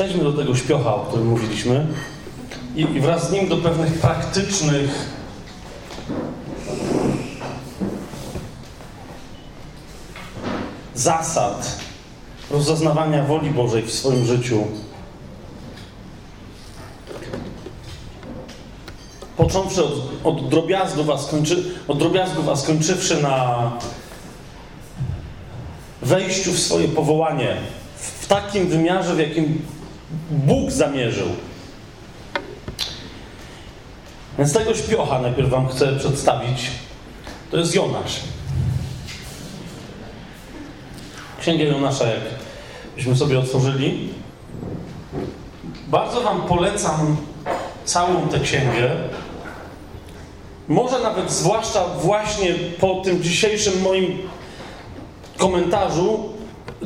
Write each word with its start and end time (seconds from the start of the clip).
przejdźmy 0.00 0.24
do 0.24 0.32
tego 0.32 0.56
śpiocha, 0.56 0.94
o 0.94 1.00
którym 1.00 1.26
mówiliśmy 1.26 1.86
i, 2.76 2.80
i 2.80 3.00
wraz 3.00 3.28
z 3.28 3.32
nim 3.32 3.48
do 3.48 3.56
pewnych 3.56 4.00
praktycznych 4.00 4.90
zasad 10.94 11.78
rozeznawania 12.50 13.24
woli 13.24 13.50
Bożej 13.50 13.82
w 13.82 13.92
swoim 13.92 14.26
życiu. 14.26 14.64
Począwszy 19.36 19.84
od, 19.84 19.92
od 20.24 20.48
drobiazgów, 20.48 21.10
a 21.10 21.18
skończy, 21.18 21.64
od 21.88 21.98
drobiazgów, 21.98 22.48
a 22.48 22.56
skończywszy 22.56 23.22
na 23.22 23.72
wejściu 26.02 26.52
w 26.52 26.58
swoje 26.58 26.88
powołanie 26.88 27.56
w 27.96 28.26
takim 28.26 28.68
wymiarze, 28.68 29.14
w 29.14 29.18
jakim 29.18 29.62
Bóg 30.30 30.70
zamierzył. 30.70 31.28
Więc 34.38 34.52
tego 34.52 34.74
śpiocha 34.74 35.18
najpierw 35.18 35.50
Wam 35.50 35.68
chcę 35.68 35.96
przedstawić. 35.98 36.70
To 37.50 37.56
jest 37.56 37.74
Jonasz. 37.74 38.20
Księgę 41.40 41.64
Jonasza, 41.64 42.06
jak 42.06 42.20
byśmy 42.96 43.16
sobie 43.16 43.38
otworzyli. 43.38 44.08
Bardzo 45.88 46.20
Wam 46.20 46.42
polecam 46.42 47.16
całą 47.84 48.28
tę 48.28 48.40
księgę. 48.40 48.90
Może 50.68 50.98
nawet 50.98 51.30
zwłaszcza 51.32 51.84
właśnie 51.88 52.54
po 52.80 52.94
tym 52.94 53.22
dzisiejszym 53.22 53.82
moim 53.82 54.18
komentarzu, 55.36 56.32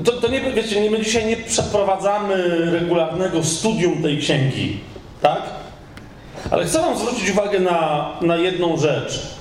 to, 0.05 0.13
to 0.13 0.29
nie, 0.29 0.41
wiecie, 0.41 0.81
nie, 0.81 0.91
my 0.91 0.99
dzisiaj 0.99 1.27
nie 1.27 1.37
przeprowadzamy 1.37 2.37
regularnego 2.71 3.45
studium 3.45 4.03
tej 4.03 4.19
księgi, 4.19 4.81
tak? 5.23 5.43
Ale 6.51 6.65
chcę 6.65 6.81
Wam 6.81 6.99
zwrócić 6.99 7.31
uwagę 7.31 7.61
na, 7.61 8.11
na 8.21 8.37
jedną 8.37 8.77
rzecz. 8.77 9.35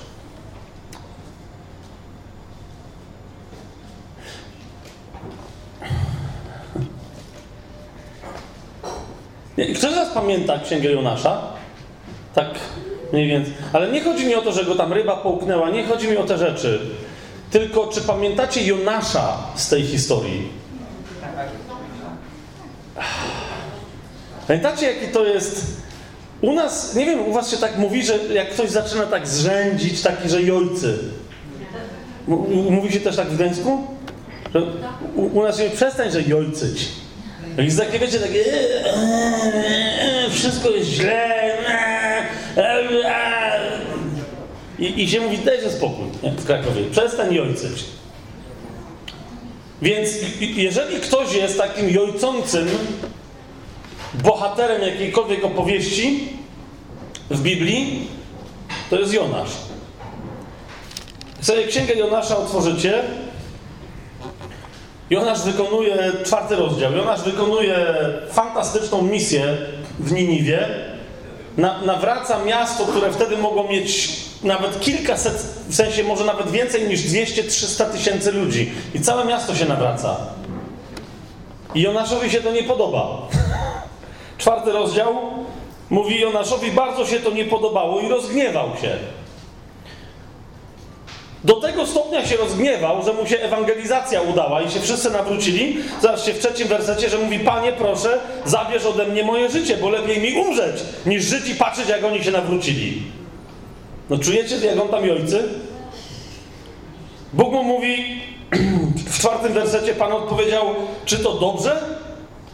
Ktoś 9.56 9.92
z 9.92 9.96
nas 9.96 10.14
pamięta 10.14 10.58
Księgę 10.58 10.90
Jonasza? 10.90 11.42
Tak 12.34 12.48
mniej 13.12 13.28
więcej. 13.28 13.54
Ale 13.72 13.88
nie 13.92 14.00
chodzi 14.00 14.26
mi 14.26 14.34
o 14.34 14.42
to, 14.42 14.52
że 14.52 14.64
go 14.64 14.74
tam 14.74 14.92
ryba 14.92 15.16
połknęła, 15.16 15.70
nie 15.70 15.84
chodzi 15.84 16.08
mi 16.08 16.16
o 16.16 16.24
te 16.24 16.38
rzeczy. 16.38 16.80
Tylko 17.54 17.86
czy 17.86 18.00
pamiętacie 18.00 18.66
Jonasza 18.66 19.38
z 19.56 19.68
tej 19.68 19.82
historii? 19.82 20.48
Pamiętacie, 24.46 24.86
jaki 24.86 25.12
to 25.12 25.24
jest. 25.24 25.66
U 26.40 26.52
nas, 26.52 26.94
nie 26.94 27.06
wiem, 27.06 27.28
u 27.28 27.32
was 27.32 27.50
się 27.50 27.56
tak 27.56 27.78
mówi, 27.78 28.02
że 28.02 28.18
jak 28.18 28.50
ktoś 28.50 28.70
zaczyna 28.70 29.06
tak 29.06 29.28
zrzędzić, 29.28 30.02
taki, 30.02 30.28
że 30.28 30.42
jojcy. 30.42 30.98
Mówi 32.70 32.92
się 32.92 33.00
też 33.00 33.16
tak 33.16 33.28
w 33.28 33.36
Gdańsku? 33.36 33.86
Że 34.54 34.62
u, 35.14 35.38
u 35.38 35.42
nas 35.42 35.58
się 35.58 35.70
przestań, 35.70 36.10
że 36.10 36.22
jojcyć. 36.22 36.88
I 37.68 37.76
takie, 37.76 37.98
wiecie, 37.98 38.18
takie 38.18 38.44
e, 38.52 38.84
e, 38.84 40.26
e, 40.26 40.30
wszystko 40.30 40.70
jest 40.70 40.90
źle 40.90 41.34
i, 44.78 45.02
i 45.02 45.08
się 45.08 45.20
mówi, 45.20 45.38
dajże 45.38 45.70
spokój 45.70 46.06
nie? 46.22 46.30
w 46.30 46.44
Krakowie, 46.44 46.84
przestań 46.90 47.34
jojcyć. 47.34 47.84
Więc 49.82 50.10
jeżeli 50.40 51.00
ktoś 51.00 51.34
jest 51.34 51.58
takim 51.58 51.90
jojcącym 51.90 52.68
bohaterem 54.14 54.82
jakiejkolwiek 54.82 55.44
opowieści 55.44 56.28
w 57.30 57.42
Biblii, 57.42 58.08
to 58.90 58.98
jest 58.98 59.12
Jonasz. 59.12 59.50
Sobie 61.40 61.66
księgę 61.66 61.94
Jonasza 61.94 62.36
otworzycie, 62.36 63.02
Jonasz 65.10 65.42
wykonuje 65.42 66.12
czwarty 66.24 66.56
rozdział. 66.56 66.92
Jonasz 66.92 67.22
wykonuje 67.22 67.76
fantastyczną 68.30 69.02
misję 69.02 69.56
w 69.98 70.12
Niniwie. 70.12 70.68
Na, 71.56 71.82
nawraca 71.82 72.44
miasto, 72.44 72.84
które 72.84 73.12
wtedy 73.12 73.36
mogło 73.36 73.68
mieć 73.68 74.18
nawet 74.44 74.80
kilkaset, 74.80 75.46
w 75.68 75.74
sensie 75.74 76.04
może 76.04 76.24
nawet 76.24 76.50
więcej 76.50 76.88
niż 76.88 77.00
200-300 77.00 77.84
tysięcy 77.84 78.32
ludzi. 78.32 78.72
I 78.94 79.00
całe 79.00 79.24
miasto 79.24 79.54
się 79.54 79.64
nawraca. 79.64 80.16
I 81.74 81.82
Jonaszowi 81.82 82.30
się 82.30 82.40
to 82.40 82.52
nie 82.52 82.62
podoba. 82.62 83.28
Czwarty 84.38 84.72
rozdział 84.72 85.14
mówi 85.90 86.20
Jonaszowi, 86.20 86.70
bardzo 86.70 87.06
się 87.06 87.20
to 87.20 87.30
nie 87.30 87.44
podobało 87.44 88.00
i 88.00 88.08
rozgniewał 88.08 88.68
się. 88.82 88.96
Do 91.44 91.54
tego 91.54 91.86
stopnia 91.86 92.26
się 92.26 92.36
rozgniewał, 92.36 93.04
że 93.04 93.12
mu 93.12 93.26
się 93.26 93.38
ewangelizacja 93.38 94.22
udała 94.22 94.62
i 94.62 94.70
się 94.70 94.80
wszyscy 94.80 95.10
nawrócili. 95.10 95.76
Zobaczcie 96.02 96.32
w 96.32 96.38
trzecim 96.38 96.68
wersecie, 96.68 97.10
że 97.10 97.18
mówi: 97.18 97.38
Panie, 97.38 97.72
proszę, 97.72 98.18
zabierz 98.44 98.86
ode 98.86 99.06
mnie 99.06 99.22
moje 99.22 99.50
życie, 99.50 99.76
bo 99.76 99.90
lepiej 99.90 100.20
mi 100.20 100.40
umrzeć, 100.40 100.76
niż 101.06 101.24
żyć 101.24 101.48
i 101.48 101.54
patrzeć, 101.54 101.88
jak 101.88 102.04
oni 102.04 102.24
się 102.24 102.30
nawrócili. 102.30 103.02
No 104.10 104.18
czujecie, 104.18 104.66
jak 104.66 104.80
on 104.80 104.88
tam 104.88 105.02
ojcy? 105.02 105.42
Bóg 107.32 107.52
mu 107.52 107.64
mówi 107.64 107.96
w 109.12 109.18
czwartym 109.18 109.52
wersecie, 109.52 109.94
Pan 109.94 110.12
odpowiedział: 110.12 110.66
Czy 111.04 111.18
to 111.18 111.34
dobrze, 111.34 111.82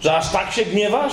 że 0.01 0.17
aż 0.17 0.33
tak 0.33 0.53
się 0.53 0.65
gniewasz? 0.65 1.13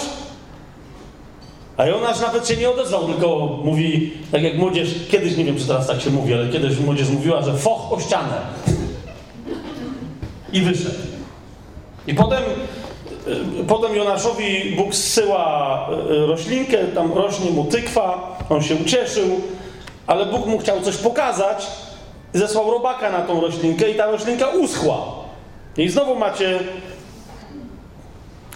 A 1.78 1.86
Jonasz 1.86 2.20
nawet 2.20 2.48
się 2.48 2.58
nie 2.58 2.70
odezwał, 2.70 3.08
tylko 3.08 3.59
mówi, 3.64 4.14
tak 4.31 4.44
jak 4.44 4.58
młodzież, 4.58 4.90
kiedyś, 5.12 5.38
nie 5.38 5.46
wiem 5.46 5.58
czy 5.58 5.68
teraz 5.68 5.88
tak 5.88 6.02
się 6.02 6.09
mówi, 6.09 6.34
ale 6.34 6.50
kiedyś 6.50 6.80
młodzież 6.80 7.09
mówiła, 7.09 7.42
że 7.42 7.54
foch 7.54 7.94
o 7.94 8.00
ścianę. 8.00 8.42
I 10.54 10.62
wyszedł. 10.62 10.96
I 12.08 12.14
potem, 12.14 12.44
y, 13.62 13.64
potem 13.68 13.96
Jonaszowi 13.96 14.75
Bóg 14.75 14.96
zsyła 14.96 15.90
y, 16.12 16.28
roślinkę, 16.28 16.78
tam 16.78 17.14
rośnie 17.14 17.52
mu 17.52 17.66
tykwa, 17.66 18.38
on 18.50 18.64
się 18.64 18.75
ucieszył, 18.75 19.42
ale 20.07 20.25
Bóg 20.25 20.45
mu 20.45 20.57
chciał 20.57 20.81
coś 20.81 20.97
pokazać, 20.97 21.68
zesłał 22.34 22.72
robaka 22.72 23.12
na 23.12 23.22
tą 23.22 23.41
roślinkę 23.41 23.90
i 23.90 23.95
ta 23.95 24.06
roślinka 24.06 24.47
uschła. 24.47 25.06
I 25.78 25.90
znowu 25.90 26.16
macie 26.16 26.59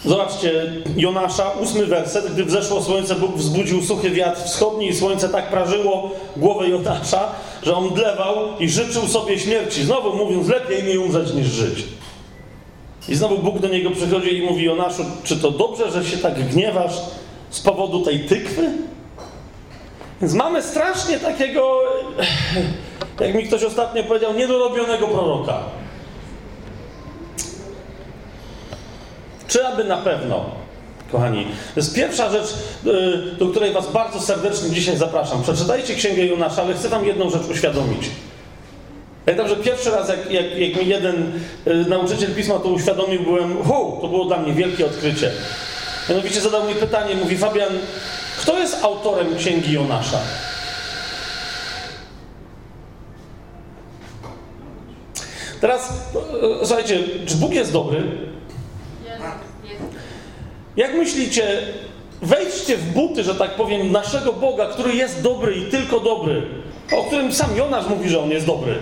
Zobaczcie, 0.04 0.72
Jonasza, 0.96 1.50
ósmy 1.62 1.86
werset. 1.86 2.32
Gdy 2.32 2.44
wzeszło 2.44 2.82
słońce, 2.82 3.14
Bóg 3.14 3.36
wzbudził 3.36 3.82
suchy 3.82 4.10
wiatr 4.10 4.42
wschodni 4.44 4.88
i 4.88 4.94
słońce 4.94 5.28
tak 5.28 5.50
prażyło 5.50 6.10
głowę 6.36 6.68
Jonasza, 6.68 7.28
że 7.62 7.76
on 7.76 7.88
dlewał 7.88 8.36
i 8.60 8.68
życzył 8.68 9.08
sobie 9.08 9.38
śmierci. 9.38 9.84
Znowu 9.84 10.16
mówiąc, 10.16 10.48
lepiej 10.48 10.82
mi 10.82 10.98
umrzeć 10.98 11.34
niż 11.34 11.46
żyć. 11.46 11.84
I 13.08 13.14
znowu 13.14 13.38
Bóg 13.38 13.58
do 13.58 13.68
niego 13.68 13.90
przychodzi 13.90 14.38
i 14.38 14.42
mówi, 14.42 14.64
Jonaszu, 14.64 15.04
czy 15.24 15.36
to 15.36 15.50
dobrze, 15.50 15.90
że 15.90 16.04
się 16.04 16.16
tak 16.18 16.48
gniewasz 16.48 17.00
z 17.50 17.60
powodu 17.60 18.00
tej 18.00 18.20
tykwy? 18.20 18.70
Więc 20.22 20.34
mamy 20.34 20.62
strasznie 20.62 21.18
takiego, 21.18 21.82
jak 23.20 23.34
mi 23.34 23.44
ktoś 23.44 23.62
ostatnio 23.62 24.04
powiedział, 24.04 24.34
niedorobionego 24.34 25.08
proroka. 25.08 25.58
Czy 29.48 29.66
aby 29.66 29.84
na 29.84 29.96
pewno? 29.96 30.44
Kochani, 31.12 31.44
to 31.44 31.80
jest 31.80 31.94
pierwsza 31.94 32.30
rzecz, 32.30 32.54
y, 32.86 33.36
do 33.38 33.48
której 33.48 33.72
Was 33.72 33.92
bardzo 33.92 34.20
serdecznie 34.20 34.70
dzisiaj 34.70 34.96
zapraszam. 34.96 35.42
Przeczytajcie 35.42 35.94
Księgę 35.94 36.26
Jonasza, 36.26 36.62
ale 36.62 36.74
chcę 36.74 36.88
Wam 36.88 37.06
jedną 37.06 37.30
rzecz 37.30 37.48
uświadomić. 37.50 38.10
Pamiętam, 39.24 39.48
że 39.48 39.56
pierwszy 39.56 39.90
raz, 39.90 40.08
jak, 40.08 40.30
jak, 40.30 40.58
jak 40.58 40.76
mi 40.76 40.88
jeden 40.88 41.32
y, 41.66 41.74
nauczyciel 41.74 42.34
pisma 42.34 42.58
to 42.58 42.68
uświadomił, 42.68 43.22
byłem, 43.22 43.64
hu, 43.64 43.98
to 44.00 44.08
było 44.08 44.24
dla 44.24 44.36
mnie 44.36 44.52
wielkie 44.52 44.86
odkrycie. 44.86 45.30
Mianowicie 46.08 46.40
zadał 46.40 46.68
mi 46.68 46.74
pytanie, 46.74 47.14
mówi 47.14 47.38
Fabian, 47.38 47.72
kto 48.40 48.58
jest 48.58 48.84
autorem 48.84 49.36
Księgi 49.36 49.72
Jonasza? 49.72 50.18
Teraz, 55.60 55.92
y, 56.62 56.66
słuchajcie, 56.66 56.98
czy 57.26 57.36
Bóg 57.36 57.54
jest 57.54 57.72
dobry? 57.72 58.02
Jak 60.76 60.94
myślicie, 60.94 61.58
wejdźcie 62.22 62.76
w 62.76 62.92
buty, 62.92 63.24
że 63.24 63.34
tak 63.34 63.50
powiem, 63.50 63.92
naszego 63.92 64.32
Boga, 64.32 64.66
który 64.66 64.94
jest 64.94 65.22
dobry 65.22 65.56
i 65.56 65.70
tylko 65.70 66.00
dobry, 66.00 66.42
o 66.98 67.02
którym 67.02 67.32
sam 67.32 67.56
Jonasz 67.56 67.86
mówi, 67.86 68.08
że 68.08 68.20
on 68.22 68.30
jest 68.30 68.46
dobry. 68.46 68.78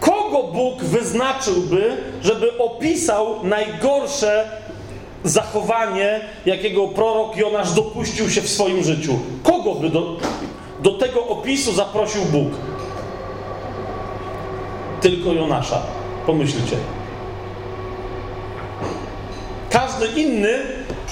Kogo 0.00 0.42
Bóg 0.42 0.84
wyznaczyłby, 0.84 1.96
żeby 2.22 2.58
opisał 2.58 3.44
najgorsze 3.44 4.50
zachowanie, 5.24 6.20
jakiego 6.46 6.88
prorok 6.88 7.36
Jonasz 7.36 7.72
dopuścił 7.72 8.30
się 8.30 8.40
w 8.40 8.48
swoim 8.48 8.82
życiu? 8.82 9.18
Kogo 9.42 9.74
by 9.74 9.90
do, 9.90 10.16
do 10.82 10.90
tego 10.90 11.26
opisu 11.26 11.72
zaprosił 11.72 12.22
Bóg? 12.22 12.48
Tylko 15.00 15.32
Jonasza. 15.32 15.82
Pomyślcie. 16.26 16.76
Każdy 19.70 20.06
inny, 20.20 20.58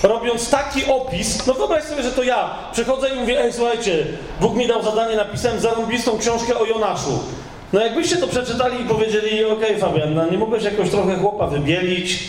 robiąc 0.03 0.50
taki 0.50 0.85
opis, 0.85 1.47
no 1.47 1.55
wyobraź 1.55 1.85
sobie, 1.85 2.02
że 2.02 2.11
to 2.11 2.23
ja 2.23 2.50
przychodzę 2.73 3.09
i 3.09 3.20
mówię, 3.20 3.41
ej 3.41 3.52
słuchajcie, 3.52 4.06
Bóg 4.41 4.55
mi 4.55 4.67
dał 4.67 4.82
zadanie, 4.82 5.17
napisałem 5.17 5.61
zarąbistą 5.61 6.19
książkę 6.19 6.59
o 6.59 6.64
Jonaszu. 6.64 7.19
No 7.73 7.81
jakbyście 7.81 8.17
to 8.17 8.26
przeczytali 8.26 8.82
i 8.82 8.85
powiedzieli, 8.85 9.44
okej 9.44 9.76
okay, 9.76 9.79
Fabian, 9.79 10.14
no 10.14 10.31
nie 10.31 10.38
mogłeś 10.38 10.64
jakoś 10.64 10.91
trochę 10.91 11.17
chłopa 11.17 11.47
wybielić? 11.47 12.29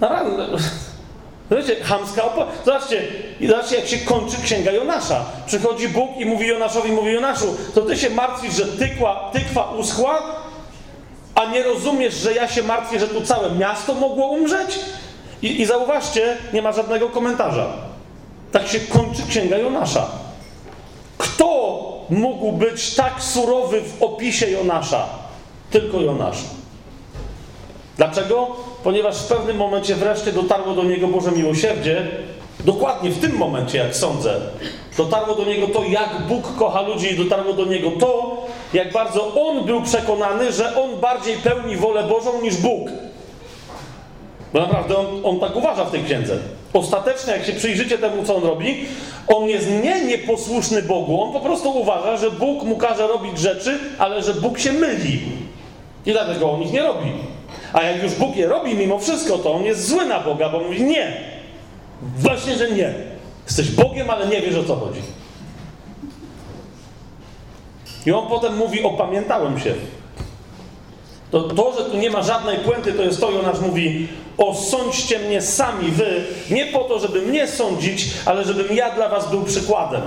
No, 0.00 0.08
Zobaczcie, 1.50 1.84
chamska 1.84 2.24
opa... 2.24 2.46
Zobaczcie, 2.64 3.02
zobaczcie, 3.48 3.76
jak 3.76 3.86
się 3.86 3.98
kończy 3.98 4.36
księga 4.42 4.72
Jonasza. 4.72 5.24
Przychodzi 5.46 5.88
Bóg 5.88 6.10
i 6.16 6.26
mówi 6.26 6.46
Jonaszowi, 6.46 6.92
mówi 6.92 7.12
Jonaszu, 7.12 7.56
to 7.74 7.80
ty 7.80 7.96
się 7.96 8.10
martwisz, 8.10 8.54
że 8.54 8.66
tykła, 8.66 9.30
tykwa 9.32 9.70
uschła, 9.70 10.22
a 11.34 11.44
nie 11.44 11.62
rozumiesz, 11.62 12.14
że 12.14 12.34
ja 12.34 12.48
się 12.48 12.62
martwię, 12.62 13.00
że 13.00 13.08
tu 13.08 13.20
całe 13.20 13.50
miasto 13.50 13.94
mogło 13.94 14.26
umrzeć? 14.26 14.80
I, 15.42 15.60
I 15.60 15.66
zauważcie, 15.66 16.36
nie 16.52 16.62
ma 16.62 16.72
żadnego 16.72 17.08
komentarza. 17.08 17.66
Tak 18.52 18.68
się 18.68 18.80
kończy 18.80 19.22
księga 19.28 19.58
Jonasza. 19.58 20.06
Kto 21.18 21.46
mógł 22.10 22.52
być 22.52 22.94
tak 22.94 23.22
surowy 23.22 23.80
w 23.80 24.02
opisie 24.02 24.50
Jonasza? 24.50 25.06
Tylko 25.70 26.00
Jonasz. 26.00 26.38
Dlaczego? 27.96 28.56
Ponieważ 28.86 29.18
w 29.18 29.26
pewnym 29.26 29.56
momencie 29.56 29.94
wreszcie 29.94 30.32
dotarło 30.32 30.74
do 30.74 30.84
niego 30.84 31.08
Boże 31.08 31.32
miłosierdzie, 31.32 32.06
dokładnie 32.64 33.10
w 33.10 33.20
tym 33.20 33.36
momencie, 33.36 33.78
jak 33.78 33.96
sądzę, 33.96 34.40
dotarło 34.96 35.34
do 35.34 35.44
niego 35.44 35.66
to, 35.66 35.84
jak 35.84 36.26
Bóg 36.28 36.56
kocha 36.58 36.80
ludzi, 36.80 37.12
i 37.12 37.16
dotarło 37.16 37.52
do 37.52 37.64
niego 37.64 37.90
to, 37.90 38.36
jak 38.74 38.92
bardzo 38.92 39.34
on 39.34 39.64
był 39.64 39.82
przekonany, 39.82 40.52
że 40.52 40.76
on 40.76 41.00
bardziej 41.00 41.36
pełni 41.36 41.76
wolę 41.76 42.02
Bożą 42.02 42.42
niż 42.42 42.56
Bóg. 42.56 42.88
Bo 44.52 44.60
naprawdę 44.60 44.98
on, 44.98 45.06
on 45.24 45.40
tak 45.40 45.56
uważa 45.56 45.84
w 45.84 45.90
tej 45.90 46.04
księdze. 46.04 46.38
Ostatecznie, 46.72 47.32
jak 47.32 47.44
się 47.44 47.52
przyjrzycie 47.52 47.98
temu, 47.98 48.24
co 48.24 48.36
on 48.36 48.44
robi, 48.44 48.84
on 49.28 49.44
jest 49.44 49.70
nie 49.84 50.04
nieposłuszny 50.04 50.82
Bogu, 50.82 51.22
on 51.22 51.32
po 51.32 51.40
prostu 51.40 51.80
uważa, 51.80 52.16
że 52.16 52.30
Bóg 52.30 52.62
mu 52.62 52.76
każe 52.76 53.06
robić 53.06 53.38
rzeczy, 53.38 53.78
ale 53.98 54.22
że 54.22 54.34
Bóg 54.34 54.58
się 54.58 54.72
myli. 54.72 55.20
I 56.06 56.12
dlatego 56.12 56.50
on 56.50 56.62
ich 56.62 56.72
nie 56.72 56.82
robi. 56.82 57.35
A 57.76 57.82
jak 57.82 58.02
już 58.02 58.14
Bóg 58.14 58.36
je 58.36 58.48
robi 58.48 58.74
mimo 58.74 58.98
wszystko, 58.98 59.38
to 59.38 59.52
on 59.52 59.64
jest 59.64 59.88
zły 59.88 60.06
na 60.06 60.20
Boga, 60.20 60.48
bo 60.48 60.60
mówi 60.60 60.82
nie. 60.82 61.16
Właśnie, 62.18 62.56
że 62.56 62.70
nie. 62.70 62.94
Jesteś 63.46 63.70
Bogiem, 63.70 64.10
ale 64.10 64.26
nie 64.26 64.40
wiesz 64.40 64.56
o 64.56 64.64
co 64.64 64.76
chodzi. 64.76 65.00
I 68.06 68.12
on 68.12 68.28
potem 68.28 68.56
mówi, 68.56 68.82
opamiętałem 68.82 69.60
się. 69.60 69.74
To, 71.30 71.40
to, 71.40 71.72
że 71.78 71.90
tu 71.90 71.96
nie 71.96 72.10
ma 72.10 72.22
żadnej 72.22 72.58
puenty, 72.58 72.92
to 72.92 73.02
jest 73.02 73.20
to, 73.20 73.30
Jonasz 73.30 73.60
mówi, 73.60 74.08
osądźcie 74.38 75.18
mnie 75.18 75.42
sami 75.42 75.90
wy, 75.90 76.24
nie 76.50 76.66
po 76.66 76.78
to, 76.78 76.98
żeby 76.98 77.22
mnie 77.22 77.48
sądzić, 77.48 78.06
ale 78.24 78.44
żebym 78.44 78.76
ja 78.76 78.94
dla 78.94 79.08
was 79.08 79.30
był 79.30 79.44
przykładem. 79.44 80.02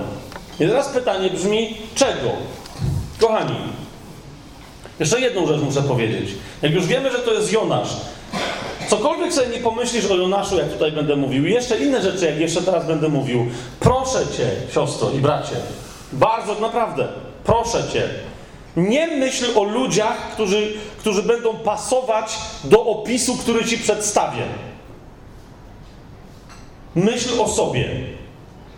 I 0.60 0.66
teraz 0.66 0.88
pytanie 0.88 1.30
brzmi, 1.30 1.76
czego? 1.94 2.30
Kochani, 3.18 3.56
jeszcze 5.00 5.20
jedną 5.20 5.46
rzecz 5.46 5.60
muszę 5.60 5.82
powiedzieć. 5.82 6.30
Jak 6.62 6.72
już 6.72 6.86
wiemy, 6.86 7.12
że 7.12 7.18
to 7.18 7.32
jest 7.32 7.52
Jonasz, 7.52 7.88
cokolwiek 8.88 9.32
sobie 9.32 9.48
nie 9.48 9.62
pomyślisz 9.62 10.06
o 10.06 10.16
Jonaszu, 10.16 10.56
jak 10.56 10.72
tutaj 10.72 10.92
będę 10.92 11.16
mówił, 11.16 11.46
i 11.46 11.52
jeszcze 11.52 11.78
inne 11.78 12.02
rzeczy, 12.02 12.26
jak 12.26 12.40
jeszcze 12.40 12.62
teraz 12.62 12.86
będę 12.86 13.08
mówił, 13.08 13.46
proszę 13.80 14.18
cię, 14.36 14.50
siostro 14.74 15.10
i 15.10 15.18
bracie, 15.18 15.56
bardzo 16.12 16.54
naprawdę, 16.54 17.08
proszę 17.44 17.84
cię, 17.92 18.08
nie 18.76 19.06
myśl 19.06 19.58
o 19.58 19.62
ludziach, 19.62 20.34
którzy, 20.34 20.72
którzy 20.98 21.22
będą 21.22 21.56
pasować 21.56 22.38
do 22.64 22.86
opisu, 22.86 23.36
który 23.36 23.64
ci 23.64 23.78
przedstawię. 23.78 24.42
Myśl 26.94 27.40
o 27.40 27.48
sobie. 27.48 27.88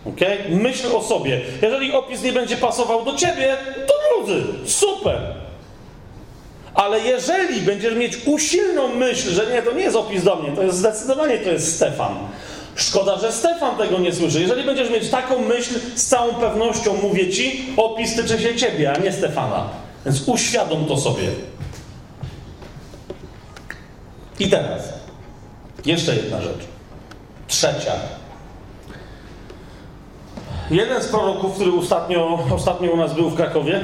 Okay? 0.05 0.37
Myśl 0.49 0.95
o 0.95 1.01
sobie. 1.01 1.41
Jeżeli 1.61 1.91
opis 1.91 2.23
nie 2.23 2.33
będzie 2.33 2.57
pasował 2.57 3.05
do 3.05 3.15
ciebie, 3.15 3.57
to 3.87 3.93
drodzy, 4.09 4.43
super. 4.65 5.42
Ale 6.73 6.99
jeżeli 6.99 7.61
będziesz 7.61 7.95
mieć 7.95 8.17
usilną 8.25 8.87
myśl, 8.95 9.29
że 9.29 9.47
nie, 9.47 9.61
to 9.61 9.71
nie 9.71 9.83
jest 9.83 9.95
opis 9.95 10.23
do 10.23 10.35
mnie, 10.35 10.51
to 10.55 10.63
jest 10.63 10.77
zdecydowanie 10.77 11.37
to 11.37 11.49
jest 11.49 11.75
Stefan. 11.75 12.17
Szkoda, 12.75 13.17
że 13.19 13.31
Stefan 13.31 13.77
tego 13.77 13.99
nie 13.99 14.13
słyszy. 14.13 14.41
Jeżeli 14.41 14.63
będziesz 14.63 14.89
mieć 14.89 15.09
taką 15.09 15.39
myśl, 15.39 15.79
z 15.95 16.05
całą 16.05 16.33
pewnością 16.33 16.93
mówię 17.03 17.29
ci, 17.29 17.65
opis 17.77 18.15
tyczy 18.15 18.39
się 18.39 18.55
ciebie, 18.55 18.93
a 18.93 18.99
nie 18.99 19.11
Stefana. 19.11 19.69
Więc 20.05 20.27
uświadom 20.27 20.85
to 20.85 20.97
sobie. 20.97 21.27
I 24.39 24.49
teraz 24.49 24.83
jeszcze 25.85 26.15
jedna 26.15 26.41
rzecz. 26.41 26.59
Trzecia. 27.47 27.93
Jeden 30.71 31.03
z 31.03 31.07
proroków, 31.07 31.55
który 31.55 31.71
ostatnio, 31.73 32.39
ostatnio 32.55 32.91
u 32.91 32.97
nas 32.97 33.13
był 33.13 33.29
w 33.29 33.35
Krakowie, 33.35 33.83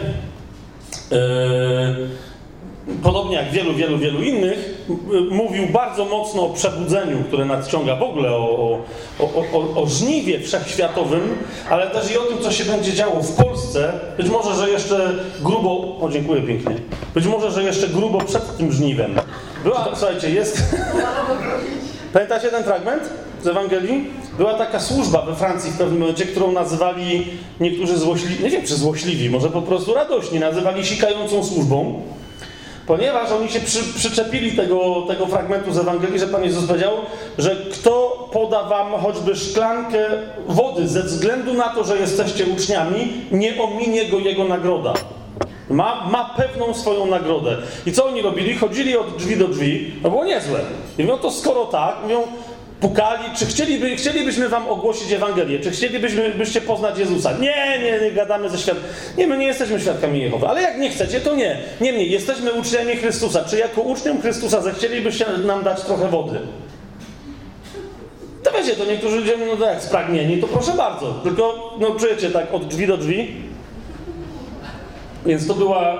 yy, 1.11 1.17
podobnie 3.03 3.35
jak 3.35 3.51
wielu, 3.51 3.73
wielu, 3.73 3.97
wielu 3.97 4.23
innych, 4.23 4.87
mówił 5.31 5.67
bardzo 5.67 6.05
mocno 6.05 6.45
o 6.45 6.49
przebudzeniu, 6.49 7.23
które 7.27 7.45
nadciąga 7.45 7.95
w 7.95 8.03
ogóle, 8.03 8.29
o, 8.31 8.79
o, 9.19 9.23
o, 9.53 9.81
o, 9.81 9.87
żniwie 9.87 10.39
wszechświatowym, 10.39 11.37
ale 11.69 11.87
też 11.87 12.11
i 12.11 12.17
o 12.17 12.21
tym, 12.21 12.37
co 12.41 12.51
się 12.51 12.63
będzie 12.65 12.93
działo 12.93 13.21
w 13.21 13.35
Polsce. 13.35 13.93
Być 14.17 14.29
może, 14.29 14.55
że 14.55 14.69
jeszcze 14.69 15.15
grubo. 15.41 15.97
O, 16.01 16.09
dziękuję 16.11 16.41
pięknie. 16.41 16.75
Być 17.13 17.25
może, 17.25 17.51
że 17.51 17.63
jeszcze 17.63 17.87
grubo 17.87 18.17
przed 18.17 18.57
tym 18.57 18.71
żniwem. 18.71 19.15
Była, 19.63 19.87
słuchajcie, 19.95 20.29
jest. 20.29 20.63
Pamiętacie 22.13 22.49
ten 22.49 22.63
fragment 22.63 23.03
z 23.43 23.47
Ewangelii? 23.47 24.07
Była 24.37 24.53
taka 24.53 24.79
służba 24.79 25.21
we 25.21 25.35
Francji 25.35 25.71
w 25.71 25.77
pewnym 25.77 25.99
momencie, 25.99 26.25
którą 26.25 26.51
nazywali 26.51 27.27
niektórzy 27.59 27.97
złośliwi, 27.97 28.43
nie 28.43 28.49
wiem 28.49 28.61
czy 28.65 28.75
złośliwi, 28.75 29.29
może 29.29 29.49
po 29.49 29.61
prostu 29.61 29.93
radośni, 29.93 30.39
nazywali 30.39 30.85
sikającą 30.85 31.43
służbą. 31.43 32.01
Ponieważ 32.89 33.31
oni 33.31 33.49
się 33.49 33.59
przy, 33.59 33.83
przyczepili 33.83 34.51
tego, 34.51 35.05
tego 35.07 35.25
fragmentu 35.25 35.73
z 35.73 35.77
Ewangelii, 35.77 36.19
że 36.19 36.27
Pan 36.27 36.43
Jezus 36.43 36.65
powiedział, 36.65 36.93
że 37.37 37.55
kto 37.55 38.27
poda 38.33 38.63
wam 38.63 38.91
choćby 38.91 39.35
szklankę 39.35 40.05
wody 40.47 40.87
ze 40.87 41.03
względu 41.03 41.53
na 41.53 41.69
to, 41.69 41.83
że 41.83 41.97
jesteście 41.97 42.45
uczniami, 42.45 43.13
nie 43.31 43.61
ominie 43.61 44.05
go 44.05 44.19
jego 44.19 44.43
nagroda. 44.43 44.93
Ma, 45.69 46.07
ma 46.11 46.33
pewną 46.37 46.73
swoją 46.73 47.05
nagrodę. 47.05 47.57
I 47.85 47.91
co 47.91 48.05
oni 48.05 48.21
robili? 48.21 48.57
Chodzili 48.57 48.97
od 48.97 49.17
drzwi 49.17 49.37
do 49.37 49.47
drzwi. 49.47 49.91
No 50.03 50.09
było 50.09 50.25
niezłe. 50.25 50.59
I 50.97 51.03
mówią, 51.03 51.17
to 51.17 51.31
skoro 51.31 51.65
tak, 51.65 51.95
mówią, 52.03 52.23
pukali, 52.79 53.23
czy 53.35 53.45
chcieliby, 53.45 53.95
chcielibyśmy 53.95 54.49
wam 54.49 54.67
ogłosić 54.67 55.11
Ewangelię, 55.11 55.59
czy 55.59 55.71
chcielibyśmy 55.71 56.29
byście 56.29 56.61
poznać 56.61 56.99
Jezusa. 56.99 57.31
Nie, 57.31 57.79
nie, 57.83 57.99
nie 58.01 58.11
gadamy 58.11 58.49
ze 58.49 58.57
świadkami. 58.57 58.89
Nie, 59.17 59.27
my 59.27 59.37
nie 59.37 59.45
jesteśmy 59.45 59.79
świadkami 59.79 60.19
Jehowy, 60.19 60.47
ale 60.47 60.61
jak 60.61 60.77
nie 60.77 60.89
chcecie, 60.89 61.21
to 61.21 61.35
nie. 61.35 61.57
Niemniej, 61.81 62.11
jesteśmy 62.11 62.53
uczniami 62.53 62.95
Chrystusa. 62.95 63.43
Czy 63.43 63.57
jako 63.57 63.81
uczniom 63.81 64.21
Chrystusa 64.21 64.61
zechcielibyście 64.61 65.25
nam 65.45 65.63
dać 65.63 65.81
trochę 65.81 66.07
wody? 66.07 66.39
To 68.43 68.51
wiecie, 68.51 68.75
to 68.75 68.85
niektórzy 68.85 69.15
ludzie 69.15 69.33
no 69.59 69.65
jak 69.65 69.83
spragnieni, 69.83 70.37
to 70.37 70.47
proszę 70.47 70.71
bardzo. 70.71 71.13
Tylko, 71.13 71.73
no 71.79 71.91
czujecie 71.91 72.29
tak, 72.29 72.53
od 72.53 72.67
drzwi 72.67 72.87
do 72.87 72.97
drzwi. 72.97 73.35
Więc 75.25 75.47
to 75.47 75.53
była, 75.53 75.97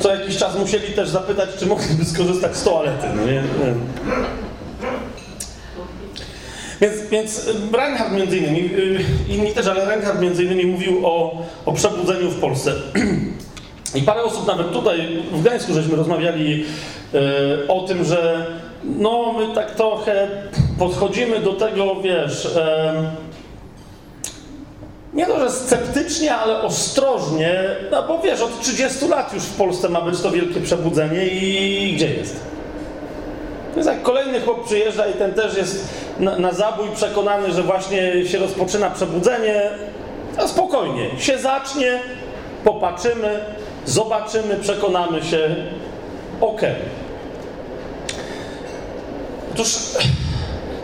co 0.00 0.14
jakiś 0.14 0.36
czas 0.36 0.58
musieli 0.58 0.92
też 0.92 1.08
zapytać, 1.08 1.50
czy 1.58 1.66
mogliby 1.66 2.04
skorzystać 2.04 2.56
z 2.56 2.64
toalety. 2.64 3.06
No 3.16 3.26
nie? 3.26 3.42
Więc, 6.80 7.00
więc 7.10 7.50
Reinhardt 7.72 8.12
między 8.12 8.38
innymi, 8.38 8.58
y, 8.58 9.04
inni 9.28 9.52
też, 9.52 9.66
ale 9.66 9.84
Reinhardt 9.84 10.20
między 10.20 10.44
innymi 10.44 10.66
mówił 10.66 11.06
o, 11.06 11.42
o 11.66 11.72
przebudzeniu 11.72 12.30
w 12.30 12.40
Polsce. 12.40 12.72
I 13.94 14.02
parę 14.02 14.22
osób 14.22 14.46
nawet 14.46 14.72
tutaj 14.72 15.22
w 15.32 15.40
Gdańsku 15.40 15.72
żeśmy 15.72 15.96
rozmawiali 15.96 16.64
y, 17.14 17.68
o 17.68 17.80
tym, 17.80 18.04
że 18.04 18.46
no 18.84 19.32
my 19.32 19.54
tak 19.54 19.74
trochę 19.74 20.28
podchodzimy 20.78 21.40
do 21.40 21.52
tego, 21.52 21.96
wiesz, 22.00 22.48
nie 25.14 25.26
to, 25.26 25.40
że 25.40 25.50
sceptycznie, 25.50 26.34
ale 26.34 26.62
ostrożnie, 26.62 27.62
no 27.90 28.02
bo 28.02 28.18
wiesz, 28.18 28.40
od 28.40 28.60
30 28.60 29.08
lat 29.08 29.34
już 29.34 29.42
w 29.42 29.56
Polsce 29.56 29.88
ma 29.88 30.00
być 30.00 30.20
to 30.20 30.30
wielkie 30.30 30.60
przebudzenie 30.60 31.26
i 31.26 31.92
gdzie 31.96 32.14
jest? 32.14 32.40
Jest 33.76 33.88
jak 33.88 34.02
kolejny 34.02 34.40
chłop 34.40 34.64
przyjeżdża 34.64 35.06
i 35.06 35.12
ten 35.12 35.34
też 35.34 35.56
jest 35.56 35.88
na, 36.18 36.38
na 36.38 36.52
zabój 36.52 36.88
przekonany, 36.94 37.52
że 37.52 37.62
właśnie 37.62 38.26
się 38.26 38.38
rozpoczyna 38.38 38.90
przebudzenie. 38.90 39.70
No 40.38 40.48
spokojnie, 40.48 41.10
się 41.18 41.38
zacznie, 41.38 42.00
popatrzymy, 42.64 43.40
zobaczymy, 43.84 44.56
przekonamy 44.56 45.22
się. 45.22 45.56
Okay. 46.40 46.74
Otóż 49.54 49.76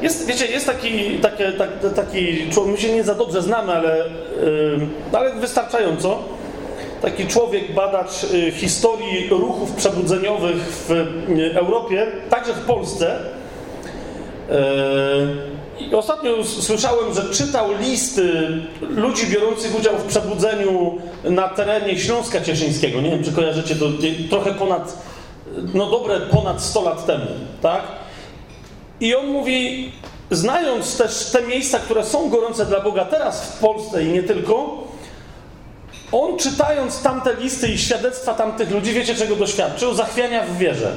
jest, 0.03 0.27
wiecie, 0.27 0.47
jest 0.47 0.67
taki, 0.67 1.19
takie, 1.19 1.53
tak, 1.53 1.69
taki 1.97 2.51
człowiek, 2.51 2.73
my 2.73 2.81
się 2.81 2.93
nie 2.93 3.05
za 3.05 3.15
dobrze 3.15 3.43
znamy, 3.43 3.73
ale, 3.73 3.99
yy, 3.99 5.19
ale 5.19 5.35
wystarczająco 5.35 6.19
taki 7.03 7.27
człowiek, 7.27 7.75
badacz 7.75 8.25
y, 8.25 8.53
historii 8.53 9.29
ruchów 9.29 9.73
przebudzeniowych 9.73 10.57
w 10.57 10.91
y, 10.91 11.59
Europie, 11.59 12.07
także 12.31 12.53
w 12.53 12.61
Polsce. 12.61 13.19
I 15.81 15.95
ostatnio 15.95 16.45
słyszałem, 16.45 17.15
że 17.15 17.31
czytał 17.31 17.69
listy 17.81 18.33
ludzi 18.81 19.27
biorących 19.27 19.79
udział 19.79 19.95
w 19.99 20.05
przebudzeniu 20.05 20.99
na 21.25 21.49
terenie 21.49 21.99
Śląska 21.99 22.41
Cieszyńskiego. 22.41 23.01
Nie 23.01 23.11
wiem, 23.11 23.25
czy 23.25 23.33
kojarzycie 23.33 23.77
to 23.77 23.87
trochę 24.31 24.55
ponad, 24.55 24.99
no 25.75 25.91
dobre 25.91 26.21
ponad 26.21 26.63
100 26.63 26.83
lat 26.83 27.07
temu, 27.07 27.27
tak? 27.63 27.83
I 29.01 29.15
on 29.15 29.27
mówi, 29.27 29.93
znając 30.31 30.97
też 30.97 31.31
te 31.31 31.43
miejsca, 31.43 31.79
które 31.79 32.05
są 32.05 32.29
gorące 32.29 32.67
dla 32.67 32.81
Boga 32.81 33.05
teraz 33.05 33.43
w 33.43 33.59
Polsce 33.59 34.05
i 34.05 34.09
nie 34.09 34.23
tylko, 34.23 34.86
on 36.13 36.39
czytając 36.39 37.03
tamte 37.03 37.35
listy 37.35 37.69
i 37.69 37.79
świadectwa 37.79 38.35
tamtych 38.35 38.71
ludzi, 38.71 38.93
wiecie 38.93 39.15
czego 39.15 39.37
doświadczył? 39.37 39.95
Zachwiania 39.95 40.47
w 40.47 40.59
wierze. 40.59 40.93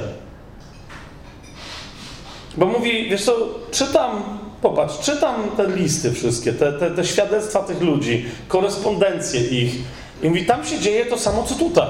Bo 2.56 2.66
mówi, 2.66 3.08
wiesz 3.10 3.24
co, 3.24 3.36
czytam, 3.70 4.22
popatrz, 4.62 4.98
czytam 4.98 5.34
te 5.56 5.66
listy 5.66 6.12
wszystkie, 6.12 6.52
te, 6.52 6.72
te, 6.72 6.90
te 6.90 7.04
świadectwa 7.04 7.62
tych 7.62 7.80
ludzi, 7.80 8.24
korespondencje 8.48 9.40
ich 9.40 9.74
i 10.22 10.28
mówi, 10.28 10.46
tam 10.46 10.64
się 10.64 10.78
dzieje 10.78 11.06
to 11.06 11.18
samo, 11.18 11.42
co 11.42 11.54
tutaj. 11.54 11.88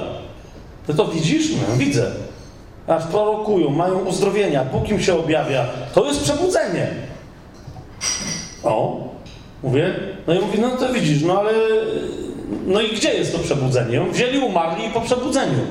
Ty 0.86 0.94
to 0.94 1.08
widzisz? 1.08 1.50
No, 1.50 1.76
widzę. 1.76 2.10
Aż 2.86 3.04
prorokują, 3.04 3.70
mają 3.70 3.98
uzdrowienia, 3.98 4.64
Bóg 4.64 4.88
im 4.88 5.02
się 5.02 5.18
objawia. 5.18 5.66
To 5.94 6.06
jest 6.06 6.22
przebudzenie. 6.22 6.88
O, 8.64 9.08
mówię, 9.62 9.94
no 10.26 10.34
i 10.34 10.38
mówi, 10.38 10.58
no 10.58 10.70
to 10.70 10.92
widzisz, 10.92 11.22
no 11.22 11.40
ale 11.40 11.52
no 12.66 12.80
i 12.80 12.96
gdzie 12.96 13.14
jest 13.14 13.32
to 13.32 13.38
przebudzenie? 13.38 14.00
Wzięli, 14.12 14.38
umarli 14.38 14.86
i 14.86 14.90
po 14.90 15.00
przebudzeniu. 15.00 15.66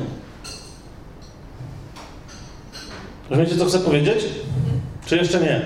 Rozumiecie, 3.29 3.57
co 3.57 3.65
chcę 3.65 3.79
powiedzieć? 3.79 4.25
Czy 5.05 5.17
jeszcze 5.17 5.39
nie? 5.39 5.61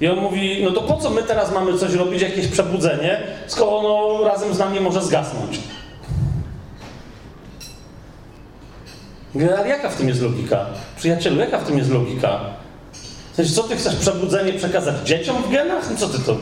I 0.00 0.08
on 0.08 0.18
mówi, 0.18 0.64
no 0.64 0.70
to 0.70 0.80
po 0.80 0.96
co 0.96 1.10
my 1.10 1.22
teraz 1.22 1.52
mamy 1.52 1.78
coś 1.78 1.94
robić, 1.94 2.22
jakieś 2.22 2.46
przebudzenie, 2.46 3.22
skoro 3.46 3.78
ono 3.78 4.24
razem 4.28 4.54
z 4.54 4.58
nami 4.58 4.80
może 4.80 5.02
zgasnąć? 5.02 5.60
Ale 9.34 9.68
jaka 9.68 9.88
w 9.88 9.96
tym 9.96 10.08
jest 10.08 10.22
logika? 10.22 10.66
Przyjacielu, 10.96 11.40
jaka 11.40 11.58
w 11.58 11.66
tym 11.66 11.78
jest 11.78 11.90
logika? 11.90 12.40
W 13.32 13.36
sensie, 13.36 13.52
co 13.52 13.62
ty 13.62 13.76
chcesz 13.76 13.96
przebudzenie 13.96 14.52
przekazać 14.52 14.96
dzieciom 15.04 15.42
w 15.42 15.50
genach? 15.50 15.90
No 15.90 15.96
co 15.96 16.08
ty 16.08 16.18
to... 16.18 16.36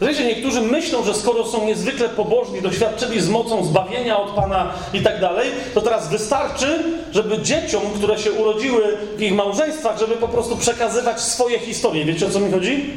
Wiecie, 0.00 0.24
niektórzy 0.24 0.60
myślą, 0.60 1.04
że 1.04 1.14
skoro 1.14 1.46
są 1.46 1.66
niezwykle 1.66 2.08
pobożni, 2.08 2.62
doświadczyli 2.62 3.20
z 3.20 3.28
mocą 3.28 3.64
zbawienia 3.64 4.20
od 4.20 4.30
Pana 4.30 4.72
i 4.94 5.00
tak 5.00 5.20
dalej, 5.20 5.50
to 5.74 5.80
teraz 5.80 6.08
wystarczy, 6.08 6.84
żeby 7.12 7.38
dzieciom, 7.38 7.82
które 7.96 8.18
się 8.18 8.32
urodziły 8.32 8.96
w 9.16 9.22
ich 9.22 9.34
małżeństwach, 9.34 9.98
żeby 9.98 10.16
po 10.16 10.28
prostu 10.28 10.56
przekazywać 10.56 11.20
swoje 11.20 11.58
historie. 11.58 12.04
Wiecie 12.04 12.26
o 12.26 12.30
co 12.30 12.40
mi 12.40 12.52
chodzi? 12.52 12.90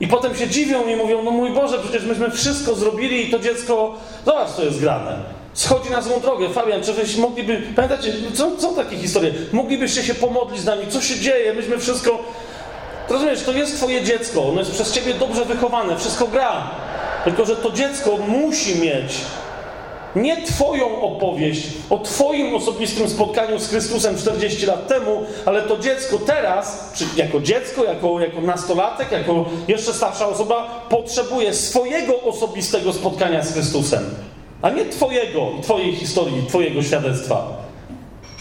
I 0.00 0.06
potem 0.08 0.36
się 0.36 0.48
dziwią 0.48 0.86
i 0.86 0.96
mówią, 0.96 1.22
no 1.22 1.30
mój 1.30 1.50
Boże, 1.50 1.78
przecież 1.78 2.04
myśmy 2.04 2.30
wszystko 2.30 2.74
zrobili 2.74 3.28
i 3.28 3.30
to 3.30 3.38
dziecko, 3.38 3.94
zobacz 4.26 4.50
co 4.50 4.64
jest 4.64 4.80
grane. 4.80 5.18
Schodzi 5.54 5.90
na 5.90 6.02
złą 6.02 6.20
drogę. 6.20 6.50
Fabian, 6.50 6.82
czy 6.82 6.92
byś 6.92 7.16
mogliby, 7.16 7.62
pamiętacie, 7.76 8.12
co, 8.34 8.56
co 8.56 8.72
takie 8.72 8.96
historie? 8.96 9.32
Moglibyście 9.52 10.02
się 10.02 10.14
pomodlić 10.14 10.60
z 10.60 10.64
nami, 10.64 10.82
co 10.88 11.00
się 11.00 11.20
dzieje? 11.20 11.54
Myśmy 11.54 11.78
wszystko 11.78 12.18
Rozumiesz, 13.08 13.42
to 13.42 13.52
jest 13.52 13.76
twoje 13.76 14.04
dziecko, 14.04 14.48
ono 14.48 14.58
jest 14.60 14.70
przez 14.72 14.92
ciebie 14.92 15.14
dobrze 15.14 15.44
wychowane, 15.44 15.96
wszystko 15.96 16.26
gra. 16.26 16.70
Tylko, 17.24 17.44
że 17.46 17.56
to 17.56 17.70
dziecko 17.70 18.16
musi 18.28 18.80
mieć 18.80 19.12
nie 20.16 20.42
Twoją 20.42 21.00
opowieść 21.00 21.66
o 21.90 21.98
Twoim 21.98 22.54
osobistym 22.54 23.08
spotkaniu 23.08 23.58
z 23.58 23.68
Chrystusem 23.68 24.16
40 24.18 24.66
lat 24.66 24.88
temu, 24.88 25.26
ale 25.46 25.62
to 25.62 25.78
dziecko 25.78 26.18
teraz, 26.18 26.92
czy 26.94 27.04
jako 27.16 27.40
dziecko, 27.40 27.84
jako, 27.84 28.20
jako 28.20 28.40
nastolatek, 28.40 29.12
jako 29.12 29.44
jeszcze 29.68 29.92
starsza 29.92 30.28
osoba, 30.28 30.86
potrzebuje 30.88 31.54
swojego 31.54 32.20
osobistego 32.22 32.92
spotkania 32.92 33.42
z 33.42 33.52
Chrystusem, 33.52 34.04
a 34.62 34.70
nie 34.70 34.84
Twojego, 34.84 35.46
Twojej 35.62 35.96
historii, 35.96 36.46
Twojego 36.46 36.82
świadectwa. 36.82 37.55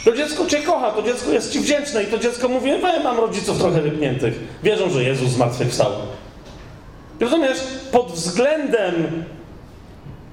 To 0.05 0.12
dziecko 0.12 0.45
cię 0.45 0.62
kocha, 0.62 0.91
to 0.91 1.01
dziecko 1.01 1.31
jest 1.31 1.51
ci 1.51 1.59
wdzięczne 1.59 2.03
i 2.03 2.07
to 2.07 2.17
dziecko 2.17 2.47
mówi, 2.47 2.71
we, 2.81 3.00
mam 3.00 3.17
rodziców 3.17 3.59
trochę 3.59 3.81
rypniętych. 3.81 4.33
Wierzą, 4.63 4.89
że 4.89 5.03
Jezus 5.03 5.29
zmartwychwstał. 5.29 5.91
Rozumiesz? 7.19 7.57
Pod 7.91 8.12
względem 8.12 9.24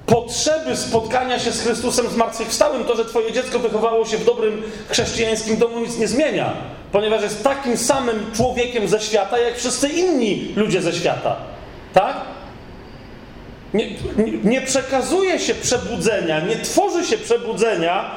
potrzeby 0.05 0.75
spotkania 0.75 1.39
się 1.39 1.51
z 1.51 1.61
Chrystusem 1.61 2.09
zmartwychwstałym, 2.09 2.83
to, 2.83 2.95
że 2.95 3.05
twoje 3.05 3.31
dziecko 3.31 3.59
wychowało 3.59 4.05
się 4.05 4.17
w 4.17 4.25
dobrym 4.25 4.61
chrześcijańskim 4.89 5.57
domu 5.57 5.79
nic 5.79 5.97
nie 5.97 6.07
zmienia. 6.07 6.53
Ponieważ 6.91 7.21
jest 7.21 7.43
takim 7.43 7.77
samym 7.77 8.31
człowiekiem 8.35 8.87
ze 8.87 9.01
świata, 9.01 9.39
jak 9.39 9.57
wszyscy 9.57 9.89
inni 9.89 10.53
ludzie 10.55 10.81
ze 10.81 10.93
świata. 10.93 11.35
Tak? 11.93 12.15
Nie, 13.73 13.89
nie, 14.17 14.31
nie 14.43 14.61
przekazuje 14.61 15.39
się 15.39 15.55
przebudzenia, 15.55 16.39
nie 16.39 16.55
tworzy 16.55 17.05
się 17.05 17.17
przebudzenia 17.17 18.15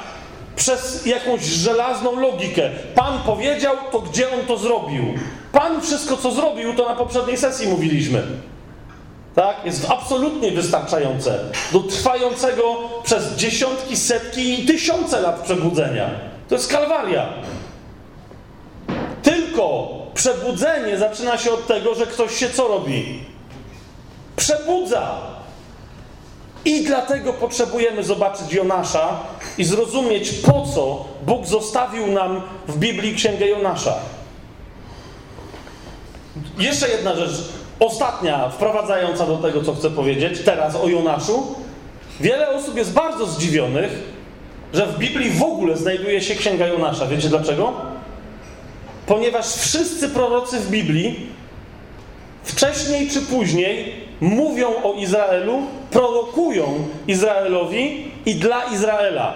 przez 0.57 1.07
jakąś 1.07 1.43
żelazną 1.43 2.21
logikę. 2.21 2.71
Pan 2.95 3.19
powiedział, 3.19 3.77
to 3.93 4.01
gdzie 4.01 4.35
on 4.35 4.47
to 4.47 4.59
zrobił? 4.59 5.05
Pan 5.53 5.81
wszystko, 5.81 6.17
co 6.17 6.31
zrobił, 6.31 6.75
to 6.75 6.89
na 6.89 6.95
poprzedniej 6.95 7.37
sesji 7.37 7.69
mówiliśmy. 7.69 8.23
Tak? 9.35 9.57
Jest 9.65 9.91
absolutnie 9.91 10.51
wystarczające 10.51 11.39
do 11.73 11.81
trwającego 11.81 12.63
przez 13.03 13.35
dziesiątki, 13.37 13.97
setki 13.97 14.63
i 14.63 14.67
tysiące 14.67 15.21
lat 15.21 15.41
przebudzenia. 15.41 16.11
To 16.49 16.55
jest 16.55 16.73
kalwaria. 16.73 17.29
Tylko 19.23 19.89
przebudzenie 20.15 20.99
zaczyna 20.99 21.39
się 21.39 21.53
od 21.53 21.67
tego, 21.67 21.95
że 21.95 22.07
ktoś 22.07 22.37
się 22.37 22.51
co 22.51 22.69
robi? 22.69 23.25
Przebudza. 24.37 25.36
I 26.67 26.85
dlatego 26.85 27.33
potrzebujemy 27.33 28.05
zobaczyć 28.05 28.53
Jonasza 28.53 29.21
i 29.59 29.65
zrozumieć, 29.65 30.33
po 30.33 30.67
co 30.75 31.05
Bóg 31.23 31.47
zostawił 31.47 32.07
nam 32.07 32.43
w 32.69 32.79
Biblii 32.79 33.15
Księgę 33.15 33.47
Jonasza. 33.47 33.95
Jeszcze 36.59 36.89
jedna 36.89 37.17
rzecz, 37.17 37.49
ostatnia, 37.81 38.49
wprowadzająca 38.49 39.27
do 39.27 39.37
tego, 39.37 39.65
co 39.65 39.75
chcę 39.75 39.91
powiedzieć, 39.91 40.41
teraz 40.45 40.77
o 40.77 40.89
Jonaszu. 40.89 41.55
Wiele 42.21 42.49
osób 42.49 42.77
jest 42.77 42.93
bardzo 42.93 43.27
zdziwionych, 43.27 43.93
że 44.73 44.87
w 44.87 44.99
Biblii 44.99 45.31
w 45.31 45.43
ogóle 45.43 45.77
znajduje 45.77 46.21
się 46.21 46.35
Księga 46.35 46.67
Jonasza. 46.67 47.07
Wiecie 47.07 47.29
dlaczego? 47.29 47.73
Ponieważ 49.07 49.47
wszyscy 49.47 50.09
prorocy 50.09 50.61
w 50.61 50.71
Biblii, 50.71 51.27
wcześniej 52.45 53.11
czy 53.11 53.23
później, 53.23 53.93
mówią 54.21 54.69
o 54.83 54.93
Izraelu, 54.93 55.63
prorokują 55.97 56.89
Izraelowi 57.09 58.11
i 58.27 58.35
dla 58.35 58.65
Izraela. 58.65 59.35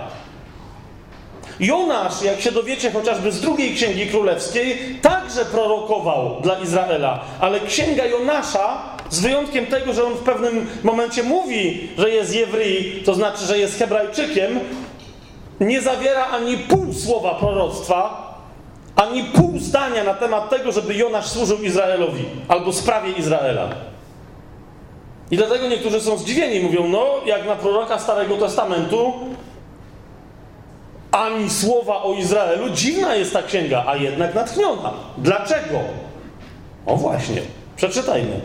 Jonasz, 1.60 2.22
jak 2.22 2.40
się 2.40 2.52
dowiecie 2.52 2.90
chociażby 2.90 3.32
z 3.32 3.40
drugiej 3.40 3.74
księgi 3.74 4.06
królewskiej, 4.06 4.78
także 5.02 5.44
prorokował 5.44 6.40
dla 6.40 6.58
Izraela, 6.58 7.20
ale 7.40 7.60
księga 7.60 8.06
Jonasza, 8.06 8.82
z 9.10 9.20
wyjątkiem 9.20 9.66
tego, 9.66 9.92
że 9.92 10.04
on 10.04 10.14
w 10.14 10.18
pewnym 10.18 10.66
momencie 10.82 11.22
mówi, 11.22 11.88
że 11.98 12.10
jest 12.10 12.34
Jewry, 12.34 12.84
to 13.04 13.14
znaczy, 13.14 13.46
że 13.46 13.58
jest 13.58 13.78
Hebrajczykiem, 13.78 14.60
nie 15.60 15.80
zawiera 15.80 16.26
ani 16.26 16.58
pół 16.58 16.92
słowa 16.92 17.34
proroctwa, 17.34 18.30
ani 18.96 19.24
pół 19.24 19.58
zdania 19.58 20.04
na 20.04 20.14
temat 20.14 20.50
tego, 20.50 20.72
żeby 20.72 20.94
Jonasz 20.94 21.26
służył 21.26 21.62
Izraelowi 21.62 22.24
albo 22.48 22.72
sprawie 22.72 23.12
Izraela. 23.12 23.89
I 25.30 25.36
dlatego 25.36 25.68
niektórzy 25.68 26.00
są 26.00 26.18
zdziwieni, 26.18 26.60
mówią, 26.60 26.88
no 26.88 27.06
jak 27.26 27.46
na 27.46 27.56
proroka 27.56 27.98
Starego 27.98 28.36
Testamentu 28.36 29.12
ani 31.12 31.50
słowa 31.50 32.02
o 32.02 32.14
Izraelu, 32.14 32.70
dziwna 32.70 33.14
jest 33.14 33.32
ta 33.32 33.42
księga, 33.42 33.84
a 33.86 33.96
jednak 33.96 34.34
natchniona. 34.34 34.92
Dlaczego? 35.18 35.78
O 36.86 36.96
właśnie, 36.96 37.42
przeczytajmy. 37.76 38.40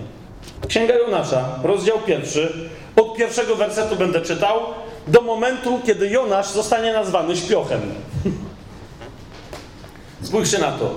Księga 0.68 0.94
Jonasza, 0.96 1.46
rozdział 1.64 1.98
pierwszy, 2.06 2.70
od 2.96 3.16
pierwszego 3.18 3.56
wersetu 3.56 3.96
będę 3.96 4.22
czytał, 4.22 4.60
do 5.08 5.22
momentu, 5.22 5.80
kiedy 5.86 6.10
Jonasz 6.10 6.48
zostanie 6.48 6.94
nazwany 6.94 7.38
śpiochem. 7.38 7.82
Spójrzcie 10.22 10.60
na 10.60 10.72
to. 10.72 10.90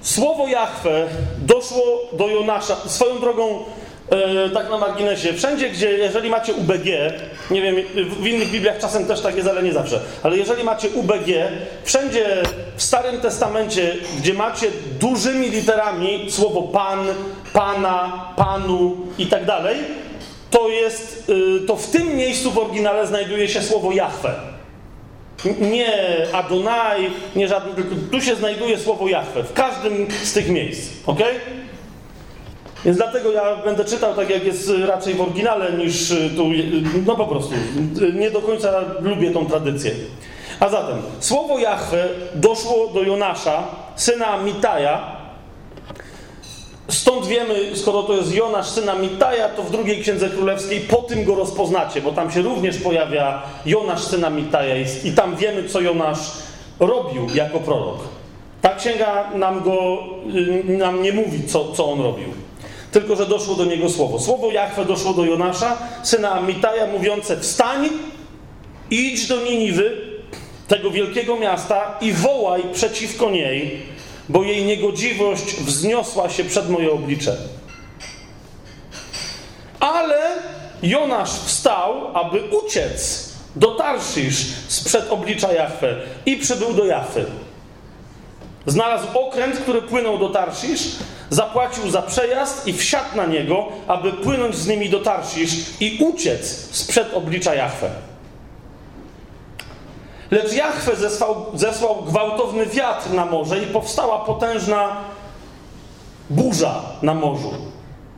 Słowo 0.00 0.48
Jahwe 0.48 1.06
doszło 1.38 1.82
do 2.12 2.28
Jonasza. 2.28 2.76
Swoją 2.86 3.20
drogą 3.20 3.64
E, 4.10 4.50
tak 4.50 4.70
na 4.70 4.78
marginesie, 4.78 5.32
wszędzie, 5.32 5.70
gdzie, 5.70 5.90
jeżeli 5.90 6.30
macie 6.30 6.54
UBG, 6.54 6.86
nie 7.50 7.62
wiem, 7.62 7.76
w 8.20 8.26
innych 8.26 8.50
Bibliach 8.50 8.78
czasem 8.78 9.06
też 9.06 9.20
tak 9.20 9.36
jest, 9.36 9.48
ale 9.48 9.62
nie 9.62 9.72
zawsze, 9.72 10.00
ale 10.22 10.36
jeżeli 10.36 10.64
macie 10.64 10.88
UBG, 10.88 11.28
wszędzie 11.84 12.42
w 12.76 12.82
Starym 12.82 13.20
Testamencie, 13.20 13.96
gdzie 14.18 14.34
macie 14.34 14.66
dużymi 15.00 15.48
literami 15.48 16.26
słowo 16.30 16.62
Pan, 16.62 17.06
Pana, 17.52 18.24
Panu 18.36 18.96
i 19.18 19.26
tak 19.26 19.44
dalej, 19.44 19.76
to 20.50 20.68
jest, 20.68 21.30
y, 21.30 21.66
to 21.66 21.76
w 21.76 21.90
tym 21.90 22.16
miejscu 22.16 22.50
w 22.50 22.58
oryginale 22.58 23.06
znajduje 23.06 23.48
się 23.48 23.62
słowo 23.62 23.92
Jahwe. 23.92 24.34
Nie 25.60 25.92
Adonai, 26.32 27.10
nie 27.36 27.48
żadny, 27.48 27.74
tylko 27.74 27.94
tu 28.12 28.20
się 28.20 28.34
znajduje 28.34 28.78
słowo 28.78 29.08
Jahwe, 29.08 29.42
w 29.42 29.52
każdym 29.52 30.06
z 30.22 30.32
tych 30.32 30.48
miejsc, 30.48 30.92
ok? 31.06 31.20
Więc 32.86 32.98
dlatego 32.98 33.32
ja 33.32 33.56
będę 33.56 33.84
czytał 33.84 34.14
tak, 34.14 34.30
jak 34.30 34.44
jest 34.44 34.72
raczej 34.86 35.14
w 35.14 35.20
oryginale, 35.20 35.72
niż 35.72 36.14
tu, 36.36 36.44
no 37.06 37.16
po 37.16 37.26
prostu, 37.26 37.54
nie 38.14 38.30
do 38.30 38.40
końca 38.40 38.84
lubię 39.00 39.30
tą 39.30 39.46
tradycję. 39.46 39.90
A 40.60 40.68
zatem, 40.68 40.96
słowo 41.20 41.58
Jahwe 41.58 42.08
doszło 42.34 42.88
do 42.94 43.02
Jonasza, 43.02 43.62
syna 43.96 44.36
Mitaja. 44.36 45.16
Stąd 46.88 47.26
wiemy, 47.26 47.76
skoro 47.76 48.02
to 48.02 48.14
jest 48.14 48.34
Jonasz, 48.34 48.66
syna 48.66 48.94
Mitaja, 48.94 49.48
to 49.48 49.62
w 49.62 49.70
drugiej 49.70 50.02
Księdze 50.02 50.30
Królewskiej 50.30 50.80
po 50.80 50.96
tym 50.96 51.24
go 51.24 51.34
rozpoznacie, 51.34 52.00
bo 52.00 52.12
tam 52.12 52.32
się 52.32 52.42
również 52.42 52.78
pojawia 52.78 53.42
Jonasz, 53.66 54.00
syna 54.00 54.30
Mitaja 54.30 54.74
i 55.04 55.12
tam 55.12 55.36
wiemy, 55.36 55.68
co 55.68 55.80
Jonasz 55.80 56.32
robił 56.80 57.26
jako 57.34 57.60
prorok. 57.60 57.98
Ta 58.62 58.74
księga 58.74 59.30
nam 59.34 59.62
go, 59.62 59.98
y, 60.34 60.64
nam 60.78 61.02
nie 61.02 61.12
mówi, 61.12 61.44
co, 61.48 61.72
co 61.72 61.92
on 61.92 62.00
robił. 62.00 62.45
Tylko, 62.92 63.16
że 63.16 63.26
doszło 63.26 63.54
do 63.54 63.64
niego 63.64 63.88
słowo. 63.88 64.20
Słowo 64.20 64.50
Jahwe 64.50 64.84
doszło 64.84 65.14
do 65.14 65.24
Jonasza, 65.24 65.78
syna 66.02 66.40
Mitaja, 66.40 66.86
mówiące 66.86 67.40
wstań, 67.40 67.88
idź 68.90 69.26
do 69.26 69.36
Niniwy, 69.42 69.96
tego 70.68 70.90
wielkiego 70.90 71.36
miasta 71.36 71.98
i 72.00 72.12
wołaj 72.12 72.62
przeciwko 72.72 73.30
niej, 73.30 73.82
bo 74.28 74.42
jej 74.42 74.64
niegodziwość 74.64 75.44
wzniosła 75.44 76.30
się 76.30 76.44
przed 76.44 76.70
moje 76.70 76.92
oblicze. 76.92 77.36
Ale 79.80 80.18
Jonasz 80.82 81.30
wstał, 81.30 82.16
aby 82.16 82.42
uciec 82.42 83.28
do 83.56 83.74
Tarszisz 83.74 84.46
sprzed 84.68 85.10
oblicza 85.10 85.52
Jahwe 85.52 85.96
i 86.26 86.36
przybył 86.36 86.72
do 86.72 86.84
Jafy. 86.84 87.24
Znalazł 88.66 89.06
okręt, 89.18 89.56
który 89.56 89.82
płynął 89.82 90.18
do 90.18 90.28
Tarszisz, 90.28 90.82
zapłacił 91.30 91.90
za 91.90 92.02
przejazd 92.02 92.66
i 92.66 92.72
wsiadł 92.72 93.16
na 93.16 93.26
niego, 93.26 93.68
aby 93.86 94.12
płynąć 94.12 94.56
z 94.56 94.66
nimi 94.66 94.90
do 94.90 95.00
Tarszisz 95.00 95.80
i 95.80 95.98
uciec 96.00 96.46
sprzed 96.70 97.14
oblicza 97.14 97.54
Jahwe. 97.54 97.90
Lecz 100.30 100.52
Jachwę 100.52 100.96
zesłał, 100.96 101.46
zesłał 101.54 102.02
gwałtowny 102.02 102.66
wiatr 102.66 103.10
na 103.10 103.24
morze 103.24 103.58
i 103.58 103.66
powstała 103.66 104.18
potężna 104.18 104.96
burza 106.30 106.82
na 107.02 107.14
morzu. 107.14 107.54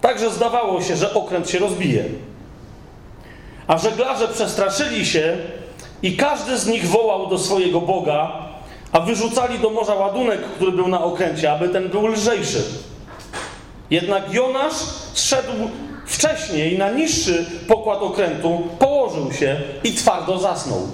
Także 0.00 0.31
zdawało 0.31 0.83
się, 0.83 0.97
że 0.97 1.15
okręt 1.15 1.50
się 1.50 1.59
rozbije. 1.59 2.05
A 3.67 3.79
żeglarze 3.79 4.29
przestraszyli 4.29 5.07
się 5.07 5.37
i 6.03 6.17
każdy 6.17 6.59
z 6.59 6.67
nich 6.67 6.88
wołał 6.88 7.27
do 7.27 7.38
swojego 7.38 7.81
Boga, 7.81 8.33
a 8.93 9.00
wyrzucali 9.00 9.59
do 9.59 9.71
morza 9.71 9.95
ładunek, 9.95 10.41
który 10.41 10.73
był 10.73 10.88
na 10.88 11.05
okręcie, 11.05 11.53
aby 11.53 11.69
ten 11.69 11.88
był 11.88 12.07
lżejszy. 12.07 12.62
Jednak 13.90 14.35
Jonasz 14.35 14.75
zszedł 15.12 15.52
wcześniej 16.07 16.78
na 16.78 16.90
niższy 16.90 17.47
pokład 17.68 17.99
okrętu, 18.02 18.68
położył 18.78 19.33
się 19.33 19.61
i 19.85 19.92
twardo 19.92 20.38
zasnął. 20.38 20.88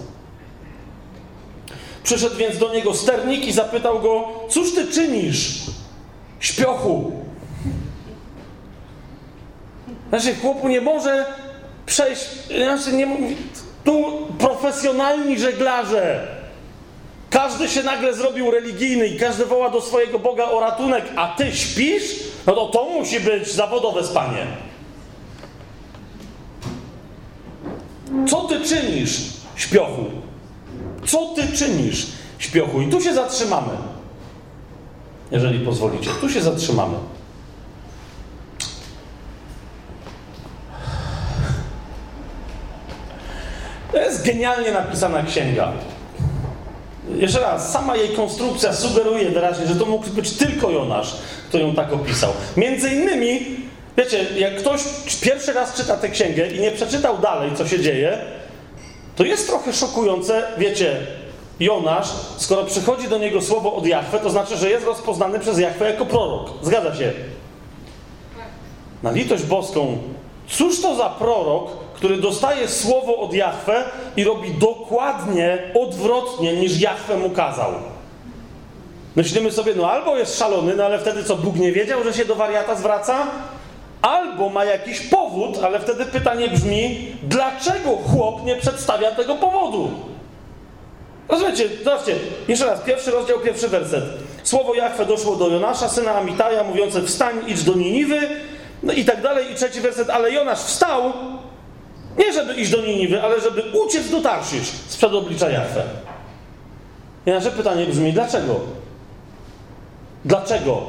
Przyszedł 2.02 2.36
więc 2.36 2.58
do 2.58 2.74
niego 2.74 2.94
sternik 2.94 3.46
i 3.46 3.52
zapytał 3.52 4.00
go: 4.00 4.28
Cóż 4.48 4.74
ty 4.74 4.86
czynisz, 4.86 5.60
śpiochu? 6.40 7.12
Znaczy, 10.08 10.34
chłopu 10.34 10.68
nie 10.68 10.80
może 10.80 11.26
przejść. 11.86 12.26
Znaczy, 12.46 12.92
nie, 12.92 13.06
tu 13.84 14.12
profesjonalni 14.38 15.38
żeglarze. 15.38 16.33
Każdy 17.34 17.68
się 17.68 17.82
nagle 17.82 18.14
zrobił 18.14 18.50
religijny 18.50 19.06
i 19.06 19.18
każdy 19.18 19.46
woła 19.46 19.70
do 19.70 19.80
swojego 19.80 20.18
Boga 20.18 20.44
o 20.44 20.60
ratunek, 20.60 21.04
a 21.16 21.28
ty 21.28 21.52
śpisz? 21.52 22.02
No 22.46 22.52
to 22.52 22.66
to 22.66 22.84
musi 22.84 23.20
być 23.20 23.52
zawodowe 23.52 24.04
spanie. 24.04 24.46
Co 28.28 28.40
ty 28.40 28.60
czynisz, 28.60 29.20
śpiochu? 29.56 30.04
Co 31.06 31.26
ty 31.36 31.56
czynisz, 31.56 32.06
śpiochu? 32.38 32.80
I 32.80 32.88
tu 32.88 33.00
się 33.00 33.14
zatrzymamy. 33.14 33.72
Jeżeli 35.30 35.64
pozwolicie, 35.64 36.10
tu 36.20 36.30
się 36.30 36.42
zatrzymamy. 36.42 36.96
To 43.92 43.98
jest 43.98 44.26
genialnie 44.26 44.72
napisana 44.72 45.22
księga. 45.22 45.72
Jeszcze 47.08 47.40
raz, 47.40 47.72
sama 47.72 47.96
jej 47.96 48.08
konstrukcja 48.08 48.72
sugeruje 48.72 49.30
wyraźnie, 49.30 49.66
że 49.66 49.76
to 49.76 49.86
mógł 49.86 50.06
być 50.06 50.32
tylko 50.32 50.70
Jonasz, 50.70 51.16
kto 51.48 51.58
ją 51.58 51.74
tak 51.74 51.92
opisał. 51.92 52.32
Między 52.56 52.90
innymi, 52.90 53.40
wiecie, 53.96 54.26
jak 54.36 54.56
ktoś 54.56 54.80
pierwszy 55.20 55.52
raz 55.52 55.74
czyta 55.74 55.96
tę 55.96 56.08
księgę 56.08 56.46
i 56.46 56.60
nie 56.60 56.70
przeczytał 56.70 57.18
dalej, 57.18 57.50
co 57.56 57.68
się 57.68 57.80
dzieje, 57.80 58.18
to 59.16 59.24
jest 59.24 59.46
trochę 59.46 59.72
szokujące, 59.72 60.42
wiecie, 60.58 60.96
Jonasz, 61.60 62.08
skoro 62.36 62.64
przychodzi 62.64 63.08
do 63.08 63.18
niego 63.18 63.42
słowo 63.42 63.74
od 63.74 63.86
Jachwę, 63.86 64.18
to 64.18 64.30
znaczy, 64.30 64.56
że 64.56 64.70
jest 64.70 64.86
rozpoznany 64.86 65.40
przez 65.40 65.58
Jachwę 65.58 65.90
jako 65.90 66.06
prorok. 66.06 66.50
Zgadza 66.62 66.94
się? 66.94 67.12
Na 69.02 69.10
litość 69.10 69.42
boską, 69.42 69.98
cóż 70.48 70.80
to 70.82 70.96
za 70.96 71.08
prorok, 71.08 71.70
który 72.04 72.16
dostaje 72.16 72.68
słowo 72.68 73.16
od 73.16 73.34
Jachwę 73.34 73.84
i 74.16 74.24
robi 74.24 74.50
dokładnie 74.50 75.58
odwrotnie, 75.80 76.52
niż 76.52 76.80
Jachwę 76.80 77.16
mu 77.16 77.30
kazał? 77.30 77.72
Myślimy 79.16 79.52
sobie, 79.52 79.72
no 79.76 79.90
albo 79.90 80.16
jest 80.16 80.38
szalony, 80.38 80.74
no 80.76 80.84
ale 80.84 80.98
wtedy 80.98 81.24
co, 81.24 81.36
Bóg 81.36 81.56
nie 81.56 81.72
wiedział, 81.72 82.04
że 82.04 82.12
się 82.12 82.24
do 82.24 82.34
wariata 82.34 82.74
zwraca? 82.74 83.26
albo 84.02 84.48
ma 84.48 84.64
jakiś 84.64 85.00
powód, 85.00 85.58
ale 85.64 85.80
wtedy 85.80 86.04
pytanie 86.04 86.48
brzmi, 86.48 87.16
dlaczego 87.22 87.90
chłop 87.90 88.44
nie 88.44 88.56
przedstawia 88.56 89.10
tego 89.10 89.34
powodu? 89.34 89.90
Rozumiecie? 91.28 91.68
Zobaczcie, 91.84 92.16
jeszcze 92.48 92.66
raz, 92.66 92.80
pierwszy 92.80 93.10
rozdział, 93.10 93.40
pierwszy 93.40 93.68
werset. 93.68 94.04
Słowo 94.42 94.74
Jachwę 94.74 95.06
doszło 95.06 95.36
do 95.36 95.48
Jonasza, 95.48 95.88
syna 95.88 96.14
Amitaja, 96.14 96.64
mówiące 96.64 97.02
wstań, 97.02 97.34
idź 97.46 97.62
do 97.62 97.74
Niniwy, 97.74 98.20
no 98.82 98.92
i 98.92 99.04
tak 99.04 99.22
dalej. 99.22 99.52
I 99.52 99.54
trzeci 99.54 99.80
werset, 99.80 100.10
ale 100.10 100.32
Jonasz 100.32 100.58
wstał, 100.58 101.12
nie 102.18 102.32
żeby 102.32 102.54
iść 102.54 102.70
do 102.70 102.86
Niniwy, 102.86 103.22
ale 103.22 103.40
żeby 103.40 103.62
uciec 103.72 104.10
do 104.10 104.20
Tarszysz 104.20 104.66
sprzed 104.66 105.12
oblicza 105.12 105.50
Jachwę. 105.50 105.82
I 107.26 107.30
nasze 107.30 107.50
pytanie 107.50 107.86
brzmi, 107.86 108.12
dlaczego? 108.12 108.60
Dlaczego? 110.24 110.82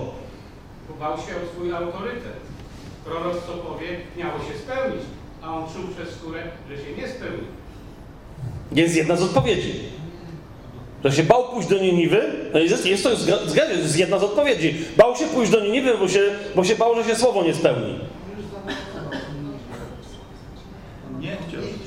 Bał 0.99 1.17
się 1.17 1.23
o 1.23 1.53
swój 1.53 1.73
autorytet 1.73 2.45
prorok 3.05 3.35
co 3.47 3.53
powie, 3.53 3.87
miało 4.17 4.39
się 4.39 4.59
spełnić, 4.59 5.01
a 5.41 5.53
on 5.53 5.63
czuł 5.63 5.83
przez 5.95 6.15
skórę, 6.15 6.43
że 6.69 6.77
się 6.77 7.01
nie 7.01 7.07
spełni. 7.07 7.47
Jest 8.71 8.95
jedna 8.95 9.15
z 9.15 9.23
odpowiedzi. 9.23 9.73
Że 11.03 11.11
się 11.11 11.23
bał 11.23 11.43
pójść 11.43 11.69
do 11.69 11.77
Niniwy, 11.77 12.21
no 12.53 12.59
jest, 12.59 12.85
jest 12.85 13.03
to 13.03 13.15
zgadza, 13.15 13.71
jest 13.71 13.97
jedna 13.97 14.19
z 14.19 14.23
odpowiedzi. 14.23 14.75
Bał 14.97 15.15
się 15.15 15.25
pójść 15.25 15.51
do 15.51 15.59
Niniwy, 15.59 15.97
bo 15.97 16.07
się, 16.07 16.21
bo 16.55 16.63
się 16.63 16.75
bał, 16.75 16.95
że 16.95 17.03
się 17.03 17.15
słowo 17.15 17.43
nie 17.43 17.53
spełni. 17.53 17.99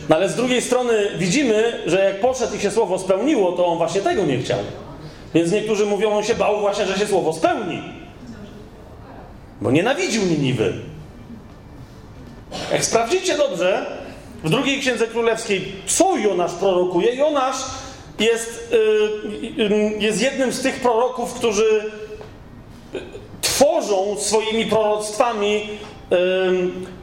No 0.08 0.16
ale 0.16 0.28
z 0.28 0.34
drugiej 0.34 0.62
strony 0.62 0.92
widzimy, 1.18 1.82
że 1.86 2.04
jak 2.04 2.20
poszedł 2.20 2.56
i 2.56 2.60
się 2.60 2.70
słowo 2.70 2.98
spełniło, 2.98 3.52
to 3.52 3.66
on 3.66 3.78
właśnie 3.78 4.00
tego 4.00 4.24
nie 4.24 4.38
chciał. 4.38 4.58
Więc 5.34 5.52
niektórzy 5.52 5.86
mówią, 5.86 6.10
on 6.10 6.24
się 6.24 6.34
bał 6.34 6.60
właśnie, 6.60 6.86
że 6.86 6.98
się 6.98 7.06
słowo 7.06 7.32
spełni. 7.32 7.82
Bo 9.60 9.70
nienawidził 9.70 10.22
Niniwy. 10.22 10.72
Jak 12.72 12.84
sprawdzicie 12.84 13.36
dobrze, 13.36 13.86
w 14.44 14.50
drugiej 14.50 14.80
księdze 14.80 15.06
królewskiej, 15.06 15.72
co 15.86 16.16
Jonasz 16.16 16.52
prorokuje, 16.52 17.14
Jonasz 17.14 17.56
jest, 18.18 18.74
yy, 19.56 19.92
jest 19.98 20.22
jednym 20.22 20.52
z 20.52 20.60
tych 20.60 20.80
proroków, 20.80 21.34
którzy 21.34 21.90
tworzą 23.42 24.16
swoimi 24.18 24.66
proroctwami, 24.66 25.68
yy, 26.10 26.18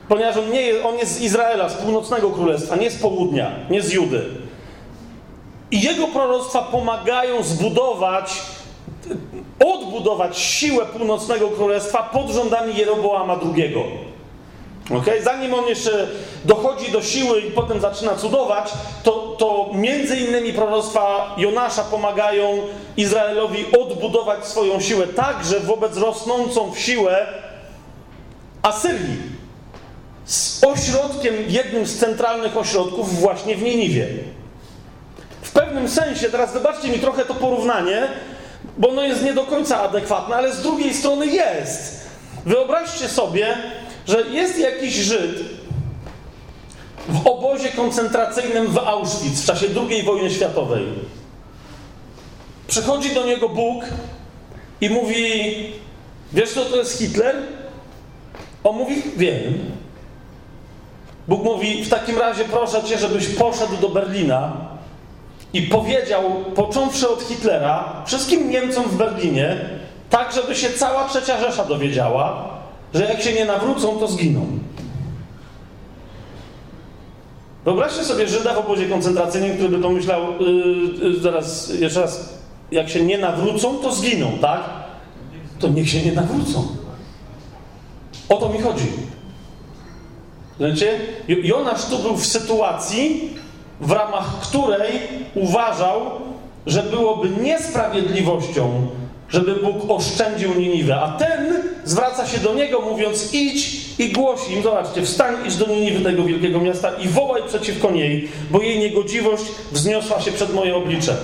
ponieważ 0.10 0.38
on, 0.38 0.52
nie 0.52 0.62
jest, 0.62 0.86
on 0.86 0.98
jest 0.98 1.12
z 1.12 1.22
Izraela, 1.22 1.70
z 1.70 1.74
północnego 1.74 2.30
królestwa, 2.30 2.76
nie 2.76 2.92
z 2.92 3.02
południa, 3.02 3.52
nie 3.70 3.82
z 3.82 3.94
Judy. 3.94 4.26
I 5.72 5.82
jego 5.82 6.08
proroctwa 6.08 6.62
pomagają 6.62 7.44
zbudować, 7.44 8.42
odbudować 9.66 10.38
siłę 10.38 10.86
północnego 10.86 11.50
królestwa 11.50 12.04
pod 12.04 12.30
rządami 12.30 12.76
Jeroboama 12.76 13.40
II. 13.56 13.76
Okay? 15.00 15.24
Zanim 15.24 15.54
on 15.54 15.68
jeszcze 15.68 16.08
dochodzi 16.46 16.92
do 16.92 17.02
siły 17.02 17.42
i 17.42 17.52
potem 17.52 17.80
zaczyna 17.82 18.16
cudować, 18.16 18.72
to, 19.04 19.36
to 19.40 19.70
między 19.74 20.18
innymi 20.18 20.54
proroctwa 20.54 21.36
Jonasza 21.38 21.84
pomagają 21.84 22.62
Izraelowi 22.98 23.66
odbudować 23.82 24.46
swoją 24.46 24.80
siłę 24.80 25.08
tak, 25.08 25.46
że 25.46 25.60
wobec 25.60 25.98
rosnącą 25.98 26.72
w 26.72 26.80
siłę 26.80 27.28
Asyrii 28.62 29.35
z 30.26 30.64
ośrodkiem, 30.64 31.36
jednym 31.48 31.86
z 31.86 31.98
centralnych 31.98 32.58
ośrodków 32.58 33.20
właśnie 33.20 33.56
w 33.56 33.62
Niniwie. 33.62 34.08
W 35.42 35.52
pewnym 35.52 35.90
sensie, 35.90 36.30
teraz 36.30 36.54
wybaczcie 36.54 36.88
mi 36.88 37.00
trochę 37.00 37.26
to 37.26 37.34
porównanie, 37.34 38.08
bo 38.78 38.90
ono 38.90 39.04
jest 39.04 39.24
nie 39.24 39.34
do 39.34 39.44
końca 39.44 39.82
adekwatne, 39.82 40.36
ale 40.36 40.54
z 40.54 40.62
drugiej 40.62 40.94
strony 40.94 41.28
jest. 41.28 42.06
Wyobraźcie 42.46 43.10
sobie, 43.10 43.58
że 44.08 44.22
jest 44.22 44.60
jakiś 44.60 44.94
Żyd 44.94 45.40
w 47.10 47.28
obozie 47.28 47.70
koncentracyjnym 47.70 48.68
w 48.68 48.78
Auschwitz 48.78 49.42
w 49.42 49.46
czasie 49.46 49.68
II 49.90 50.04
wojny 50.04 50.32
światowej. 50.32 50.86
Przychodzi 52.68 53.14
do 53.14 53.26
niego 53.26 53.50
Bóg 53.50 53.84
i 54.82 54.90
mówi: 54.90 55.54
Wiesz, 56.34 56.50
co 56.54 56.66
to 56.66 56.78
jest 56.78 56.98
Hitler? 56.98 57.36
On 58.64 58.76
mówi: 58.76 59.04
Wiem. 59.18 59.75
Bóg 61.28 61.44
mówi: 61.44 61.84
W 61.84 61.90
takim 61.90 62.18
razie 62.18 62.44
proszę 62.44 62.84
cię, 62.84 62.98
żebyś 62.98 63.28
poszedł 63.28 63.78
do 63.82 63.90
Berlina 63.90 64.54
i 65.54 65.62
powiedział, 65.62 66.24
począwszy 66.56 67.10
od 67.10 67.22
Hitlera, 67.22 68.04
wszystkim 68.06 68.50
Niemcom 68.50 68.84
w 68.84 68.98
Berlinie, 68.98 69.70
tak, 70.10 70.34
żeby 70.34 70.56
się 70.56 70.70
cała 70.70 71.08
trzecia 71.08 71.40
Rzesza 71.40 71.66
dowiedziała, 71.66 72.50
że 72.94 73.06
jak 73.06 73.22
się 73.22 73.34
nie 73.34 73.46
nawrócą, 73.46 74.00
to 74.00 74.08
zginą. 74.08 74.46
Wyobraźcie 77.66 78.04
sobie 78.04 78.28
Żyda 78.28 78.54
w 78.54 78.58
obozie 78.58 78.90
koncentracyjnym, 78.90 79.54
który 79.54 79.70
by 79.70 79.78
pomyślał, 79.78 80.22
yy, 80.40 81.10
yy, 81.10 81.20
zaraz, 81.20 81.70
jeszcze 81.70 82.02
raz, 82.02 82.34
jak 82.72 82.90
się 82.90 83.02
nie 83.04 83.18
nawrócą, 83.18 83.78
to 83.78 83.92
zginą, 83.92 84.32
tak? 84.42 84.62
To 85.60 85.68
niech 85.68 85.90
się 85.90 86.02
nie 86.02 86.12
nawrócą. 86.12 86.68
O 88.30 88.36
to 88.36 88.50
mi 88.50 88.60
chodzi. 88.60 88.88
Wiecie? 90.60 91.00
Jonasz 91.28 91.86
tu 91.86 92.00
był 92.00 92.16
w 92.16 92.26
sytuacji, 92.26 93.30
w 93.82 93.92
ramach 93.92 94.40
której 94.42 94.92
uważał, 95.36 96.02
że 96.66 96.84
byłoby 96.84 97.30
niesprawiedliwością, 97.42 98.88
żeby 99.30 99.56
Bóg 99.56 99.76
oszczędził 99.92 100.56
Niniwę. 100.56 100.96
A 100.96 101.18
ten 101.18 101.64
zwraca 101.84 102.28
się 102.28 102.38
do 102.38 102.54
niego, 102.54 102.82
mówiąc: 102.82 103.34
idź 103.34 103.86
i 104.00 104.12
głoś 104.12 104.40
im, 104.50 104.64
zobaczcie, 104.64 105.02
wstań, 105.02 105.36
idź 105.48 105.56
do 105.56 105.68
Niniwy, 105.68 106.04
tego 106.04 106.24
wielkiego 106.24 106.60
miasta, 106.60 106.92
i 106.92 107.08
wołaj 107.08 107.42
przeciwko 107.48 107.92
niej, 107.92 108.28
bo 108.52 108.62
jej 108.62 108.80
niegodziwość 108.80 109.44
wzniosła 109.72 110.22
się 110.22 110.32
przed 110.32 110.54
moje 110.54 110.76
oblicze. 110.76 111.16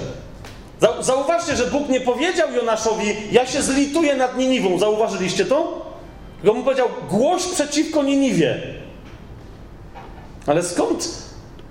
Zauważcie, 1.00 1.56
że 1.56 1.67
Bóg 1.67 1.89
nie 1.89 2.02
powiedział 2.02 2.48
Jonaszowi: 2.54 3.08
Ja 3.32 3.46
się 3.46 3.62
zlituję 3.62 4.15
nad 4.15 4.38
Niniwą. 4.38 4.80
Zauważyliście 4.80 5.46
to? 5.46 5.86
Tylko 6.41 6.58
mu 6.58 6.63
powiedział: 6.63 6.88
Głoś 7.10 7.44
przeciwko 7.46 8.04
Niniwie. 8.04 8.81
Ale 10.48 10.64
skąd 10.64 11.10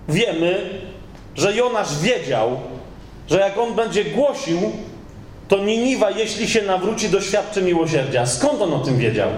wiemy, 0.09 0.81
że 1.35 1.57
Jonasz 1.57 1.99
wiedział, 1.99 2.57
że 3.31 3.41
jak 3.41 3.59
on 3.59 3.75
będzie 3.75 4.05
głosił, 4.05 4.61
to 5.49 5.59
Niniwa, 5.59 6.11
jeśli 6.11 6.49
się 6.49 6.63
nawróci, 6.63 7.09
doświadczy 7.09 7.63
miłosierdzia. 7.63 8.27
Skąd 8.27 8.63
on 8.63 8.75
o 8.75 8.79
tym 8.79 8.99
wiedział? 8.99 9.29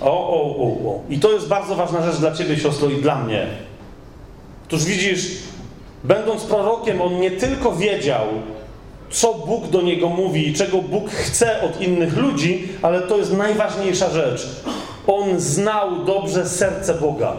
O, 0.00 0.28
o, 0.28 0.56
o, 0.56 0.90
o. 0.90 1.00
I 1.10 1.18
to 1.18 1.32
jest 1.32 1.48
bardzo 1.48 1.74
ważna 1.74 2.02
rzecz 2.02 2.16
dla 2.16 2.32
ciebie, 2.32 2.56
siostro, 2.56 2.88
i 2.88 2.96
dla 2.96 3.24
mnie. 3.24 3.46
Otóż 4.66 4.84
widzisz, 4.84 5.26
będąc 6.04 6.44
prorokiem, 6.44 7.02
on 7.02 7.20
nie 7.20 7.30
tylko 7.30 7.72
wiedział, 7.72 8.26
co 9.10 9.34
Bóg 9.34 9.68
do 9.68 9.82
niego 9.82 10.08
mówi 10.08 10.48
i 10.48 10.54
czego 10.54 10.78
Bóg 10.78 11.10
chce 11.10 11.62
od 11.62 11.80
innych 11.80 12.16
ludzi, 12.16 12.68
ale 12.82 13.00
to 13.00 13.16
jest 13.16 13.32
najważniejsza 13.32 14.10
rzecz. 14.10 14.46
On 15.06 15.40
znał 15.40 16.04
dobrze 16.04 16.48
serce 16.48 16.94
Boga. 16.94 17.36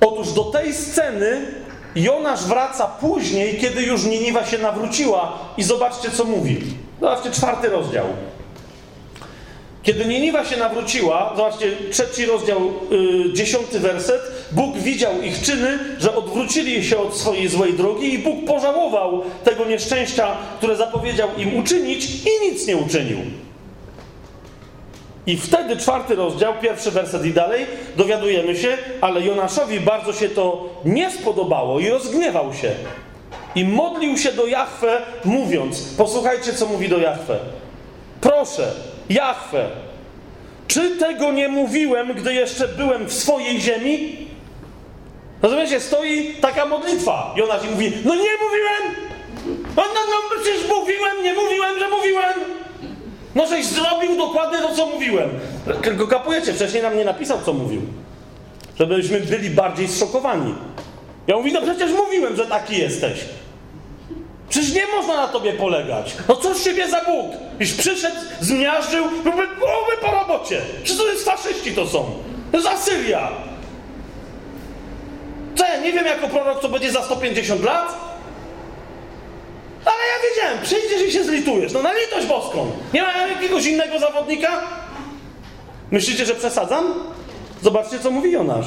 Otóż 0.00 0.32
do 0.32 0.44
tej 0.44 0.74
sceny 0.74 1.46
Jonasz 1.94 2.44
wraca 2.44 2.86
później, 2.86 3.58
kiedy 3.58 3.82
już 3.82 4.04
Niniwa 4.04 4.46
się 4.46 4.58
nawróciła 4.58 5.38
i 5.56 5.62
zobaczcie, 5.62 6.10
co 6.10 6.24
mówi. 6.24 6.60
Zobaczcie, 7.00 7.30
czwarty 7.30 7.68
rozdział. 7.68 8.04
Kiedy 9.82 10.04
Niniwa 10.04 10.44
się 10.44 10.56
nawróciła, 10.56 11.32
zobaczcie, 11.36 11.72
trzeci 11.90 12.26
rozdział, 12.26 12.60
yy, 12.90 13.32
dziesiąty 13.32 13.80
werset, 13.80 14.20
Bóg 14.52 14.76
widział 14.76 15.22
ich 15.22 15.42
czyny, 15.42 15.78
że 15.98 16.16
odwrócili 16.16 16.84
się 16.84 16.98
od 16.98 17.16
swojej 17.16 17.48
złej 17.48 17.74
drogi 17.74 18.14
i 18.14 18.18
Bóg 18.18 18.44
pożałował 18.46 19.22
tego 19.44 19.64
nieszczęścia, 19.64 20.36
które 20.58 20.76
zapowiedział 20.76 21.28
im 21.38 21.56
uczynić 21.56 22.04
i 22.06 22.50
nic 22.50 22.66
nie 22.66 22.76
uczynił. 22.76 23.18
I 25.26 25.36
wtedy 25.36 25.76
czwarty 25.76 26.14
rozdział, 26.14 26.54
pierwszy 26.62 26.90
werset 26.90 27.24
i 27.24 27.30
dalej, 27.30 27.66
dowiadujemy 27.96 28.56
się, 28.56 28.78
ale 29.00 29.20
Jonaszowi 29.20 29.80
bardzo 29.80 30.12
się 30.12 30.28
to 30.28 30.68
nie 30.84 31.10
spodobało 31.10 31.80
i 31.80 31.88
rozgniewał 31.88 32.54
się. 32.54 32.74
I 33.54 33.64
modlił 33.64 34.18
się 34.18 34.32
do 34.32 34.46
Jahwe, 34.46 35.02
mówiąc: 35.24 35.94
Posłuchajcie, 35.98 36.52
co 36.52 36.66
mówi 36.66 36.88
do 36.88 36.98
Jahwe. 36.98 37.38
Proszę, 38.20 38.72
Jahwe, 39.10 39.66
czy 40.68 40.96
tego 40.96 41.32
nie 41.32 41.48
mówiłem, 41.48 42.12
gdy 42.12 42.34
jeszcze 42.34 42.68
byłem 42.68 43.06
w 43.06 43.12
swojej 43.12 43.60
ziemi? 43.60 44.16
Rozumiecie, 45.42 45.80
stoi 45.80 46.34
taka 46.40 46.66
modlitwa. 46.66 47.34
Jonasz 47.36 47.64
i 47.64 47.70
mówi: 47.70 47.92
No 48.04 48.14
nie 48.14 48.30
mówiłem! 48.44 49.12
No, 49.76 49.82
no, 49.94 50.00
no 50.10 50.40
przecież 50.42 50.68
mówiłem, 50.68 51.22
nie 51.22 51.34
mówiłem, 51.34 51.78
że 51.78 51.88
mówiłem! 51.88 52.61
No 53.34 53.46
żeś 53.46 53.66
zrobił 53.66 54.16
dokładnie 54.16 54.58
to, 54.58 54.74
co 54.74 54.86
mówiłem. 54.86 55.30
Tylko 55.82 56.06
kapujecie, 56.06 56.52
wcześniej 56.52 56.82
nam 56.82 56.96
nie 56.96 57.04
napisał, 57.04 57.38
co 57.44 57.52
mówił. 57.52 57.82
Żebyśmy 58.78 59.20
byli 59.20 59.50
bardziej 59.50 59.88
zszokowani. 59.88 60.54
Ja 61.26 61.36
mówię, 61.36 61.52
no 61.52 61.62
przecież 61.62 61.92
mówiłem, 61.92 62.36
że 62.36 62.46
taki 62.46 62.78
jesteś. 62.78 63.18
Przecież 64.48 64.74
nie 64.74 64.86
można 64.86 65.16
na 65.16 65.28
tobie 65.28 65.52
polegać. 65.52 66.16
No 66.28 66.36
cóż 66.36 66.60
ciebie 66.60 66.88
za 66.88 67.00
Bóg? 67.04 67.32
Iż 67.60 67.72
przyszedł, 67.72 68.16
zmiażdżył, 68.40 69.04
byłby 69.10 69.46
głowy 69.46 69.92
po 70.00 70.10
robocie. 70.10 70.60
Przecież 70.84 71.02
to 71.02 71.08
jest 71.08 71.24
faszyści 71.24 71.72
to 71.72 71.86
są. 71.86 72.10
To 72.52 72.56
jest 72.56 72.68
Asyria. 72.68 73.28
Co 75.54 75.64
ja 75.64 75.80
nie 75.80 75.92
wiem 75.92 76.06
jako 76.06 76.28
prorok, 76.28 76.62
co 76.62 76.68
będzie 76.68 76.92
za 76.92 77.02
150 77.02 77.64
lat? 77.64 78.11
Ale 79.84 79.96
ja 79.96 80.30
wiedziałem, 80.30 80.62
przyjdziesz 80.62 81.08
i 81.08 81.12
się 81.12 81.24
zlitujesz. 81.24 81.72
No 81.72 81.82
na 81.82 81.92
litość 81.92 82.26
boską. 82.26 82.70
Nie 82.94 83.02
ma 83.02 83.26
jakiegoś 83.26 83.66
innego 83.66 83.98
zawodnika? 83.98 84.60
Myślicie, 85.90 86.26
że 86.26 86.34
przesadzam? 86.34 86.94
Zobaczcie, 87.62 87.98
co 87.98 88.10
mówi 88.10 88.32
Jonasz. 88.32 88.66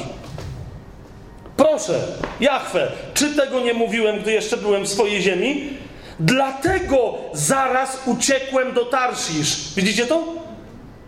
Proszę, 1.56 2.00
Jachwę, 2.40 2.92
czy 3.14 3.34
tego 3.34 3.60
nie 3.60 3.74
mówiłem, 3.74 4.20
gdy 4.20 4.32
jeszcze 4.32 4.56
byłem 4.56 4.84
w 4.84 4.88
swojej 4.88 5.22
ziemi? 5.22 5.76
Dlatego 6.20 7.14
zaraz 7.32 7.98
uciekłem 8.06 8.72
do 8.72 8.84
Tarsisz. 8.84 9.74
Widzicie 9.76 10.06
to? 10.06 10.24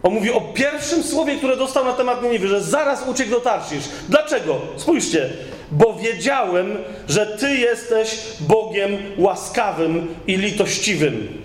On 0.03 0.12
mówi 0.12 0.33
o 0.33 0.40
pierwszym 0.40 1.03
słowie, 1.03 1.37
które 1.37 1.57
dostał 1.57 1.85
na 1.85 1.92
temat 1.92 2.23
Niniwy, 2.23 2.49
że 2.49 2.62
zaraz 2.62 3.09
uciekł 3.09 3.31
do 3.31 3.40
Tarsisz. 3.40 3.85
Dlaczego? 4.09 4.61
Spójrzcie 4.77 5.31
bo 5.71 5.95
wiedziałem, 5.95 6.77
że 7.09 7.27
Ty 7.27 7.57
jesteś 7.57 8.19
Bogiem 8.41 8.97
łaskawym 9.17 10.15
i 10.27 10.37
litościwym, 10.37 11.43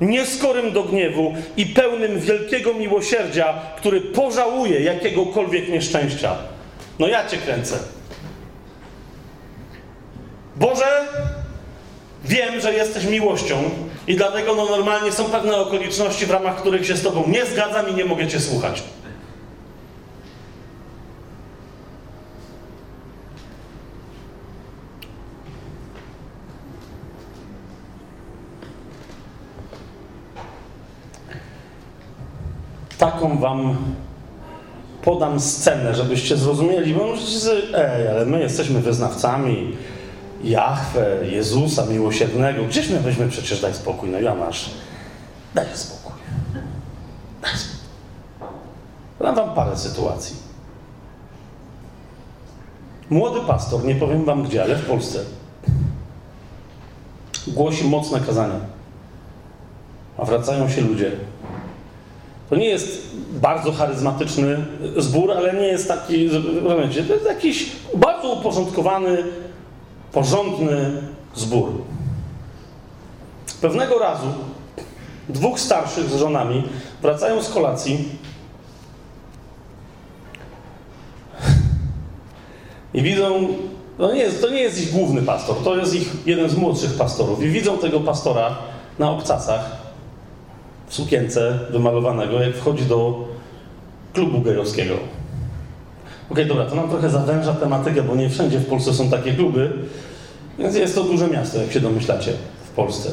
nieskorym 0.00 0.72
do 0.72 0.82
gniewu 0.82 1.34
i 1.56 1.66
pełnym 1.66 2.20
wielkiego 2.20 2.74
miłosierdzia, 2.74 3.54
który 3.76 4.00
pożałuje 4.00 4.80
jakiegokolwiek 4.80 5.68
nieszczęścia. 5.68 6.36
No 6.98 7.08
ja 7.08 7.28
Cię 7.28 7.36
kręcę. 7.36 7.78
Boże, 10.56 11.08
wiem, 12.24 12.60
że 12.60 12.74
jesteś 12.74 13.04
miłością 13.04 13.70
i 14.06 14.16
dlatego 14.16 14.54
no, 14.54 14.64
normalnie 14.64 15.12
są 15.12 15.24
pewne 15.24 15.56
okoliczności, 15.56 16.26
w 16.26 16.30
ramach 16.30 16.56
których 16.56 16.86
się 16.86 16.96
z 16.96 17.02
Tobą 17.02 17.24
nie 17.28 17.46
zgadzam 17.46 17.88
i 17.88 17.94
nie 17.94 18.04
mogę 18.04 18.28
Cię 18.28 18.40
słuchać. 18.40 18.82
Taką 33.24 33.38
wam 33.38 33.76
podam 35.02 35.40
scenę, 35.40 35.94
żebyście 35.94 36.36
zrozumieli, 36.36 36.94
bo 36.94 37.06
możecie 37.06 37.40
sobie, 37.40 37.62
ej, 37.74 38.08
ale 38.08 38.26
my 38.26 38.40
jesteśmy 38.40 38.80
wyznawcami 38.80 39.76
Jahwe, 40.44 41.18
Jezusa 41.22 41.86
miłosiernego. 41.86 42.64
Gdzieś 42.64 42.90
my 42.90 43.00
weźmy 43.00 43.28
przecież 43.28 43.60
daj 43.60 43.74
spokój, 43.74 44.10
no 44.10 44.20
ja 44.20 44.34
masz. 44.34 44.70
Daj 45.54 45.66
spokój. 45.74 46.12
Daj 47.42 47.52
spokój. 47.56 47.84
Dam 49.20 49.34
wam 49.34 49.54
parę 49.54 49.76
sytuacji. 49.76 50.36
Młody 53.10 53.40
pastor, 53.40 53.84
nie 53.84 53.94
powiem 53.94 54.24
wam 54.24 54.42
gdzie, 54.42 54.62
ale 54.62 54.76
w 54.76 54.86
Polsce, 54.86 55.18
głosi 57.46 57.84
mocne 57.84 58.20
kazania. 58.20 58.60
A 60.18 60.24
wracają 60.24 60.68
się 60.68 60.80
ludzie 60.80 61.12
To 62.50 62.56
nie 62.56 62.66
jest 62.66 63.02
bardzo 63.32 63.72
charyzmatyczny 63.72 64.64
zbór, 64.96 65.32
ale 65.32 65.54
nie 65.54 65.66
jest 65.66 65.88
taki, 65.88 66.28
rozumiecie, 66.64 67.04
to 67.04 67.14
jest 67.14 67.26
jakiś 67.26 67.72
bardzo 67.94 68.32
uporządkowany, 68.32 69.24
porządny 70.12 71.02
zbór. 71.34 71.72
Pewnego 73.60 73.98
razu 73.98 74.26
dwóch 75.28 75.60
starszych 75.60 76.10
z 76.10 76.16
żonami 76.16 76.62
wracają 77.02 77.42
z 77.42 77.48
kolacji 77.48 78.08
i 82.94 83.02
widzą, 83.02 83.48
to 83.98 84.14
nie, 84.14 84.20
jest, 84.20 84.40
to 84.40 84.50
nie 84.50 84.60
jest 84.60 84.82
ich 84.82 84.92
główny 84.92 85.22
pastor, 85.22 85.56
to 85.64 85.76
jest 85.76 85.94
ich 85.94 86.26
jeden 86.26 86.48
z 86.50 86.56
młodszych 86.56 86.94
pastorów 86.94 87.42
i 87.42 87.48
widzą 87.48 87.78
tego 87.78 88.00
pastora 88.00 88.58
na 88.98 89.10
obcasach 89.10 89.83
sukience 90.94 91.58
wymalowanego, 91.70 92.42
jak 92.42 92.56
wchodzi 92.56 92.84
do 92.84 93.28
klubu 94.12 94.40
gejowskiego. 94.40 94.94
Okay, 96.30 96.44
dobra, 96.44 96.64
to 96.64 96.74
nam 96.74 96.88
trochę 96.90 97.10
zawęża 97.10 97.54
tematykę, 97.54 98.02
bo 98.02 98.14
nie 98.14 98.30
wszędzie 98.30 98.58
w 98.58 98.66
Polsce 98.66 98.94
są 98.94 99.10
takie 99.10 99.32
kluby, 99.32 99.72
więc 100.58 100.74
jest 100.74 100.94
to 100.94 101.02
duże 101.02 101.28
miasto, 101.28 101.58
jak 101.58 101.72
się 101.72 101.80
domyślacie, 101.80 102.32
w 102.64 102.70
Polsce. 102.70 103.10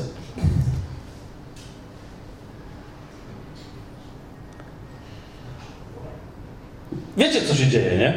Wiecie, 7.18 7.42
co 7.42 7.56
się 7.56 7.68
dzieje, 7.68 7.98
nie? 7.98 8.14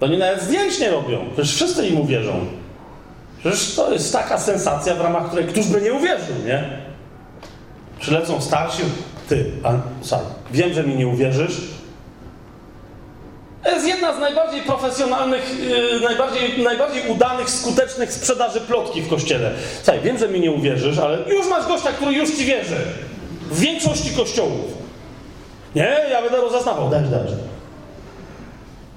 To 0.00 0.06
nie 0.06 0.18
nawet 0.18 0.42
zdjęć 0.42 0.80
nie 0.80 0.90
robią. 0.90 1.18
Przecież 1.32 1.54
wszyscy 1.54 1.88
im 1.88 2.00
uwierzą. 2.00 2.32
Przecież 3.38 3.74
to 3.74 3.92
jest 3.92 4.12
taka 4.12 4.38
sensacja, 4.38 4.94
w 4.94 5.00
ramach 5.00 5.26
której 5.26 5.46
któż 5.46 5.66
by 5.66 5.80
nie 5.80 5.92
uwierzył, 5.92 6.36
nie? 6.46 6.83
Przylecą 8.00 8.40
starsi, 8.40 8.82
ty, 9.28 9.50
a, 9.62 9.72
sorry, 10.00 10.24
wiem, 10.52 10.72
że 10.72 10.84
mi 10.84 10.94
nie 10.94 11.06
uwierzysz. 11.08 11.60
To 13.64 13.70
jest 13.70 13.86
jedna 13.86 14.16
z 14.16 14.20
najbardziej 14.20 14.62
profesjonalnych, 14.62 15.58
yy, 15.68 16.00
najbardziej, 16.00 16.62
najbardziej 16.62 17.08
udanych, 17.08 17.50
skutecznych 17.50 18.12
sprzedaży 18.12 18.60
plotki 18.60 19.02
w 19.02 19.08
kościele. 19.08 19.50
Słuchaj, 19.82 20.00
wiem, 20.00 20.18
że 20.18 20.28
mi 20.28 20.40
nie 20.40 20.50
uwierzysz, 20.50 20.98
ale 20.98 21.18
już 21.18 21.48
masz 21.48 21.66
gościa, 21.66 21.92
który 21.92 22.12
już 22.12 22.36
ci 22.36 22.44
wierzy. 22.44 22.76
W 23.50 23.60
większości 23.60 24.10
kościołów. 24.10 24.84
Nie, 25.74 25.96
ja 26.10 26.22
będę 26.22 26.40
rozeznawał. 26.40 26.90
Dajesz, 26.90 27.08
dajesz. 27.08 27.32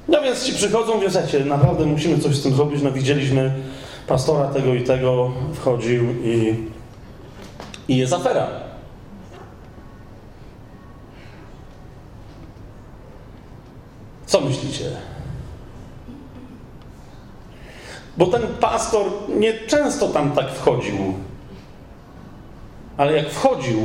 No 0.07 0.21
więc 0.21 0.43
ci 0.43 0.53
przychodzą, 0.53 0.99
wiecie, 0.99 1.45
naprawdę 1.45 1.86
musimy 1.86 2.19
coś 2.19 2.36
z 2.36 2.43
tym 2.43 2.53
zrobić. 2.53 2.81
No 2.81 2.91
widzieliśmy 2.91 3.53
pastora 4.07 4.45
tego 4.47 4.73
i 4.73 4.83
tego, 4.83 5.31
wchodził 5.53 6.03
i, 6.23 6.55
i 7.88 7.97
jest 7.97 8.13
afera. 8.13 8.47
Co 14.28 14.42
myślicie? 14.42 14.86
Bo 18.18 18.26
ten 18.26 18.42
pastor 18.60 19.06
nie 19.40 19.54
często 19.54 20.08
tam 20.08 20.32
tak 20.32 20.52
wchodził. 20.52 20.98
Ale 22.98 23.13
jak 23.13 23.30
wchodził, 23.30 23.78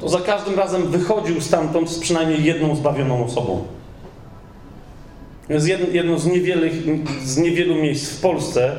to 0.00 0.08
za 0.08 0.20
każdym 0.20 0.54
razem 0.54 0.82
wychodził 0.82 1.40
stamtąd 1.40 1.90
z 1.90 1.98
przynajmniej 1.98 2.44
jedną 2.44 2.76
zbawioną 2.76 3.24
osobą. 3.24 3.64
Jest 5.48 5.68
jedno 5.92 6.18
z, 6.18 6.26
niewielu, 6.26 6.66
z 7.24 7.36
niewielu 7.36 7.74
miejsc 7.74 8.10
w 8.10 8.20
Polsce, 8.20 8.76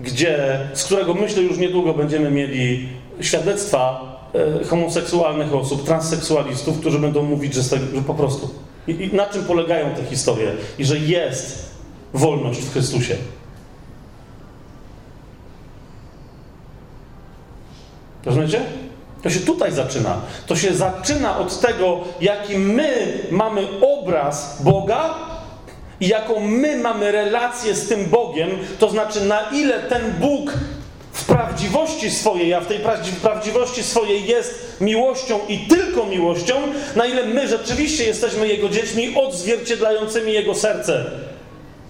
gdzie, 0.00 0.60
z 0.74 0.84
którego 0.84 1.14
myślę 1.14 1.42
już 1.42 1.58
niedługo 1.58 1.94
będziemy 1.94 2.30
mieli 2.30 2.88
świadectwa 3.20 4.00
e, 4.60 4.64
homoseksualnych 4.64 5.54
osób, 5.54 5.84
transseksualistów, 5.84 6.80
którzy 6.80 6.98
będą 6.98 7.22
mówić, 7.22 7.54
że, 7.54 7.62
że 7.62 7.78
po 8.06 8.14
prostu. 8.14 8.50
I, 8.88 8.90
I, 8.90 9.14
na 9.14 9.26
czym 9.26 9.44
polegają 9.44 9.94
te 9.94 10.04
historie? 10.04 10.52
I 10.78 10.84
że 10.84 10.98
jest 10.98 11.70
wolność 12.14 12.60
w 12.60 12.72
Chrystusie. 12.72 13.16
Rozumiecie? 18.24 18.60
To 19.22 19.30
się 19.30 19.40
tutaj 19.40 19.72
zaczyna. 19.72 20.20
To 20.46 20.56
się 20.56 20.74
zaczyna 20.74 21.38
od 21.38 21.60
tego, 21.60 22.00
jaki 22.20 22.58
my 22.58 23.18
mamy 23.30 23.66
obraz 23.80 24.62
Boga 24.62 25.14
i 26.00 26.08
jaką 26.08 26.40
my 26.40 26.78
mamy 26.78 27.12
relację 27.12 27.74
z 27.74 27.88
tym 27.88 28.04
Bogiem, 28.04 28.50
to 28.78 28.90
znaczy 28.90 29.24
na 29.24 29.40
ile 29.50 29.80
ten 29.80 30.12
Bóg 30.20 30.52
w 31.20 31.24
prawdziwości 31.24 32.10
swojej, 32.10 32.54
a 32.54 32.60
w 32.60 32.66
tej 32.66 32.78
prawdziwości 33.22 33.82
swojej 33.82 34.26
jest 34.26 34.76
miłością 34.80 35.40
i 35.48 35.58
tylko 35.58 36.06
miłością, 36.06 36.54
na 36.96 37.06
ile 37.06 37.26
my 37.26 37.48
rzeczywiście 37.48 38.04
jesteśmy 38.04 38.48
Jego 38.48 38.68
dziećmi 38.68 39.14
odzwierciedlającymi 39.16 40.32
Jego 40.32 40.54
serce. 40.54 41.04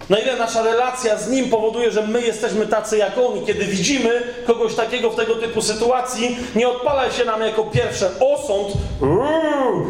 Na 0.09 0.19
ile 0.19 0.35
nasza 0.35 0.63
relacja 0.63 1.17
z 1.17 1.29
Nim 1.29 1.49
powoduje, 1.49 1.91
że 1.91 2.07
my 2.07 2.21
jesteśmy 2.21 2.67
tacy 2.67 2.97
jak 2.97 3.17
On 3.17 3.37
i 3.37 3.45
kiedy 3.45 3.65
widzimy 3.65 4.23
kogoś 4.47 4.75
takiego 4.75 5.09
w 5.09 5.15
tego 5.15 5.35
typu 5.35 5.61
sytuacji, 5.61 6.37
nie 6.55 6.67
odpala 6.69 7.11
się 7.11 7.25
nam 7.25 7.41
jako 7.41 7.63
pierwsze 7.63 8.09
osąd, 8.19 8.67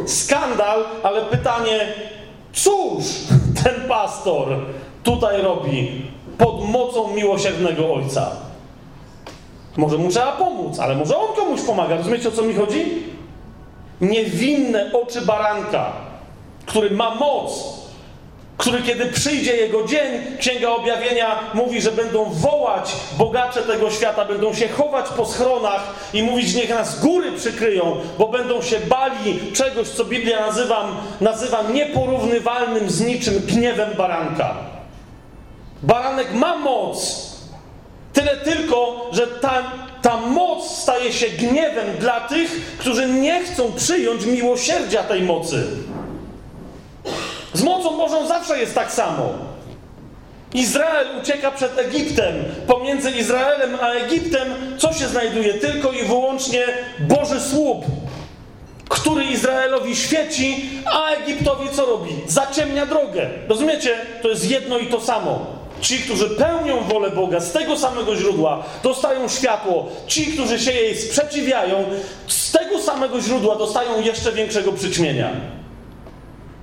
skandal, 0.08 0.86
ale 1.04 1.22
pytanie, 1.22 1.94
cóż 2.54 3.04
ten 3.64 3.88
pastor 3.88 4.48
tutaj 5.04 5.42
robi 5.42 6.06
pod 6.38 6.70
mocą 6.70 7.16
miłosiernego 7.16 7.94
Ojca? 7.94 8.51
Może 9.78 9.98
mu 9.98 10.10
trzeba 10.10 10.32
pomóc, 10.32 10.80
ale 10.80 10.96
może 10.96 11.18
on 11.18 11.36
komuś 11.36 11.62
pomaga. 11.62 11.98
Rozumiecie 11.98 12.30
o 12.30 12.32
co 12.32 12.42
mi 12.42 12.54
chodzi? 12.54 13.04
Niewinne 14.02 14.92
oczy 14.94 15.22
baranka, 15.22 15.92
który 16.66 16.92
ma 16.92 17.16
moc, 17.16 17.82
który 18.58 18.82
kiedy 18.82 19.06
przyjdzie 19.06 19.58
jego 19.58 19.88
dzień, 19.88 20.38
Księga 20.40 20.70
Objawienia 20.70 21.40
mówi, 21.54 21.82
że 21.82 21.92
będą 21.92 22.26
wołać 22.26 22.96
bogacze 23.18 23.62
tego 23.62 23.92
świata, 23.92 24.26
będą 24.26 24.54
się 24.54 24.68
chować 24.68 25.06
po 25.10 25.26
schronach 25.26 25.94
i 26.14 26.24
mówić, 26.24 26.56
niech 26.56 26.70
nas 26.70 27.00
góry 27.00 27.32
przykryją, 27.32 27.96
bo 28.20 28.28
będą 28.28 28.62
się 28.62 28.80
bali 28.80 29.52
czegoś, 29.54 29.88
co 29.88 30.06
Biblia 30.06 30.40
nazywam, 30.40 30.96
nazywa 31.22 31.62
nieporównywalnym 31.62 32.90
z 32.90 33.02
niczym 33.02 33.40
gniewem 33.40 33.90
baranka. 33.98 34.56
Baranek 35.84 36.34
ma 36.34 36.58
moc, 36.58 37.31
tyle 38.14 38.38
tylko, 38.38 39.10
że 39.12 39.28
ta, 39.28 39.64
ta 40.02 40.18
moc 40.18 40.72
staje 40.78 41.14
się 41.14 41.30
gniewem 41.30 41.98
dla 42.00 42.22
tych, 42.22 42.78
którzy 42.78 43.08
nie 43.08 43.44
chcą 43.44 43.72
przyjąć 43.72 44.26
miłosierdzia 44.26 45.04
tej 45.04 45.22
mocy. 45.22 45.64
Z 47.54 47.64
mocą 47.64 47.98
Bożą 47.98 48.28
zawsze 48.28 48.60
jest 48.60 48.76
tak 48.76 48.92
samo. 48.92 49.34
Izrael 50.54 51.08
ucieka 51.22 51.52
przed 51.52 51.80
Egiptem. 51.80 52.36
Pomiędzy 52.68 53.12
Izraelem 53.12 53.78
a 53.82 53.90
Egiptem 53.92 54.48
co 54.78 54.94
się 54.94 55.08
znajduje? 55.08 55.54
Tylko 55.54 55.92
i 55.92 56.04
wyłącznie 56.04 56.66
Boży 57.00 57.40
słup, 57.40 57.86
który 58.90 59.24
Izraelowi 59.24 59.96
świeci, 59.96 60.70
a 60.86 61.10
Egiptowi 61.10 61.70
co 61.70 61.86
robi? 61.86 62.12
Zaciemnia 62.28 62.86
drogę. 62.86 63.30
Rozumiecie? 63.48 63.98
To 64.22 64.30
jest 64.30 64.50
jedno 64.50 64.78
i 64.78 64.88
to 64.88 65.02
samo. 65.02 65.61
Ci, 65.82 66.00
którzy 66.00 66.30
pełnią 66.30 66.84
wolę 66.84 67.12
Boga 67.12 67.40
z 67.40 67.52
tego 67.52 67.78
samego 67.78 68.16
źródła, 68.16 68.64
dostają 68.84 69.30
światło. 69.30 69.86
Ci, 70.08 70.26
którzy 70.26 70.60
się 70.60 70.72
jej 70.72 70.98
sprzeciwiają, 70.98 71.84
z 72.28 72.52
tego 72.52 72.80
samego 72.80 73.22
źródła 73.22 73.56
dostają 73.56 74.02
jeszcze 74.02 74.32
większego 74.32 74.72
przyćmienia. 74.72 75.30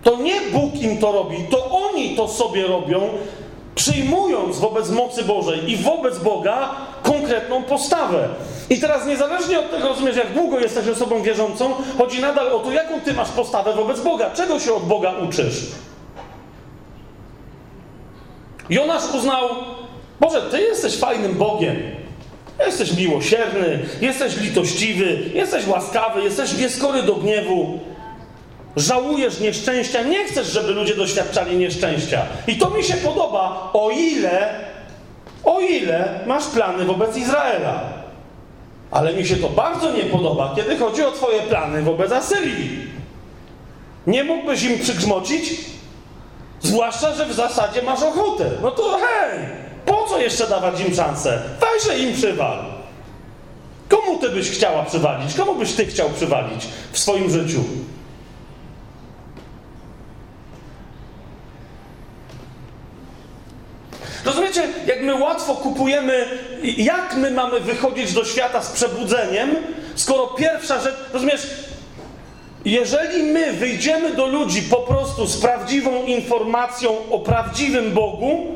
To 0.03 0.17
nie 0.17 0.41
Bóg 0.41 0.75
im 0.75 0.99
to 0.99 1.13
robi, 1.13 1.37
to 1.51 1.71
oni 1.71 2.17
to 2.17 2.29
sobie 2.29 2.67
robią, 2.67 3.01
przyjmując 3.75 4.59
wobec 4.59 4.91
mocy 4.91 5.25
Bożej 5.25 5.71
i 5.71 5.77
wobec 5.77 6.19
Boga 6.19 6.71
konkretną 7.03 7.63
postawę. 7.63 8.29
I 8.71 8.81
teraz 8.81 9.07
niezależnie 9.07 9.59
od 9.59 9.71
tego, 9.71 9.89
rozumiesz, 9.89 10.17
jak 10.17 10.35
długo 10.35 10.59
jesteś 10.59 10.89
osobą 10.89 11.23
wierzącą, 11.23 11.75
chodzi 11.99 12.21
nadal 12.21 12.53
o 12.53 12.59
to, 12.59 12.73
jaką 12.73 13.01
ty 13.01 13.13
masz 13.13 13.29
postawę 13.29 13.73
wobec 13.73 14.01
Boga. 14.01 14.31
Czego 14.31 14.61
się 14.61 14.75
od 14.75 14.83
Boga 14.83 15.15
uczysz? 15.29 15.67
Jonasz 18.71 19.15
uznał, 19.15 19.49
Boże, 20.21 20.43
Ty 20.51 20.61
jesteś 20.61 20.97
fajnym 20.97 21.35
Bogiem. 21.35 21.77
Jesteś 22.67 22.97
miłosierny, 22.97 23.79
jesteś 24.01 24.37
litościwy, 24.37 25.19
jesteś 25.35 25.67
łaskawy, 25.67 26.23
jesteś 26.23 26.59
nieskory 26.59 27.03
do 27.03 27.15
gniewu. 27.15 27.79
Żałujesz 28.77 29.41
nieszczęścia, 29.41 30.03
nie 30.03 30.25
chcesz, 30.25 30.47
żeby 30.47 30.73
ludzie 30.73 30.95
doświadczali 30.95 31.57
nieszczęścia. 31.57 32.23
I 32.47 32.57
to 32.57 32.71
mi 32.71 32.85
się 32.85 32.95
podoba, 32.95 33.71
o 33.73 33.91
ile, 33.91 34.55
o 35.45 35.61
ile 35.61 36.21
masz 36.27 36.47
plany 36.47 36.85
wobec 36.85 37.17
Izraela. 37.17 37.81
Ale 38.91 39.13
mi 39.13 39.27
się 39.27 39.37
to 39.37 39.49
bardzo 39.49 39.93
nie 39.93 40.05
podoba, 40.05 40.53
kiedy 40.57 40.79
chodzi 40.79 41.03
o 41.03 41.11
Twoje 41.11 41.41
plany 41.43 41.83
wobec 41.83 42.13
Asyrii. 42.13 42.71
Nie 44.07 44.25
mógłbyś 44.25 44.63
im 44.63 44.79
przygrzmocić? 44.79 45.51
Zwłaszcza, 46.63 47.15
że 47.15 47.27
w 47.27 47.33
zasadzie 47.33 47.83
masz 47.83 48.03
ochotę. 48.03 48.51
No 48.63 48.71
to 48.71 48.99
hej, 48.99 49.39
po 49.87 50.07
co 50.09 50.19
jeszcze 50.19 50.47
dawać 50.47 50.81
im 50.81 50.95
szansę? 50.95 51.43
Weźże 51.61 51.99
im 51.99 52.15
przywal. 52.15 52.65
Komu 53.89 54.19
ty 54.19 54.29
byś 54.29 54.51
chciała 54.51 54.83
przywalić? 54.83 55.35
Komu 55.35 55.55
byś 55.55 55.73
ty 55.73 55.87
chciał 55.87 56.11
przywalić 56.11 56.69
w 56.93 56.99
swoim 56.99 57.31
życiu? 57.31 57.61
Rozumiecie, 64.25 64.69
jak 64.87 65.03
my 65.03 65.15
łatwo 65.15 65.55
kupujemy, 65.55 66.27
jak 66.63 67.17
my 67.17 67.31
mamy 67.31 67.61
wychodzić 67.61 68.13
do 68.13 68.25
świata 68.25 68.63
z 68.63 68.73
przebudzeniem, 68.73 69.57
skoro 69.95 70.27
pierwsza 70.27 70.81
rzecz, 70.81 70.95
rozumiesz, 71.13 71.47
jeżeli 72.65 73.23
my 73.23 73.53
wyjdziemy 73.53 74.15
do 74.15 74.27
ludzi 74.27 74.63
po 74.63 74.77
prostu 74.77 75.27
z 75.27 75.41
prawdziwą 75.41 76.05
informacją 76.05 76.91
o 77.11 77.19
prawdziwym 77.19 77.93
Bogu, 77.93 78.47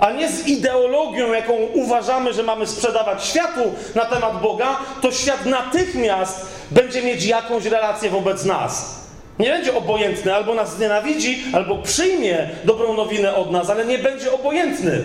a 0.00 0.12
nie 0.12 0.28
z 0.28 0.46
ideologią, 0.46 1.32
jaką 1.32 1.52
uważamy, 1.74 2.32
że 2.32 2.42
mamy 2.42 2.66
sprzedawać 2.66 3.24
światu 3.24 3.60
na 3.94 4.04
temat 4.04 4.42
Boga, 4.42 4.76
to 5.02 5.12
świat 5.12 5.46
natychmiast 5.46 6.46
będzie 6.70 7.02
mieć 7.02 7.24
jakąś 7.24 7.64
relację 7.64 8.10
wobec 8.10 8.44
nas. 8.44 9.00
Nie 9.38 9.50
będzie 9.50 9.76
obojętny, 9.76 10.34
albo 10.34 10.54
nas 10.54 10.76
znienawidzi, 10.76 11.42
albo 11.52 11.78
przyjmie 11.78 12.48
dobrą 12.64 12.94
nowinę 12.94 13.34
od 13.34 13.50
nas, 13.50 13.70
ale 13.70 13.84
nie 13.84 13.98
będzie 13.98 14.32
obojętny. 14.32 15.04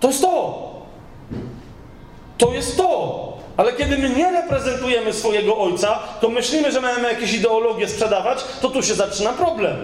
To 0.00 0.08
jest 0.08 0.20
to. 0.20 0.68
To 2.38 2.52
jest 2.52 2.76
to. 2.76 3.37
Ale 3.58 3.72
kiedy 3.72 3.98
my 3.98 4.10
nie 4.10 4.30
reprezentujemy 4.32 5.12
swojego 5.12 5.58
ojca, 5.58 5.98
to 6.20 6.28
myślimy, 6.28 6.72
że 6.72 6.80
mamy 6.80 7.08
jakieś 7.08 7.32
ideologie 7.32 7.88
sprzedawać, 7.88 8.44
to 8.60 8.68
tu 8.68 8.82
się 8.82 8.94
zaczyna 8.94 9.32
problem. 9.32 9.76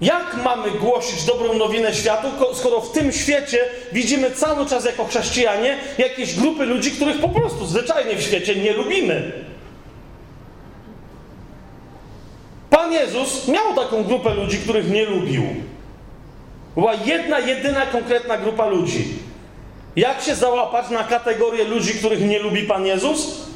Jak 0.00 0.36
mamy 0.44 0.70
głosić 0.70 1.24
dobrą 1.24 1.54
nowinę 1.54 1.94
światu, 1.94 2.28
skoro 2.54 2.80
w 2.80 2.92
tym 2.92 3.12
świecie 3.12 3.64
widzimy 3.92 4.30
cały 4.30 4.66
czas 4.66 4.84
jako 4.84 5.04
chrześcijanie 5.04 5.78
jakieś 5.98 6.34
grupy 6.34 6.66
ludzi, 6.66 6.90
których 6.90 7.20
po 7.20 7.28
prostu 7.28 7.66
zwyczajnie 7.66 8.16
w 8.16 8.22
świecie 8.22 8.56
nie 8.56 8.72
lubimy? 8.72 9.32
Pan 12.70 12.92
Jezus 12.92 13.48
miał 13.48 13.74
taką 13.74 14.04
grupę 14.04 14.34
ludzi, 14.34 14.58
których 14.58 14.90
nie 14.90 15.04
lubił. 15.04 15.42
Była 16.74 16.94
jedna, 16.94 17.38
jedyna 17.38 17.86
konkretna 17.86 18.36
grupa 18.36 18.66
ludzi. 18.66 19.29
Jak 19.96 20.20
się 20.22 20.34
załapać 20.34 20.90
na 20.90 21.04
kategorię 21.04 21.64
ludzi, 21.64 21.94
których 21.94 22.20
nie 22.20 22.38
lubi 22.38 22.62
Pan 22.62 22.86
Jezus? 22.86 23.50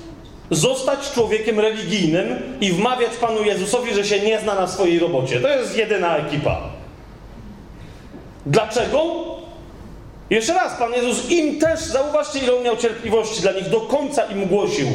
Zostać 0.50 1.10
człowiekiem 1.10 1.60
religijnym 1.60 2.56
i 2.60 2.72
wmawiać 2.72 3.10
Panu 3.20 3.44
Jezusowi, 3.44 3.94
że 3.94 4.04
się 4.04 4.20
nie 4.20 4.40
zna 4.40 4.54
na 4.54 4.66
swojej 4.66 4.98
robocie. 4.98 5.40
To 5.40 5.48
jest 5.48 5.76
jedyna 5.76 6.16
ekipa. 6.16 6.60
Dlaczego? 8.46 9.24
Jeszcze 10.30 10.54
raz, 10.54 10.78
Pan 10.78 10.92
Jezus 10.92 11.30
im 11.30 11.58
też, 11.58 11.80
zauważcie, 11.80 12.38
ile 12.38 12.60
miał 12.60 12.76
cierpliwości 12.76 13.42
dla 13.42 13.52
nich, 13.52 13.68
do 13.68 13.80
końca 13.80 14.24
im 14.24 14.46
głosił. 14.46 14.86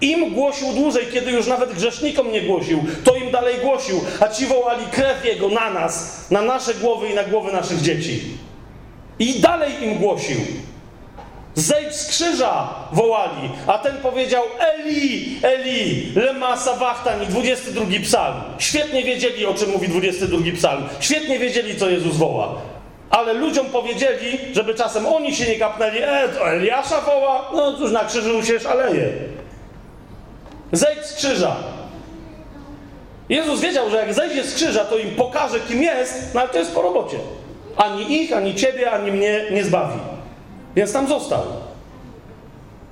Im 0.00 0.34
głosił 0.34 0.72
dłużej, 0.72 1.06
kiedy 1.12 1.30
już 1.30 1.46
nawet 1.46 1.72
grzesznikom 1.72 2.32
nie 2.32 2.42
głosił, 2.42 2.84
to 3.04 3.16
im 3.16 3.30
dalej 3.30 3.54
głosił, 3.62 4.00
a 4.20 4.28
ci 4.28 4.46
wołali 4.46 4.86
krew 4.92 5.24
Jego 5.24 5.48
na 5.48 5.70
nas, 5.70 6.26
na 6.30 6.42
nasze 6.42 6.74
głowy 6.74 7.08
i 7.08 7.14
na 7.14 7.24
głowy 7.24 7.52
naszych 7.52 7.80
dzieci. 7.80 8.20
I 9.18 9.40
dalej 9.40 9.72
im 9.82 9.98
głosił. 9.98 10.40
Zejdź 11.54 11.94
z 11.94 12.08
krzyża, 12.08 12.68
wołali. 12.92 13.50
A 13.66 13.78
ten 13.78 13.96
powiedział, 13.96 14.42
Eli, 14.58 15.38
Eli, 15.42 16.12
lema 16.16 16.56
sabachtani, 16.56 17.26
22 17.26 17.86
psalm. 18.02 18.36
Świetnie 18.58 19.04
wiedzieli, 19.04 19.46
o 19.46 19.54
czym 19.54 19.70
mówi 19.70 19.88
22 19.88 20.38
psalm. 20.56 20.84
Świetnie 21.00 21.38
wiedzieli, 21.38 21.76
co 21.76 21.90
Jezus 21.90 22.16
woła. 22.16 22.54
Ale 23.10 23.32
ludziom 23.32 23.66
powiedzieli, 23.66 24.38
żeby 24.52 24.74
czasem 24.74 25.06
oni 25.06 25.36
się 25.36 25.48
nie 25.48 25.58
kapnęli, 25.58 25.98
e, 25.98 26.28
to 26.28 26.50
Eliasza 26.50 27.00
woła, 27.00 27.50
no 27.54 27.78
cóż, 27.78 27.92
na 27.92 28.04
krzyżu 28.04 28.44
się 28.44 28.60
szaleje. 28.60 29.12
Zejdź 30.72 31.06
z 31.06 31.14
krzyża. 31.14 31.56
Jezus 33.28 33.60
wiedział, 33.60 33.90
że 33.90 33.96
jak 33.96 34.14
zejdzie 34.14 34.44
z 34.44 34.54
krzyża, 34.54 34.84
to 34.84 34.98
im 34.98 35.10
pokaże, 35.10 35.60
kim 35.60 35.82
jest, 35.82 36.34
no 36.34 36.40
ale 36.40 36.48
to 36.48 36.58
jest 36.58 36.74
po 36.74 36.82
robocie. 36.82 37.16
Ani 37.76 38.22
ich, 38.22 38.32
ani 38.32 38.54
ciebie, 38.54 38.90
ani 38.90 39.12
mnie 39.12 39.44
nie 39.50 39.64
zbawi. 39.64 39.98
Więc 40.76 40.92
tam 40.92 41.08
został. 41.08 41.42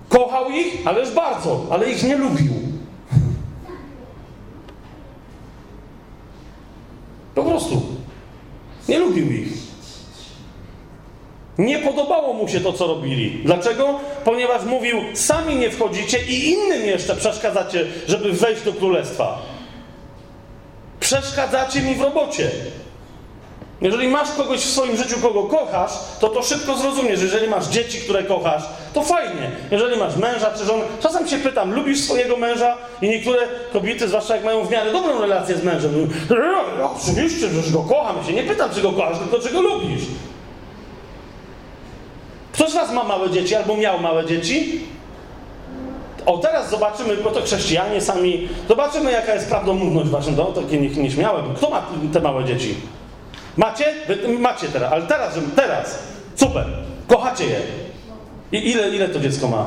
Kochał 0.08 0.50
ich, 0.50 0.86
ależ 0.86 1.10
bardzo, 1.10 1.66
ale 1.70 1.90
ich 1.90 2.02
nie 2.02 2.16
lubił. 2.16 2.52
Po 7.34 7.42
prostu. 7.42 7.82
Nie 8.88 8.98
lubił 8.98 9.32
ich. 9.32 9.48
Nie 11.58 11.78
podobało 11.78 12.32
mu 12.32 12.48
się 12.48 12.60
to, 12.60 12.72
co 12.72 12.86
robili. 12.86 13.42
Dlaczego? 13.44 14.00
Ponieważ 14.24 14.64
mówił, 14.64 14.98
sami 15.14 15.56
nie 15.56 15.70
wchodzicie 15.70 16.18
i 16.28 16.50
innym 16.50 16.86
jeszcze 16.86 17.16
przeszkadzacie, 17.16 17.86
żeby 18.06 18.32
wejść 18.32 18.62
do 18.62 18.72
królestwa. 18.72 19.42
Przeszkadzacie 21.00 21.82
mi 21.82 21.94
w 21.94 22.00
robocie. 22.00 22.50
Jeżeli 23.80 24.08
masz 24.08 24.30
kogoś 24.32 24.60
w 24.60 24.70
swoim 24.70 24.96
życiu, 24.96 25.20
kogo 25.22 25.42
kochasz, 25.42 25.90
to 26.20 26.28
to 26.28 26.42
szybko 26.42 26.76
zrozumiesz. 26.76 27.22
Jeżeli 27.22 27.48
masz 27.48 27.66
dzieci, 27.66 27.98
które 27.98 28.22
kochasz, 28.22 28.62
to 28.92 29.02
fajnie. 29.02 29.50
Jeżeli 29.70 29.96
masz 29.96 30.16
męża 30.16 30.50
czy 30.58 30.64
żonę, 30.64 30.84
czasem 31.00 31.28
się 31.28 31.38
pytam, 31.38 31.74
lubisz 31.74 32.00
swojego 32.00 32.36
męża? 32.36 32.76
I 33.02 33.08
niektóre 33.08 33.38
kobiety, 33.72 34.08
zwłaszcza 34.08 34.36
jak 34.36 34.44
mają 34.44 34.64
w 34.64 34.70
miarę 34.70 34.92
dobrą 34.92 35.20
relację 35.20 35.56
z 35.56 35.64
mężem, 35.64 35.92
mówią, 35.92 36.08
no, 36.78 36.94
oczywiście, 36.96 37.48
że 37.48 37.72
go 37.72 37.82
kocham. 37.82 38.16
Ja 38.16 38.24
się 38.24 38.32
nie 38.32 38.42
pytam, 38.42 38.70
czy 38.74 38.82
go 38.82 38.92
kochasz, 38.92 39.18
tylko 39.18 39.38
czy 39.38 39.52
go 39.52 39.60
lubisz. 39.60 40.02
Ktoś 42.52 42.70
z 42.70 42.74
was 42.74 42.92
ma 42.92 43.04
małe 43.04 43.30
dzieci 43.30 43.54
albo 43.54 43.76
miał 43.76 44.00
małe 44.00 44.26
dzieci? 44.26 44.80
O, 46.26 46.38
teraz 46.38 46.70
zobaczymy, 46.70 47.16
bo 47.16 47.30
to 47.30 47.42
chrześcijanie 47.42 48.00
sami, 48.00 48.48
zobaczymy, 48.68 49.12
jaka 49.12 49.34
jest 49.34 49.48
prawdomówność 49.48 50.10
waszym 50.10 50.34
domu, 50.34 50.52
takie 50.52 50.78
nieśmiałe. 50.78 51.42
Kto 51.56 51.70
ma 51.70 51.82
te 52.12 52.20
małe 52.20 52.44
dzieci? 52.44 52.74
Macie? 53.56 53.94
Wy 54.08 54.38
macie 54.38 54.68
teraz, 54.68 54.92
ale 54.92 55.06
teraz, 55.06 55.34
teraz. 55.56 55.98
Super. 56.36 56.66
Kochacie 57.08 57.44
je. 57.44 57.60
I 58.52 58.70
ile, 58.70 58.88
ile 58.88 59.08
to 59.08 59.20
dziecko 59.20 59.48
ma? 59.48 59.66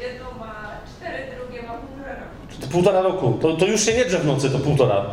Jedno 0.00 0.24
ma 0.38 0.54
cztery, 0.96 1.22
drugie 1.36 1.62
ma 1.62 1.72
półtora 1.72 2.14
roku. 2.14 2.68
Półtora 2.72 3.00
roku. 3.00 3.38
To, 3.42 3.52
to 3.52 3.66
już 3.66 3.80
się 3.80 3.94
nie 3.94 4.04
drze 4.04 4.18
w 4.18 4.26
nocy, 4.26 4.50
to 4.50 4.58
półtora. 4.58 5.04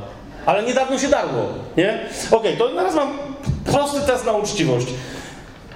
Ale 0.46 0.64
niedawno 0.64 1.00
się 1.00 1.08
darło, 1.08 1.48
nie? 1.78 2.00
Okej, 2.32 2.56
okay, 2.56 2.58
to 2.58 2.70
teraz 2.70 2.96
mam 2.96 3.18
prosty 3.66 4.02
test 4.02 4.26
na 4.26 4.32
uczciwość. 4.32 4.88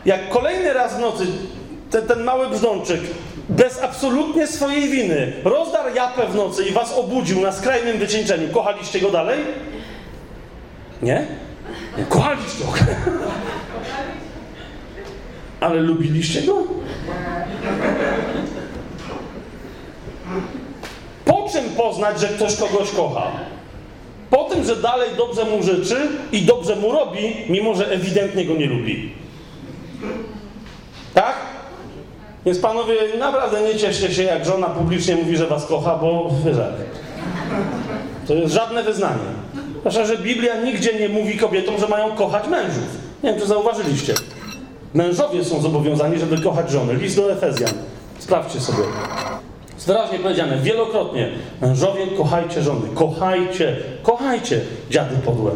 Jak 0.06 0.30
kolejny 0.30 0.73
raz 0.73 0.95
w 0.95 0.99
nocy 0.99 1.25
ten, 1.91 2.08
ten 2.08 2.23
mały 2.23 2.49
brzdączyk 2.49 3.02
bez 3.49 3.84
absolutnie 3.84 4.47
swojej 4.47 4.89
winy 4.89 5.34
rozdarł 5.43 5.95
japę 5.95 6.28
w 6.28 6.36
nocy 6.36 6.65
i 6.65 6.71
was 6.71 6.93
obudził 6.93 7.41
na 7.41 7.52
skrajnym 7.52 7.97
wycieńczeniu, 7.97 8.49
kochaliście 8.49 8.99
go 8.99 9.12
dalej? 9.12 9.39
Nie? 11.02 11.28
Nie 11.98 12.04
kochaliście 12.04 12.64
go. 12.66 12.74
Ale 15.60 15.82
lubiliście 15.82 16.42
go? 16.42 16.64
Po 21.26 21.50
czym 21.52 21.70
poznać, 21.70 22.20
że 22.20 22.28
ktoś 22.28 22.56
kogoś 22.56 22.92
kocha? 22.92 23.32
Po 24.30 24.44
tym, 24.44 24.64
że 24.64 24.76
dalej 24.76 25.10
dobrze 25.18 25.46
mu 25.46 25.64
życzy 25.64 26.08
i 26.32 26.42
dobrze 26.42 26.76
mu 26.76 26.92
robi, 26.92 27.36
mimo 27.50 27.76
że 27.76 27.92
ewidentnie 27.92 28.46
go 28.46 28.54
nie 28.54 28.66
lubi. 28.66 29.12
Tak? 31.14 31.36
Więc 32.46 32.60
panowie, 32.60 32.96
naprawdę 33.20 33.62
nie 33.62 33.76
cieszcie 33.76 34.14
się, 34.14 34.24
jak 34.24 34.46
żona 34.46 34.68
publicznie 34.68 35.16
mówi, 35.16 35.38
że 35.38 35.48
was 35.48 35.66
kocha, 35.66 35.96
bo 35.96 36.32
wiesz, 36.46 36.58
to 38.28 38.34
jest 38.34 38.54
żadne 38.54 38.84
wyznanie. 38.84 39.49
Zwłaszcza, 39.80 40.06
że 40.06 40.18
Biblia 40.18 40.62
nigdzie 40.62 41.00
nie 41.00 41.10
mówi 41.10 41.38
kobietom, 41.38 41.80
że 41.80 41.88
mają 41.88 42.15
kochać 42.15 42.48
mężów. 42.48 42.98
Nie 43.24 43.32
wiem, 43.32 43.39
czy 43.42 43.48
zauważyliście. 43.48 44.13
Mężowie 44.94 45.46
są 45.46 45.62
zobowiązani, 45.62 46.20
żeby 46.20 46.42
kochać 46.42 46.72
żony. 46.72 46.94
List 46.94 47.15
do 47.15 47.32
Efezjan. 47.32 47.74
Sprawdźcie 48.20 48.60
sobie. 48.60 48.84
Jest 49.74 49.88
wyraźnie 49.88 50.20
powiedziane, 50.20 50.58
wielokrotnie. 50.58 51.30
Mężowie, 51.62 52.08
kochajcie 52.18 52.62
żony. 52.62 52.88
Kochajcie, 52.95 53.76
kochajcie 54.03 54.62
dziady 54.89 55.16
podłe. 55.26 55.51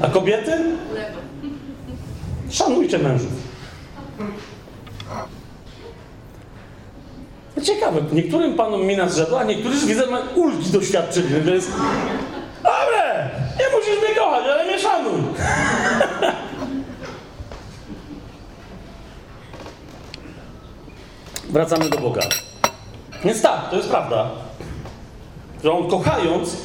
A 0.00 0.08
kobiety? 0.08 0.52
Szanujcie 2.50 2.98
mężów. 2.98 3.32
Ciekawe, 7.62 8.00
niektórym 8.12 8.54
panom 8.54 8.86
mina 8.86 9.08
zrzedła, 9.08 9.40
a 9.40 9.44
niektórzy 9.44 9.86
widzę 9.86 10.02
ulgi 10.34 10.70
doświadczyli, 10.70 11.40
więc 11.40 11.66
musisz 13.86 14.02
mnie 14.02 14.14
kochać, 14.14 14.44
ale 14.44 14.64
mnie 14.64 14.78
szanuj. 14.78 15.12
Wracamy 21.50 21.90
do 21.90 21.98
Boga. 21.98 22.20
Więc 23.24 23.42
tak, 23.42 23.70
to 23.70 23.76
jest 23.76 23.88
prawda, 23.88 24.30
że 25.64 25.72
on 25.72 25.88
kochając 25.88 26.56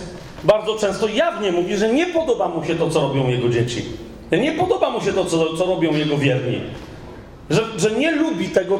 bardzo 0.44 0.76
często 0.76 1.08
jawnie 1.08 1.52
mówi, 1.52 1.78
że 1.78 1.94
nie 1.94 2.06
podoba 2.06 2.48
mu 2.48 2.66
się 2.66 2.76
to, 2.76 2.90
co 2.90 3.02
robią 3.02 3.28
jego 3.28 3.50
dzieci. 3.50 3.86
Nie 4.32 4.52
podoba 4.52 4.90
mu 4.90 5.02
się 5.02 5.14
to, 5.14 5.26
co, 5.26 5.58
co 5.58 5.66
robią 5.66 5.94
jego 5.94 6.18
wierni. 6.18 6.62
Że, 7.50 7.66
że 7.78 7.92
nie 7.92 8.12
lubi 8.12 8.50
tego, 8.50 8.80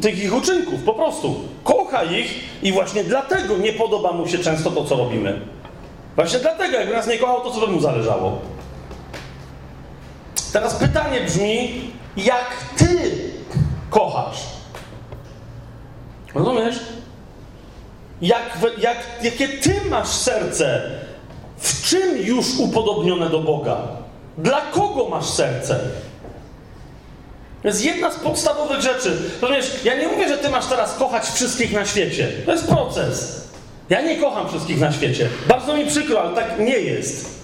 tych 0.00 0.24
ich 0.24 0.34
uczynków, 0.34 0.82
po 0.82 0.94
prostu. 0.94 1.34
Kocha 1.64 2.04
ich 2.04 2.34
i 2.62 2.72
właśnie 2.72 3.04
dlatego 3.04 3.56
nie 3.56 3.72
podoba 3.72 4.12
mu 4.12 4.28
się 4.28 4.38
często 4.38 4.70
to, 4.70 4.84
co 4.84 4.96
robimy. 4.96 5.40
Właśnie 6.16 6.38
dlatego, 6.38 6.76
jakby 6.76 6.94
nas 6.94 7.06
nie 7.06 7.18
kochał, 7.18 7.40
to 7.40 7.50
co 7.50 7.60
by 7.60 7.66
mu 7.66 7.80
zależało. 7.80 8.38
Teraz 10.52 10.74
pytanie 10.74 11.20
brzmi, 11.20 11.90
jak 12.16 12.46
ty 12.76 13.10
kochasz? 13.90 14.42
Rozumiesz? 16.34 16.80
Jak, 18.22 18.42
jak, 18.78 18.96
jakie 19.22 19.48
ty 19.48 19.80
masz 19.90 20.08
serce? 20.08 20.90
W 21.58 21.88
czym 21.88 22.16
już 22.16 22.46
upodobnione 22.58 23.30
do 23.30 23.40
Boga? 23.40 23.76
Dla 24.38 24.60
kogo 24.60 25.08
masz 25.08 25.26
serce? 25.26 25.80
To 27.62 27.68
jest 27.68 27.84
jedna 27.84 28.12
z 28.12 28.16
podstawowych 28.16 28.80
rzeczy. 28.80 29.16
Rozumiesz, 29.42 29.84
ja 29.84 29.94
nie 29.94 30.08
mówię, 30.08 30.28
że 30.28 30.38
ty 30.38 30.48
masz 30.48 30.66
teraz 30.66 30.94
kochać 30.94 31.24
wszystkich 31.26 31.72
na 31.72 31.86
świecie. 31.86 32.28
To 32.46 32.52
jest 32.52 32.66
proces. 32.68 33.48
Ja 33.90 34.02
nie 34.02 34.16
kocham 34.16 34.48
wszystkich 34.48 34.80
na 34.80 34.92
świecie. 34.92 35.28
Bardzo 35.48 35.76
mi 35.76 35.86
przykro, 35.86 36.20
ale 36.20 36.34
tak 36.34 36.58
nie 36.58 36.78
jest. 36.78 37.40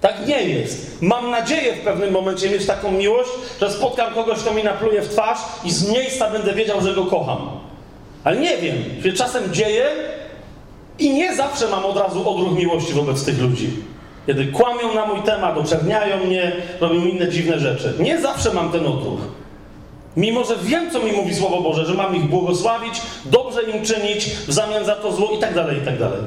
Tak 0.00 0.26
nie 0.26 0.42
jest. 0.42 1.02
Mam 1.02 1.30
nadzieję 1.30 1.76
w 1.76 1.84
pewnym 1.84 2.12
momencie 2.12 2.50
mieć 2.50 2.66
taką 2.66 2.92
miłość, 2.92 3.30
że 3.60 3.72
spotkam 3.72 4.14
kogoś, 4.14 4.38
kto 4.38 4.54
mi 4.54 4.64
napluje 4.64 5.02
w 5.02 5.08
twarz 5.08 5.38
i 5.64 5.70
z 5.70 5.90
miejsca 5.90 6.30
będę 6.30 6.54
wiedział, 6.54 6.80
że 6.80 6.94
go 6.94 7.04
kocham. 7.06 7.38
Ale 8.24 8.36
nie 8.36 8.56
wiem, 8.56 8.76
się 9.02 9.12
czasem 9.12 9.54
dzieje 9.54 9.90
i 10.98 11.10
nie 11.10 11.36
zawsze 11.36 11.68
mam 11.68 11.84
od 11.84 11.96
razu 11.96 12.30
odruch 12.30 12.58
miłości 12.58 12.92
wobec 12.92 13.24
tych 13.24 13.40
ludzi. 13.40 13.70
Kiedy 14.26 14.46
kłamią 14.46 14.94
na 14.94 15.06
mój 15.06 15.22
temat, 15.22 15.58
oczerniają 15.58 16.24
mnie, 16.24 16.52
robią 16.80 17.04
inne 17.04 17.28
dziwne 17.28 17.58
rzeczy. 17.58 17.94
Nie 17.98 18.20
zawsze 18.20 18.54
mam 18.54 18.72
ten 18.72 18.86
odruch. 18.86 19.20
Mimo, 20.18 20.44
że 20.44 20.56
wiem, 20.62 20.90
co 20.90 20.98
mi 20.98 21.12
mówi 21.12 21.34
Słowo 21.34 21.60
Boże, 21.60 21.86
że 21.86 21.94
mam 21.94 22.16
ich 22.16 22.24
błogosławić, 22.24 23.02
dobrze 23.24 23.62
im 23.62 23.84
czynić, 23.84 24.24
w 24.24 24.52
zamian 24.52 24.84
za 24.84 24.94
to 24.94 25.12
zło 25.12 25.30
i 25.36 25.38
tak 25.38 25.54
dalej, 25.54 25.78
i 25.78 25.84
tak 25.84 25.98
dalej. 25.98 26.20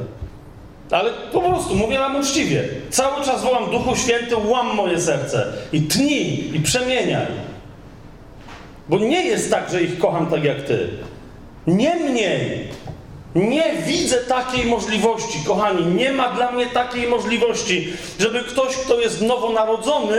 Ale 0.91 1.11
po 1.31 1.41
prostu 1.41 1.75
mówię 1.75 1.99
wam 1.99 2.15
uczciwie. 2.15 2.63
Cały 2.89 3.25
czas 3.25 3.43
wołam 3.43 3.71
Duchu 3.71 3.95
Święty, 3.95 4.35
łam 4.37 4.75
moje 4.75 5.01
serce 5.01 5.53
i 5.73 5.81
tnij, 5.81 6.55
i 6.55 6.59
przemieniaj. 6.59 7.27
Bo 8.89 8.99
nie 8.99 9.25
jest 9.25 9.51
tak, 9.51 9.71
że 9.71 9.83
ich 9.83 9.97
kocham 9.99 10.27
tak 10.27 10.43
jak 10.43 10.61
ty. 10.61 10.89
Niemniej, 11.67 12.67
nie 13.35 13.73
widzę 13.87 14.17
takiej 14.17 14.65
możliwości, 14.65 15.39
kochani, 15.47 15.85
nie 15.85 16.11
ma 16.11 16.29
dla 16.29 16.51
mnie 16.51 16.65
takiej 16.65 17.07
możliwości, 17.07 17.93
żeby 18.19 18.39
ktoś, 18.39 18.75
kto 18.75 18.99
jest 18.99 19.21
nowonarodzony, 19.21 20.17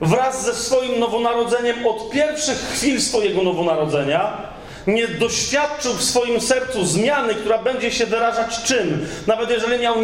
wraz 0.00 0.44
ze 0.44 0.54
swoim 0.54 0.98
nowonarodzeniem 0.98 1.86
od 1.86 2.10
pierwszych 2.10 2.58
chwil 2.58 3.00
swojego 3.00 3.42
nowonarodzenia, 3.42 4.50
nie 4.86 5.08
doświadczył 5.08 5.94
w 5.94 6.02
swoim 6.02 6.40
sercu 6.40 6.84
zmiany, 6.84 7.34
która 7.34 7.58
będzie 7.58 7.90
się 7.90 8.06
wyrażać 8.06 8.62
czym? 8.62 9.08
Nawet 9.26 9.50
jeżeli 9.50 9.78
miał 9.78 9.94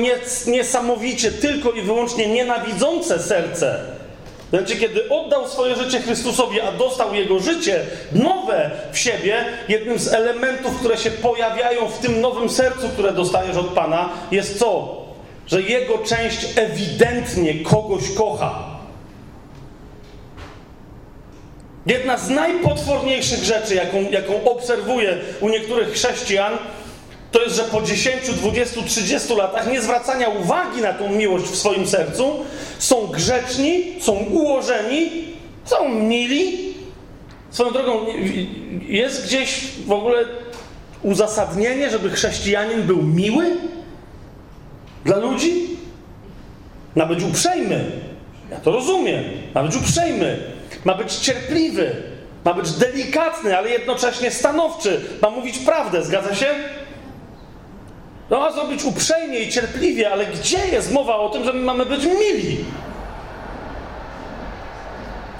niesamowicie 0.47 1.33
tylko 1.33 1.71
i 1.71 1.83
wyłącznie 1.83 2.27
nienawidzące 2.29 3.19
serce, 3.19 3.81
znaczy, 4.51 4.77
kiedy 4.77 5.09
oddał 5.09 5.49
swoje 5.49 5.77
życie 5.77 6.01
Chrystusowi, 6.01 6.61
a 6.61 6.73
dostał 6.73 7.15
Jego 7.15 7.39
życie 7.39 7.81
nowe 8.13 8.71
w 8.93 8.99
siebie, 8.99 9.45
jednym 9.69 9.99
z 9.99 10.09
elementów, 10.09 10.79
które 10.79 10.97
się 10.97 11.11
pojawiają 11.11 11.89
w 11.89 11.99
tym 11.99 12.21
nowym 12.21 12.51
sercu, 12.51 12.89
które 12.89 13.13
dostajesz 13.13 13.57
od 13.57 13.67
Pana, 13.67 14.09
jest 14.31 14.59
co? 14.59 14.97
Że 15.47 15.63
Jego 15.63 15.99
część 15.99 16.47
ewidentnie 16.57 17.65
kogoś 17.65 18.03
kocha. 18.19 18.76
Jedna 21.87 22.19
z 22.19 22.29
najpotworniejszych 22.29 23.45
rzeczy, 23.45 23.75
jaką, 23.75 24.11
jaką 24.11 24.45
obserwuję 24.45 25.19
u 25.41 25.49
niektórych 25.49 25.93
chrześcijan, 25.93 26.53
to 27.33 27.43
jest, 27.43 27.57
że 27.57 27.63
po 27.63 27.83
10, 27.83 28.31
20, 28.31 28.83
30 28.83 29.35
latach 29.35 29.73
nie 29.73 29.83
zwracania 29.83 30.29
uwagi 30.29 30.83
na 30.83 30.93
tą 30.93 31.13
miłość 31.13 31.45
w 31.45 31.57
swoim 31.57 31.87
sercu, 31.87 32.45
są 32.79 33.07
grzeczni, 33.07 33.83
są 34.01 34.13
ułożeni, 34.13 35.11
są 35.65 35.89
mili. 35.89 36.75
Swoją 37.51 37.73
drogą, 37.73 38.07
jest 38.89 39.27
gdzieś 39.27 39.61
w 39.87 39.93
ogóle 39.93 40.25
uzasadnienie, 41.03 41.91
żeby 41.91 42.11
chrześcijanin 42.11 42.83
był 42.83 43.03
miły 43.03 43.57
dla 45.05 45.17
ludzi? 45.17 45.53
Ma 46.97 47.07
być 47.07 47.23
uprzejmy. 47.23 47.85
Ja 48.51 48.57
to 48.57 48.73
rozumiem. 48.73 49.25
Ma 49.55 49.63
być 49.63 49.77
uprzejmy. 49.77 50.56
Ma 50.87 50.95
być 50.95 51.15
cierpliwy. 51.15 51.97
Ma 52.45 52.55
być 52.55 52.71
delikatny, 52.71 53.59
ale 53.59 53.71
jednocześnie 53.71 54.31
stanowczy. 54.31 55.01
Ma 55.23 55.31
mówić 55.31 55.59
prawdę, 55.59 56.05
zgadza 56.05 56.35
się? 56.35 56.47
No 58.31 58.41
ma 58.41 58.53
zrobić 58.53 58.85
uprzejmie 58.85 59.39
i 59.39 59.53
cierpliwie, 59.53 60.13
ale 60.13 60.27
gdzie 60.27 60.67
jest 60.73 60.93
mowa 60.93 61.17
o 61.17 61.29
tym, 61.29 61.45
że 61.45 61.53
my 61.53 61.61
mamy 61.61 61.87
być 61.87 62.05
mili? 62.05 62.65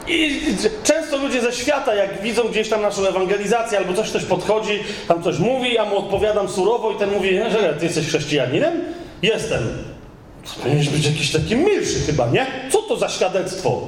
I 0.09 0.41
często 0.85 1.17
ludzie 1.17 1.41
ze 1.41 1.53
świata, 1.53 1.95
jak 1.95 2.23
widzą 2.23 2.43
gdzieś 2.49 2.69
tam 2.69 2.83
naszą 2.83 3.07
ewangelizację 3.07 3.79
albo 3.79 3.95
coś 3.95 4.11
ktoś 4.11 4.25
podchodzi, 4.25 4.85
tam 5.09 5.23
coś 5.23 5.39
mówi, 5.39 5.75
ja 5.75 5.85
mu 5.85 5.99
odpowiadam 5.99 6.49
surowo 6.49 6.93
i 6.93 6.97
ten 6.97 7.11
mówi, 7.11 7.39
że 7.51 7.75
ty 7.79 7.85
jesteś 7.85 8.07
chrześcijaninem? 8.07 8.81
Jestem. 9.23 9.63
Powinieneś 10.63 10.89
być 10.89 11.07
jakiś 11.07 11.33
taki 11.33 11.57
milszy 11.57 12.01
chyba, 12.07 12.27
nie? 12.27 12.47
Co 12.73 12.83
to 12.83 12.97
za 12.97 13.09
świadectwo? 13.09 13.81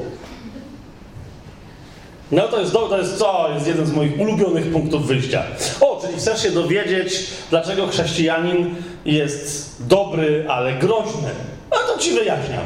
No 2.33 2.49
to 2.49 2.61
jest, 2.61 2.73
to 2.73 2.99
jest 2.99 3.19
co? 3.19 3.49
Jest 3.55 3.67
jeden 3.67 3.87
z 3.87 3.93
moich 3.93 4.21
ulubionych 4.21 4.73
punktów 4.73 5.07
wyjścia. 5.07 5.43
O, 5.81 6.01
czyli 6.03 6.19
chcesz 6.19 6.43
się 6.43 6.51
dowiedzieć, 6.51 7.27
dlaczego 7.51 7.87
chrześcijanin 7.87 8.75
jest 9.05 9.77
dobry, 9.87 10.45
ale 10.49 10.73
groźny. 10.73 11.31
No 11.71 11.77
to 11.87 11.99
ci 11.99 12.13
wyjaśniam. 12.13 12.65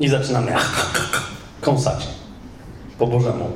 I 0.00 0.08
zaczynamy 0.08 0.52
kąsać 1.60 2.06
po 2.98 3.06
Bożemu. 3.06 3.50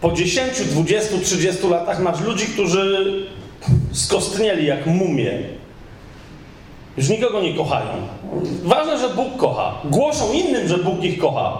Po 0.00 0.12
10, 0.12 0.60
20, 0.60 1.18
30 1.24 1.68
latach 1.68 2.00
masz 2.00 2.20
ludzi, 2.20 2.46
którzy 2.46 3.26
skostnieli 3.92 4.66
jak 4.66 4.86
mumie 4.86 5.57
już 6.98 7.08
nikogo 7.08 7.40
nie 7.40 7.54
kochają. 7.54 7.88
Ważne, 8.64 8.98
że 8.98 9.08
Bóg 9.08 9.36
kocha. 9.36 9.74
Głoszą 9.84 10.32
innym, 10.32 10.68
że 10.68 10.78
Bóg 10.78 11.04
ich 11.04 11.18
kocha. 11.18 11.58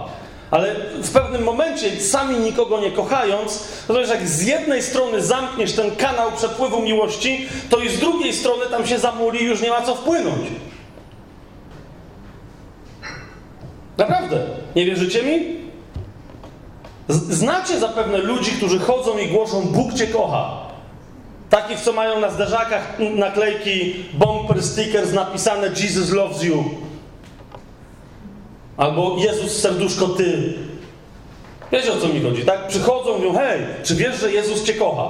Ale 0.51 0.75
w 1.03 1.11
pewnym 1.11 1.43
momencie, 1.43 2.01
sami 2.01 2.37
nikogo 2.37 2.79
nie 2.79 2.91
kochając, 2.91 3.67
to 3.87 3.99
jest 3.99 4.11
jak 4.11 4.27
z 4.27 4.41
jednej 4.41 4.83
strony 4.83 5.21
zamkniesz 5.21 5.73
ten 5.73 5.95
kanał 5.95 6.31
przepływu 6.31 6.81
miłości, 6.81 7.47
to 7.69 7.79
i 7.79 7.89
z 7.89 7.99
drugiej 7.99 8.33
strony 8.33 8.65
tam 8.71 8.87
się 8.87 8.99
zamuli 8.99 9.41
i 9.41 9.45
już 9.45 9.61
nie 9.61 9.69
ma 9.69 9.81
co 9.81 9.95
wpłynąć. 9.95 10.47
Naprawdę. 13.97 14.37
Nie 14.75 14.85
wierzycie 14.85 15.23
mi? 15.23 15.59
Znacie 17.09 17.79
zapewne 17.79 18.17
ludzi, 18.17 18.51
którzy 18.51 18.79
chodzą 18.79 19.17
i 19.17 19.27
głoszą 19.27 19.61
Bóg 19.61 19.93
Cię 19.93 20.07
kocha. 20.07 20.68
Takich, 21.49 21.79
co 21.79 21.93
mają 21.93 22.19
na 22.19 22.29
zderzakach 22.29 22.99
naklejki, 23.15 23.95
bumper 24.13 24.63
stickers 24.63 25.13
napisane 25.13 25.67
Jesus 25.67 26.11
loves 26.11 26.43
you. 26.43 26.63
Albo 28.77 29.17
Jezus 29.19 29.61
serduszko 29.61 30.07
ty. 30.07 30.53
Wiecie 31.71 31.93
o 31.93 31.97
co 31.97 32.07
mi 32.07 32.21
chodzi, 32.21 32.45
tak? 32.45 32.67
Przychodzą 32.67 33.17
mówią, 33.17 33.33
hej, 33.33 33.61
czy 33.83 33.95
wiesz, 33.95 34.19
że 34.19 34.31
Jezus 34.31 34.63
cię 34.63 34.73
kocha? 34.73 35.09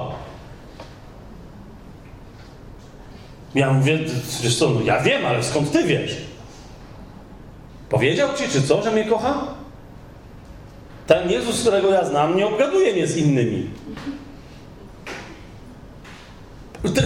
Ja 3.56 3.74
mówię, 3.74 4.00
wiesz 4.42 4.60
co, 4.60 4.70
no 4.70 4.82
ja 4.82 5.00
wiem, 5.00 5.26
ale 5.26 5.44
skąd 5.44 5.72
ty 5.72 5.84
wiesz? 5.84 6.18
Powiedział 7.90 8.30
ci, 8.38 8.50
czy 8.50 8.62
co, 8.62 8.84
że 8.84 8.92
mnie 8.92 9.06
kocha? 9.06 9.48
Ten 11.08 11.32
Jezus, 11.32 11.62
którego 11.62 11.90
ja 11.90 12.06
znam, 12.06 12.38
nie 12.38 12.48
obgaduje 12.48 12.94
mnie 12.94 13.08
z 13.08 13.18
innymi. 13.18 13.70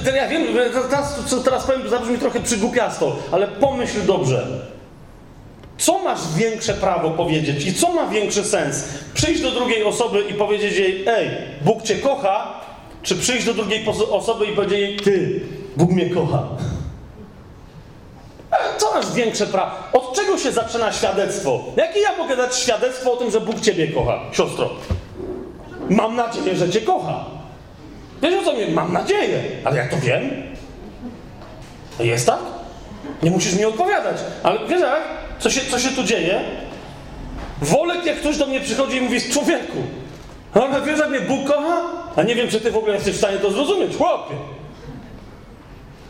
Te, 0.05 0.17
ja 0.17 0.27
wiem, 0.27 0.43
teraz, 0.89 1.15
co 1.27 1.37
teraz 1.37 1.63
powiem, 1.63 1.89
zabrzmi 1.89 2.17
trochę 2.17 2.39
przygłupiasto, 2.39 3.15
ale 3.31 3.47
pomyśl 3.47 4.05
dobrze. 4.05 4.47
Co 5.77 5.99
masz 5.99 6.19
większe 6.35 6.73
prawo 6.73 7.09
powiedzieć 7.09 7.65
i 7.65 7.73
co 7.73 7.93
ma 7.93 8.07
większy 8.07 8.43
sens? 8.43 8.83
Przyjść 9.13 9.41
do 9.41 9.51
drugiej 9.51 9.83
osoby 9.83 10.21
i 10.29 10.33
powiedzieć 10.33 10.77
jej, 10.77 11.03
ej, 11.07 11.29
Bóg 11.61 11.83
cię 11.83 11.95
kocha, 11.95 12.61
czy 13.01 13.15
przyjść 13.15 13.45
do 13.45 13.53
drugiej 13.53 13.85
osoby 14.11 14.45
i 14.45 14.55
powiedzieć 14.55 14.79
jej, 14.79 14.97
ty, 14.97 15.41
Bóg 15.77 15.91
mnie 15.91 16.09
kocha. 16.09 16.43
Co 18.77 18.93
masz 18.93 19.13
większe 19.13 19.47
prawo? 19.47 19.71
Od 19.93 20.15
czego 20.15 20.37
się 20.37 20.51
zaczyna 20.51 20.91
świadectwo? 20.91 21.63
Jakie 21.77 21.99
ja 21.99 22.17
mogę 22.17 22.35
dać 22.37 22.55
świadectwo 22.55 23.13
o 23.13 23.15
tym, 23.15 23.31
że 23.31 23.41
Bóg 23.41 23.59
ciebie 23.61 23.87
kocha, 23.87 24.19
siostro? 24.31 24.69
Mam 25.89 26.15
nadzieję, 26.15 26.55
że 26.55 26.69
cię 26.69 26.81
kocha. 26.81 27.25
Wiesz 28.23 28.33
o 28.33 28.43
co 28.43 28.53
mnie? 28.53 28.67
Mam 28.67 28.93
nadzieję, 28.93 29.43
ale 29.63 29.77
ja 29.77 29.87
to 29.89 29.97
wiem. 29.97 30.29
Jest 31.99 32.25
tak? 32.25 32.39
Nie 33.23 33.31
musisz 33.31 33.55
mi 33.55 33.65
odpowiadać, 33.65 34.17
ale 34.43 34.59
wiesz 34.67 34.81
jak? 34.81 35.01
Co 35.39 35.49
się, 35.49 35.61
co 35.61 35.79
się 35.79 35.89
tu 35.89 36.03
dzieje? 36.03 36.41
Wolę, 37.61 37.95
jak 38.05 38.17
ktoś 38.17 38.37
do 38.37 38.45
mnie 38.45 38.59
przychodzi 38.59 38.97
i 38.97 39.01
mówi, 39.01 39.21
człowieku, 39.21 39.77
ale 40.53 40.81
wiesz, 40.81 40.99
jak 40.99 41.09
mnie 41.09 41.19
Bóg 41.19 41.47
kocha? 41.47 41.81
A 42.15 42.23
nie 42.23 42.35
wiem, 42.35 42.47
czy 42.47 42.61
ty 42.61 42.71
w 42.71 42.77
ogóle 42.77 42.93
jesteś 42.93 43.13
w 43.13 43.17
stanie 43.17 43.37
to 43.37 43.51
zrozumieć, 43.51 43.97
chłopie. 43.97 44.35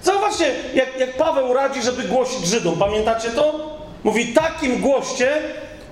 Zauważcie, 0.04 0.52
jak, 0.74 1.00
jak 1.00 1.18
Paweł 1.18 1.54
radzi, 1.54 1.82
żeby 1.82 2.04
głosić 2.04 2.48
Żydom. 2.48 2.80
Pamiętacie 2.80 3.30
to? 3.30 3.78
Mówi, 4.04 4.34
takim 4.34 4.82
głoście, 4.82 5.38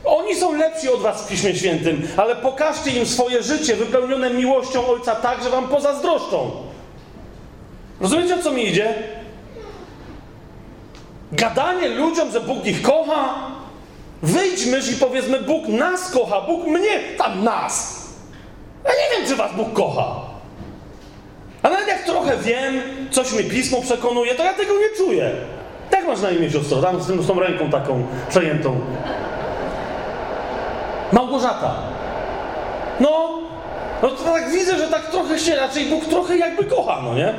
oni 0.06 0.36
są 0.36 0.54
lepsi 0.54 0.89
od 0.89 0.99
was 0.99 1.22
w 1.22 1.28
Piśmie 1.28 1.56
Świętym, 1.56 2.08
ale 2.18 2.36
pokażcie 2.36 2.91
im 2.91 3.06
swoje 3.06 3.43
życie 3.43 3.76
wypełnione 3.76 4.30
miłością 4.30 4.88
Ojca 4.88 5.16
tak, 5.16 5.43
że 5.43 5.49
wam 5.49 5.68
pozazdroszczą. 5.68 6.52
Rozumiecie, 8.02 8.36
o 8.36 8.43
co 8.43 8.52
mi 8.52 8.68
idzie? 8.68 8.93
Gadanie 11.32 11.88
ludziom, 11.89 12.32
że 12.32 12.41
Bóg 12.41 12.66
ich 12.66 12.82
kocha. 12.82 13.52
Wyjdźmy 14.24 14.80
i 14.80 14.95
powiedzmy, 14.99 15.39
Bóg 15.39 15.68
nas 15.68 16.12
kocha, 16.12 16.41
Bóg 16.41 16.68
mnie, 16.68 16.99
tam 17.18 17.43
nas. 17.43 18.06
Ja 18.86 18.91
nie 18.91 19.18
wiem, 19.18 19.28
czy 19.30 19.36
was 19.36 19.56
Bóg 19.56 19.74
kocha. 19.74 20.16
A 21.64 21.70
nawet 21.70 21.88
jak 21.88 22.04
trochę 22.04 22.38
wiem, 22.38 22.82
coś 23.12 23.34
mi 23.34 23.43
pismo 23.43 23.82
przekonuje, 23.82 24.36
to 24.36 24.43
ja 24.43 24.54
tego 24.54 24.74
nie 24.74 25.06
czuję. 25.06 25.32
Jak 25.91 26.08
masz 26.08 26.22
na 26.22 26.32
imię 26.32 26.52
siostro? 26.52 26.82
Tam 26.82 27.02
z, 27.02 27.06
z 27.06 27.28
tą 27.28 27.39
ręką 27.39 27.70
taką 27.70 28.04
przejętą. 28.30 28.80
Małgorzata. 31.12 31.76
No, 32.99 33.39
no 34.01 34.09
to 34.09 34.24
tak 34.24 34.51
widzę, 34.51 34.78
że 34.78 34.88
tak 34.88 35.09
trochę 35.12 35.39
się 35.39 35.55
raczej 35.55 35.86
Bóg 35.86 36.05
trochę 36.05 36.38
jakby 36.38 36.64
kocha, 36.64 37.01
no 37.03 37.14
nie? 37.16 37.34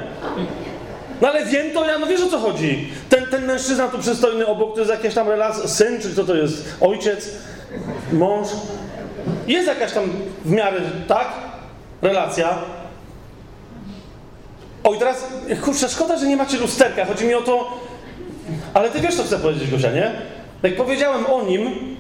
No 1.21 1.29
ale 1.29 1.47
wiem 1.47 1.71
to, 1.71 1.87
ja 1.87 1.99
no 1.99 2.07
wiesz 2.07 2.23
o 2.23 2.27
co 2.27 2.39
chodzi. 2.39 2.89
Ten, 3.09 3.27
ten 3.27 3.45
mężczyzna 3.47 3.89
tu 3.89 3.99
przystojny 3.99 4.47
obok, 4.47 4.75
to 4.75 4.81
jest 4.81 4.91
jakaś 4.91 5.15
tam 5.15 5.29
relacja, 5.29 5.69
syn, 5.69 6.01
czy 6.01 6.13
kto 6.13 6.25
to 6.25 6.35
jest? 6.35 6.77
Ojciec? 6.81 7.29
Mąż? 8.13 8.49
Jest 9.47 9.69
jakaś 9.69 9.93
tam 9.93 10.05
w 10.45 10.51
miarę, 10.51 10.81
tak? 11.09 11.29
Relacja. 12.03 12.59
Oj, 14.85 14.99
teraz, 14.99 15.27
kurczę, 15.65 15.89
szkoda, 15.89 16.17
że 16.17 16.27
nie 16.27 16.37
macie 16.37 16.59
lusterka. 16.59 17.05
Chodzi 17.05 17.25
mi 17.25 17.35
o 17.35 17.41
to, 17.43 17.79
ale 18.75 18.91
ty 18.91 19.01
wiesz, 19.01 19.15
co 19.15 19.23
chcę 19.23 19.39
powiedzieć, 19.39 19.71
Gosia, 19.71 19.91
nie? 19.93 20.13
Jak 20.63 20.77
powiedziałem 20.77 21.27
o 21.27 21.43
nim 21.43 21.97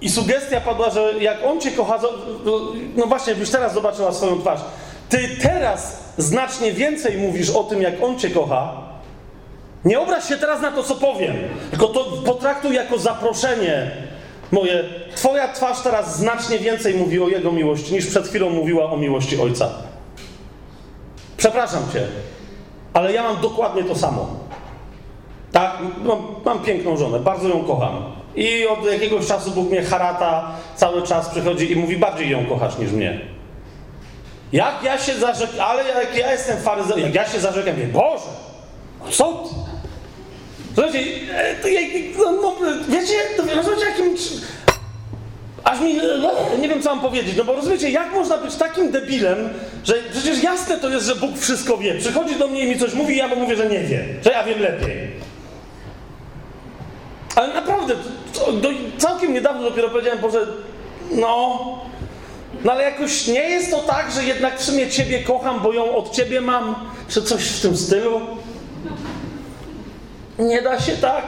i 0.00 0.10
sugestia 0.10 0.60
padła, 0.60 0.90
że 0.90 1.12
jak 1.20 1.44
on 1.46 1.60
cię 1.60 1.70
kocha, 1.70 1.98
no 2.96 3.06
właśnie, 3.06 3.30
jakbyś 3.30 3.50
teraz 3.50 3.74
zobaczyła 3.74 4.12
swoją 4.12 4.40
twarz. 4.40 4.60
Ty 5.08 5.28
teraz 5.42 6.04
znacznie 6.18 6.72
więcej 6.72 7.18
mówisz 7.18 7.50
o 7.50 7.64
tym, 7.64 7.82
jak 7.82 8.02
on 8.02 8.18
cię 8.18 8.30
kocha. 8.30 8.72
Nie 9.84 10.00
obraź 10.00 10.28
się 10.28 10.36
teraz 10.36 10.60
na 10.60 10.72
to, 10.72 10.82
co 10.82 10.94
powiem, 10.94 11.36
tylko 11.70 11.88
to 11.88 12.04
potraktuj 12.04 12.74
jako 12.74 12.98
zaproszenie 12.98 13.90
moje. 14.52 14.84
Twoja 15.14 15.52
twarz 15.52 15.80
teraz 15.80 16.16
znacznie 16.18 16.58
więcej 16.58 16.94
mówi 16.94 17.20
o 17.20 17.28
jego 17.28 17.52
miłości, 17.52 17.94
niż 17.94 18.06
przed 18.06 18.28
chwilą 18.28 18.50
mówiła 18.50 18.90
o 18.90 18.96
miłości 18.96 19.40
ojca. 19.40 19.68
Przepraszam 21.36 21.82
cię, 21.92 22.06
ale 22.92 23.12
ja 23.12 23.22
mam 23.22 23.40
dokładnie 23.40 23.84
to 23.84 23.94
samo. 23.94 24.26
Tak, 25.52 25.78
mam, 26.04 26.18
mam 26.44 26.58
piękną 26.58 26.96
żonę, 26.96 27.20
bardzo 27.20 27.48
ją 27.48 27.64
kocham. 27.64 28.15
I 28.36 28.66
od 28.66 28.84
jakiegoś 28.92 29.26
czasu 29.26 29.50
Bóg 29.50 29.70
mnie 29.70 29.82
harata, 29.82 30.50
cały 30.76 31.02
czas 31.02 31.28
przychodzi 31.28 31.72
i 31.72 31.76
mówi, 31.76 31.96
bardziej 31.96 32.30
ją 32.30 32.46
kochasz 32.46 32.78
niż 32.78 32.90
mnie. 32.92 33.20
Jak 34.52 34.82
ja 34.84 34.98
się 34.98 35.14
zarzekam, 35.14 35.60
ale 35.60 35.88
jak 35.88 36.16
ja 36.16 36.32
jestem 36.32 36.58
faryzeuszem, 36.58 37.04
jak 37.04 37.14
ja 37.14 37.28
się 37.28 37.40
zarzekam, 37.40 37.74
mówię, 37.74 37.86
Boże, 37.86 38.24
no 39.04 39.10
co 39.10 39.32
ty? 39.32 39.54
Słuchajcie, 40.74 40.98
e, 41.34 41.54
to 41.54 41.68
no, 42.18 42.32
no, 42.42 42.54
wiecie, 42.88 43.14
to, 43.36 43.42
rozumiecie, 43.56 43.84
jakim... 43.84 44.16
Aż 45.64 45.80
mi, 45.80 45.96
no, 46.22 46.32
nie 46.60 46.68
wiem 46.68 46.82
co 46.82 46.90
mam 46.90 47.00
powiedzieć, 47.00 47.36
no 47.36 47.44
bo 47.44 47.54
rozumiecie, 47.54 47.90
jak 47.90 48.12
można 48.12 48.38
być 48.38 48.54
takim 48.54 48.90
debilem, 48.90 49.48
że 49.84 49.94
przecież 50.12 50.42
jasne 50.42 50.78
to 50.78 50.88
jest, 50.88 51.06
że 51.06 51.16
Bóg 51.16 51.38
wszystko 51.38 51.78
wie. 51.78 51.94
Przychodzi 51.94 52.36
do 52.36 52.48
mnie 52.48 52.64
i 52.64 52.68
mi 52.68 52.78
coś 52.78 52.94
mówi, 52.94 53.16
ja 53.16 53.28
mu 53.28 53.36
mówię, 53.36 53.56
że 53.56 53.68
nie 53.68 53.80
wie, 53.80 54.04
że 54.24 54.30
ja 54.30 54.44
wiem 54.44 54.60
lepiej. 54.60 55.10
Ale 57.36 57.54
naprawdę, 57.54 57.94
to, 58.38 58.52
do, 58.52 58.68
całkiem 58.98 59.32
niedawno 59.32 59.62
dopiero 59.62 59.88
powiedziałem, 59.88 60.20
Boże, 60.20 60.46
no, 61.10 61.58
no 62.64 62.72
ale 62.72 62.82
jakoś 62.82 63.26
nie 63.26 63.40
jest 63.40 63.70
to 63.70 63.78
tak, 63.78 64.12
że 64.12 64.24
jednak 64.24 64.58
w 64.58 64.64
sumie 64.64 64.90
Ciebie 64.90 65.18
kocham, 65.18 65.60
bo 65.62 65.72
ją 65.72 65.96
od 65.96 66.10
Ciebie 66.10 66.40
mam, 66.40 66.74
czy 67.08 67.22
coś 67.22 67.48
w 67.48 67.62
tym 67.62 67.76
stylu? 67.76 68.20
Nie 70.38 70.62
da 70.62 70.80
się 70.80 70.92
tak. 70.92 71.24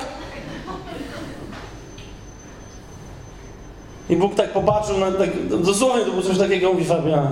I 4.11 4.17
Bóg 4.17 4.35
tak 4.35 4.53
popatrzył 4.53 4.99
na 4.99 5.13
tak, 5.13 5.47
dosłownie 5.49 6.05
to 6.05 6.11
było 6.11 6.23
coś 6.23 6.39
takiego, 6.39 6.73
mówi 6.73 6.85
Fabian. 6.85 7.29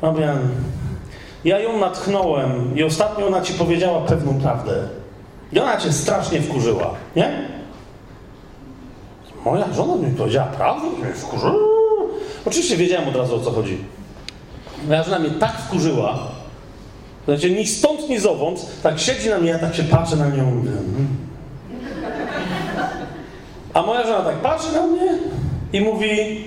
Fabian, 0.00 0.38
ja 1.44 1.58
ją 1.58 1.78
natchnąłem 1.78 2.78
i 2.78 2.82
ostatnio 2.82 3.26
ona 3.26 3.40
ci 3.40 3.54
powiedziała 3.54 4.00
pewną 4.00 4.40
prawdę. 4.40 4.88
I 5.52 5.60
ona 5.60 5.76
cię 5.76 5.92
strasznie 5.92 6.42
wkurzyła, 6.42 6.94
nie? 7.16 7.48
Moja 9.46 9.72
żona 9.72 9.96
mi 9.96 10.14
powiedziała 10.14 10.46
prawdę? 10.46 10.86
Mnie 10.86 11.12
wkurzyła? 11.14 11.54
Oczywiście 12.44 12.76
wiedziałem 12.76 13.08
od 13.08 13.16
razu 13.16 13.36
o 13.36 13.40
co 13.40 13.50
chodzi. 13.50 13.78
Moja 14.88 15.02
żona 15.02 15.18
mnie 15.18 15.30
tak 15.30 15.52
wkurzyła, 15.52 16.18
znaczy 17.24 17.50
ni 17.50 17.66
stąd, 17.66 18.08
ni 18.08 18.18
zowąd, 18.18 18.66
tak 18.82 18.98
siedzi 18.98 19.30
na 19.30 19.38
mnie, 19.38 19.50
ja 19.50 19.58
tak 19.58 19.74
się 19.74 19.82
patrzę 19.82 20.16
na 20.16 20.28
nią. 20.28 20.44
Hmm. 20.44 21.08
A 23.74 23.82
moja 23.82 24.06
żona 24.06 24.24
tak 24.24 24.36
patrzy 24.36 24.72
na 24.72 24.86
mnie 24.86 25.18
i 25.72 25.80
mówi 25.80 26.44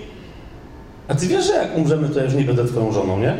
a 1.07 1.15
ty 1.15 1.27
wiesz, 1.27 1.45
że 1.45 1.53
jak 1.53 1.77
umrzemy, 1.77 2.09
to 2.09 2.19
ja 2.19 2.25
już 2.25 2.33
nie 2.33 2.43
będę 2.43 2.65
twoją 2.65 2.91
żoną, 2.91 3.19
nie? 3.19 3.37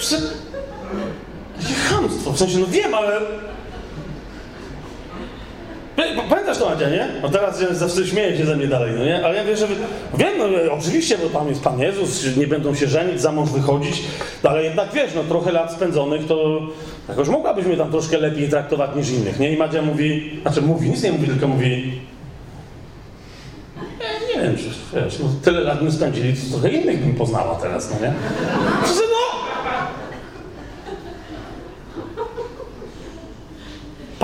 Że... 0.00 0.16
Jakie 1.60 1.74
chamstwo, 1.74 2.32
w 2.32 2.38
sensie, 2.38 2.58
no 2.58 2.66
wiem, 2.66 2.94
ale... 2.94 3.20
Pamiętasz 6.28 6.58
to, 6.58 6.70
Madzia, 6.70 6.90
nie? 6.90 7.08
No 7.22 7.28
teraz 7.28 7.58
zawsze 7.58 8.06
śmieje 8.06 8.36
się 8.36 8.46
ze 8.46 8.56
mnie 8.56 8.66
dalej, 8.66 8.92
no 8.98 9.04
nie? 9.04 9.24
Ale 9.24 9.36
ja 9.36 9.44
wiem, 9.44 9.56
że... 9.56 9.66
Wiem, 10.14 10.32
no 10.38 10.72
oczywiście, 10.72 11.18
bo 11.18 11.38
tam 11.38 11.48
jest 11.48 11.62
Pan 11.62 11.80
Jezus, 11.80 12.36
nie 12.36 12.46
będą 12.46 12.74
się 12.74 12.86
żenić, 12.86 13.20
za 13.20 13.32
mąż 13.32 13.50
wychodzić, 13.50 14.02
no, 14.44 14.50
ale 14.50 14.64
jednak 14.64 14.92
wiesz, 14.92 15.14
no 15.14 15.24
trochę 15.24 15.52
lat 15.52 15.72
spędzonych, 15.72 16.26
to 16.26 16.60
jakoś 17.08 17.28
mogłabyś 17.28 17.66
mnie 17.66 17.76
tam 17.76 17.90
troszkę 17.90 18.18
lepiej 18.18 18.48
traktować 18.48 18.90
niż 18.96 19.10
innych, 19.10 19.40
nie? 19.40 19.52
I 19.52 19.56
Madzia 19.56 19.82
mówi, 19.82 20.40
znaczy 20.42 20.62
mówi, 20.62 20.90
nic 20.90 21.02
nie 21.02 21.12
mówi, 21.12 21.26
tylko 21.26 21.48
mówi... 21.48 22.00
Ja 24.00 24.36
nie 24.36 24.42
wiem, 24.42 24.56
czy 24.56 25.00
wiesz, 25.00 25.18
no, 25.18 25.28
tyle 25.44 25.60
lat 25.60 25.82
my 25.82 25.92
spędzili, 25.92 26.34
to 26.34 26.50
trochę 26.50 26.68
innych 26.68 27.00
bym 27.04 27.14
poznała 27.14 27.54
teraz, 27.54 27.90
no 27.90 27.96
nie? 28.06 28.12
Że 28.86 29.00
no... 29.00 29.23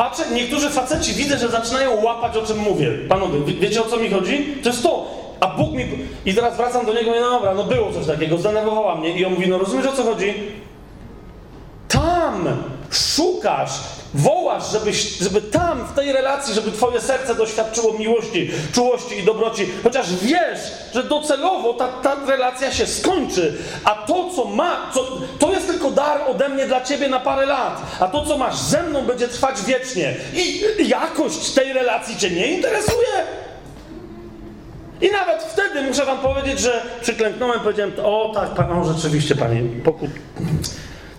Patrzę, 0.01 0.23
niektórzy 0.33 0.71
faceci 0.71 1.13
widzę, 1.13 1.39
że 1.39 1.49
zaczynają 1.49 2.03
łapać 2.03 2.37
o 2.37 2.47
czym 2.47 2.59
mówię. 2.59 2.91
Panowie, 3.09 3.41
wie, 3.41 3.55
wiecie 3.55 3.83
o 3.83 3.85
co 3.85 3.97
mi 3.97 4.11
chodzi? 4.11 4.55
To 4.63 4.69
jest 4.69 4.83
to. 4.83 5.07
A 5.41 5.47
Bóg 5.47 5.73
mi. 5.73 5.85
I 6.27 6.35
teraz 6.35 6.57
wracam 6.57 6.87
do 6.87 6.95
niego 6.95 7.15
i 7.15 7.21
no 7.21 7.31
dobra, 7.31 7.55
no 7.55 7.65
było 7.65 7.93
coś 7.93 8.07
takiego, 8.07 8.39
zdenerwowała 8.39 8.95
mnie. 8.95 9.19
I 9.19 9.25
on 9.25 9.33
mówi, 9.33 9.49
no 9.49 9.59
rozumiesz 9.59 9.87
o 9.87 9.93
co 9.93 10.03
chodzi? 10.03 10.35
Tam 11.89 12.49
szukasz, 12.91 13.71
wołasz, 14.15 14.73
żebyś, 14.73 15.19
żeby 15.19 15.43
tam, 15.43 15.87
w 15.87 15.93
tej 15.93 16.13
relacji, 16.13 16.55
żeby 16.55 16.73
twoje 16.73 17.01
serce 17.01 17.35
doświadczyło 17.35 17.93
miłości, 17.93 18.51
czułości 18.73 19.19
i 19.19 19.23
dobroci, 19.23 19.67
chociaż 19.83 20.15
wiesz, 20.15 20.61
że 20.95 21.03
docelowo 21.03 21.75
ta, 21.75 21.89
ta 21.89 22.17
relacja 22.27 22.73
się 22.73 22.87
skończy, 22.87 23.59
a 23.85 23.95
to, 23.95 24.31
co 24.37 24.45
ma, 24.45 24.91
co, 24.95 25.07
to 25.39 25.50
tylko 25.81 25.95
dar 25.95 26.21
ode 26.31 26.49
mnie 26.49 26.67
dla 26.67 26.81
ciebie 26.81 27.09
na 27.09 27.21
parę 27.21 27.47
lat, 27.47 27.83
a 28.01 28.09
to, 28.09 28.25
co 28.25 28.39
masz 28.39 28.59
ze 28.59 28.83
mną, 28.83 29.03
będzie 29.03 29.29
trwać 29.29 29.63
wiecznie. 29.63 30.15
I 30.35 30.89
jakość 30.89 31.51
tej 31.51 31.73
relacji 31.73 32.17
cię 32.17 32.31
nie 32.31 32.47
interesuje? 32.47 33.09
I 35.01 35.11
nawet 35.11 35.43
wtedy 35.43 35.83
muszę 35.83 36.05
wam 36.05 36.19
powiedzieć, 36.19 36.61
że 36.61 36.83
przyklęknąłem, 37.01 37.61
powiedziałem, 37.61 37.93
o 38.05 38.33
tak, 38.35 38.51
pan, 38.51 38.73
o 38.73 38.93
rzeczywiście, 38.93 39.35
panie, 39.35 39.63
pokut... 39.85 40.11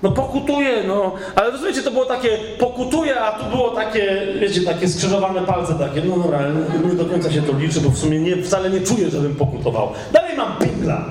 No 0.04 0.12
pokutuje, 0.12 0.84
no. 0.88 1.16
Ale 1.36 1.52
rozumiecie, 1.52 1.84
to 1.84 1.92
było 1.92 2.06
takie 2.06 2.38
pokutuje, 2.60 3.22
a 3.22 3.32
tu 3.32 3.46
było 3.46 3.70
takie, 3.70 4.28
wiecie, 4.40 4.62
takie 4.62 4.88
skrzyżowane 4.88 5.42
palce 5.42 5.74
takie. 5.74 6.02
No 6.02 6.18
dobra, 6.18 6.40
nie 6.88 6.94
do 6.94 7.06
końca 7.06 7.32
się 7.32 7.42
to 7.42 7.58
liczy, 7.58 7.82
bo 7.82 7.90
w 7.90 7.98
sumie 7.98 8.20
nie, 8.20 8.44
wcale 8.44 8.70
nie 8.70 8.82
czuję, 8.82 9.10
żebym 9.10 9.36
pokutował. 9.36 9.92
Dalej 10.12 10.38
mam 10.38 10.58
pingla. 10.58 11.06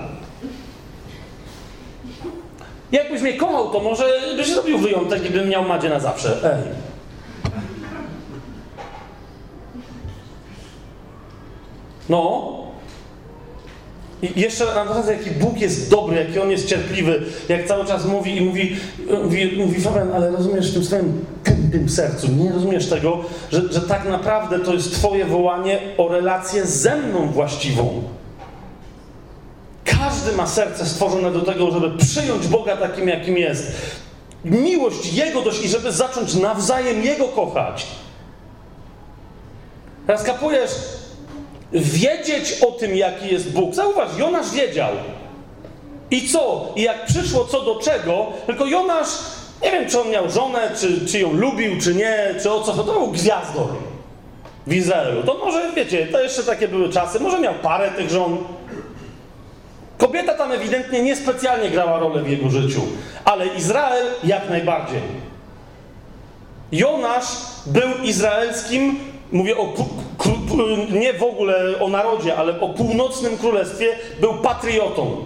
Jakbyś 2.93 3.23
mnie 3.23 3.35
kochał, 3.35 3.71
to 3.71 3.81
może 3.81 4.05
byś 4.37 4.53
zrobił 4.53 4.79
wyjątek 4.79 5.27
i 5.27 5.31
bym 5.31 5.49
miał 5.49 5.65
Madzie 5.65 5.89
na 5.89 6.01
zawsze. 6.01 6.37
Ej. 6.45 6.91
No. 12.09 12.51
I 14.23 14.41
jeszcze 14.41 14.65
raz, 14.65 15.09
jaki 15.09 15.31
Bóg 15.31 15.61
jest 15.61 15.91
dobry, 15.91 16.17
jaki 16.17 16.39
On 16.39 16.51
jest 16.51 16.67
cierpliwy, 16.67 17.23
jak 17.49 17.67
cały 17.67 17.85
czas 17.85 18.07
mówi 18.07 18.37
i 18.37 18.41
mówi, 18.41 18.77
mówi, 19.25 19.57
mówi 19.57 19.81
Fabian, 19.81 20.13
ale 20.13 20.31
rozumiesz 20.31 20.71
w 20.71 20.75
tym 20.75 20.85
swoim 20.85 21.25
tępym 21.45 21.89
sercu, 21.89 22.29
nie 22.33 22.53
rozumiesz 22.53 22.89
tego, 22.89 23.25
że, 23.53 23.73
że 23.73 23.81
tak 23.81 24.09
naprawdę 24.09 24.59
to 24.59 24.75
jest 24.75 24.95
Twoje 24.95 25.25
wołanie 25.25 25.79
o 25.99 26.09
relację 26.09 26.67
ze 26.67 26.97
mną 26.97 27.27
właściwą. 27.27 28.03
Każdy 30.01 30.33
ma 30.33 30.47
serce 30.47 30.87
stworzone 30.87 31.33
do 31.33 31.41
tego, 31.41 31.71
żeby 31.71 31.99
przyjąć 31.99 32.47
Boga 32.47 32.77
takim, 32.77 33.09
jakim 33.09 33.39
jest. 33.39 33.73
Miłość 34.45 35.13
Jego 35.13 35.43
dość 35.43 35.65
i 35.65 35.69
żeby 35.69 35.93
zacząć 35.93 36.35
nawzajem 36.35 37.05
Jego 37.05 37.29
kochać. 37.29 37.87
Teraz 40.07 40.23
kapujesz, 40.23 40.71
wiedzieć 41.73 42.63
o 42.69 42.73
tym, 42.73 42.97
jaki 42.97 43.29
jest 43.29 43.53
Bóg. 43.53 43.75
Zauważ, 43.75 44.09
Jonasz 44.19 44.51
wiedział. 44.51 44.91
I 46.11 46.29
co? 46.29 46.73
I 46.77 46.83
jak 46.83 47.07
przyszło 47.07 47.45
co 47.45 47.61
do 47.63 47.81
czego, 47.81 48.27
tylko 48.47 48.67
Jonasz, 48.67 49.09
nie 49.63 49.71
wiem, 49.71 49.91
czy 49.91 50.01
on 50.01 50.11
miał 50.11 50.31
żonę, 50.31 50.71
czy, 50.81 51.07
czy 51.07 51.19
ją 51.19 51.33
lubił, 51.33 51.81
czy 51.81 51.95
nie, 51.95 52.35
czy 52.43 52.53
o 52.53 52.61
co, 52.61 52.73
to 52.73 52.93
był 52.93 53.07
gwiazdor 53.07 53.69
w 54.67 54.75
Izraelu. 54.75 55.23
To 55.23 55.35
może, 55.35 55.73
wiecie, 55.77 56.07
to 56.07 56.21
jeszcze 56.21 56.43
takie 56.43 56.69
były 56.69 56.89
czasy, 56.89 57.21
może 57.21 57.41
miał 57.41 57.55
parę 57.55 57.91
tych 57.91 58.11
żon. 58.11 58.39
Kobieta 60.01 60.35
tam 60.35 60.53
ewidentnie 60.53 61.03
niespecjalnie 61.03 61.71
grała 61.71 61.99
rolę 61.99 62.23
w 62.23 62.31
jego 62.31 62.51
życiu, 62.51 62.81
ale 63.25 63.47
Izrael 63.47 64.07
jak 64.25 64.51
najbardziej. 64.51 65.03
Jonasz 66.73 67.27
był 67.67 68.05
izraelskim, 68.05 68.99
mówię 69.33 69.57
o 69.57 69.67
nie 70.91 71.13
w 71.13 71.23
ogóle 71.23 71.79
o 71.81 71.89
narodzie, 71.89 72.37
ale 72.37 72.61
o 72.61 72.69
północnym 72.69 73.39
królestwie, 73.39 73.97
był 74.21 74.35
patriotą. 74.35 75.17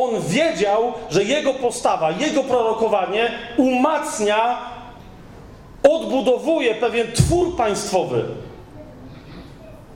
On 0.00 0.10
wiedział, 0.28 0.92
że 1.10 1.24
jego 1.24 1.54
postawa, 1.54 2.10
jego 2.10 2.44
prorokowanie 2.44 3.30
umacnia, 3.56 4.58
odbudowuje 5.82 6.74
pewien 6.74 7.12
twór 7.12 7.56
państwowy. 7.56 8.24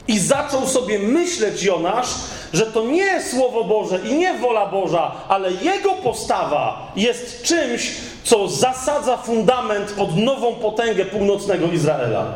I 0.09 0.19
zaczął 0.19 0.67
sobie 0.67 0.99
myśleć 0.99 1.63
Jonasz, 1.63 2.09
że 2.53 2.67
to 2.67 2.85
nie 2.85 3.23
Słowo 3.23 3.65
Boże 3.65 3.99
i 3.99 4.15
nie 4.15 4.35
wola 4.35 4.67
Boża, 4.67 5.13
ale 5.29 5.53
jego 5.53 5.93
postawa 5.95 6.93
jest 6.97 7.43
czymś, 7.43 7.95
co 8.25 8.49
zasadza 8.49 9.17
fundament 9.17 9.93
pod 9.93 10.17
nową 10.17 10.55
potęgę 10.55 11.05
północnego 11.05 11.67
Izraela. 11.67 12.35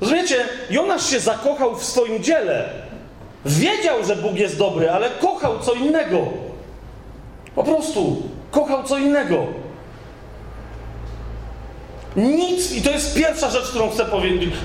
Rozumiecie? 0.00 0.36
Jonasz 0.70 1.10
się 1.10 1.20
zakochał 1.20 1.76
w 1.76 1.84
swoim 1.84 2.22
dziele. 2.22 2.68
Wiedział, 3.44 4.04
że 4.04 4.16
Bóg 4.16 4.34
jest 4.34 4.58
dobry, 4.58 4.90
ale 4.90 5.10
kochał 5.10 5.58
co 5.58 5.72
innego. 5.72 6.18
Po 7.54 7.64
prostu 7.64 8.22
kochał 8.50 8.82
co 8.82 8.98
innego. 8.98 9.46
Nic, 12.16 12.72
i 12.72 12.82
to 12.82 12.90
jest 12.90 13.16
pierwsza 13.16 13.50
rzecz, 13.50 13.68
którą 13.70 13.90
chcę, 13.90 14.06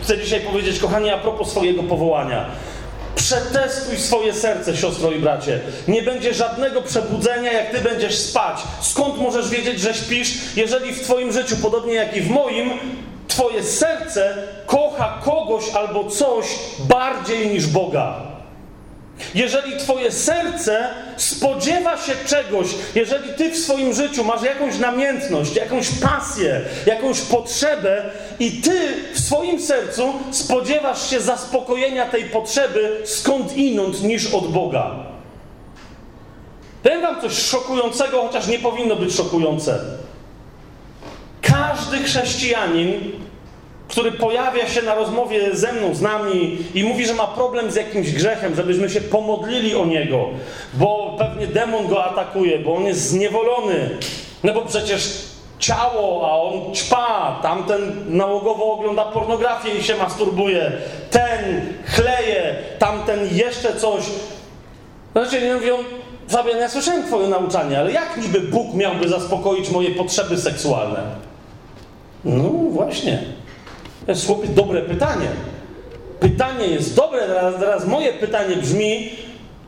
chcę 0.02 0.18
dzisiaj 0.18 0.40
powiedzieć, 0.40 0.80
kochani, 0.80 1.10
a 1.10 1.18
propos 1.18 1.52
swojego 1.52 1.84
powołania. 1.84 2.46
Przetestuj 3.16 3.98
swoje 3.98 4.34
serce, 4.34 4.78
siostro 4.78 5.12
i 5.12 5.20
bracie. 5.20 5.60
Nie 5.88 6.02
będzie 6.02 6.34
żadnego 6.34 6.82
przebudzenia, 6.82 7.52
jak 7.52 7.72
ty 7.72 7.80
będziesz 7.80 8.20
spać. 8.20 8.58
Skąd 8.82 9.18
możesz 9.18 9.50
wiedzieć, 9.50 9.80
że 9.80 9.94
śpisz, 9.94 10.34
jeżeli 10.56 10.94
w 10.94 11.04
twoim 11.04 11.32
życiu, 11.32 11.56
podobnie 11.62 11.94
jak 11.94 12.18
i 12.18 12.22
w 12.22 12.30
moim, 12.30 12.72
Twoje 13.28 13.64
serce 13.64 14.38
kocha 14.66 15.22
kogoś 15.24 15.70
albo 15.70 16.10
coś 16.10 16.46
bardziej 16.80 17.48
niż 17.48 17.68
Boga. 17.68 18.35
Jeżeli 19.36 19.78
Twoje 19.78 20.12
serce 20.12 20.90
spodziewa 21.18 21.98
się 21.98 22.14
czegoś, 22.28 22.68
jeżeli 22.96 23.34
Ty 23.34 23.52
w 23.52 23.58
swoim 23.58 23.94
życiu 23.94 24.24
masz 24.24 24.44
jakąś 24.44 24.78
namiętność, 24.78 25.56
jakąś 25.56 25.90
pasję, 25.90 26.62
jakąś 26.86 27.22
potrzebę 27.22 28.04
i 28.40 28.52
Ty 28.52 28.94
w 29.14 29.20
swoim 29.20 29.62
sercu 29.62 30.14
spodziewasz 30.32 31.10
się 31.10 31.20
zaspokojenia 31.20 32.06
tej 32.06 32.24
potrzeby 32.24 33.02
skąd 33.06 33.58
inąd 33.58 34.04
niż 34.04 34.34
od 34.34 34.52
Boga. 34.52 34.96
Powiem 36.84 37.02
Wam 37.02 37.22
coś 37.22 37.34
szokującego, 37.34 38.22
chociaż 38.22 38.48
nie 38.48 38.60
powinno 38.60 38.96
być 38.96 39.16
szokujące. 39.16 39.80
Każdy 41.42 42.04
chrześcijanin, 42.04 43.12
który 43.88 44.12
pojawia 44.12 44.68
się 44.68 44.82
na 44.82 44.96
rozmowie 44.96 45.56
ze 45.56 45.74
mną, 45.74 45.96
z 45.96 46.02
nami 46.02 46.58
i 46.74 46.84
mówi, 46.84 47.06
że 47.06 47.14
ma 47.14 47.28
problem 47.28 47.72
z 47.72 47.76
jakimś 47.76 48.12
grzechem, 48.12 48.56
żebyśmy 48.56 48.90
się 48.90 49.02
pomodlili 49.02 49.76
o 49.76 49.86
niego, 49.86 50.30
bo 50.74 51.16
pewnie 51.18 51.48
demon 51.48 51.88
go 51.88 52.06
atakuje, 52.06 52.60
bo 52.60 52.76
on 52.76 52.86
jest 52.86 53.10
zniewolony. 53.10 53.90
No 54.44 54.54
bo 54.54 54.62
przecież 54.62 55.26
ciało, 55.60 56.28
a 56.32 56.42
on 56.42 56.74
ćpa, 56.74 57.40
tamten 57.42 58.06
nałogowo 58.08 58.74
ogląda 58.74 59.06
pornografię 59.06 59.70
i 59.70 59.84
się 59.84 59.96
masturbuje, 59.96 60.72
ten 61.12 61.62
chleje, 61.86 62.56
tamten 62.80 63.20
jeszcze 63.32 63.76
coś. 63.76 64.04
Znaczy, 65.12 65.42
nie 65.42 65.54
mówią, 65.54 65.78
Fabian, 66.30 66.60
ja 66.60 66.70
słyszałem 66.70 67.04
twoje 67.04 67.28
nauczanie, 67.28 67.80
ale 67.80 67.92
jak 67.92 68.18
niby 68.18 68.40
Bóg 68.40 68.74
miałby 68.74 69.10
zaspokoić 69.10 69.70
moje 69.70 69.92
potrzeby 69.92 70.38
seksualne? 70.38 71.04
No 72.26 72.50
właśnie. 72.50 73.24
Jest 74.08 74.28
chłopie 74.28 74.48
dobre 74.48 74.82
pytanie. 74.82 75.28
Pytanie 76.20 76.68
jest 76.68 76.96
dobre, 76.96 77.28
teraz, 77.28 77.56
teraz 77.60 77.88
moje 77.88 78.14
pytanie 78.14 78.56
brzmi, 78.56 79.10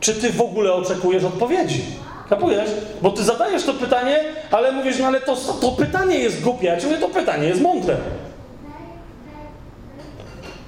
czy 0.00 0.14
ty 0.14 0.32
w 0.32 0.40
ogóle 0.40 0.72
oczekujesz 0.72 1.24
odpowiedzi? 1.24 1.84
Kapujesz? 2.30 2.70
Bo 3.02 3.10
ty 3.10 3.24
zadajesz 3.24 3.64
to 3.64 3.74
pytanie, 3.74 4.20
ale 4.50 4.72
mówisz, 4.72 4.98
no 4.98 5.06
ale 5.06 5.20
to, 5.20 5.36
to 5.36 5.70
pytanie 5.70 6.18
jest 6.18 6.40
głupie, 6.40 6.66
ja 6.66 6.80
ci 6.80 6.86
mówię, 6.86 6.98
to 6.98 7.08
pytanie 7.08 7.48
jest 7.48 7.60
mądre. 7.60 7.96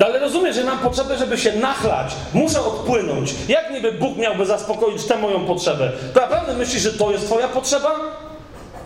Ale 0.04 0.18
rozumiesz, 0.18 0.56
że 0.56 0.64
mam 0.64 0.78
potrzebę, 0.78 1.18
żeby 1.18 1.38
się 1.38 1.52
nachlać. 1.52 2.12
Muszę 2.34 2.60
odpłynąć. 2.60 3.34
Jak 3.48 3.70
niby 3.70 3.92
Bóg 3.92 4.16
miałby 4.16 4.46
zaspokoić 4.46 5.04
tę 5.04 5.16
moją 5.16 5.46
potrzebę? 5.46 5.92
Naprawdę 6.14 6.54
myślisz, 6.54 6.82
że 6.82 6.92
to 6.92 7.10
jest 7.10 7.26
twoja 7.26 7.48
potrzeba? 7.48 7.90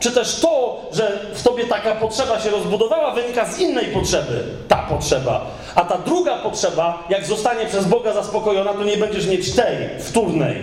Czy 0.04 0.10
też 0.10 0.40
to, 0.40 0.82
że 0.92 1.20
w 1.34 1.42
tobie 1.42 1.66
taka 1.66 1.94
potrzeba 1.94 2.40
się 2.40 2.50
rozbudowała, 2.50 3.14
wynika 3.14 3.46
z 3.46 3.58
innej 3.58 3.86
potrzeby, 3.86 4.44
ta 4.68 4.76
potrzeba. 4.76 5.46
A 5.74 5.84
ta 5.84 5.98
druga 5.98 6.38
potrzeba, 6.38 7.04
jak 7.08 7.26
zostanie 7.26 7.66
przez 7.66 7.84
Boga 7.84 8.12
zaspokojona, 8.12 8.72
to 8.72 8.84
nie 8.84 8.96
będziesz 8.96 9.26
mieć 9.26 9.52
tej, 9.52 9.76
wtórnej. 10.00 10.56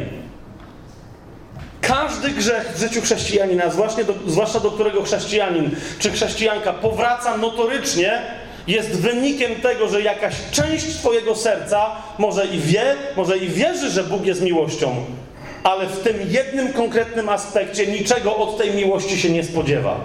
Każdy 1.82 2.30
grzech 2.30 2.74
w 2.76 2.80
życiu 2.80 3.02
chrześcijanina, 3.02 3.70
zwłaszcza 3.70 4.04
do, 4.04 4.14
zwłaszcza 4.28 4.60
do 4.60 4.72
którego 4.72 5.04
chrześcijanin 5.04 5.76
czy 6.00 6.12
chrześcijanka 6.12 6.74
powraca 6.74 7.38
notorycznie, 7.38 8.22
jest 8.68 9.02
wynikiem 9.02 9.56
tego, 9.56 9.88
że 9.88 10.02
jakaś 10.02 10.36
część 10.52 10.96
Twojego 10.96 11.36
serca 11.36 11.86
może 12.18 12.46
i 12.46 12.60
wie, 12.60 12.96
może 13.16 13.38
i 13.38 13.50
wierzy, 13.50 13.90
że 13.90 14.04
Bóg 14.04 14.26
jest 14.26 14.42
miłością, 14.42 15.06
ale 15.64 15.88
w 15.88 16.00
tym 16.00 16.18
jednym 16.30 16.74
konkretnym 16.74 17.30
aspekcie 17.30 17.88
niczego 17.88 18.38
od 18.38 18.58
tej 18.58 18.72
miłości 18.72 19.18
się 19.18 19.30
nie 19.30 19.44
spodziewa. 19.44 19.96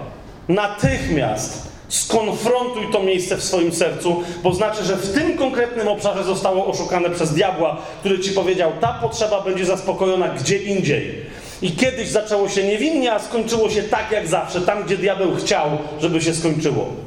Natychmiast 0.47 1.67
skonfrontuj 1.87 2.91
to 2.91 3.03
miejsce 3.03 3.37
w 3.37 3.43
swoim 3.43 3.71
sercu, 3.71 4.23
bo 4.43 4.53
znaczy, 4.53 4.83
że 4.83 4.95
w 4.95 5.13
tym 5.13 5.37
konkretnym 5.37 5.87
obszarze 5.87 6.23
zostało 6.23 6.67
oszukane 6.67 7.09
przez 7.09 7.33
diabła, 7.33 7.77
który 7.99 8.19
ci 8.19 8.31
powiedział: 8.31 8.71
Ta 8.81 8.93
potrzeba 8.93 9.41
będzie 9.41 9.65
zaspokojona 9.65 10.27
gdzie 10.29 10.57
indziej. 10.57 11.15
I 11.61 11.71
kiedyś 11.71 12.07
zaczęło 12.07 12.49
się 12.49 12.63
niewinnie, 12.63 13.13
a 13.13 13.19
skończyło 13.19 13.69
się 13.69 13.83
tak 13.83 14.11
jak 14.11 14.27
zawsze, 14.27 14.61
tam 14.61 14.83
gdzie 14.83 14.97
diabeł 14.97 15.35
chciał, 15.35 15.69
żeby 15.99 16.21
się 16.21 16.33
skończyło 16.33 17.06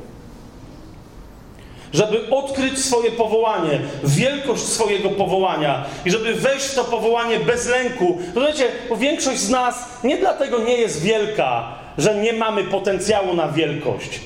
żeby 1.93 2.30
odkryć 2.30 2.78
swoje 2.78 3.11
powołanie, 3.11 3.80
wielkość 4.05 4.62
swojego 4.62 5.11
powołania 5.11 5.84
i 6.05 6.11
żeby 6.11 6.34
wejść 6.34 6.66
w 6.66 6.74
to 6.74 6.84
powołanie 6.84 7.41
bez 7.41 7.68
lęku. 7.68 8.18
Rozumiecie, 8.34 8.68
bo 8.88 8.97
większość 8.97 9.38
z 9.38 9.51
nas 9.51 9.88
nie 10.05 10.16
dlatego 10.16 10.59
nie 10.59 10.76
jest 10.76 11.03
wielka, 11.03 11.72
że 11.99 12.14
nie 12.14 12.32
mamy 12.32 12.64
potencjału 12.64 13.34
na 13.34 13.49
wielkość. 13.49 14.20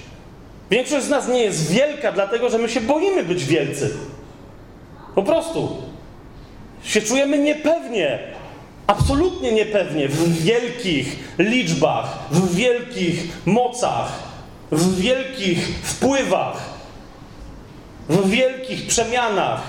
Większość 0.70 1.06
z 1.06 1.08
nas 1.08 1.28
nie 1.28 1.42
jest 1.42 1.72
wielka, 1.72 2.12
dlatego 2.12 2.50
że 2.50 2.58
my 2.58 2.68
się 2.68 2.80
boimy 2.80 3.24
być 3.24 3.44
wielcy. 3.44 3.90
Po 5.14 5.22
prostu. 5.22 5.76
Się 6.84 7.02
czujemy 7.02 7.38
niepewnie, 7.38 8.18
absolutnie 8.86 9.52
niepewnie 9.52 10.08
w 10.08 10.42
wielkich 10.42 11.34
liczbach, 11.38 12.18
w 12.30 12.54
wielkich 12.54 13.46
mocach, 13.46 14.12
w 14.70 15.00
wielkich 15.00 15.68
wpływach 15.82 16.73
w 18.08 18.30
wielkich 18.30 18.86
przemianach. 18.86 19.60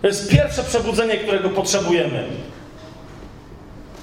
To 0.00 0.06
jest 0.06 0.30
pierwsze 0.30 0.62
przebudzenie, 0.62 1.16
którego 1.16 1.48
potrzebujemy. 1.48 2.24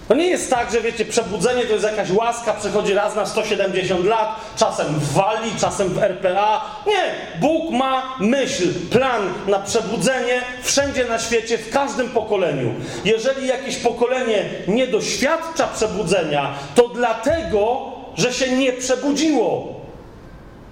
To 0.08 0.16
nie 0.16 0.28
jest 0.28 0.50
tak, 0.50 0.72
że 0.72 0.82
wiecie, 0.82 1.06
przebudzenie 1.06 1.64
to 1.64 1.74
jest 1.74 1.86
jakaś 1.86 2.12
łaska, 2.12 2.54
przychodzi 2.54 2.94
raz 2.94 3.16
na 3.16 3.26
170 3.26 4.06
lat, 4.06 4.36
czasem 4.56 4.88
w 4.88 5.14
Walii, 5.14 5.54
czasem 5.60 5.90
w 5.90 6.04
RPA. 6.04 6.62
Nie! 6.88 7.12
Bóg 7.42 7.72
ma 7.72 8.16
myśl, 8.20 8.74
plan 8.92 9.34
na 9.48 9.60
przebudzenie 9.60 10.42
wszędzie 10.64 11.06
na 11.06 11.20
świecie, 11.20 11.58
w 11.58 11.70
każdym 11.70 12.10
pokoleniu. 12.10 12.74
Jeżeli 13.06 13.48
jakieś 13.48 13.78
pokolenie 13.78 14.50
nie 14.68 14.88
doświadcza 14.88 15.68
przebudzenia, 15.68 16.54
to 16.76 16.88
dlatego, 16.88 17.92
że 18.16 18.34
się 18.34 18.52
nie 18.52 18.74
przebudziło. 18.74 19.77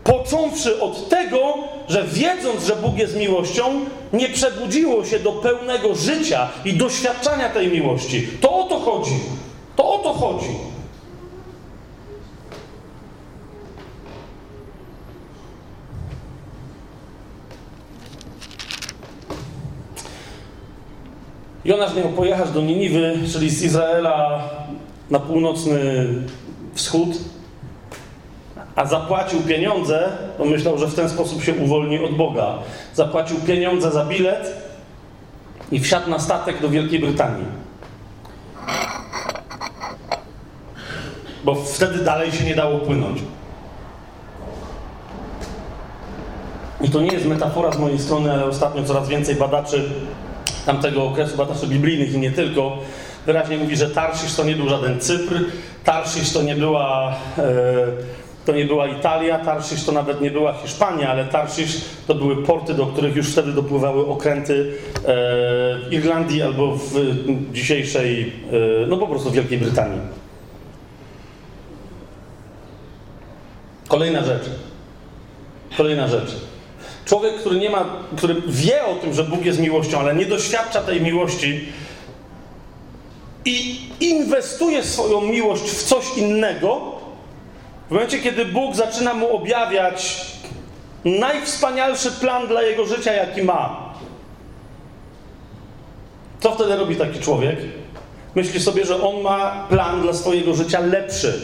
Począwszy 0.06 0.82
od 0.82 1.10
tego, 1.10 1.54
że 1.88 2.04
wiedząc, 2.04 2.66
że 2.66 2.76
Bóg 2.76 2.98
jest 2.98 3.16
miłością, 3.16 3.64
nie 4.14 4.30
przebudziło 4.30 5.06
się 5.06 5.20
do 5.20 5.32
pełnego 5.32 5.96
życia 5.96 6.50
i 6.66 6.74
doświadczania 6.74 7.50
tej 7.50 7.72
miłości. 7.72 8.28
To 8.42 8.60
o 8.60 8.64
to 8.64 8.80
chodzi. 8.80 9.20
To 9.76 9.94
o 9.94 9.98
to 9.98 10.14
chodzi. 10.14 10.50
Jonasz 21.66 21.96
miał 21.96 22.10
pojechać 22.10 22.52
do 22.52 22.62
Niniwy, 22.62 23.20
czyli 23.34 23.50
z 23.50 23.64
Izraela 23.64 24.50
na 25.10 25.20
północny 25.20 26.06
wschód, 26.74 27.10
a 28.76 28.86
zapłacił 28.86 29.42
pieniądze, 29.42 30.10
to 30.38 30.46
myślał, 30.46 30.78
że 30.78 30.88
w 30.88 30.96
ten 30.96 31.10
sposób 31.10 31.44
się 31.44 31.54
uwolni 31.54 32.06
od 32.06 32.16
Boga. 32.16 32.54
Zapłacił 32.94 33.38
pieniądze 33.40 33.92
za 33.92 34.06
bilet 34.06 34.54
i 35.72 35.80
wsiadł 35.80 36.10
na 36.10 36.20
statek 36.20 36.62
do 36.62 36.70
Wielkiej 36.70 37.00
Brytanii. 37.00 37.46
Bo 41.44 41.56
wtedy 41.56 42.04
dalej 42.04 42.32
się 42.32 42.44
nie 42.44 42.56
dało 42.56 42.80
płynąć. 42.80 43.20
I 46.82 46.90
to 46.90 47.02
nie 47.02 47.12
jest 47.12 47.26
metafora 47.26 47.72
z 47.72 47.80
mojej 47.80 48.00
strony, 48.00 48.34
ale 48.34 48.46
ostatnio 48.46 48.84
coraz 48.84 49.10
więcej 49.10 49.36
badaczy 49.36 49.90
tamtego 50.66 51.04
okresu, 51.04 51.38
badaczy 51.38 51.68
biblijnych 51.68 52.14
i 52.14 52.18
nie 52.18 52.32
tylko, 52.32 52.78
wyraźnie 53.26 53.58
mówi, 53.58 53.76
że 53.76 53.90
Tarszisz 53.90 54.36
to 54.36 54.44
nie 54.44 54.56
był 54.56 54.70
żaden 54.70 55.00
Cypr, 55.00 55.36
Tarszisz 55.84 56.34
to 56.34 56.42
nie 56.42 56.56
była, 56.56 57.16
e, 57.38 57.44
to 58.46 58.52
nie 58.52 58.66
była 58.66 58.88
Italia, 58.88 59.40
Tarszisz 59.40 59.84
to 59.84 59.92
nawet 59.92 60.22
nie 60.22 60.32
była 60.32 60.54
Hiszpania, 60.54 61.10
ale 61.10 61.26
Tarszisz 61.26 61.82
to 62.08 62.16
były 62.16 62.44
porty, 62.44 62.74
do 62.74 62.86
których 62.86 63.16
już 63.16 63.32
wtedy 63.32 63.54
dopływały 63.54 64.08
okręty 64.08 64.74
e, 64.96 65.04
w 65.04 65.88
Irlandii 65.92 66.42
albo 66.42 66.76
w 66.76 66.92
dzisiejszej, 67.52 68.34
e, 68.84 68.88
no 68.88 68.98
po 68.98 69.08
prostu 69.08 69.30
w 69.30 69.34
Wielkiej 69.34 69.58
Brytanii. 69.58 70.00
Kolejna 73.88 74.24
rzecz. 74.24 74.44
Kolejna 75.78 76.08
rzecz. 76.08 76.36
Człowiek, 77.06 77.36
który 77.36 77.60
nie 77.60 77.70
ma, 77.70 77.86
który 78.18 78.36
wie 78.48 78.86
o 78.86 78.96
tym, 78.96 79.14
że 79.14 79.24
Bóg 79.24 79.46
jest 79.46 79.60
miłością, 79.60 80.00
ale 80.00 80.16
nie 80.16 80.26
doświadcza 80.26 80.82
tej 80.82 81.02
miłości 81.02 81.66
i 83.46 83.80
inwestuje 84.00 84.84
swoją 84.84 85.22
miłość 85.22 85.64
w 85.64 85.84
coś 85.84 86.18
innego, 86.18 86.95
w 87.88 87.92
momencie, 87.92 88.20
kiedy 88.20 88.46
Bóg 88.46 88.76
zaczyna 88.76 89.14
mu 89.14 89.36
objawiać 89.36 90.26
najwspanialszy 91.06 92.12
plan 92.12 92.48
dla 92.48 92.62
jego 92.62 92.86
życia, 92.86 93.14
jaki 93.14 93.44
ma, 93.44 93.94
co 96.40 96.52
wtedy 96.52 96.76
robi 96.76 96.96
taki 96.96 97.20
człowiek? 97.20 97.60
Myśli 98.36 98.60
sobie, 98.60 98.86
że 98.86 99.04
on 99.04 99.22
ma 99.22 99.66
plan 99.70 100.02
dla 100.02 100.14
swojego 100.14 100.54
życia 100.54 100.80
lepszy. 100.80 101.42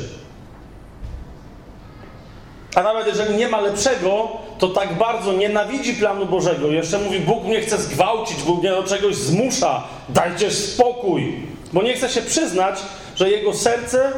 A 2.75 2.83
nawet 2.83 3.07
jeżeli 3.07 3.35
nie 3.35 3.47
ma 3.47 3.61
lepszego, 3.61 4.27
to 4.59 4.67
tak 4.67 4.97
bardzo 4.97 5.33
nienawidzi 5.33 5.93
planu 5.93 6.25
Bożego. 6.25 6.67
Jeszcze 6.67 6.99
mówi, 6.99 7.19
Bóg 7.19 7.43
mnie 7.43 7.61
chce 7.61 7.77
zgwałcić, 7.77 8.43
Bóg 8.43 8.59
mnie 8.59 8.69
do 8.69 8.83
czegoś 8.83 9.15
zmusza, 9.15 9.83
dajcie 10.09 10.51
spokój. 10.51 11.47
Bo 11.73 11.81
nie 11.81 11.93
chce 11.93 12.09
się 12.09 12.21
przyznać, 12.21 12.79
że 13.15 13.29
jego 13.29 13.53
serce 13.53 14.11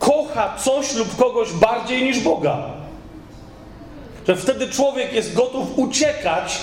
kocha 0.00 0.56
coś 0.58 0.94
lub 0.94 1.16
kogoś 1.16 1.52
bardziej 1.52 2.02
niż 2.02 2.20
Boga. 2.20 2.58
Że 4.28 4.36
wtedy 4.36 4.68
człowiek 4.68 5.12
jest 5.12 5.34
gotów 5.34 5.78
uciekać 5.78 6.58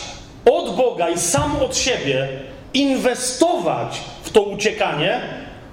od 0.46 0.76
Boga 0.76 1.10
i 1.10 1.18
sam 1.18 1.56
od 1.56 1.78
siebie, 1.78 2.28
inwestować 2.74 4.02
w 4.24 4.30
to 4.30 4.42
uciekanie, 4.42 5.22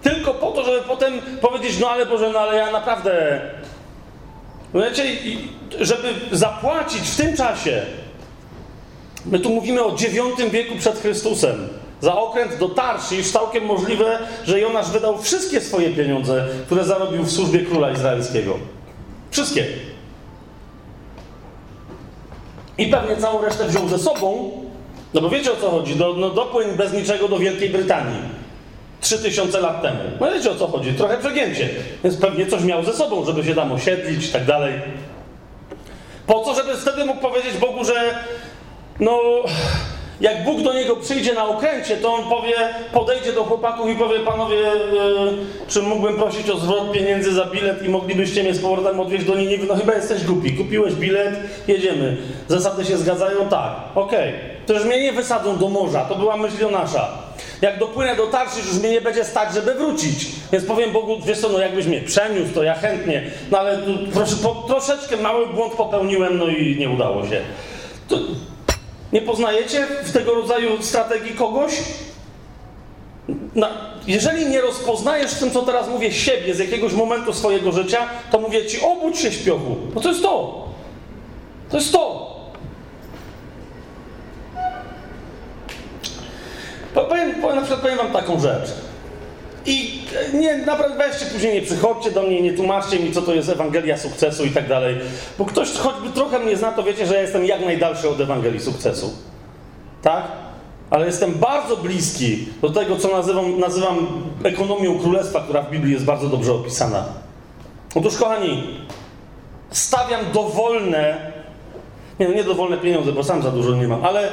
tylko 0.02 0.34
po 0.34 0.50
to, 0.50 0.64
żeby 0.64 0.82
potem 0.82 1.20
powiedzieć, 1.40 1.78
no 1.80 1.90
ale 1.90 2.06
Boże, 2.06 2.30
no 2.30 2.38
ale 2.38 2.56
ja 2.56 2.72
naprawdę 2.72 3.40
Wiecie, 4.74 5.04
żeby 5.80 6.14
zapłacić 6.32 7.00
w 7.00 7.16
tym 7.16 7.36
czasie, 7.36 7.82
my 9.26 9.38
tu 9.38 9.50
mówimy 9.50 9.84
o 9.84 9.90
IX 9.90 10.50
wieku 10.52 10.74
przed 10.78 10.98
Chrystusem, 10.98 11.68
za 12.04 12.16
okręt 12.16 12.58
do 12.58 12.68
Tarszisz, 12.68 13.30
całkiem 13.30 13.64
możliwe, 13.64 14.18
że 14.46 14.60
Jonasz 14.60 14.90
wydał 14.90 15.22
wszystkie 15.22 15.60
swoje 15.60 15.90
pieniądze, 15.90 16.46
które 16.66 16.84
zarobił 16.84 17.22
w 17.22 17.32
służbie 17.32 17.60
króla 17.60 17.90
izraelskiego. 17.90 18.58
Wszystkie. 19.30 19.66
I 22.78 22.86
pewnie 22.86 23.16
całą 23.16 23.42
resztę 23.42 23.68
wziął 23.68 23.88
ze 23.88 23.98
sobą, 23.98 24.50
no 25.14 25.20
bo 25.20 25.30
wiecie 25.30 25.52
o 25.52 25.56
co 25.56 25.70
chodzi, 25.70 25.96
do, 25.96 26.12
no 26.12 26.30
dopłyń 26.30 26.68
bez 26.76 26.92
niczego 26.92 27.28
do 27.28 27.38
Wielkiej 27.38 27.70
Brytanii. 27.70 28.20
3000 29.00 29.60
lat 29.60 29.82
temu. 29.82 30.00
No 30.20 30.32
wiecie 30.32 30.50
o 30.50 30.54
co 30.54 30.66
chodzi, 30.66 30.92
trochę 30.92 31.18
przegięcie. 31.18 31.68
Więc 32.04 32.16
pewnie 32.16 32.46
coś 32.46 32.62
miał 32.62 32.84
ze 32.84 32.92
sobą, 32.92 33.24
żeby 33.24 33.44
się 33.44 33.54
tam 33.54 33.72
osiedlić 33.72 34.28
i 34.28 34.32
tak 34.32 34.44
dalej. 34.44 34.74
Po 36.26 36.44
co, 36.44 36.54
żeby 36.54 36.76
wtedy 36.76 37.04
mógł 37.04 37.20
powiedzieć 37.20 37.56
Bogu, 37.56 37.84
że 37.84 38.14
no, 39.00 39.20
jak 40.24 40.44
Bóg 40.44 40.62
do 40.62 40.72
niego 40.72 40.96
przyjdzie 40.96 41.34
na 41.34 41.48
okręcie, 41.48 41.96
to 41.96 42.14
on 42.14 42.24
powie, 42.28 42.54
podejdzie 42.92 43.32
do 43.32 43.44
chłopaków 43.44 43.90
i 43.90 43.94
powie, 43.94 44.20
panowie, 44.20 44.56
yy, 44.56 44.72
czy 45.68 45.82
mógłbym 45.82 46.16
prosić 46.16 46.50
o 46.50 46.58
zwrot 46.58 46.92
pieniędzy 46.92 47.32
za 47.32 47.44
bilet 47.44 47.82
i 47.82 47.88
moglibyście 47.88 48.42
mnie 48.42 48.54
z 48.54 48.62
powrotem 48.62 49.00
odwieźć 49.00 49.24
do 49.24 49.36
Niniwy? 49.36 49.66
No 49.66 49.74
chyba 49.76 49.94
jesteś 49.94 50.24
głupi, 50.24 50.52
kupiłeś 50.52 50.94
bilet, 50.94 51.34
jedziemy. 51.68 52.16
Zasady 52.48 52.84
się 52.84 52.96
zgadzają? 52.96 53.48
Tak, 53.48 53.72
okej. 53.94 54.28
Okay. 54.28 54.66
To 54.66 54.72
już 54.72 54.84
mnie 54.84 55.02
nie 55.02 55.12
wysadzą 55.12 55.56
do 55.58 55.68
morza, 55.68 56.04
to 56.04 56.14
była 56.14 56.36
myśl 56.36 56.70
nasza. 56.70 57.08
Jak 57.62 57.78
dopłynę 57.78 58.16
do 58.16 58.26
Tarszysz, 58.26 58.66
już 58.66 58.78
mnie 58.78 58.90
nie 58.90 59.00
będzie 59.00 59.24
stać, 59.24 59.54
żeby 59.54 59.74
wrócić. 59.74 60.26
Więc 60.52 60.64
powiem 60.64 60.92
Bogu, 60.92 61.16
wiesz 61.26 61.38
co, 61.38 61.48
no 61.48 61.58
jakbyś 61.58 61.86
mnie 61.86 62.00
przeniósł, 62.00 62.54
to 62.54 62.62
ja 62.62 62.74
chętnie. 62.74 63.22
No 63.50 63.58
ale 63.58 63.78
proszę, 64.12 64.36
po, 64.42 64.64
troszeczkę 64.66 65.16
mały 65.16 65.46
błąd 65.46 65.72
popełniłem, 65.72 66.38
no 66.38 66.48
i 66.48 66.76
nie 66.78 66.90
udało 66.90 67.26
się. 67.26 67.40
To 68.08 68.16
nie 69.14 69.22
poznajecie 69.22 69.86
w 70.04 70.12
tego 70.12 70.34
rodzaju 70.34 70.82
strategii 70.82 71.34
kogoś? 71.34 71.72
Jeżeli 74.06 74.46
nie 74.46 74.60
rozpoznajesz 74.60 75.32
w 75.32 75.38
tym, 75.38 75.50
co 75.50 75.62
teraz 75.62 75.88
mówię, 75.88 76.12
siebie 76.12 76.54
z 76.54 76.58
jakiegoś 76.58 76.92
momentu 76.92 77.32
swojego 77.32 77.72
życia, 77.72 78.08
to 78.30 78.38
mówię 78.38 78.66
ci, 78.66 78.80
obudź 78.80 79.18
się 79.18 79.32
śpiochu. 79.32 79.76
No 79.94 80.00
to 80.00 80.08
jest 80.08 80.22
to. 80.22 80.64
To 81.70 81.76
jest 81.76 81.92
to. 81.92 82.34
Powiem, 86.94 87.34
powiem, 87.34 87.56
na 87.56 87.62
przykład 87.62 87.80
powiem 87.80 87.98
wam 87.98 88.12
taką 88.12 88.40
rzecz. 88.40 88.70
I 89.66 90.02
nie, 90.34 90.56
naprawdę 90.56 90.96
weźcie 90.96 91.26
później, 91.26 91.54
nie 91.54 91.62
przychodźcie 91.62 92.10
do 92.10 92.22
mnie, 92.22 92.42
nie 92.42 92.52
tłumaczcie 92.52 92.98
mi, 92.98 93.12
co 93.12 93.22
to 93.22 93.34
jest 93.34 93.48
Ewangelia 93.48 93.96
sukcesu 93.96 94.44
i 94.44 94.50
tak 94.50 94.68
dalej. 94.68 94.96
Bo 95.38 95.44
ktoś 95.44 95.72
choćby 95.72 96.10
trochę 96.10 96.38
mnie 96.38 96.56
zna, 96.56 96.72
to 96.72 96.82
wiecie, 96.82 97.06
że 97.06 97.14
ja 97.14 97.20
jestem 97.20 97.44
jak 97.44 97.64
najdalszy 97.64 98.08
od 98.08 98.20
Ewangelii 98.20 98.60
sukcesu. 98.60 99.12
Tak? 100.02 100.24
Ale 100.90 101.06
jestem 101.06 101.34
bardzo 101.34 101.76
bliski 101.76 102.46
do 102.62 102.70
tego, 102.70 102.96
co 102.96 103.08
nazywam, 103.08 103.60
nazywam 103.60 104.06
ekonomią 104.42 104.98
królestwa, 104.98 105.40
która 105.40 105.62
w 105.62 105.70
Biblii 105.70 105.92
jest 105.92 106.04
bardzo 106.04 106.28
dobrze 106.28 106.52
opisana. 106.52 107.04
Otóż, 107.94 108.16
kochani, 108.16 108.80
stawiam 109.70 110.20
dowolne, 110.32 111.32
nie, 112.20 112.28
no 112.28 112.34
nie 112.34 112.44
dowolne 112.44 112.78
pieniądze, 112.78 113.12
bo 113.12 113.24
sam 113.24 113.42
za 113.42 113.50
dużo 113.50 113.74
nie 113.74 113.88
mam, 113.88 114.04
ale 114.04 114.32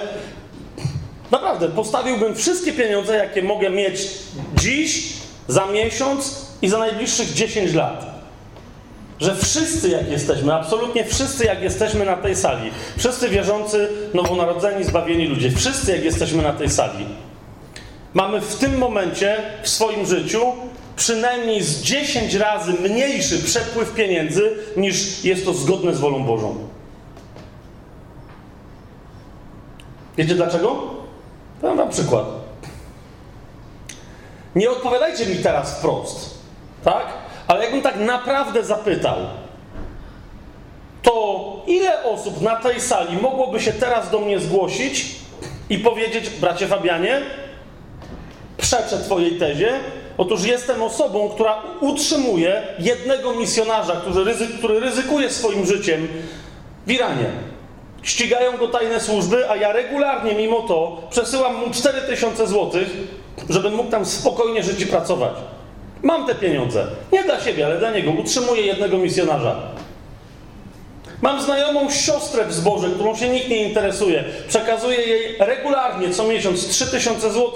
Naprawdę, 1.31 1.69
postawiłbym 1.69 2.35
wszystkie 2.35 2.73
pieniądze, 2.73 3.15
jakie 3.15 3.43
mogę 3.43 3.69
mieć 3.69 4.07
dziś, 4.55 5.13
za 5.47 5.65
miesiąc 5.65 6.45
i 6.61 6.69
za 6.69 6.79
najbliższych 6.79 7.33
10 7.33 7.73
lat. 7.73 8.11
Że 9.19 9.35
wszyscy, 9.35 9.89
jak 9.89 10.11
jesteśmy, 10.11 10.53
absolutnie 10.53 11.05
wszyscy, 11.05 11.45
jak 11.45 11.61
jesteśmy 11.61 12.05
na 12.05 12.17
tej 12.17 12.35
sali, 12.35 12.71
wszyscy 12.97 13.29
wierzący, 13.29 13.89
nowonarodzeni, 14.13 14.83
zbawieni 14.83 15.27
ludzie, 15.27 15.51
wszyscy, 15.51 15.91
jak 15.91 16.03
jesteśmy 16.03 16.43
na 16.43 16.53
tej 16.53 16.69
sali, 16.69 17.05
mamy 18.13 18.41
w 18.41 18.55
tym 18.55 18.77
momencie 18.77 19.37
w 19.63 19.69
swoim 19.69 20.05
życiu 20.05 20.41
przynajmniej 20.95 21.63
z 21.63 21.81
10 21.81 22.33
razy 22.33 22.73
mniejszy 22.73 23.43
przepływ 23.43 23.93
pieniędzy, 23.93 24.51
niż 24.77 25.25
jest 25.25 25.45
to 25.45 25.53
zgodne 25.53 25.95
z 25.95 25.99
wolą 25.99 26.23
Bożą. 26.23 26.55
Wiecie 30.17 30.35
dlaczego? 30.35 30.81
Dam 31.61 31.77
wam 31.77 31.89
przykład. 31.89 32.40
Nie 34.55 34.71
odpowiadajcie 34.71 35.25
mi 35.25 35.35
teraz 35.35 35.77
wprost, 35.77 36.37
tak? 36.83 37.05
Ale 37.47 37.63
jakbym 37.63 37.81
tak 37.81 37.99
naprawdę 37.99 38.63
zapytał, 38.63 39.17
to 41.01 41.41
ile 41.67 42.03
osób 42.03 42.41
na 42.41 42.55
tej 42.55 42.81
sali 42.81 43.17
mogłoby 43.17 43.59
się 43.59 43.73
teraz 43.73 44.09
do 44.09 44.19
mnie 44.19 44.39
zgłosić 44.39 45.05
i 45.69 45.77
powiedzieć, 45.77 46.29
bracie 46.29 46.67
Fabianie, 46.67 47.21
przeczę 48.57 48.97
Twojej 48.97 49.31
tezie. 49.31 49.79
Otóż 50.17 50.43
jestem 50.45 50.83
osobą, 50.83 51.29
która 51.29 51.61
utrzymuje 51.79 52.63
jednego 52.79 53.33
misjonarza, 53.33 53.95
który, 53.95 54.35
który 54.57 54.79
ryzykuje 54.79 55.29
swoim 55.29 55.65
życiem 55.65 56.07
w 56.87 56.91
Iranie. 56.91 57.25
Ścigają 58.03 58.57
go 58.57 58.67
tajne 58.67 58.99
służby, 58.99 59.49
a 59.49 59.55
ja 59.55 59.71
regularnie 59.71 60.33
mimo 60.33 60.61
to 60.61 61.01
przesyłam 61.09 61.55
mu 61.55 61.73
4000 61.73 62.47
zł, 62.47 62.81
żeby 63.49 63.69
mógł 63.69 63.91
tam 63.91 64.05
spokojnie 64.05 64.63
żyć 64.63 64.81
i 64.81 64.85
pracować. 64.85 65.33
Mam 66.03 66.27
te 66.27 66.35
pieniądze. 66.35 66.87
Nie 67.11 67.23
dla 67.23 67.41
siebie, 67.41 67.65
ale 67.65 67.77
dla 67.77 67.91
niego. 67.91 68.11
Utrzymuję 68.11 68.61
jednego 68.61 68.97
misjonarza. 68.97 69.55
Mam 71.21 71.41
znajomą 71.41 71.89
siostrę 71.89 72.45
w 72.45 72.53
zborze, 72.53 72.89
którą 72.89 73.15
się 73.15 73.29
nikt 73.29 73.49
nie 73.49 73.63
interesuje. 73.63 74.23
Przekazuję 74.47 74.97
jej 74.97 75.35
regularnie 75.39 76.09
co 76.09 76.23
miesiąc 76.23 76.67
3000 76.67 77.31
zł, 77.31 77.51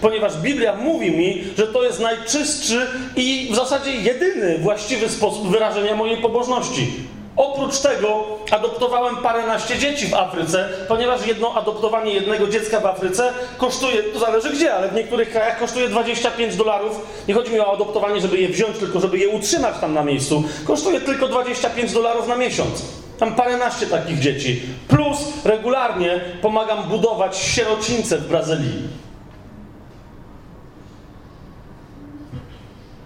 ponieważ 0.00 0.36
Biblia 0.36 0.76
mówi 0.76 1.10
mi, 1.10 1.44
że 1.58 1.66
to 1.66 1.84
jest 1.84 2.00
najczystszy 2.00 2.86
i 3.16 3.48
w 3.52 3.54
zasadzie 3.54 3.90
jedyny 3.90 4.58
właściwy 4.58 5.08
sposób 5.08 5.50
wyrażenia 5.50 5.94
mojej 5.94 6.16
pobożności. 6.16 6.90
Oprócz 7.36 7.78
tego 7.78 8.24
adoptowałem 8.50 9.16
paręnaście 9.16 9.78
dzieci 9.78 10.06
w 10.06 10.14
Afryce, 10.14 10.68
ponieważ 10.88 11.26
jedno 11.26 11.54
adoptowanie 11.54 12.12
jednego 12.12 12.48
dziecka 12.48 12.80
w 12.80 12.86
Afryce 12.86 13.32
kosztuje, 13.58 14.02
to 14.02 14.18
zależy 14.18 14.50
gdzie, 14.50 14.74
ale 14.74 14.88
w 14.88 14.94
niektórych 14.94 15.30
krajach 15.30 15.58
kosztuje 15.58 15.88
25 15.88 16.56
dolarów. 16.56 17.24
Nie 17.28 17.34
chodzi 17.34 17.52
mi 17.52 17.60
o 17.60 17.72
adoptowanie, 17.72 18.20
żeby 18.20 18.38
je 18.38 18.48
wziąć, 18.48 18.78
tylko 18.78 19.00
żeby 19.00 19.18
je 19.18 19.28
utrzymać 19.28 19.74
tam 19.80 19.94
na 19.94 20.02
miejscu. 20.02 20.44
Kosztuje 20.66 21.00
tylko 21.00 21.28
25 21.28 21.92
dolarów 21.92 22.28
na 22.28 22.36
miesiąc. 22.36 22.82
Tam 23.18 23.34
paręnaście 23.34 23.86
takich 23.86 24.18
dzieci. 24.18 24.62
Plus 24.88 25.18
regularnie 25.44 26.20
pomagam 26.42 26.82
budować 26.82 27.36
sierocińce 27.36 28.18
w 28.18 28.28
Brazylii. 28.28 28.88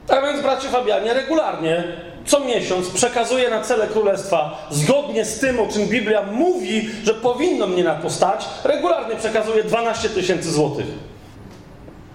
A 0.09 0.21
więc, 0.21 0.43
bracie 0.43 0.69
Fabianie, 0.69 1.15
regularnie 1.15 1.85
co 2.27 2.41
miesiąc 2.41 2.91
przekazuję 2.91 3.51
na 3.51 3.61
cele 3.61 3.87
królestwa, 3.87 4.67
zgodnie 4.71 5.25
z 5.25 5.39
tym, 5.39 5.61
o 5.61 5.67
czym 5.67 5.87
Biblia 5.87 6.23
mówi, 6.23 6.91
że 7.05 7.15
powinno 7.15 7.67
mnie 7.67 7.85
na 7.85 7.95
to 7.95 8.11
stać, 8.11 8.45
regularnie 8.65 9.17
przekazuję 9.17 9.65
12 9.65 10.09
tysięcy 10.09 10.53
złotych. 10.53 10.87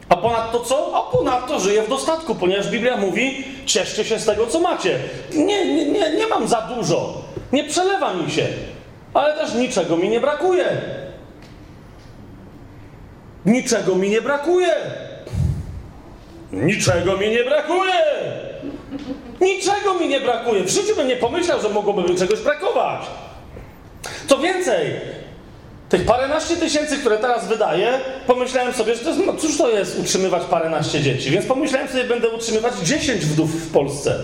A 0.10 0.18
ponadto 0.18 0.60
co? 0.60 0.92
A 0.96 1.18
ponadto 1.18 1.60
żyję 1.60 1.84
w 1.84 1.90
dostatku, 1.90 2.36
ponieważ 2.36 2.70
Biblia 2.70 2.98
mówi, 2.98 3.44
cieszcie 3.66 4.06
się 4.06 4.20
z 4.20 4.26
tego, 4.26 4.48
co 4.48 4.60
macie. 4.60 5.00
Nie, 5.34 5.76
nie, 5.76 5.86
nie, 5.86 6.16
nie 6.16 6.28
mam 6.28 6.48
za 6.48 6.62
dużo. 6.62 7.22
Nie 7.52 7.64
przelewa 7.64 8.14
mi 8.14 8.32
się. 8.32 8.48
Ale 9.14 9.34
też 9.34 9.54
niczego 9.54 9.98
mi 9.98 10.10
nie 10.10 10.20
brakuje. 10.20 10.66
Niczego 13.46 13.96
mi 13.96 14.10
nie 14.10 14.22
brakuje. 14.22 14.74
Niczego 16.52 17.18
mi 17.18 17.30
nie 17.30 17.44
brakuje. 17.44 17.94
Niczego 19.42 19.94
mi 19.94 20.08
nie 20.08 20.20
brakuje. 20.20 20.64
W 20.64 20.70
życiu 20.70 20.96
bym 20.96 21.08
nie 21.08 21.16
pomyślał, 21.16 21.62
że 21.62 21.70
mogłoby 21.70 22.02
mi 22.02 22.18
czegoś 22.18 22.40
brakować. 22.40 23.02
Co 24.28 24.38
więcej, 24.38 24.92
tych 25.90 26.06
paręnaście 26.06 26.58
tysięcy, 26.58 26.98
które 26.98 27.18
teraz 27.18 27.48
wydaję, 27.48 28.00
pomyślałem 28.28 28.74
sobie, 28.74 28.96
że 28.96 29.02
to 29.02 29.10
jest, 29.10 29.22
no 29.26 29.34
cóż 29.34 29.58
to 29.58 29.70
jest 29.70 30.00
utrzymywać 30.00 30.44
paręnaście 30.44 31.02
dzieci. 31.02 31.32
Więc 31.32 31.46
pomyślałem 31.46 31.88
sobie, 31.88 32.04
będę 32.04 32.30
utrzymywać 32.30 32.74
10 32.84 33.26
wdów 33.26 33.68
w 33.68 33.72
Polsce. 33.72 34.16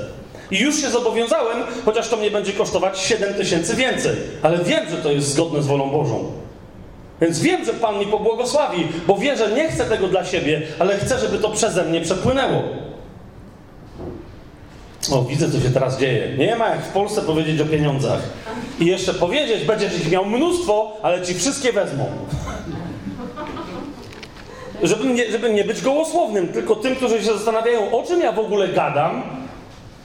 I 0.52 0.60
już 0.60 0.82
się 0.82 0.90
zobowiązałem, 0.90 1.64
chociaż 1.86 2.08
to 2.08 2.18
mnie 2.18 2.32
będzie 2.32 2.54
kosztować 2.54 3.00
7 3.00 3.34
tysięcy 3.34 3.76
więcej. 3.76 4.16
Ale 4.42 4.58
wiem, 4.58 4.90
że 4.90 4.98
to 4.98 5.12
jest 5.12 5.28
zgodne 5.28 5.64
z 5.64 5.68
wolą 5.68 5.90
Bożą. 5.90 6.32
Więc 7.22 7.40
wiem, 7.40 7.66
że 7.66 7.74
Pan 7.74 8.00
mi 8.00 8.06
pobłogosławi, 8.06 8.88
bo 9.08 9.18
wie, 9.18 9.38
że 9.38 9.52
nie 9.52 9.70
chcę 9.70 9.86
tego 9.86 10.08
dla 10.08 10.26
siebie, 10.26 10.62
ale 10.80 10.98
chcę, 10.98 11.20
żeby 11.20 11.38
to 11.38 11.50
przeze 11.50 11.84
mnie 11.84 12.02
przepłynęło. 12.02 12.64
O, 15.12 15.24
widzę, 15.24 15.52
co 15.52 15.60
się 15.60 15.70
teraz 15.70 16.00
dzieje. 16.00 16.38
Nie 16.38 16.56
ma 16.56 16.70
jak 16.70 16.86
w 16.86 16.90
Polsce 16.90 17.22
powiedzieć 17.22 17.62
o 17.62 17.66
pieniądzach. 17.66 18.20
I 18.80 18.86
jeszcze 18.86 19.14
powiedzieć, 19.14 19.66
będziesz 19.66 19.98
ich 19.98 20.12
miał 20.12 20.26
mnóstwo, 20.26 20.98
ale 21.04 21.22
ci 21.22 21.34
wszystkie 21.34 21.74
wezmą. 21.74 22.06
Żeby 24.84 25.06
nie, 25.06 25.32
żeby 25.32 25.54
nie 25.54 25.64
być 25.64 25.82
gołosłownym, 25.82 26.48
tylko 26.48 26.76
tym, 26.76 26.96
którzy 26.96 27.18
się 27.18 27.34
zastanawiają, 27.34 28.00
o 28.00 28.04
czym 28.04 28.22
ja 28.22 28.32
w 28.32 28.40
ogóle 28.40 28.68
gadam. 28.68 29.24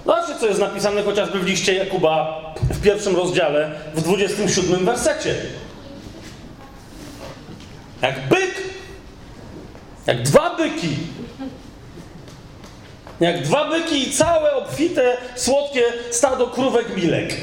Zobaczcie, 0.06 0.34
co 0.40 0.46
jest 0.46 0.60
napisane 0.60 1.02
chociażby 1.02 1.38
w 1.38 1.46
liście 1.46 1.74
Jakuba 1.74 2.40
w 2.70 2.80
pierwszym 2.80 3.16
rozdziale, 3.16 3.70
w 3.94 4.02
27 4.02 4.84
wersecie. 4.84 5.34
Jak 8.02 8.28
byk, 8.28 8.54
jak 10.06 10.22
dwa 10.22 10.56
byki, 10.56 10.88
jak 13.20 13.42
dwa 13.42 13.68
byki 13.68 14.08
i 14.08 14.12
całe 14.12 14.54
obfite, 14.54 15.16
słodkie 15.34 15.82
stado 16.10 16.46
krówek 16.46 16.96
milek. 16.96 17.36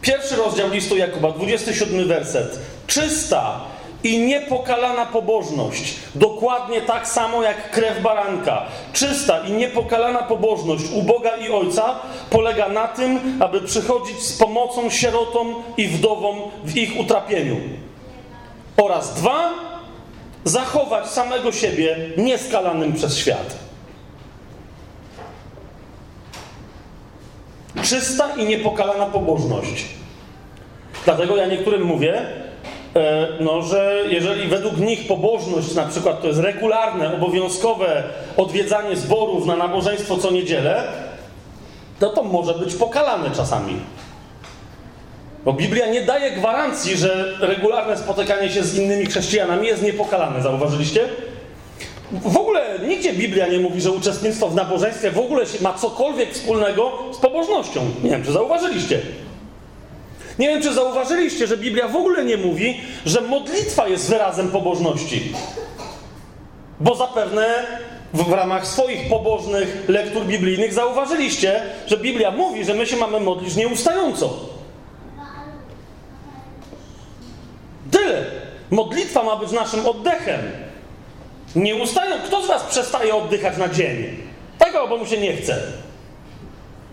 Pierwszy 0.00 0.36
rozdział 0.36 0.70
listu 0.70 0.96
Jakuba, 0.96 1.30
27 1.30 2.08
werset. 2.08 2.58
Czysta 2.86 3.60
i 4.02 4.18
niepokalana 4.18 5.06
pobożność, 5.06 5.94
dokładnie 6.14 6.80
tak 6.80 7.08
samo 7.08 7.42
jak 7.42 7.70
krew 7.70 8.02
baranka. 8.02 8.62
Czysta 8.92 9.38
i 9.38 9.52
niepokalana 9.52 10.22
pobożność 10.22 10.84
u 10.94 11.02
Boga 11.02 11.36
i 11.36 11.50
Ojca 11.50 11.94
polega 12.30 12.68
na 12.68 12.88
tym, 12.88 13.38
aby 13.40 13.60
przychodzić 13.60 14.22
z 14.22 14.38
pomocą 14.38 14.90
sierotom 14.90 15.54
i 15.76 15.88
wdowom 15.88 16.36
w 16.64 16.76
ich 16.76 17.00
utrapieniu. 17.00 17.56
Oraz 18.76 19.14
dwa, 19.14 19.50
zachować 20.44 21.06
samego 21.06 21.52
siebie 21.52 21.96
nieskalanym 22.16 22.92
przez 22.92 23.18
świat. 23.18 23.63
Czysta 27.84 28.28
i 28.36 28.44
niepokalana 28.44 29.06
pobożność. 29.06 29.84
Dlatego 31.04 31.36
ja 31.36 31.46
niektórym 31.46 31.82
mówię, 31.82 32.22
e, 32.96 33.28
no, 33.40 33.62
że 33.62 34.04
jeżeli 34.08 34.48
według 34.48 34.78
nich 34.78 35.06
pobożność 35.06 35.74
na 35.74 35.84
przykład 35.84 36.20
to 36.20 36.26
jest 36.26 36.40
regularne, 36.40 37.14
obowiązkowe 37.14 38.02
odwiedzanie 38.36 38.96
zborów 38.96 39.46
na 39.46 39.56
nabożeństwo 39.56 40.16
co 40.16 40.30
niedzielę, 40.30 40.82
to 42.00 42.10
to 42.10 42.22
może 42.22 42.54
być 42.54 42.74
pokalane 42.74 43.30
czasami. 43.30 43.80
Bo 45.44 45.52
Biblia 45.52 45.86
nie 45.86 46.02
daje 46.02 46.30
gwarancji, 46.30 46.96
że 46.96 47.38
regularne 47.40 47.96
spotykanie 47.96 48.50
się 48.50 48.62
z 48.62 48.78
innymi 48.78 49.06
chrześcijanami 49.06 49.66
jest 49.66 49.82
niepokalane. 49.82 50.42
Zauważyliście? 50.42 51.08
W 52.12 52.36
ogóle 52.36 52.78
nigdzie 52.88 53.12
Biblia 53.12 53.46
nie 53.46 53.58
mówi, 53.58 53.80
że 53.80 53.92
uczestnictwo 53.92 54.48
w 54.48 54.54
nabożeństwie 54.54 55.10
w 55.10 55.18
ogóle 55.18 55.44
ma 55.60 55.74
cokolwiek 55.74 56.32
wspólnego 56.32 56.92
z 57.12 57.16
pobożnością. 57.16 57.80
Nie 58.02 58.10
wiem, 58.10 58.24
czy 58.24 58.32
zauważyliście. 58.32 59.00
Nie 60.38 60.48
wiem, 60.48 60.62
czy 60.62 60.72
zauważyliście, 60.74 61.46
że 61.46 61.56
Biblia 61.56 61.88
w 61.88 61.96
ogóle 61.96 62.24
nie 62.24 62.36
mówi, 62.36 62.80
że 63.06 63.20
modlitwa 63.20 63.88
jest 63.88 64.10
wyrazem 64.10 64.50
pobożności. 64.50 65.32
Bo 66.80 66.94
zapewne 66.94 67.46
w, 68.14 68.32
ramach 68.32 68.66
swoich 68.66 69.08
pobożnych 69.08 69.84
lektur 69.88 70.24
biblijnych 70.24 70.72
zauważyliście, 70.72 71.62
że 71.86 71.96
Biblia 71.96 72.30
mówi, 72.30 72.64
że 72.64 72.74
my 72.74 72.86
się 72.86 72.96
mamy 72.96 73.20
modlić 73.20 73.56
nieustająco. 73.56 74.38
Tyle. 77.90 78.24
Modlitwa 78.70 79.22
ma 79.22 79.36
być 79.36 79.52
naszym 79.52 79.86
oddechem. 79.86 80.40
Nie 81.56 81.76
ustają. 81.76 82.16
Kto 82.26 82.42
z 82.42 82.46
Was 82.46 82.62
przestaje 82.62 83.14
oddychać 83.14 83.56
na 83.56 83.68
dzień? 83.68 84.16
Tego, 84.58 84.88
bo 84.88 84.96
mu 84.96 85.06
się 85.06 85.18
nie 85.18 85.36
chce. 85.36 85.62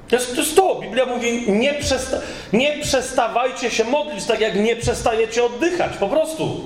To 0.10 0.16
jest, 0.16 0.36
to 0.36 0.42
jest 0.42 0.56
to. 0.56 0.76
Biblia 0.76 1.06
mówi, 1.06 1.52
nie, 1.52 1.74
przesta 1.74 2.18
nie 2.54 2.78
przestawajcie 2.82 3.72
się 3.72 3.84
modlić, 3.84 4.26
tak 4.26 4.40
jak 4.40 4.56
nie 4.56 4.76
przestajecie 4.76 5.44
oddychać. 5.44 5.98
Po 5.98 6.08
prostu. 6.08 6.62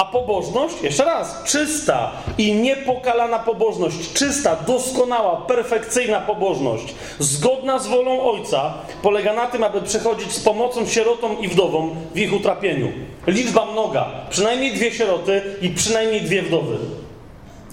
A 0.00 0.04
pobożność, 0.04 0.74
jeszcze 0.82 1.04
raz, 1.04 1.44
czysta 1.44 2.10
i 2.38 2.52
niepokalana 2.52 3.38
pobożność, 3.38 4.12
czysta, 4.12 4.56
doskonała, 4.66 5.36
perfekcyjna 5.36 6.20
pobożność, 6.20 6.94
zgodna 7.18 7.78
z 7.78 7.86
wolą 7.86 8.22
Ojca, 8.22 8.74
polega 9.02 9.32
na 9.32 9.46
tym, 9.46 9.64
aby 9.64 9.82
przychodzić 9.82 10.32
z 10.32 10.40
pomocą 10.40 10.86
sierotom 10.86 11.40
i 11.40 11.48
wdowom 11.48 11.94
w 12.14 12.18
ich 12.18 12.32
utrapieniu. 12.32 12.92
Liczba 13.26 13.66
mnoga, 13.72 14.10
przynajmniej 14.30 14.72
dwie 14.72 14.92
sieroty 14.92 15.42
i 15.62 15.70
przynajmniej 15.70 16.20
dwie 16.20 16.42
wdowy. 16.42 16.78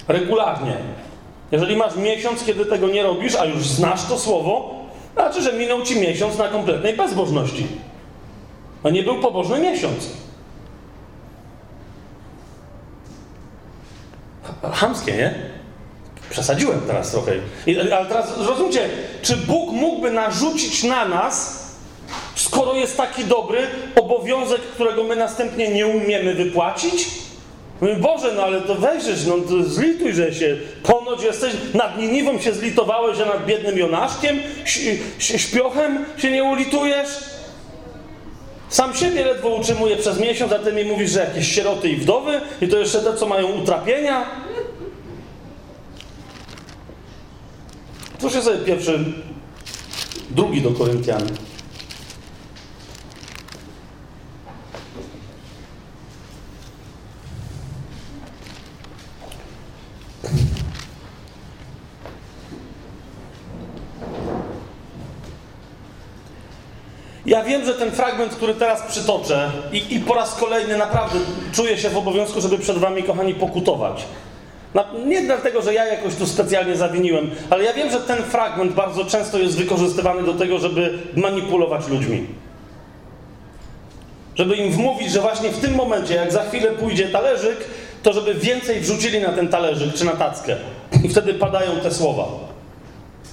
Regularnie. 0.07 0.77
Jeżeli 1.51 1.75
masz 1.75 1.95
miesiąc, 1.95 2.43
kiedy 2.43 2.65
tego 2.65 2.87
nie 2.87 3.03
robisz, 3.03 3.35
a 3.35 3.45
już 3.45 3.67
znasz 3.67 4.05
to 4.05 4.19
słowo, 4.19 4.75
znaczy, 5.13 5.41
że 5.41 5.53
minął 5.53 5.81
ci 5.81 5.99
miesiąc 5.99 6.37
na 6.37 6.47
kompletnej 6.47 6.93
bezbożności. 6.93 7.67
To 8.83 8.89
nie 8.89 9.03
był 9.03 9.21
pobożny 9.21 9.59
miesiąc. 9.59 10.26
Chamskie, 14.61 15.11
nie? 15.11 15.33
Przesadziłem 16.29 16.81
teraz 16.87 17.11
trochę. 17.11 17.31
I, 17.67 17.79
ale 17.79 18.05
teraz 18.05 18.37
zrozumcie, 18.37 18.89
czy 19.21 19.37
Bóg 19.37 19.71
mógłby 19.71 20.11
narzucić 20.11 20.83
na 20.83 21.05
nas, 21.05 21.67
skoro 22.35 22.75
jest 22.75 22.97
taki 22.97 23.25
dobry, 23.25 23.59
obowiązek, 23.95 24.61
którego 24.61 25.03
my 25.03 25.15
następnie 25.15 25.69
nie 25.69 25.87
umiemy 25.87 26.33
wypłacić? 26.33 27.07
Mówię, 27.81 27.95
Boże, 27.95 28.33
no 28.35 28.43
ale 28.43 28.61
to 28.61 28.75
weźesz, 28.75 29.25
no 29.25 29.37
to 29.37 29.63
zlituj, 29.63 30.13
że 30.13 30.33
się, 30.33 30.57
ponoć 30.83 31.23
jesteś, 31.23 31.53
nad 31.73 31.97
Niniwą 31.97 32.39
się 32.39 32.53
zlitowałeś, 32.53 33.17
że 33.17 33.25
nad 33.25 33.45
biednym 33.45 33.77
Jonaszkiem, 33.77 34.39
śpiochem 35.19 36.05
się 36.17 36.31
nie 36.31 36.43
ulitujesz? 36.43 37.07
Sam 38.69 38.93
siebie 38.93 39.25
ledwo 39.25 39.49
utrzymuję 39.49 39.97
przez 39.97 40.19
miesiąc, 40.19 40.51
a 40.51 40.59
ty 40.59 40.73
mi 40.73 40.85
mówisz, 40.85 41.11
że 41.11 41.19
jakieś 41.19 41.55
sieroty 41.55 41.89
i 41.89 41.95
wdowy 41.95 42.41
i 42.61 42.67
to 42.67 42.77
jeszcze 42.77 42.99
te, 42.99 43.13
co 43.13 43.25
mają 43.25 43.47
utrapienia? 43.47 44.25
Jest 48.23 48.43
sobie 48.45 48.57
pierwszy, 48.57 49.13
drugi 50.29 50.61
do 50.61 50.71
Koryntian. 50.71 51.21
Ja 67.25 67.43
wiem, 67.43 67.65
że 67.65 67.73
ten 67.73 67.91
fragment, 67.91 68.35
który 68.35 68.53
teraz 68.53 68.91
przytoczę, 68.91 69.51
i, 69.71 69.95
i 69.95 69.99
po 69.99 70.13
raz 70.13 70.35
kolejny 70.35 70.77
naprawdę 70.77 71.19
czuję 71.51 71.77
się 71.77 71.89
w 71.89 71.97
obowiązku, 71.97 72.41
żeby 72.41 72.57
przed 72.57 72.77
Wami, 72.77 73.03
kochani, 73.03 73.33
pokutować. 73.35 74.05
Nie 75.05 75.21
dlatego, 75.21 75.61
że 75.61 75.73
ja 75.73 75.85
jakoś 75.85 76.15
tu 76.15 76.27
specjalnie 76.27 76.75
zawiniłem, 76.75 77.31
ale 77.49 77.63
ja 77.63 77.73
wiem, 77.73 77.91
że 77.91 77.99
ten 77.99 78.23
fragment 78.23 78.73
bardzo 78.73 79.05
często 79.05 79.37
jest 79.37 79.57
wykorzystywany 79.57 80.23
do 80.23 80.33
tego, 80.33 80.59
żeby 80.59 80.99
manipulować 81.15 81.87
ludźmi. 81.87 82.27
Żeby 84.35 84.55
im 84.55 84.71
wmówić, 84.71 85.11
że 85.11 85.21
właśnie 85.21 85.49
w 85.49 85.59
tym 85.59 85.75
momencie, 85.75 86.15
jak 86.15 86.31
za 86.31 86.43
chwilę 86.43 86.71
pójdzie 86.71 87.07
talerzyk, 87.07 87.57
to 88.03 88.13
żeby 88.13 88.33
więcej 88.33 88.79
wrzucili 88.79 89.21
na 89.21 89.33
ten 89.33 89.47
talerzyk 89.47 89.93
czy 89.93 90.05
na 90.05 90.11
tackę. 90.11 90.55
I 91.03 91.09
wtedy 91.09 91.33
padają 91.33 91.71
te 91.83 91.91
słowa. 91.91 92.25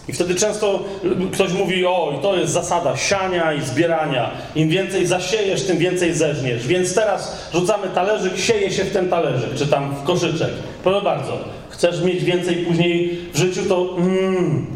I 0.09 0.13
wtedy 0.13 0.35
często 0.35 0.85
ktoś 1.33 1.53
mówi, 1.53 1.87
o, 1.87 2.15
i 2.19 2.23
to 2.23 2.37
jest 2.37 2.53
zasada 2.53 2.97
siania 2.97 3.53
i 3.53 3.63
zbierania. 3.63 4.31
Im 4.55 4.69
więcej 4.69 5.07
zasiejesz, 5.07 5.63
tym 5.63 5.79
więcej 5.79 6.15
zeżniesz. 6.15 6.67
Więc 6.67 6.95
teraz 6.95 7.51
rzucamy 7.55 7.89
talerzyk, 7.95 8.39
sieje 8.39 8.71
się 8.71 8.85
w 8.85 8.93
ten 8.93 9.09
talerzyk, 9.09 9.55
czy 9.55 9.67
tam 9.67 9.95
w 9.95 10.03
koszyczek. 10.03 10.51
Proszę 10.83 11.05
bardzo, 11.05 11.39
chcesz 11.69 12.03
mieć 12.03 12.25
więcej 12.25 12.57
później 12.57 13.19
w 13.33 13.39
życiu, 13.39 13.61
to 13.69 13.97
mm, 13.99 14.67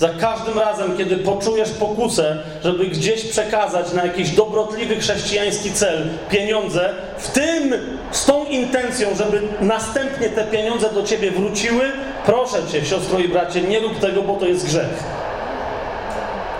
za 0.00 0.08
każdym 0.08 0.58
razem, 0.58 0.96
kiedy 0.96 1.16
poczujesz 1.16 1.70
pokusę, 1.70 2.36
żeby 2.64 2.86
gdzieś 2.86 3.24
przekazać 3.24 3.92
na 3.92 4.04
jakiś 4.04 4.30
dobrotliwy 4.30 4.96
chrześcijański 4.96 5.72
cel 5.72 6.08
pieniądze, 6.30 6.94
w 7.18 7.28
tym 7.28 7.74
z 8.10 8.24
tą 8.24 8.44
intencją, 8.44 9.08
żeby 9.16 9.42
następnie 9.60 10.28
te 10.28 10.44
pieniądze 10.44 10.92
do 10.92 11.02
ciebie 11.02 11.30
wróciły, 11.30 11.82
proszę 12.26 12.58
cię, 12.72 12.84
siostro 12.84 13.18
i 13.18 13.28
bracie, 13.28 13.62
nie 13.62 13.80
rób 13.80 13.98
tego, 13.98 14.22
bo 14.22 14.36
to 14.36 14.46
jest 14.46 14.66
grzech. 14.66 15.04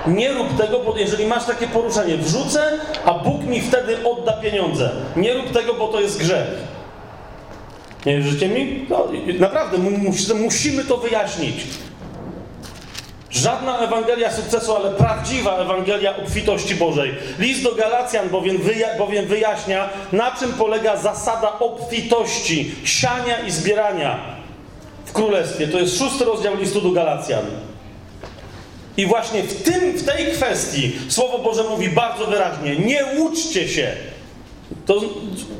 Nie 0.06 0.32
rób 0.32 0.56
tego, 0.58 0.78
bo 0.78 0.96
jeżeli 0.96 1.26
masz 1.26 1.44
takie 1.44 1.66
poruszenie, 1.66 2.16
wrzucę, 2.16 2.62
a 3.04 3.14
Bóg 3.14 3.44
mi 3.44 3.60
wtedy 3.60 3.96
odda 4.04 4.32
pieniądze. 4.32 4.90
Nie 5.16 5.34
rób 5.34 5.52
tego, 5.52 5.74
bo 5.74 5.88
to 5.88 6.00
jest 6.00 6.18
grzech. 6.18 6.46
Nie 8.06 8.16
wierzycie 8.16 8.48
mi? 8.48 8.86
No, 8.88 9.08
naprawdę, 9.38 9.78
musimy 10.34 10.84
to 10.84 10.96
wyjaśnić. 10.96 11.66
Żadna 13.30 13.78
Ewangelia 13.78 14.32
sukcesu, 14.32 14.76
ale 14.76 14.90
prawdziwa 14.90 15.58
Ewangelia 15.58 16.16
obfitości 16.16 16.74
Bożej. 16.74 17.14
List 17.38 17.62
do 17.62 17.74
Galacjan 17.74 18.28
bowiem, 18.28 18.58
wyja 18.58 18.98
bowiem 18.98 19.26
wyjaśnia, 19.26 19.88
na 20.12 20.30
czym 20.30 20.52
polega 20.52 20.96
zasada 20.96 21.58
obfitości, 21.58 22.74
siania 22.84 23.40
i 23.46 23.50
zbierania 23.50 24.18
w 25.04 25.12
Królestwie. 25.12 25.68
To 25.68 25.78
jest 25.78 25.98
szósty 25.98 26.24
rozdział 26.24 26.56
listu 26.56 26.80
do 26.80 26.90
Galacjan. 26.90 27.44
I 28.96 29.06
właśnie 29.06 29.42
w, 29.42 29.62
tym, 29.62 29.92
w 29.92 30.04
tej 30.04 30.32
kwestii 30.32 30.92
Słowo 31.08 31.38
Boże 31.38 31.64
mówi 31.64 31.88
bardzo 31.88 32.26
wyraźnie: 32.26 32.76
nie 32.76 33.04
łudźcie 33.18 33.68
się. 33.68 33.92
To 34.86 35.00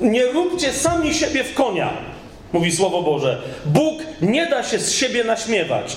nie 0.01 0.27
róbcie 0.27 0.73
sami 0.73 1.15
siebie 1.15 1.45
w 1.45 1.55
konia, 1.55 1.93
mówi 2.53 2.73
Słowo 2.73 3.03
Boże. 3.03 3.43
Bóg 3.65 4.03
nie 4.23 4.47
da 4.47 4.63
się 4.63 4.79
z 4.79 4.93
siebie 4.93 5.25
naśmiewać. 5.25 5.97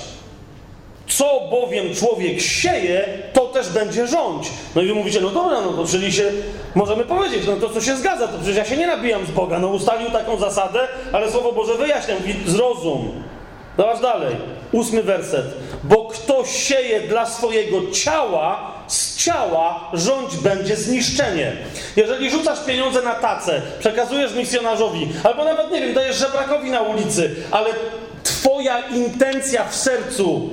Co 1.07 1.47
bowiem 1.51 1.95
człowiek 1.95 2.41
sieje, 2.41 3.05
to 3.33 3.41
też 3.45 3.69
będzie 3.69 4.07
rządź. 4.07 4.49
No 4.75 4.81
i 4.81 4.87
wy 4.87 4.93
mówicie, 4.93 5.21
no 5.21 5.29
dobra, 5.29 5.61
no 5.61 5.73
to 5.73 5.85
czyli 5.87 6.13
się, 6.13 6.31
możemy 6.75 7.05
powiedzieć, 7.05 7.43
no 7.47 7.55
to 7.55 7.69
co 7.69 7.81
się 7.81 7.97
zgadza, 7.97 8.27
to 8.27 8.37
przecież 8.37 8.57
ja 8.57 8.65
się 8.65 8.77
nie 8.77 8.87
nabijam 8.87 9.25
z 9.25 9.31
Boga. 9.31 9.59
No 9.59 9.67
ustalił 9.67 10.11
taką 10.11 10.37
zasadę, 10.37 10.79
ale 11.11 11.31
Słowo 11.31 11.51
Boże 11.51 11.75
wyjaśnia, 11.75 12.15
mówi 12.15 12.35
zrozum. 12.45 13.23
Zobacz 13.77 14.01
dalej, 14.01 14.35
ósmy 14.71 15.03
werset. 15.03 15.45
Bo 15.83 16.05
kto 16.05 16.45
sieje 16.45 17.01
dla 17.01 17.25
swojego 17.25 17.91
ciała, 17.91 18.71
z 18.87 19.17
ciała 19.17 19.89
rządź 19.93 20.37
będzie 20.37 20.75
zniszczenie. 20.75 21.53
Jeżeli 21.95 22.29
rzucasz 22.29 22.65
pieniądze 22.65 23.01
na 23.01 23.15
tacę, 23.15 23.61
przekazujesz 23.79 24.33
misjonarzowi, 24.33 25.07
albo 25.23 25.43
nawet, 25.43 25.71
nie 25.71 25.81
wiem, 25.81 25.93
dajesz 25.93 26.15
żebrakowi 26.15 26.71
na 26.71 26.81
ulicy, 26.81 27.35
ale 27.51 27.69
twoja 28.23 28.79
intencja 28.79 29.65
w 29.67 29.75
sercu 29.75 30.49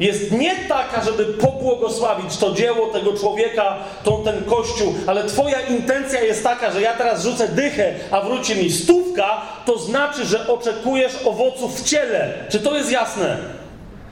jest 0.00 0.32
nie 0.32 0.56
taka, 0.56 1.04
żeby 1.04 1.24
pobłogosławić 1.24 2.36
to 2.36 2.52
dzieło 2.52 2.86
tego 2.86 3.12
człowieka, 3.12 3.76
tą, 4.04 4.24
ten 4.24 4.44
kościół, 4.44 4.94
ale 5.06 5.24
Twoja 5.24 5.60
intencja 5.60 6.20
jest 6.20 6.42
taka, 6.42 6.70
że 6.70 6.82
ja 6.82 6.92
teraz 6.92 7.22
rzucę 7.22 7.48
dychę, 7.48 7.94
a 8.10 8.20
wróci 8.20 8.56
mi 8.56 8.70
stówka, 8.70 9.42
to 9.64 9.78
znaczy, 9.78 10.24
że 10.24 10.48
oczekujesz 10.48 11.12
owoców 11.24 11.80
w 11.80 11.84
ciele. 11.84 12.32
Czy 12.48 12.60
to 12.60 12.76
jest 12.76 12.92
jasne? 12.92 13.36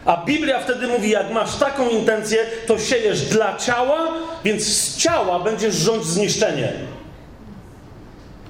A 0.05 0.16
Biblia 0.16 0.61
wtedy 0.61 0.87
mówi, 0.87 1.11
jak 1.11 1.30
masz 1.30 1.57
taką 1.57 1.89
intencję, 1.89 2.39
to 2.66 2.78
siejesz 2.78 3.20
dla 3.22 3.57
ciała, 3.57 4.09
więc 4.45 4.62
z 4.62 4.97
ciała 4.97 5.41
będziesz 5.41 5.74
rządź 5.74 6.05
zniszczenie. 6.05 6.72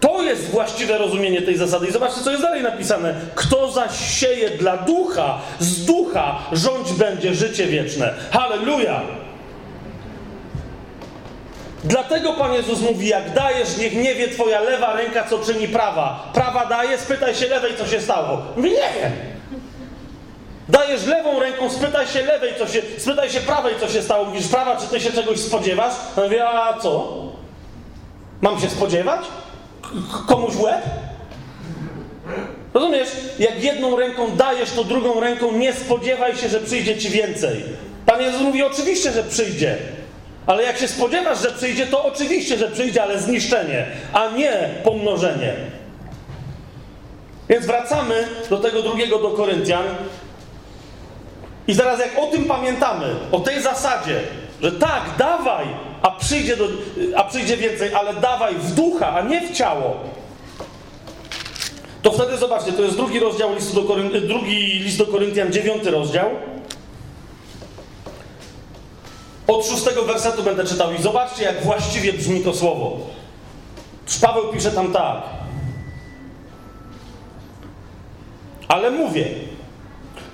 To 0.05 0.23
jest 0.23 0.51
właściwe 0.51 0.99
rozumienie 0.99 1.43
tej 1.43 1.57
zasady. 1.57 1.87
I 1.87 1.93
zobaczcie, 1.93 2.21
co 2.21 2.31
jest 2.31 2.43
dalej 2.43 2.63
napisane. 2.63 3.15
Kto 3.35 3.71
zaś 3.71 4.19
sieje 4.21 4.51
dla 4.51 4.77
ducha, 4.77 5.39
z 5.59 5.85
ducha 5.85 6.39
rządź 6.53 6.93
będzie 6.93 7.35
życie 7.35 7.67
wieczne. 7.67 8.15
Halleluja! 8.31 9.01
Dlatego 11.85 12.33
Pan 12.33 12.53
Jezus 12.53 12.81
mówi, 12.81 13.09
jak 13.09 13.35
dajesz, 13.35 13.77
niech 13.77 13.95
nie 13.95 14.15
wie 14.15 14.29
twoja 14.29 14.61
lewa 14.61 14.97
ręka, 14.97 15.25
co 15.31 15.39
czyni 15.39 15.69
prawa. 15.69 16.31
Prawa 16.35 16.67
daje, 16.67 16.99
spytaj 16.99 17.35
się 17.35 17.49
lewej, 17.49 17.73
co 17.79 17.87
się 17.87 18.01
stało. 18.01 18.43
Mówi, 18.57 18.71
nie 18.71 18.77
wiem. 18.77 19.13
Dajesz 20.69 21.07
lewą 21.07 21.41
ręką, 21.41 21.71
spytaj 21.71 22.07
się 22.07 22.23
lewej, 22.23 22.53
co 22.59 22.69
się, 22.69 22.83
spytaj 22.99 23.31
się 23.31 23.41
prawej, 23.41 23.75
co 23.81 23.89
się 23.89 24.03
stało. 24.03 24.25
Mówisz, 24.25 24.49
prawa, 24.49 24.77
czy 24.77 24.87
ty 24.87 25.01
się 25.01 25.13
czegoś 25.13 25.41
spodziewasz? 25.41 25.95
No 26.17 26.23
mówię, 26.23 26.49
a 26.49 26.79
co? 26.79 27.15
Mam 28.41 28.61
się 28.61 28.71
spodziewać? 28.71 29.21
Komuś 30.27 30.57
łeb? 30.57 30.83
Rozumiesz? 32.75 33.09
Jak 33.39 33.65
jedną 33.65 33.97
ręką 33.97 34.37
dajesz, 34.37 34.71
to 34.71 34.85
drugą 34.85 35.21
ręką 35.21 35.53
nie 35.53 35.73
spodziewaj 35.73 36.37
się, 36.37 36.49
że 36.49 36.61
przyjdzie 36.61 36.99
ci 36.99 37.11
więcej. 37.11 37.63
Pan 38.07 38.23
Jezus 38.23 38.41
mówi 38.41 38.63
oczywiście, 38.63 39.13
że 39.13 39.25
przyjdzie. 39.25 39.77
Ale 40.47 40.63
jak 40.63 40.79
się 40.79 40.89
spodziewasz, 40.89 41.43
że 41.43 41.51
przyjdzie, 41.51 41.87
to 41.87 42.05
oczywiście, 42.05 42.59
że 42.59 42.71
przyjdzie, 42.71 43.03
ale 43.03 43.21
zniszczenie, 43.21 43.87
a 44.13 44.29
nie 44.29 44.69
pomnożenie. 44.85 45.55
Więc 47.49 47.67
wracamy 47.67 48.29
do 48.51 48.59
tego 48.59 48.83
drugiego 48.83 49.19
do 49.19 49.31
Koryntian. 49.31 49.85
I 51.69 51.75
zaraz 51.75 52.01
jak 52.01 52.19
o 52.19 52.27
tym 52.27 52.45
pamiętamy, 52.45 53.07
o 53.33 53.41
tej 53.41 53.63
zasadzie, 53.63 54.21
że 54.63 54.73
tak, 54.73 55.03
dawaj, 55.19 55.67
a 56.05 56.11
przyjdzie, 56.11 56.57
do, 56.57 56.69
a 57.17 57.25
przyjdzie 57.25 57.57
więcej, 57.57 57.95
ale 57.95 58.15
dawaj 58.15 58.55
w 58.55 58.75
ducha, 58.75 59.15
a 59.15 59.23
nie 59.23 59.49
w 59.49 59.53
ciało. 59.53 59.97
To 62.03 62.13
wtedy 62.13 62.37
zobaczcie, 62.37 62.73
to 62.73 62.83
jest 62.83 62.97
drugi 62.97 63.21
rozdział 63.21 63.55
listu 63.55 63.75
do 63.75 63.89
Koryn, 63.89 64.11
drugi 64.29 64.57
list 64.57 64.99
do 64.99 65.07
Koryntian, 65.07 65.53
dziewiąty 65.53 65.91
rozdział. 65.91 66.31
Od 69.47 69.67
szóstego 69.67 70.03
wersetu 70.03 70.43
będę 70.43 70.65
czytał 70.65 70.93
i 70.93 71.03
zobaczcie, 71.03 71.45
jak 71.45 71.63
właściwie 71.63 72.13
brzmi 72.13 72.41
to 72.41 72.55
słowo. 72.55 73.01
Paweł 74.21 74.53
pisze 74.53 74.71
tam 74.71 74.93
tak. 74.93 75.23
Ale 78.69 78.91
mówię, 78.91 79.27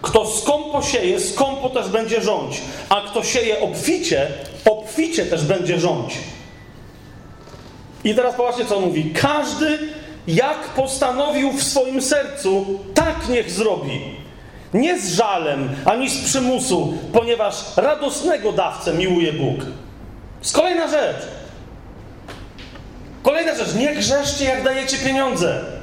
kto 0.02 0.26
skąpo 0.26 0.82
sieje, 0.82 1.20
skąpo 1.20 1.70
też 1.70 1.88
będzie 1.88 2.22
rządź, 2.22 2.60
a 2.88 3.00
kto 3.00 3.22
sieje 3.24 3.60
obficie, 3.60 4.28
obficie 4.64 5.26
też 5.26 5.44
będzie 5.44 5.80
rządź. 5.80 6.18
I 8.04 8.14
teraz 8.14 8.34
popatrzcie, 8.34 8.64
co 8.64 8.80
mówi. 8.80 9.12
Każdy, 9.14 9.78
jak 10.26 10.58
postanowił 10.58 11.52
w 11.52 11.62
swoim 11.62 12.02
sercu, 12.02 12.80
tak 12.94 13.28
niech 13.28 13.50
zrobi. 13.50 14.00
Nie 14.74 15.00
z 15.00 15.14
żalem, 15.14 15.68
ani 15.84 16.11
z 16.11 16.24
przymusu, 16.24 16.94
ponieważ 17.12 17.64
radosnego 17.76 18.52
dawcę 18.52 18.94
miłuje 18.94 19.32
Bóg. 19.32 19.61
Z 20.40 20.52
kolejna 20.52 20.88
rzecz. 20.88 21.16
Kolejna 23.22 23.54
rzecz. 23.54 23.74
Nie 23.74 23.94
grzeszcie, 23.94 24.44
jak 24.44 24.64
dajecie 24.64 24.96
pieniądze. 24.96 25.79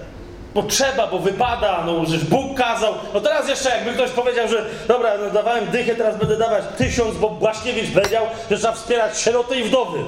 Bo 0.57 0.63
trzeba, 0.63 1.07
bo 1.07 1.19
wypada, 1.19 1.83
no 1.85 2.05
że 2.05 2.17
Bóg 2.17 2.57
kazał. 2.57 2.93
No 3.13 3.21
teraz 3.21 3.49
jeszcze 3.49 3.69
jakby 3.69 3.93
ktoś 3.93 4.09
powiedział, 4.09 4.47
że 4.47 4.65
dobra, 4.87 5.17
no 5.17 5.29
dawałem 5.29 5.65
dychę, 5.67 5.95
teraz 5.95 6.17
będę 6.17 6.37
dawać 6.37 6.63
tysiąc, 6.77 7.15
bo 7.17 7.29
Błaszkiewicz 7.29 7.93
powiedział, 7.93 8.25
że 8.51 8.57
trzeba 8.57 8.73
wspierać 8.73 9.19
sieroty 9.21 9.55
i 9.59 9.63
wdowy. 9.63 9.99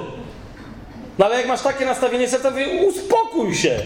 No 1.19 1.25
ale 1.25 1.37
jak 1.37 1.47
masz 1.47 1.61
takie 1.61 1.85
nastawienie 1.85 2.27
serca, 2.29 2.43
to 2.43 2.51
mówię, 2.51 2.67
uspokój 2.87 3.55
się. 3.55 3.79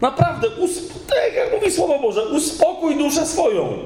Naprawdę, 0.00 0.48
usp- 0.48 0.90
tak 1.08 1.34
jak 1.34 1.52
mówi 1.52 1.70
Słowo 1.72 1.98
Boże, 1.98 2.22
uspokój 2.24 2.96
duszę 2.98 3.26
swoją. 3.26 3.78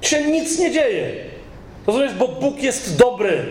Się 0.00 0.22
nic 0.22 0.58
nie 0.58 0.70
dzieje. 0.70 1.14
Rozumiesz, 1.86 2.14
bo 2.14 2.28
Bóg 2.28 2.62
jest 2.62 2.96
dobry. 2.98 3.44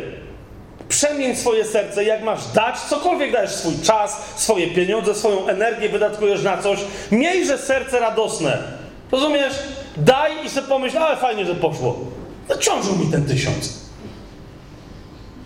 Przemień 0.89 1.35
swoje 1.35 1.65
serce, 1.65 2.03
jak 2.03 2.23
masz 2.23 2.47
dać, 2.53 2.79
cokolwiek 2.79 3.31
dajesz 3.31 3.51
swój 3.51 3.73
czas, 3.83 4.17
swoje 4.35 4.67
pieniądze, 4.67 5.15
swoją 5.15 5.47
energię 5.47 5.89
wydatkujesz 5.89 6.43
na 6.43 6.57
coś, 6.57 6.79
miejże 7.11 7.57
serce 7.57 7.99
radosne. 7.99 8.57
Rozumiesz? 9.11 9.53
Daj 9.97 10.45
i 10.45 10.49
sobie 10.49 10.67
pomyśl, 10.67 10.97
ale 10.97 11.17
fajnie, 11.17 11.45
że 11.45 11.55
poszło. 11.55 11.99
Zaciążył 12.49 12.95
mi 12.95 13.11
ten 13.11 13.25
tysiąc. 13.25 13.85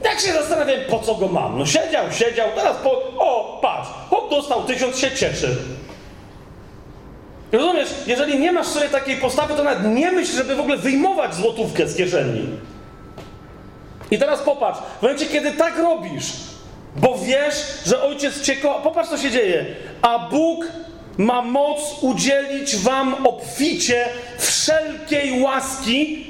Jak 0.03 0.19
się 0.19 0.33
zastanawiam, 0.33 0.79
po 0.89 0.99
co 0.99 1.15
go 1.15 1.27
mam? 1.27 1.59
No 1.59 1.65
siedział, 1.65 2.11
siedział, 2.11 2.47
teraz 2.55 2.77
po... 2.77 2.91
O, 3.17 3.59
patrz, 3.61 3.89
hop, 4.09 4.29
dostał 4.29 4.63
tysiąc, 4.63 4.97
się 4.99 5.11
cieszy. 5.11 5.57
Rozumiesz, 7.51 7.89
jeżeli 8.07 8.39
nie 8.39 8.51
masz 8.51 8.67
sobie 8.67 8.89
takiej 8.89 9.17
postawy, 9.17 9.53
to 9.53 9.63
nawet 9.63 9.95
nie 9.95 10.11
myśl, 10.11 10.37
żeby 10.37 10.55
w 10.55 10.59
ogóle 10.59 10.77
wyjmować 10.77 11.35
złotówkę 11.35 11.87
z 11.87 11.95
kieszeni. 11.95 12.49
I 14.11 14.17
teraz 14.17 14.39
popatrz, 14.39 14.79
w 14.99 15.01
momencie, 15.01 15.25
kiedy 15.25 15.51
tak 15.51 15.77
robisz, 15.77 16.25
bo 16.95 17.17
wiesz, 17.17 17.55
że 17.85 18.03
ojciec 18.03 18.41
cię 18.41 18.55
popatrz, 18.83 19.09
co 19.09 19.17
się 19.17 19.31
dzieje. 19.31 19.65
A 20.01 20.19
Bóg 20.19 20.65
ma 21.17 21.41
moc 21.41 21.79
udzielić 22.01 22.75
wam 22.75 23.27
obficie 23.27 24.05
wszelkiej 24.37 25.41
łaski. 25.41 26.25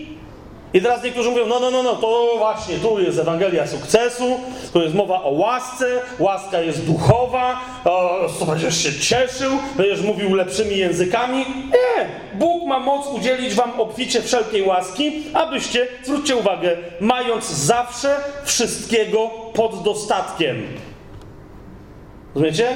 I 0.74 0.82
teraz 0.82 1.04
niektórzy 1.04 1.30
mówią, 1.30 1.46
no, 1.48 1.60
no, 1.60 1.72
no, 1.72 1.84
no, 1.84 1.96
to 1.96 2.34
właśnie, 2.38 2.78
tu 2.78 3.00
jest 3.00 3.20
Ewangelia 3.20 3.68
sukcesu, 3.68 4.40
tu 4.74 4.82
jest 4.82 4.96
mowa 4.96 5.24
o 5.24 5.30
łasce, 5.30 6.02
łaska 6.20 6.62
jest 6.62 6.86
duchowa, 6.86 7.60
o, 7.86 8.20
to 8.40 8.46
będziesz 8.46 8.84
się 8.84 8.94
cieszył, 8.94 9.52
będziesz 9.76 10.02
mówił 10.02 10.36
lepszymi 10.36 10.78
językami. 10.78 11.38
Nie, 11.38 12.10
Bóg 12.34 12.68
ma 12.68 12.80
moc 12.80 13.08
udzielić 13.08 13.54
wam 13.54 13.82
obficie 13.82 14.22
wszelkiej 14.22 14.62
łaski, 14.62 15.24
abyście, 15.34 15.88
zwróćcie 16.04 16.36
uwagę, 16.36 16.78
mając 17.00 17.50
zawsze 17.50 18.18
wszystkiego 18.44 19.30
pod 19.54 19.84
dostatkiem. 19.84 20.68
Rozumiecie? 22.36 22.76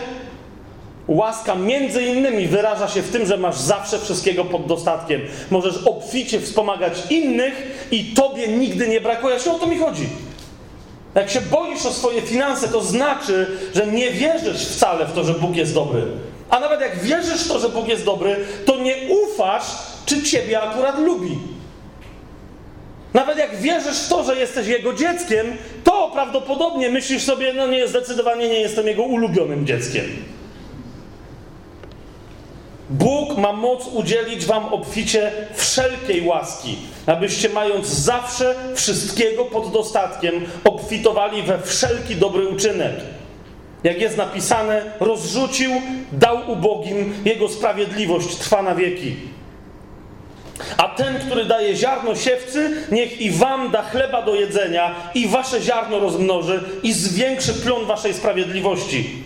Łaska 1.08 1.56
między 1.56 2.04
innymi 2.04 2.48
wyraża 2.48 2.88
się 2.88 3.02
w 3.02 3.12
tym, 3.12 3.26
że 3.26 3.38
masz 3.38 3.56
zawsze 3.58 4.00
wszystkiego 4.00 4.46
pod 4.46 4.66
dostatkiem. 4.66 5.22
Możesz 5.52 5.78
obficie 5.86 6.42
wspomagać 6.42 6.94
innych 7.10 7.88
i 7.92 8.04
tobie 8.04 8.48
nigdy 8.48 8.88
nie 8.88 9.02
brakuje. 9.02 9.36
O 9.52 9.60
to 9.60 9.68
mi 9.68 9.78
chodzi. 9.78 10.10
Jak 11.16 11.30
się 11.30 11.42
boisz 11.42 11.86
o 11.86 11.92
swoje 11.92 12.22
finanse, 12.22 12.68
to 12.68 12.82
znaczy, 12.82 13.48
że 13.76 13.88
nie 13.88 14.12
wierzysz 14.12 14.68
wcale 14.68 15.06
w 15.06 15.14
to, 15.14 15.24
że 15.24 15.34
Bóg 15.34 15.56
jest 15.56 15.74
dobry. 15.74 16.04
A 16.50 16.60
nawet 16.60 16.82
jak 16.82 17.00
wierzysz 17.04 17.44
w 17.44 17.48
to, 17.48 17.60
że 17.60 17.70
Bóg 17.70 17.88
jest 17.88 18.06
dobry, 18.06 18.36
to 18.66 18.78
nie 18.78 18.96
ufasz, 19.10 19.64
czy 20.06 20.24
ciebie 20.24 20.62
akurat 20.62 21.00
lubi. 21.00 21.38
Nawet 23.14 23.38
jak 23.38 23.58
wierzysz 23.58 24.00
w 24.00 24.10
to, 24.10 24.24
że 24.24 24.36
jesteś 24.36 24.68
jego 24.68 24.94
dzieckiem, 24.94 25.48
to 25.84 26.12
prawdopodobnie 26.14 26.90
myślisz 26.90 27.24
sobie, 27.24 27.54
no 27.54 27.68
nie, 27.68 27.88
zdecydowanie 27.88 28.50
nie 28.50 28.60
jestem 28.60 28.88
jego 28.88 29.04
ulubionym 29.04 29.66
dzieckiem. 29.66 30.06
Bóg 32.90 33.38
ma 33.38 33.54
moc 33.54 33.88
udzielić 33.88 34.46
wam 34.46 34.66
obficie 34.66 35.32
wszelkiej 35.54 36.28
łaski, 36.28 36.78
abyście 37.06 37.50
mając 37.50 37.88
zawsze 37.88 38.56
wszystkiego 38.76 39.46
pod 39.46 39.72
dostatkiem, 39.72 40.34
obfitowali 40.64 41.44
we 41.44 41.62
wszelki 41.62 42.16
dobry 42.16 42.48
uczynek. 42.48 42.94
Jak 43.84 44.02
jest 44.02 44.18
napisane, 44.18 44.94
rozrzucił, 45.00 45.72
dał 46.12 46.52
ubogim, 46.52 47.14
jego 47.26 47.50
sprawiedliwość 47.50 48.36
trwa 48.36 48.62
na 48.62 48.76
wieki. 48.76 49.16
A 50.78 50.90
ten, 50.90 51.20
który 51.20 51.46
daje 51.46 51.76
ziarno 51.76 52.16
siewcy, 52.16 52.88
niech 52.92 53.22
i 53.22 53.32
wam 53.32 53.72
da 53.72 53.82
chleba 53.82 54.22
do 54.22 54.36
jedzenia, 54.36 54.96
i 55.16 55.28
wasze 55.28 55.62
ziarno 55.62 56.00
rozmnoży, 56.00 56.64
i 56.84 56.94
zwiększy 56.94 57.54
plon 57.54 57.86
waszej 57.86 58.14
sprawiedliwości. 58.14 59.24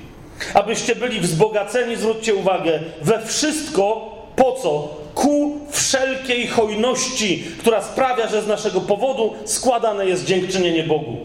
Abyście 0.54 0.96
byli 0.96 1.20
wzbogaceni, 1.20 1.96
zwróćcie 1.96 2.36
uwagę, 2.36 2.80
we 3.02 3.26
wszystko, 3.26 4.12
po 4.36 4.52
co? 4.52 4.88
Ku 5.16 5.58
wszelkiej 5.70 6.48
hojności, 6.48 7.44
która 7.60 7.82
sprawia, 7.82 8.28
że 8.28 8.42
z 8.42 8.48
naszego 8.48 8.82
powodu 8.82 9.34
składane 9.46 10.06
jest 10.06 10.26
dziękczynienie 10.26 10.84
Bogu. 10.84 11.18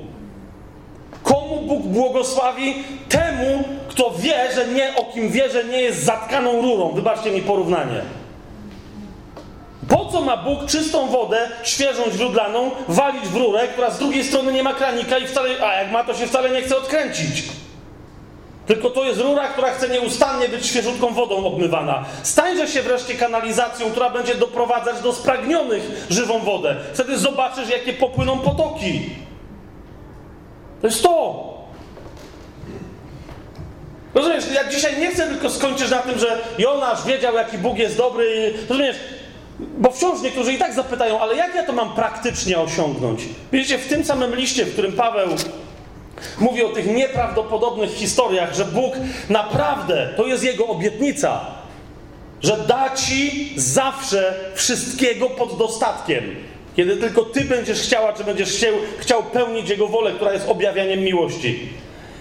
Komu 1.23 1.61
Bóg 1.63 1.83
błogosławi? 1.83 2.75
Temu, 3.09 3.65
kto 3.89 4.11
wie, 4.19 4.53
że 4.55 4.67
nie, 4.69 4.97
o 4.97 5.05
kim 5.05 5.31
wie, 5.31 5.51
że 5.51 5.65
nie 5.65 5.81
jest 5.83 6.05
zatkaną 6.05 6.63
rurą. 6.63 6.93
Wybaczcie 6.93 7.31
mi 7.31 7.43
porównanie. 7.43 8.03
Po 9.89 10.05
co 10.05 10.21
ma 10.21 10.37
Bóg 10.37 10.67
czystą 10.67 11.07
wodę, 11.07 11.49
świeżą, 11.63 12.03
źródlaną, 12.13 12.71
walić 12.89 13.25
w 13.25 13.37
rurę, 13.37 13.69
która 13.69 13.91
z 13.91 13.99
drugiej 13.99 14.25
strony 14.25 14.53
nie 14.53 14.63
ma 14.63 14.75
kranika 14.75 15.19
i 15.19 15.27
wcale, 15.27 15.51
a 15.63 15.75
jak 15.75 15.93
ma, 15.93 16.05
to 16.05 16.15
się 16.15 16.27
wcale 16.27 16.51
nie 16.51 16.63
chce 16.63 16.77
odkręcić? 16.77 17.43
Tylko 18.67 18.91
to 18.91 19.05
jest 19.05 19.21
rura, 19.21 19.49
która 19.49 19.71
chce 19.71 19.89
nieustannie 19.89 20.49
być 20.49 20.67
świeżutką 20.67 21.15
wodą 21.15 21.47
obmywana. 21.47 22.05
Stańże 22.23 22.69
się 22.69 22.83
wreszcie 22.83 23.15
kanalizacją, 23.15 23.91
która 23.91 24.11
będzie 24.11 24.35
doprowadzać 24.35 25.01
do 25.01 25.13
spragnionych 25.13 26.07
żywą 26.11 26.39
wodę. 26.39 26.77
Wtedy 26.95 27.19
zobaczysz, 27.19 27.69
jakie 27.71 27.93
popłyną 27.93 28.39
potoki. 28.39 29.11
To 30.81 30.87
jest 30.87 31.03
to. 31.03 31.53
Rozumiesz, 34.15 34.45
ja 34.55 34.69
dzisiaj 34.69 35.01
nie 35.01 35.11
chcę 35.11 35.27
tylko 35.27 35.51
skończyć 35.51 35.91
na 35.91 35.99
tym, 35.99 36.19
że 36.19 36.39
Jonasz 36.59 37.05
wiedział, 37.07 37.35
jaki 37.35 37.59
Bóg 37.59 37.79
jest 37.79 37.97
dobry. 37.97 38.55
Rozumiesz, 38.69 38.97
bo 39.59 39.91
wciąż 39.91 40.21
niektórzy 40.23 40.53
i 40.53 40.59
tak 40.59 40.75
zapytają, 40.75 41.21
ale 41.21 41.37
jak 41.37 41.55
ja 41.55 41.63
to 41.63 41.73
mam 41.73 41.95
praktycznie 41.95 42.59
osiągnąć? 42.59 43.23
Widzicie, 43.53 43.79
w 43.79 43.89
tym 43.89 44.05
samym 44.05 44.35
liście, 44.35 44.65
w 44.65 44.73
którym 44.73 44.93
Paweł 44.93 45.29
mówi 46.39 46.63
o 46.63 46.69
tych 46.69 46.87
nieprawdopodobnych 46.87 47.95
historiach, 47.95 48.55
że 48.55 48.65
Bóg 48.65 48.95
naprawdę, 49.29 50.09
to 50.17 50.27
jest 50.27 50.45
Jego 50.45 50.67
obietnica, 50.67 51.41
że 52.43 52.57
da 52.69 52.91
Ci 52.91 53.53
zawsze 53.57 54.35
wszystkiego 54.55 55.31
pod 55.31 55.59
dostatkiem. 55.59 56.25
Kiedy 56.77 56.97
tylko 56.97 57.23
Ty 57.23 57.45
będziesz 57.45 57.81
chciała, 57.81 58.13
czy 58.13 58.25
będziesz 58.25 58.51
chciał, 58.51 58.75
chciał 58.99 59.23
pełnić 59.23 59.71
Jego 59.71 59.89
wolę, 59.89 60.13
która 60.13 60.33
jest 60.33 60.49
objawianiem 60.49 61.01
miłości. 61.01 61.69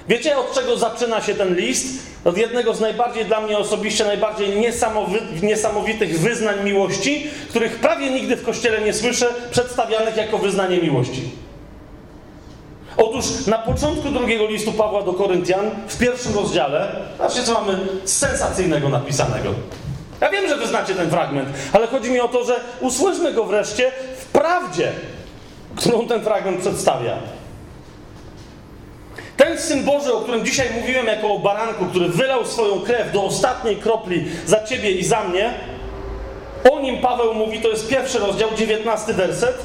Wiecie, 0.08 0.38
od 0.38 0.54
czego 0.54 0.78
zaczyna 0.78 1.22
się 1.22 1.34
ten 1.34 1.56
list? 1.56 2.12
Od 2.26 2.38
jednego 2.38 2.74
z 2.74 2.80
najbardziej 2.80 3.26
dla 3.26 3.42
mnie 3.42 3.58
osobiście, 3.58 4.06
najbardziej 4.06 4.50
niesamowitych 5.42 6.20
wyznań 6.20 6.64
miłości, 6.64 7.28
których 7.50 7.80
prawie 7.80 8.10
nigdy 8.10 8.36
w 8.36 8.44
kościele 8.44 8.82
nie 8.82 8.94
słyszę, 8.94 9.34
przedstawianych 9.52 10.18
jako 10.18 10.38
wyznanie 10.38 10.78
miłości. 10.78 11.22
Otóż 12.98 13.48
na 13.48 13.58
początku 13.58 14.10
drugiego 14.10 14.46
listu 14.46 14.72
Pawła 14.72 15.04
do 15.04 15.14
Koryntian, 15.14 15.72
w 15.88 15.98
pierwszym 15.98 16.36
rozdziale, 16.36 16.96
zobaczcie, 17.18 17.44
co 17.44 17.54
mamy 17.54 17.80
sensacyjnego 18.06 18.90
napisanego. 18.90 19.50
Ja 20.22 20.30
wiem, 20.30 20.48
że 20.50 20.58
wy 20.58 20.68
znacie 20.68 20.96
ten 20.96 21.10
fragment, 21.10 21.50
ale 21.74 21.88
chodzi 21.88 22.12
mi 22.12 22.20
o 22.20 22.28
to, 22.28 22.44
że 22.44 22.60
usłyszmy 22.80 23.34
go 23.34 23.44
wreszcie 23.44 23.92
w 24.18 24.26
prawdzie, 24.26 24.92
którą 25.76 26.08
ten 26.08 26.22
fragment 26.22 26.60
przedstawia. 26.60 27.18
Ten 29.38 29.60
Syn 29.60 29.84
Boży, 29.84 30.14
o 30.14 30.22
którym 30.22 30.46
dzisiaj 30.46 30.68
mówiłem 30.82 31.06
jako 31.06 31.34
o 31.34 31.40
baranku, 31.40 31.86
który 31.86 32.10
wylał 32.10 32.46
swoją 32.46 32.80
krew 32.80 33.12
do 33.12 33.24
ostatniej 33.24 33.76
kropli 33.76 34.26
za 34.46 34.64
ciebie 34.64 34.92
i 34.92 35.06
za 35.06 35.24
mnie, 35.24 35.54
o 36.72 36.80
nim 36.80 36.98
Paweł 36.98 37.34
mówi, 37.34 37.60
to 37.60 37.68
jest 37.68 37.88
pierwszy 37.88 38.20
rozdział, 38.20 38.50
19 38.56 39.14
werset, 39.14 39.58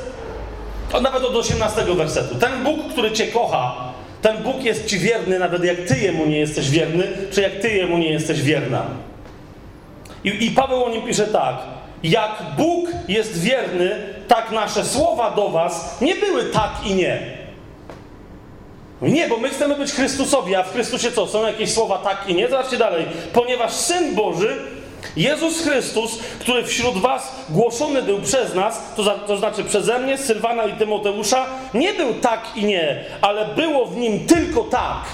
a 0.92 1.00
nawet 1.00 1.24
od 1.24 1.36
18 1.36 1.84
wersetu. 1.84 2.34
Ten 2.34 2.64
Bóg, 2.64 2.88
który 2.92 3.10
cię 3.10 3.26
kocha, 3.26 3.74
ten 4.22 4.42
Bóg 4.42 4.62
jest 4.62 4.86
ci 4.86 4.98
wierny, 4.98 5.38
nawet 5.38 5.64
jak 5.64 5.76
ty 5.76 5.98
jemu 5.98 6.26
nie 6.26 6.38
jesteś 6.38 6.70
wierny, 6.70 7.08
czy 7.32 7.42
jak 7.42 7.52
ty 7.52 7.70
jemu 7.70 7.98
nie 7.98 8.12
jesteś 8.12 8.42
wierna. 8.42 8.86
I, 10.24 10.46
I 10.46 10.50
Paweł 10.50 10.84
o 10.84 10.90
nim 10.90 11.02
pisze 11.02 11.26
tak. 11.26 11.56
Jak 12.02 12.42
Bóg 12.56 12.88
jest 13.08 13.40
wierny, 13.40 13.90
tak 14.28 14.50
nasze 14.50 14.84
słowa 14.84 15.30
do 15.30 15.48
was 15.48 16.00
nie 16.00 16.14
były 16.14 16.44
tak 16.44 16.70
i 16.84 16.94
nie. 16.94 17.36
Nie, 19.02 19.28
bo 19.28 19.36
my 19.36 19.48
chcemy 19.48 19.76
być 19.76 19.92
Chrystusowi, 19.92 20.54
a 20.54 20.62
w 20.62 20.72
Chrystusie 20.72 21.12
co? 21.12 21.26
Są 21.26 21.46
jakieś 21.46 21.72
słowa 21.72 21.98
tak 21.98 22.28
i 22.28 22.34
nie? 22.34 22.48
Zobaczcie 22.48 22.76
dalej. 22.76 23.06
Ponieważ 23.32 23.72
Syn 23.72 24.14
Boży 24.14 24.56
Jezus 25.16 25.62
Chrystus, 25.62 26.18
który 26.38 26.64
wśród 26.64 26.98
was 26.98 27.32
głoszony 27.48 28.02
był 28.02 28.20
przez 28.20 28.54
nas, 28.54 28.82
to, 28.96 29.02
za, 29.02 29.10
to 29.10 29.36
znaczy 29.36 29.64
przeze 29.64 29.98
mnie, 29.98 30.18
Sylwana 30.18 30.64
i 30.64 30.72
Tymoteusza, 30.72 31.46
nie 31.74 31.94
był 31.94 32.14
tak 32.14 32.40
i 32.56 32.64
nie, 32.64 33.04
ale 33.20 33.46
było 33.54 33.86
w 33.86 33.96
nim 33.96 34.26
tylko 34.26 34.60
tak. 34.64 35.04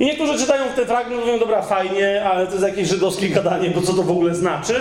I 0.00 0.04
niektórzy 0.04 0.38
czytają 0.38 0.64
ten 0.76 0.86
fragment 0.86 1.22
i 1.22 1.24
mówią, 1.24 1.38
dobra, 1.38 1.62
fajnie, 1.62 2.24
ale 2.24 2.46
to 2.46 2.52
jest 2.52 2.64
jakieś 2.64 2.88
żydowskie 2.88 3.28
gadanie, 3.28 3.70
bo 3.70 3.82
co 3.82 3.92
to 3.92 4.02
w 4.02 4.10
ogóle 4.10 4.34
znaczy? 4.34 4.80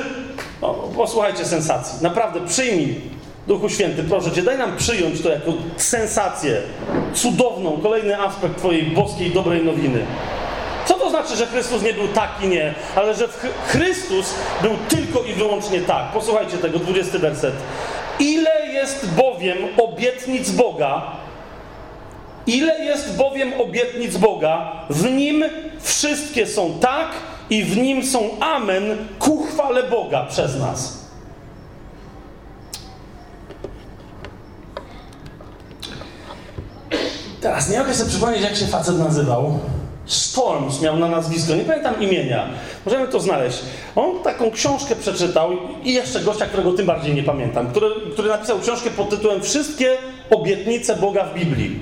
No, 0.61 0.73
posłuchajcie 0.73 1.45
sensacji. 1.45 2.03
Naprawdę, 2.03 2.47
przyjmij, 2.47 3.01
Duchu 3.47 3.69
Święty, 3.69 4.03
proszę 4.03 4.31
Cię, 4.31 4.41
daj 4.41 4.57
nam 4.57 4.77
przyjąć 4.77 5.21
to 5.21 5.29
jako 5.29 5.53
sensację, 5.77 6.61
cudowną, 7.13 7.79
kolejny 7.83 8.19
aspekt 8.19 8.57
Twojej 8.57 8.83
boskiej, 8.83 9.31
dobrej 9.31 9.65
nowiny. 9.65 10.05
Znaczy, 11.33 11.51
że 11.51 11.51
Chrystus 11.51 11.83
nie 11.83 11.93
był 11.93 12.07
taki 12.07 12.47
nie, 12.47 12.73
ale 12.95 13.15
że 13.15 13.27
Chrystus 13.67 14.33
był 14.61 14.71
tylko 14.89 15.23
i 15.23 15.33
wyłącznie 15.33 15.81
tak? 15.81 16.11
Posłuchajcie 16.11 16.57
tego, 16.57 16.79
20 16.79 17.19
werset. 17.19 17.53
Ile 18.19 18.67
jest 18.67 19.13
bowiem 19.13 19.57
obietnic 19.77 20.51
Boga, 20.51 21.01
ile 22.47 22.85
jest 22.85 23.17
bowiem 23.17 23.61
obietnic 23.61 24.17
Boga, 24.17 24.71
w 24.89 25.03
nim 25.03 25.43
wszystkie 25.81 26.47
są 26.47 26.79
tak 26.79 27.07
i 27.49 27.63
w 27.63 27.77
nim 27.77 28.05
są 28.05 28.39
amen 28.39 29.07
ku 29.19 29.43
chwale 29.43 29.83
Boga 29.83 30.25
przez 30.25 30.59
nas. 30.59 31.03
Teraz 37.41 37.69
nie 37.69 37.79
mogę 37.79 37.93
sobie 37.93 38.09
przypomnieć, 38.09 38.41
jak 38.41 38.55
się 38.55 38.67
facet 38.67 38.99
nazywał. 38.99 39.59
Storms 40.05 40.81
miał 40.81 40.97
na 40.97 41.07
nazwisko, 41.07 41.55
nie 41.55 41.63
pamiętam 41.63 42.01
imienia. 42.01 42.49
Możemy 42.85 43.07
to 43.07 43.19
znaleźć. 43.19 43.59
On 43.95 44.19
taką 44.23 44.51
książkę 44.51 44.95
przeczytał 44.95 45.51
i 45.83 45.93
jeszcze 45.93 46.19
gościa, 46.19 46.45
którego 46.45 46.73
tym 46.73 46.85
bardziej 46.85 47.15
nie 47.15 47.23
pamiętam, 47.23 47.67
który, 47.67 47.87
który 48.13 48.29
napisał 48.29 48.59
książkę 48.59 48.89
pod 48.89 49.09
tytułem 49.09 49.41
Wszystkie 49.41 49.97
obietnice 50.29 50.95
Boga 50.95 51.25
w 51.25 51.33
Biblii. 51.33 51.79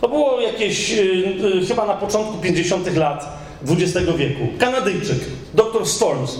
To 0.00 0.08
było 0.08 0.40
jakieś 0.40 0.90
yy, 0.90 1.04
yy, 1.04 1.66
chyba 1.66 1.86
na 1.86 1.94
początku 1.94 2.38
50. 2.38 2.96
lat 2.96 3.38
XX 3.68 4.06
wieku. 4.16 4.46
Kanadyjczyk, 4.58 5.18
dr 5.54 5.86
Storms. 5.86 6.38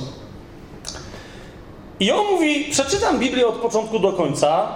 I 2.00 2.10
on 2.12 2.26
mówi, 2.26 2.64
przeczytam 2.70 3.18
Biblię 3.18 3.46
od 3.46 3.54
początku 3.54 3.98
do 3.98 4.12
końca, 4.12 4.68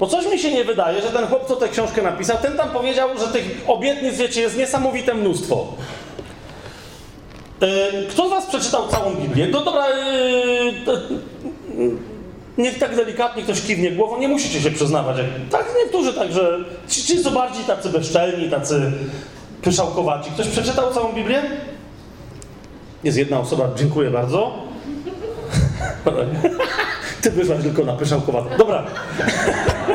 bo 0.00 0.06
coś 0.06 0.26
mi 0.26 0.38
się 0.38 0.52
nie 0.52 0.64
wydaje, 0.64 1.02
że 1.02 1.08
ten 1.08 1.26
chłop, 1.26 1.48
co 1.48 1.56
tę 1.56 1.68
książkę 1.68 2.02
napisał, 2.02 2.36
ten 2.42 2.56
tam 2.56 2.70
powiedział, 2.70 3.08
że 3.18 3.28
tych 3.28 3.60
obietnic, 3.66 4.16
wiecie, 4.16 4.40
jest 4.40 4.56
niesamowite 4.56 5.14
mnóstwo. 5.14 5.66
Yy, 7.60 7.68
kto 8.10 8.28
z 8.28 8.30
was 8.30 8.46
przeczytał 8.46 8.88
całą 8.88 9.14
Biblię? 9.14 9.48
No 9.50 9.60
dobra, 9.60 9.88
yy, 9.88 10.72
niech 12.58 12.78
tak 12.78 12.96
delikatnie 12.96 13.42
ktoś 13.42 13.62
kiwnie 13.62 13.90
głową, 13.90 14.18
nie 14.18 14.28
musicie 14.28 14.60
się 14.60 14.70
przyznawać. 14.70 15.16
Tak, 15.50 15.66
niektórzy 15.84 16.12
także, 16.12 16.58
ci, 16.88 17.02
ci 17.02 17.24
co 17.24 17.30
bardziej 17.30 17.64
tacy 17.64 17.88
bezczelni, 17.88 18.50
tacy 18.50 18.92
pyszałkowaci. 19.62 20.30
Ktoś 20.30 20.48
przeczytał 20.48 20.94
całą 20.94 21.12
Biblię? 21.12 21.42
Jest 23.04 23.18
jedna 23.18 23.40
osoba, 23.40 23.68
dziękuję 23.76 24.10
bardzo. 24.10 24.52
Ty 27.22 27.30
wyszłaś 27.30 27.62
tylko 27.62 27.84
na 27.84 27.92
pyszałkowatą. 27.92 28.48
Dobra. 28.58 28.86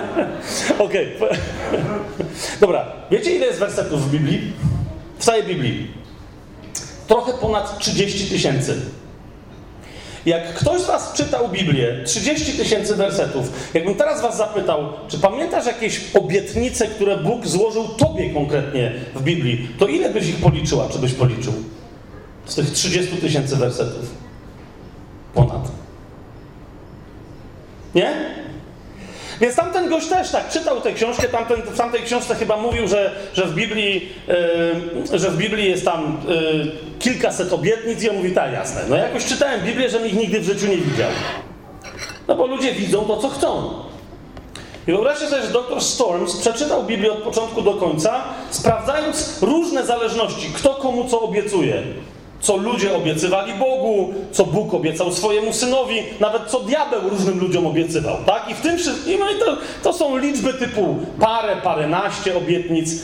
Okej. 0.85 1.07
Dobra. 2.61 2.85
Wiecie, 3.11 3.35
ile 3.35 3.45
jest 3.45 3.59
wersetów 3.59 4.07
w 4.07 4.11
Biblii? 4.11 4.53
W 5.19 5.23
całej 5.23 5.43
Biblii. 5.43 5.87
Trochę 7.07 7.33
ponad 7.33 7.79
30 7.79 8.29
tysięcy. 8.29 8.81
Jak 10.25 10.53
ktoś 10.53 10.81
z 10.81 10.85
Was 10.85 11.13
czytał 11.13 11.49
Biblię, 11.49 12.01
30 12.05 12.53
tysięcy 12.53 12.95
wersetów, 12.95 13.69
jakbym 13.73 13.95
teraz 13.95 14.21
Was 14.21 14.37
zapytał, 14.37 14.83
czy 15.07 15.19
pamiętasz 15.19 15.65
jakieś 15.65 16.01
obietnice, 16.13 16.87
które 16.87 17.17
Bóg 17.17 17.47
złożył 17.47 17.87
Tobie 17.87 18.29
konkretnie 18.33 18.91
w 19.15 19.23
Biblii, 19.23 19.67
to 19.79 19.87
ile 19.87 20.09
byś 20.09 20.27
ich 20.29 20.35
policzyła, 20.35 20.89
czy 20.89 20.99
byś 20.99 21.13
policzył? 21.13 21.53
Z 22.45 22.55
tych 22.55 22.71
30 22.71 23.17
tysięcy 23.17 23.55
wersetów. 23.55 24.15
Ponad. 25.33 25.71
Nie? 27.95 28.35
Więc 29.41 29.55
tamten 29.55 29.89
gość 29.89 30.07
też 30.07 30.31
tak 30.31 30.49
czytał 30.49 30.81
tę 30.81 30.93
książkę, 30.93 31.27
tamten, 31.27 31.61
w 31.61 31.77
tamtej 31.77 32.01
książce 32.01 32.35
chyba 32.35 32.57
mówił, 32.57 32.87
że, 32.87 33.15
że, 33.33 33.45
w, 33.45 33.53
Biblii, 33.53 34.09
yy, 35.11 35.19
że 35.19 35.29
w 35.29 35.37
Biblii 35.37 35.69
jest 35.69 35.85
tam 35.85 36.17
yy, 36.27 36.71
kilkaset 36.99 37.53
obietnic 37.53 38.03
i 38.03 38.09
on 38.09 38.15
mówi, 38.15 38.31
tak, 38.31 38.53
jasne. 38.53 38.81
No 38.89 38.95
jakoś 38.95 39.25
czytałem 39.25 39.61
Biblię, 39.61 39.89
że 39.89 40.07
ich 40.07 40.13
nigdy 40.13 40.39
w 40.39 40.43
życiu 40.43 40.67
nie 40.67 40.77
widział. 40.77 41.09
No 42.27 42.35
bo 42.35 42.47
ludzie 42.47 42.71
widzą 42.71 43.05
to, 43.05 43.17
co 43.17 43.29
chcą. 43.29 43.73
I 44.87 44.91
wyobraźcie 44.91 45.27
sobie, 45.27 45.41
że 45.41 45.47
dr 45.47 45.81
Storms 45.81 46.37
przeczytał 46.37 46.83
Biblię 46.83 47.11
od 47.11 47.23
początku 47.23 47.61
do 47.61 47.73
końca, 47.73 48.23
sprawdzając 48.49 49.39
różne 49.41 49.85
zależności, 49.85 50.49
kto 50.53 50.69
komu 50.73 51.09
co 51.09 51.21
obiecuje 51.21 51.83
co 52.39 52.57
ludzie 52.57 52.95
obiecywali 52.95 53.53
Bogu, 53.53 54.13
co 54.31 54.45
Bóg 54.45 54.73
obiecał 54.73 55.11
swojemu 55.11 55.53
synowi, 55.53 56.03
nawet 56.19 56.43
co 56.47 56.59
diabeł 56.59 57.09
różnym 57.09 57.39
ludziom 57.39 57.67
obiecywał, 57.67 58.17
tak? 58.25 58.49
I 58.49 58.53
w 58.53 58.61
tym 58.61 58.77
wszystkim, 58.77 59.19
no 59.19 59.31
i 59.31 59.39
to, 59.39 59.57
to 59.83 59.93
są 59.93 60.17
liczby 60.17 60.53
typu 60.53 60.97
parę, 61.19 61.55
paręnaście 61.55 62.37
obietnic. 62.37 63.01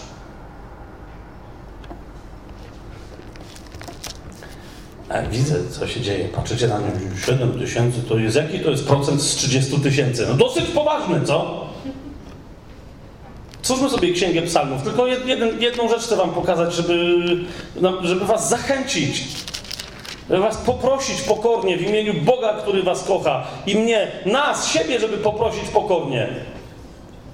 A 5.10 5.22
widzę, 5.22 5.56
co 5.72 5.88
się 5.88 6.02
dzieje. 6.02 6.30
Patrzycie 6.30 6.68
na 6.68 6.78
mnie, 6.78 6.92
7 7.26 7.60
tysięcy 7.60 8.02
to 8.10 8.18
jest 8.18 8.36
jaki 8.36 8.60
to 8.60 8.72
jest 8.72 8.88
procent 8.88 9.22
z 9.22 9.36
30 9.36 9.80
tysięcy? 9.80 10.26
No 10.30 10.34
dosyć 10.34 10.66
poważny, 10.66 11.22
co? 11.26 11.66
Stwórzmy 13.66 13.90
sobie 13.90 14.14
księgę 14.14 14.42
psalmów. 14.42 14.84
Tylko 14.84 15.08
jeden, 15.08 15.62
jedną 15.62 15.90
rzecz 15.90 16.02
chcę 16.02 16.16
wam 16.16 16.30
pokazać, 16.30 16.74
żeby, 16.74 17.16
żeby 18.02 18.26
was 18.26 18.50
zachęcić. 18.50 19.24
Żeby 20.30 20.42
was 20.42 20.58
poprosić 20.58 21.22
pokornie 21.22 21.78
w 21.78 21.82
imieniu 21.82 22.14
Boga, 22.14 22.54
który 22.54 22.84
was 22.84 23.04
kocha. 23.04 23.44
I 23.68 23.76
mnie, 23.76 24.12
nas, 24.26 24.68
siebie, 24.68 25.00
żeby 25.00 25.18
poprosić 25.18 25.70
pokornie. 25.70 26.28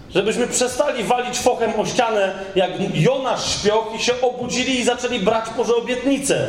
Żebyśmy 0.10 0.48
przestali 0.48 1.04
walić 1.04 1.40
fochem 1.40 1.80
o 1.80 1.86
ścianę, 1.86 2.34
jak 2.56 2.72
Jonasz 2.94 3.60
śpioch 3.60 3.88
i 3.96 4.00
się 4.00 4.22
obudzili 4.22 4.80
i 4.80 4.84
zaczęli 4.84 5.20
brać 5.20 5.46
Boże 5.58 5.76
obietnice. 5.76 6.48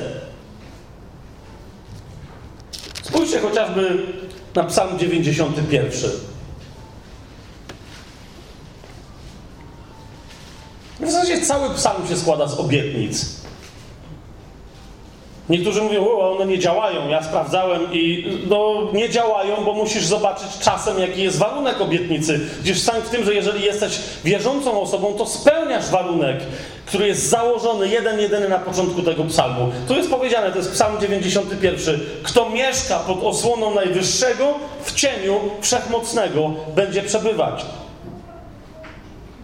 Spójrzcie 3.02 3.38
chociażby 3.38 4.06
na 4.54 4.64
psalm 4.64 4.98
91. 4.98 6.31
cały 11.46 11.74
psalm 11.74 12.08
się 12.08 12.16
składa 12.16 12.46
z 12.46 12.58
obietnic. 12.58 13.42
Niektórzy 15.48 15.82
mówią, 15.82 16.04
o, 16.04 16.36
one 16.36 16.46
nie 16.46 16.58
działają. 16.58 17.08
Ja 17.08 17.22
sprawdzałem 17.22 17.92
i 17.92 18.26
no, 18.48 18.88
nie 18.92 19.10
działają, 19.10 19.64
bo 19.64 19.72
musisz 19.72 20.06
zobaczyć 20.06 20.58
czasem, 20.60 20.98
jaki 20.98 21.22
jest 21.22 21.38
warunek 21.38 21.80
obietnicy. 21.80 22.40
Gdzież 22.62 22.80
sam 22.80 23.02
w 23.02 23.08
tym, 23.08 23.24
że 23.24 23.34
jeżeli 23.34 23.64
jesteś 23.64 23.98
wierzącą 24.24 24.80
osobą, 24.80 25.14
to 25.18 25.26
spełniasz 25.26 25.90
warunek, 25.90 26.36
który 26.86 27.06
jest 27.06 27.28
założony 27.28 27.88
jeden, 27.88 28.20
jedyny 28.20 28.48
na 28.48 28.58
początku 28.58 29.02
tego 29.02 29.24
psalmu. 29.24 29.72
Tu 29.88 29.94
jest 29.94 30.10
powiedziane, 30.10 30.52
to 30.52 30.58
jest 30.58 30.72
psalm 30.72 31.00
91. 31.00 32.00
Kto 32.22 32.50
mieszka 32.50 32.98
pod 32.98 33.24
osłoną 33.24 33.74
Najwyższego, 33.74 34.54
w 34.84 34.94
cieniu 34.94 35.40
Wszechmocnego 35.60 36.50
będzie 36.76 37.02
przebywać. 37.02 37.64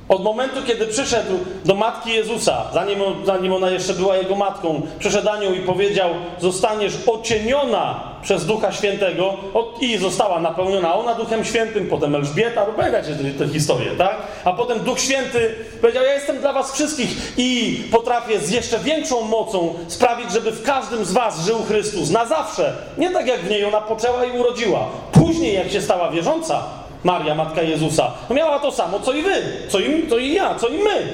Od 0.08 0.22
momentu, 0.22 0.62
kiedy 0.66 0.86
przyszedł 0.86 1.38
do 1.64 1.74
matki 1.74 2.10
Jezusa, 2.10 2.64
zanim, 2.74 2.98
zanim 3.24 3.52
ona 3.52 3.70
jeszcze 3.70 3.94
była 3.94 4.16
jego 4.16 4.34
matką, 4.34 4.82
przyszedł 4.98 5.28
anioł 5.28 5.54
i 5.54 5.60
powiedział: 5.60 6.10
Zostaniesz 6.40 6.92
ocieniona 7.06 8.00
przez 8.22 8.46
Ducha 8.46 8.72
Świętego 8.72 9.34
i 9.80 9.98
została 9.98 10.40
napełniona 10.40 10.94
ona 10.94 11.14
Duchem 11.14 11.44
Świętym, 11.44 11.88
potem 11.88 12.14
Elżbieta, 12.14 12.66
bo 12.66 12.72
pamiętacie 12.72 13.16
tę 13.38 13.48
historię, 13.48 13.90
tak? 13.98 14.16
A 14.44 14.52
potem 14.52 14.80
Duch 14.80 15.00
Święty 15.00 15.54
powiedział: 15.80 16.04
Ja 16.04 16.14
jestem 16.14 16.40
dla 16.40 16.52
Was 16.52 16.72
wszystkich 16.72 17.32
i 17.36 17.80
potrafię 17.90 18.38
z 18.38 18.50
jeszcze 18.50 18.78
większą 18.78 19.22
mocą 19.22 19.74
sprawić, 19.88 20.32
żeby 20.32 20.52
w 20.52 20.62
każdym 20.62 21.04
z 21.04 21.12
Was 21.12 21.46
żył 21.46 21.58
Chrystus 21.68 22.10
na 22.10 22.26
zawsze. 22.26 22.76
Nie 22.98 23.10
tak 23.10 23.26
jak 23.26 23.40
w 23.40 23.50
niej 23.50 23.64
ona 23.64 23.80
poczęła 23.80 24.24
i 24.24 24.38
urodziła. 24.38 24.86
Później, 25.12 25.54
jak 25.54 25.70
się 25.70 25.80
stała 25.80 26.10
wierząca, 26.10 26.62
Maria, 27.04 27.34
matka 27.34 27.62
Jezusa, 27.62 28.12
no 28.28 28.36
miała 28.36 28.58
to 28.58 28.72
samo, 28.72 29.00
co 29.00 29.12
i 29.12 29.22
wy, 29.22 29.42
co 29.68 29.78
i, 29.78 30.08
co 30.08 30.18
i 30.18 30.32
ja, 30.32 30.54
co 30.54 30.68
i 30.68 30.78
my. 30.78 31.12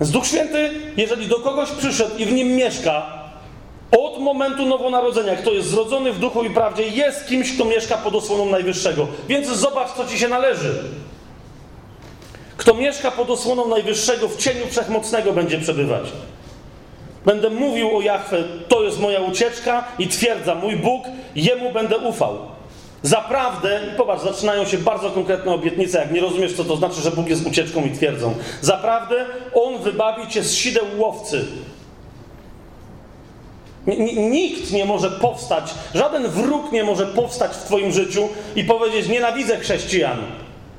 Więc 0.00 0.10
Duch 0.10 0.26
Święty, 0.26 0.70
jeżeli 0.96 1.28
do 1.28 1.40
kogoś 1.40 1.70
przyszedł 1.70 2.16
i 2.18 2.24
w 2.24 2.32
nim 2.32 2.48
mieszka, 2.48 3.24
od 3.98 4.18
momentu 4.18 4.66
nowonarodzenia, 4.66 5.36
kto 5.36 5.52
jest 5.52 5.68
zrodzony 5.68 6.12
w 6.12 6.18
duchu 6.18 6.44
i 6.44 6.50
prawdzie, 6.50 6.82
jest 6.82 7.26
kimś, 7.26 7.52
kto 7.54 7.64
mieszka 7.64 7.96
pod 7.96 8.14
osłoną 8.14 8.46
Najwyższego. 8.46 9.06
Więc 9.28 9.48
zobacz, 9.48 9.92
co 9.92 10.06
ci 10.06 10.18
się 10.18 10.28
należy. 10.28 10.84
Kto 12.56 12.74
mieszka 12.74 13.10
pod 13.10 13.30
osłoną 13.30 13.68
Najwyższego, 13.68 14.28
w 14.28 14.36
cieniu 14.36 14.66
Wszechmocnego 14.70 15.32
będzie 15.32 15.58
przebywać. 15.58 16.04
Będę 17.24 17.50
mówił 17.50 17.96
o 17.96 18.00
Jachwę, 18.00 18.44
to 18.68 18.82
jest 18.82 19.00
moja 19.00 19.20
ucieczka 19.20 19.84
i 19.98 20.08
twierdza, 20.08 20.54
mój 20.54 20.76
Bóg, 20.76 21.04
Jemu 21.36 21.72
będę 21.72 21.98
ufał. 21.98 22.53
Zaprawdę, 23.04 23.80
i 23.92 23.96
popatrz, 23.96 24.24
zaczynają 24.24 24.64
się 24.64 24.78
bardzo 24.78 25.10
konkretne 25.10 25.52
obietnice. 25.52 25.98
Jak 25.98 26.12
nie 26.12 26.20
rozumiesz, 26.20 26.56
co 26.56 26.64
to 26.64 26.76
znaczy, 26.76 27.00
że 27.00 27.10
Bóg 27.10 27.28
jest 27.28 27.46
ucieczką 27.46 27.84
i 27.84 27.90
twierdzą. 27.90 28.34
Zaprawdę, 28.60 29.26
On 29.54 29.82
wybawi 29.82 30.28
cię 30.28 30.42
z 30.42 30.54
sideł 30.54 30.84
łowcy. 30.96 31.44
Nikt 34.16 34.72
nie 34.72 34.84
może 34.84 35.10
powstać, 35.10 35.74
żaden 35.94 36.28
wróg 36.28 36.72
nie 36.72 36.84
może 36.84 37.06
powstać 37.06 37.52
w 37.52 37.64
Twoim 37.64 37.92
życiu 37.92 38.28
i 38.56 38.64
powiedzieć: 38.64 39.08
Nienawidzę 39.08 39.58
chrześcijan. 39.58 40.18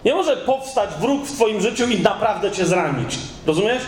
Nie 0.06 0.16
może 0.16 0.38
powstać 0.38 0.90
wróg 1.00 1.26
w 1.26 1.32
Twoim 1.32 1.62
życiu 1.62 1.88
i 1.88 2.00
naprawdę 2.00 2.52
Cię 2.52 2.66
zranić. 2.66 3.18
Rozumiesz? 3.48 3.82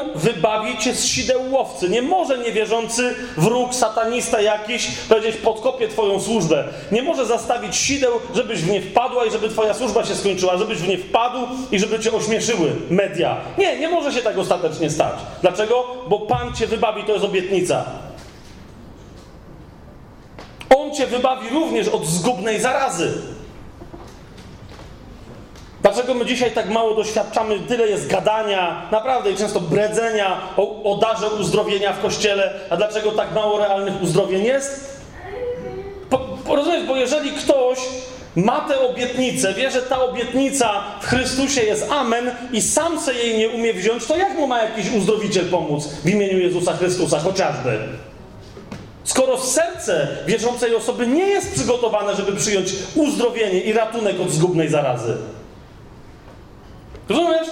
On 0.00 0.10
wybawi 0.14 0.78
cię 0.78 0.94
z 0.94 1.04
sideł 1.04 1.52
łowcy. 1.52 1.88
Nie 1.88 2.02
może 2.02 2.38
niewierzący 2.38 3.14
wróg, 3.36 3.74
satanista 3.74 4.40
jakiś 4.40 4.88
powiedzieć 5.08 5.36
podkopię 5.36 5.88
twoją 5.88 6.20
służbę. 6.20 6.64
Nie 6.92 7.02
może 7.02 7.26
zastawić 7.26 7.76
sideł, 7.76 8.12
żebyś 8.34 8.60
w 8.60 8.70
nie 8.70 8.80
wpadła 8.80 9.24
i 9.24 9.30
żeby 9.30 9.48
twoja 9.48 9.74
służba 9.74 10.04
się 10.04 10.14
skończyła, 10.14 10.56
żebyś 10.56 10.78
w 10.78 10.88
nie 10.88 10.98
wpadł 10.98 11.38
i 11.72 11.78
żeby 11.78 11.98
cię 11.98 12.12
ośmieszyły 12.12 12.72
media. 12.90 13.36
Nie, 13.58 13.78
nie 13.78 13.88
może 13.88 14.12
się 14.12 14.22
tak 14.22 14.38
ostatecznie 14.38 14.90
stać. 14.90 15.14
Dlaczego? 15.42 15.84
Bo 16.08 16.18
Pan 16.18 16.54
cię 16.54 16.66
wybawi, 16.66 17.04
to 17.04 17.12
jest 17.12 17.24
obietnica. 17.24 17.84
On 20.76 20.94
cię 20.94 21.06
wybawi 21.06 21.48
również 21.48 21.88
od 21.88 22.06
zgubnej 22.06 22.60
zarazy. 22.60 23.35
Dlaczego 25.86 26.14
my 26.14 26.26
dzisiaj 26.26 26.50
tak 26.50 26.68
mało 26.68 26.94
doświadczamy, 26.94 27.58
tyle 27.60 27.88
jest 27.88 28.06
gadania, 28.06 28.88
naprawdę 28.92 29.30
i 29.30 29.36
często 29.36 29.60
bredzenia 29.60 30.40
o, 30.56 30.92
o 30.92 30.96
darze 30.96 31.28
uzdrowienia 31.28 31.92
w 31.92 32.02
kościele, 32.02 32.52
a 32.70 32.76
dlaczego 32.76 33.12
tak 33.12 33.34
mało 33.34 33.58
realnych 33.58 34.02
uzdrowień 34.02 34.44
jest? 34.44 34.98
Po, 36.10 36.18
po, 36.18 36.56
rozumiesz, 36.56 36.86
bo 36.86 36.96
jeżeli 36.96 37.30
ktoś 37.30 37.78
ma 38.36 38.60
tę 38.60 38.80
obietnicę, 38.80 39.54
wie, 39.54 39.70
że 39.70 39.82
ta 39.82 40.02
obietnica 40.04 40.82
w 41.02 41.06
Chrystusie 41.06 41.62
jest 41.62 41.90
amen 41.90 42.30
i 42.52 42.62
sam 42.62 43.00
se 43.00 43.14
jej 43.14 43.38
nie 43.38 43.48
umie 43.48 43.74
wziąć, 43.74 44.06
to 44.06 44.16
jak 44.16 44.34
mu 44.34 44.46
ma 44.46 44.62
jakiś 44.62 44.92
uzdrowiciel 44.92 45.44
pomóc 45.44 45.88
w 46.04 46.08
imieniu 46.08 46.38
Jezusa 46.38 46.72
Chrystusa 46.72 47.18
chociażby? 47.18 47.78
Skoro 49.04 49.38
serce 49.38 50.08
wierzącej 50.26 50.74
osoby 50.74 51.06
nie 51.06 51.26
jest 51.26 51.54
przygotowane, 51.54 52.16
żeby 52.16 52.32
przyjąć 52.32 52.72
uzdrowienie 52.94 53.60
i 53.60 53.72
ratunek 53.72 54.20
od 54.20 54.30
zgubnej 54.30 54.68
zarazy. 54.68 55.16
Rozumiesz? 57.08 57.48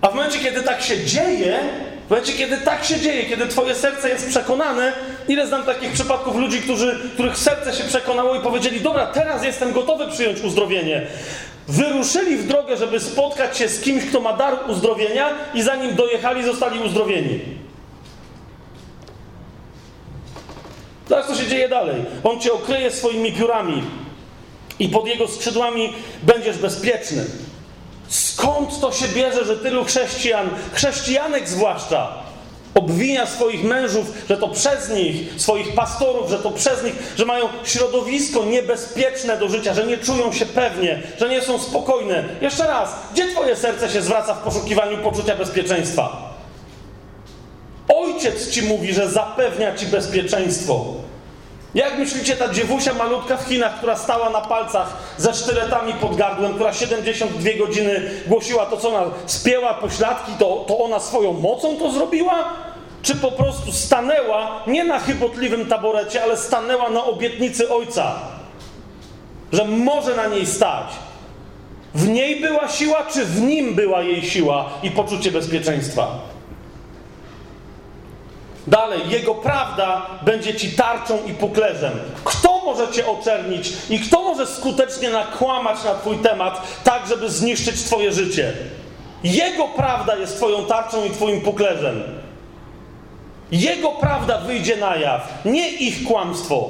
A 0.00 0.08
w 0.08 0.14
momencie, 0.14 0.38
kiedy 0.38 0.62
tak 0.62 0.82
się 0.82 1.04
dzieje, 1.04 1.58
w 2.06 2.10
momencie, 2.10 2.32
kiedy 2.32 2.56
tak 2.56 2.84
się 2.84 3.00
dzieje, 3.00 3.24
kiedy 3.24 3.46
twoje 3.46 3.74
serce 3.74 4.08
jest 4.08 4.28
przekonane, 4.28 4.92
ile 5.28 5.46
znam 5.46 5.64
takich 5.64 5.92
przypadków 5.92 6.36
ludzi, 6.36 6.60
którzy, 6.60 7.00
których 7.14 7.38
serce 7.38 7.72
się 7.72 7.84
przekonało 7.84 8.34
i 8.34 8.40
powiedzieli, 8.40 8.80
dobra, 8.80 9.06
teraz 9.06 9.44
jestem 9.44 9.72
gotowy 9.72 10.08
przyjąć 10.08 10.40
uzdrowienie. 10.40 11.06
Wyruszyli 11.68 12.36
w 12.36 12.48
drogę, 12.48 12.76
żeby 12.76 13.00
spotkać 13.00 13.58
się 13.58 13.68
z 13.68 13.80
kimś, 13.80 14.04
kto 14.04 14.20
ma 14.20 14.32
dar 14.32 14.58
uzdrowienia 14.70 15.30
i 15.54 15.62
zanim 15.62 15.94
dojechali, 15.94 16.44
zostali 16.44 16.80
uzdrowieni. 16.80 17.40
Teraz 21.08 21.26
co 21.26 21.34
się 21.34 21.46
dzieje 21.46 21.68
dalej? 21.68 22.04
On 22.24 22.40
cię 22.40 22.52
okryje 22.52 22.90
swoimi 22.90 23.32
piórami 23.32 23.82
i 24.78 24.88
pod 24.88 25.06
jego 25.06 25.28
skrzydłami 25.28 25.92
będziesz 26.22 26.58
bezpieczny. 26.58 27.24
Skąd 28.12 28.80
to 28.80 28.92
się 28.92 29.08
bierze, 29.08 29.44
że 29.44 29.56
tylu 29.56 29.84
chrześcijan, 29.84 30.50
chrześcijanek 30.72 31.48
zwłaszcza, 31.48 32.12
obwinia 32.74 33.26
swoich 33.26 33.64
mężów, 33.64 34.06
że 34.28 34.36
to 34.36 34.48
przez 34.48 34.90
nich, 34.90 35.16
swoich 35.36 35.74
pastorów, 35.74 36.30
że 36.30 36.38
to 36.38 36.50
przez 36.50 36.84
nich, 36.84 36.94
że 37.16 37.24
mają 37.24 37.48
środowisko 37.64 38.44
niebezpieczne 38.44 39.36
do 39.36 39.48
życia, 39.48 39.74
że 39.74 39.86
nie 39.86 39.98
czują 39.98 40.32
się 40.32 40.46
pewnie, 40.46 41.02
że 41.20 41.28
nie 41.28 41.42
są 41.42 41.58
spokojne. 41.58 42.24
Jeszcze 42.40 42.66
raz, 42.66 42.94
gdzie 43.12 43.28
Twoje 43.28 43.56
serce 43.56 43.90
się 43.90 44.02
zwraca 44.02 44.34
w 44.34 44.42
poszukiwaniu 44.42 44.98
poczucia 44.98 45.36
bezpieczeństwa? 45.36 46.32
Ojciec 47.88 48.50
Ci 48.50 48.62
mówi, 48.62 48.94
że 48.94 49.08
zapewnia 49.08 49.76
Ci 49.76 49.86
bezpieczeństwo. 49.86 50.84
Jak 51.74 51.98
myślicie, 51.98 52.36
ta 52.36 52.48
dziewusia 52.48 52.94
malutka 52.94 53.36
w 53.36 53.48
Chinach, 53.48 53.76
która 53.76 53.96
stała 53.96 54.30
na 54.30 54.40
palcach 54.40 54.96
ze 55.16 55.34
sztyletami 55.34 55.92
pod 55.92 56.16
gardłem, 56.16 56.54
która 56.54 56.72
72 56.72 57.50
godziny 57.66 58.10
głosiła 58.26 58.66
to, 58.66 58.76
co 58.76 58.88
ona 58.88 59.10
spięła 59.26 59.74
pośladki, 59.74 60.32
to, 60.38 60.64
to 60.68 60.78
ona 60.78 61.00
swoją 61.00 61.32
mocą 61.32 61.76
to 61.76 61.92
zrobiła? 61.92 62.44
Czy 63.02 63.14
po 63.14 63.32
prostu 63.32 63.72
stanęła 63.72 64.62
nie 64.66 64.84
na 64.84 64.98
chybotliwym 64.98 65.66
taborecie, 65.66 66.22
ale 66.22 66.36
stanęła 66.36 66.90
na 66.90 67.04
obietnicy 67.04 67.70
Ojca, 67.70 68.14
że 69.52 69.64
może 69.64 70.16
na 70.16 70.26
niej 70.26 70.46
stać? 70.46 70.86
W 71.94 72.08
niej 72.08 72.40
była 72.40 72.68
siła, 72.68 73.06
czy 73.12 73.24
w 73.24 73.40
nim 73.40 73.74
była 73.74 74.02
jej 74.02 74.22
siła 74.22 74.70
i 74.82 74.90
poczucie 74.90 75.32
bezpieczeństwa? 75.32 76.31
Dalej, 78.66 79.00
Jego 79.08 79.34
prawda 79.34 80.06
będzie 80.22 80.54
ci 80.54 80.72
tarczą 80.72 81.18
i 81.26 81.32
puklerzem. 81.32 81.92
Kto 82.24 82.60
może 82.64 82.88
cię 82.88 83.06
oczernić 83.06 83.72
i 83.90 84.00
kto 84.00 84.22
może 84.22 84.46
skutecznie 84.46 85.10
nakłamać 85.10 85.84
na 85.84 85.94
twój 85.94 86.18
temat, 86.18 86.62
tak 86.84 87.06
żeby 87.06 87.30
zniszczyć 87.30 87.82
twoje 87.82 88.12
życie? 88.12 88.52
Jego 89.24 89.68
prawda 89.68 90.16
jest 90.16 90.36
twoją 90.36 90.64
tarczą 90.66 91.04
i 91.04 91.10
twoim 91.10 91.40
puklerzem. 91.40 92.02
Jego 93.52 93.92
prawda 93.92 94.38
wyjdzie 94.38 94.76
na 94.76 94.96
jaw, 94.96 95.42
nie 95.44 95.70
ich 95.70 96.04
kłamstwo. 96.04 96.68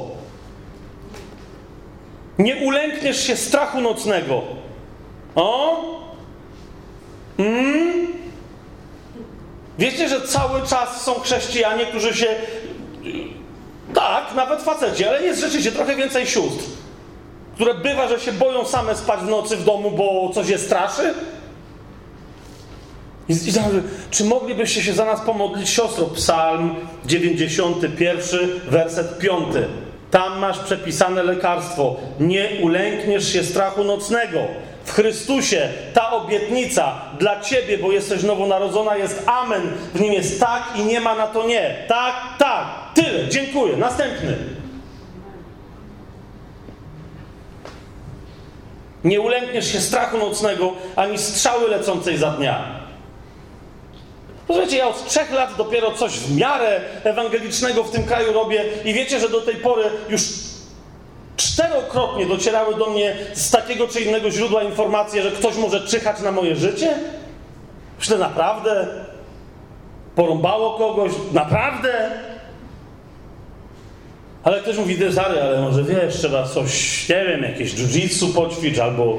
Nie 2.39 2.57
ulękniesz 2.57 3.27
się 3.27 3.37
strachu 3.37 3.81
nocnego. 3.81 4.43
O? 5.35 5.77
Mm? 7.39 8.22
Wiecie, 9.83 10.09
że 10.09 10.21
cały 10.21 10.67
czas 10.67 11.03
są 11.03 11.15
chrześcijanie, 11.15 11.87
którzy 11.87 12.15
się. 12.15 12.27
Tak, 13.95 14.35
nawet 14.35 14.63
faceci, 14.63 15.05
ale 15.05 15.23
jest 15.23 15.41
rzeczywiście 15.41 15.73
trochę 15.73 15.97
więcej 15.97 16.27
sióstr, 16.27 16.65
które 17.55 17.75
bywa, 17.75 18.09
że 18.09 18.21
się 18.21 18.33
boją 18.33 18.65
same 18.65 18.97
spać 18.97 19.21
w 19.21 19.29
nocy 19.29 19.57
w 19.57 19.65
domu, 19.65 19.91
bo 19.91 20.31
coś 20.35 20.49
je 20.49 20.59
straszy. 20.59 21.15
I, 23.29 23.33
i 23.33 23.53
czy 24.11 24.25
moglibyście 24.25 24.83
się 24.83 24.93
za 24.93 25.05
nas 25.05 25.21
pomodlić, 25.21 25.69
siostro? 25.69 26.07
Psalm 26.07 26.75
91, 27.05 28.41
werset 28.71 29.19
5. 29.19 29.55
Tam 30.11 30.39
masz 30.39 30.59
przepisane 30.59 31.23
lekarstwo. 31.23 31.97
Nie 32.21 32.49
ulękniesz 32.63 33.33
się 33.33 33.45
strachu 33.45 33.85
nocnego. 33.85 34.39
W 34.85 34.93
Chrystusie 34.93 35.69
ta 35.95 36.11
obietnica 36.11 37.01
dla 37.19 37.41
ciebie, 37.41 37.79
bo 37.79 37.93
jesteś 37.93 38.23
nowonarodzona, 38.23 38.97
jest 38.97 39.23
amen. 39.27 39.73
W 39.95 40.01
nim 40.01 40.13
jest 40.13 40.41
tak 40.41 40.63
i 40.77 40.85
nie 40.85 41.01
ma 41.01 41.15
na 41.15 41.27
to 41.27 41.47
nie. 41.47 41.85
Tak, 41.89 42.15
tak. 42.39 42.67
Tyle. 42.95 43.29
Dziękuję. 43.29 43.77
Następny. 43.77 44.37
Nie 49.05 49.21
ulękniesz 49.21 49.73
się 49.73 49.81
strachu 49.81 50.19
nocnego, 50.19 50.73
ani 50.97 51.19
strzały 51.19 51.69
lecącej 51.69 52.17
za 52.17 52.31
dnia. 52.31 52.83
Posłuchajcie, 54.47 54.77
ja 54.77 54.89
od 54.89 55.09
trzech 55.09 55.33
lat 55.33 55.57
dopiero 55.57 55.91
coś 55.91 56.13
w 56.13 56.37
miarę 56.37 56.81
ewangelicznego 57.05 57.85
w 57.85 57.91
tym 57.91 58.05
kraju 58.05 58.33
robię 58.33 58.65
i 58.85 58.95
wiecie, 58.95 59.21
że 59.21 59.29
do 59.29 59.41
tej 59.41 59.55
pory 59.55 59.85
już 60.09 60.23
czterokrotnie 61.37 62.27
docierały 62.27 62.75
do 62.75 62.91
mnie 62.91 63.17
z 63.33 63.51
takiego 63.51 63.89
czy 63.89 64.01
innego 64.01 64.31
źródła 64.31 64.63
informacje, 64.63 65.23
że 65.23 65.31
ktoś 65.31 65.57
może 65.57 65.81
czyhać 65.81 66.21
na 66.21 66.33
moje 66.33 66.57
życie? 66.57 66.95
Myślę, 67.99 68.19
naprawdę? 68.19 68.87
Porąbało 70.15 70.79
kogoś? 70.79 71.13
Naprawdę? 71.33 72.11
Ale 74.45 74.61
ktoś 74.61 74.77
mówi, 74.77 74.99
Dezary, 74.99 75.43
ale 75.43 75.61
może 75.61 75.85
wiesz, 75.85 76.15
trzeba 76.15 76.49
coś, 76.49 77.09
nie 77.09 77.25
wiem, 77.25 77.43
jakieś 77.43 77.75
jiu-jitsu 77.75 78.35
poćwicz, 78.35 78.79
albo 78.79 79.19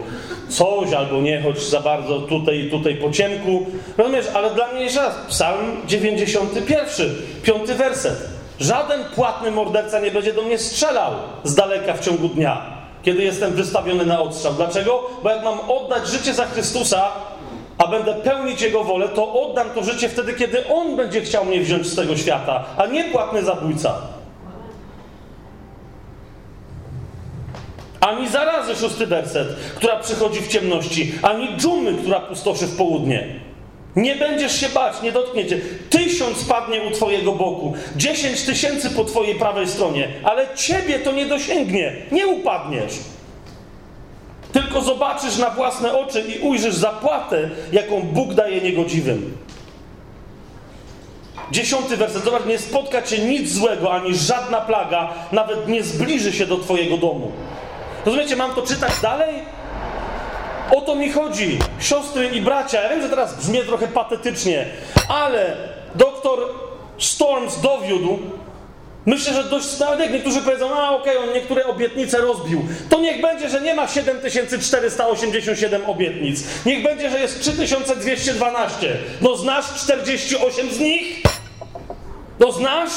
coś, 0.49 0.93
albo 0.93 1.21
nie 1.21 1.41
chodź 1.41 1.59
za 1.69 1.79
bardzo 1.79 2.19
tutaj 2.19 2.69
tutaj 2.71 2.95
po 2.95 3.11
ciemku. 3.11 3.65
Rozumiesz, 3.97 4.25
ale 4.33 4.55
dla 4.55 4.71
mnie 4.71 4.83
jeszcze 4.83 5.01
raz, 5.01 5.15
psalm 5.29 5.87
91, 5.87 7.15
piąty 7.43 7.75
werset. 7.75 8.32
Żaden 8.59 9.03
płatny 9.15 9.51
morderca 9.51 9.99
nie 9.99 10.11
będzie 10.11 10.33
do 10.33 10.41
mnie 10.41 10.57
strzelał 10.57 11.11
z 11.43 11.55
daleka 11.55 11.93
w 11.93 11.99
ciągu 11.99 12.27
dnia, 12.27 12.61
kiedy 13.03 13.23
jestem 13.23 13.53
wystawiony 13.53 14.05
na 14.05 14.21
odstrzał. 14.21 14.53
Dlaczego? 14.53 15.09
Bo 15.23 15.29
jak 15.29 15.43
mam 15.43 15.59
oddać 15.59 16.07
życie 16.07 16.33
za 16.33 16.45
Chrystusa, 16.45 17.11
a 17.77 17.87
będę 17.87 18.13
pełnić 18.13 18.61
Jego 18.61 18.83
wolę, 18.83 19.09
to 19.09 19.33
oddam 19.33 19.69
to 19.69 19.83
życie 19.83 20.09
wtedy, 20.09 20.33
kiedy 20.33 20.67
On 20.67 20.95
będzie 20.95 21.21
chciał 21.21 21.45
mnie 21.45 21.61
wziąć 21.61 21.87
z 21.87 21.95
tego 21.95 22.17
świata, 22.17 22.63
a 22.77 22.85
nie 22.85 23.03
płatny 23.03 23.43
zabójca. 23.43 23.93
Ani 27.99 28.29
zarazy, 28.29 28.75
szósty 28.75 29.07
werset, 29.07 29.47
która 29.75 29.99
przychodzi 29.99 30.41
w 30.41 30.47
ciemności, 30.47 31.13
ani 31.21 31.57
dżumy, 31.57 31.93
która 31.93 32.19
pustoszy 32.19 32.67
w 32.67 32.77
południe. 32.77 33.39
Nie 33.95 34.15
będziesz 34.15 34.59
się 34.59 34.69
bać, 34.69 35.01
nie 35.01 35.11
dotkniecie. 35.11 35.59
Tysiąc 35.89 36.43
padnie 36.43 36.81
u 36.81 36.91
Twojego 36.91 37.31
boku, 37.31 37.73
dziesięć 37.95 38.41
tysięcy 38.41 38.89
po 38.89 39.05
Twojej 39.05 39.35
prawej 39.35 39.67
stronie, 39.67 40.07
ale 40.23 40.47
Ciebie 40.55 40.99
to 40.99 41.11
nie 41.11 41.25
dosięgnie, 41.25 41.93
nie 42.11 42.27
upadniesz. 42.27 42.93
Tylko 44.53 44.81
zobaczysz 44.81 45.37
na 45.37 45.49
własne 45.49 45.97
oczy 45.97 46.21
i 46.21 46.39
ujrzysz 46.39 46.75
zapłatę, 46.75 47.49
jaką 47.71 48.01
Bóg 48.01 48.33
daje 48.33 48.61
niegodziwym. 48.61 49.37
Dziesiąty 51.51 51.97
werset. 51.97 52.23
Zobacz, 52.23 52.45
nie 52.45 52.59
spotka 52.59 53.01
cię 53.01 53.19
nic 53.19 53.51
złego, 53.51 53.93
ani 53.93 54.15
żadna 54.15 54.61
plaga, 54.61 55.13
nawet 55.31 55.67
nie 55.67 55.83
zbliży 55.83 56.33
się 56.33 56.45
do 56.45 56.57
Twojego 56.57 56.97
domu. 56.97 57.31
Rozumiecie, 58.05 58.35
mam 58.35 58.55
to 58.55 58.61
czytać 58.61 58.93
dalej? 59.01 59.35
O 60.71 60.81
to 60.81 60.95
mi 60.95 61.11
chodzi, 61.11 61.59
siostry 61.79 62.27
i 62.27 62.41
bracia. 62.41 62.81
Ja 62.81 62.89
wiem, 62.89 63.01
że 63.01 63.09
teraz 63.09 63.35
brzmi 63.37 63.59
trochę 63.59 63.87
patetycznie, 63.87 64.65
ale 65.09 65.55
doktor 65.95 66.39
Storms 66.97 67.61
dowiódł, 67.61 68.19
myślę, 69.05 69.33
że 69.33 69.43
dość 69.43 69.79
nawet 69.79 70.11
niektórzy 70.11 70.41
powiedzą, 70.41 70.75
a 70.75 70.89
okej, 70.89 71.17
okay, 71.17 71.29
on 71.29 71.35
niektóre 71.35 71.65
obietnice 71.65 72.17
rozbił, 72.17 72.65
to 72.89 72.99
niech 72.99 73.21
będzie, 73.21 73.49
że 73.49 73.61
nie 73.61 73.75
ma 73.75 73.87
7487 73.87 75.85
obietnic. 75.85 76.43
Niech 76.65 76.83
będzie, 76.83 77.09
że 77.09 77.19
jest 77.19 77.41
3212. 77.41 78.97
No 79.21 79.37
znasz 79.37 79.65
48 79.83 80.71
z 80.71 80.79
nich? 80.79 81.21
No 82.39 82.51
znasz? 82.51 82.91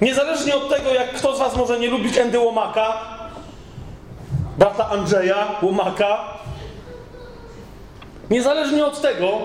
Niezależnie 0.00 0.56
od 0.56 0.76
tego, 0.76 0.94
jak 0.94 1.12
kto 1.12 1.36
z 1.36 1.38
was 1.38 1.56
może 1.56 1.78
nie 1.78 1.88
lubić 1.88 2.18
Andy 2.18 2.38
Łomaka, 2.38 3.13
brata 4.58 4.90
Andrzeja 4.90 5.46
Łomaka, 5.62 6.38
niezależnie 8.30 8.86
od 8.86 9.00
tego, 9.00 9.38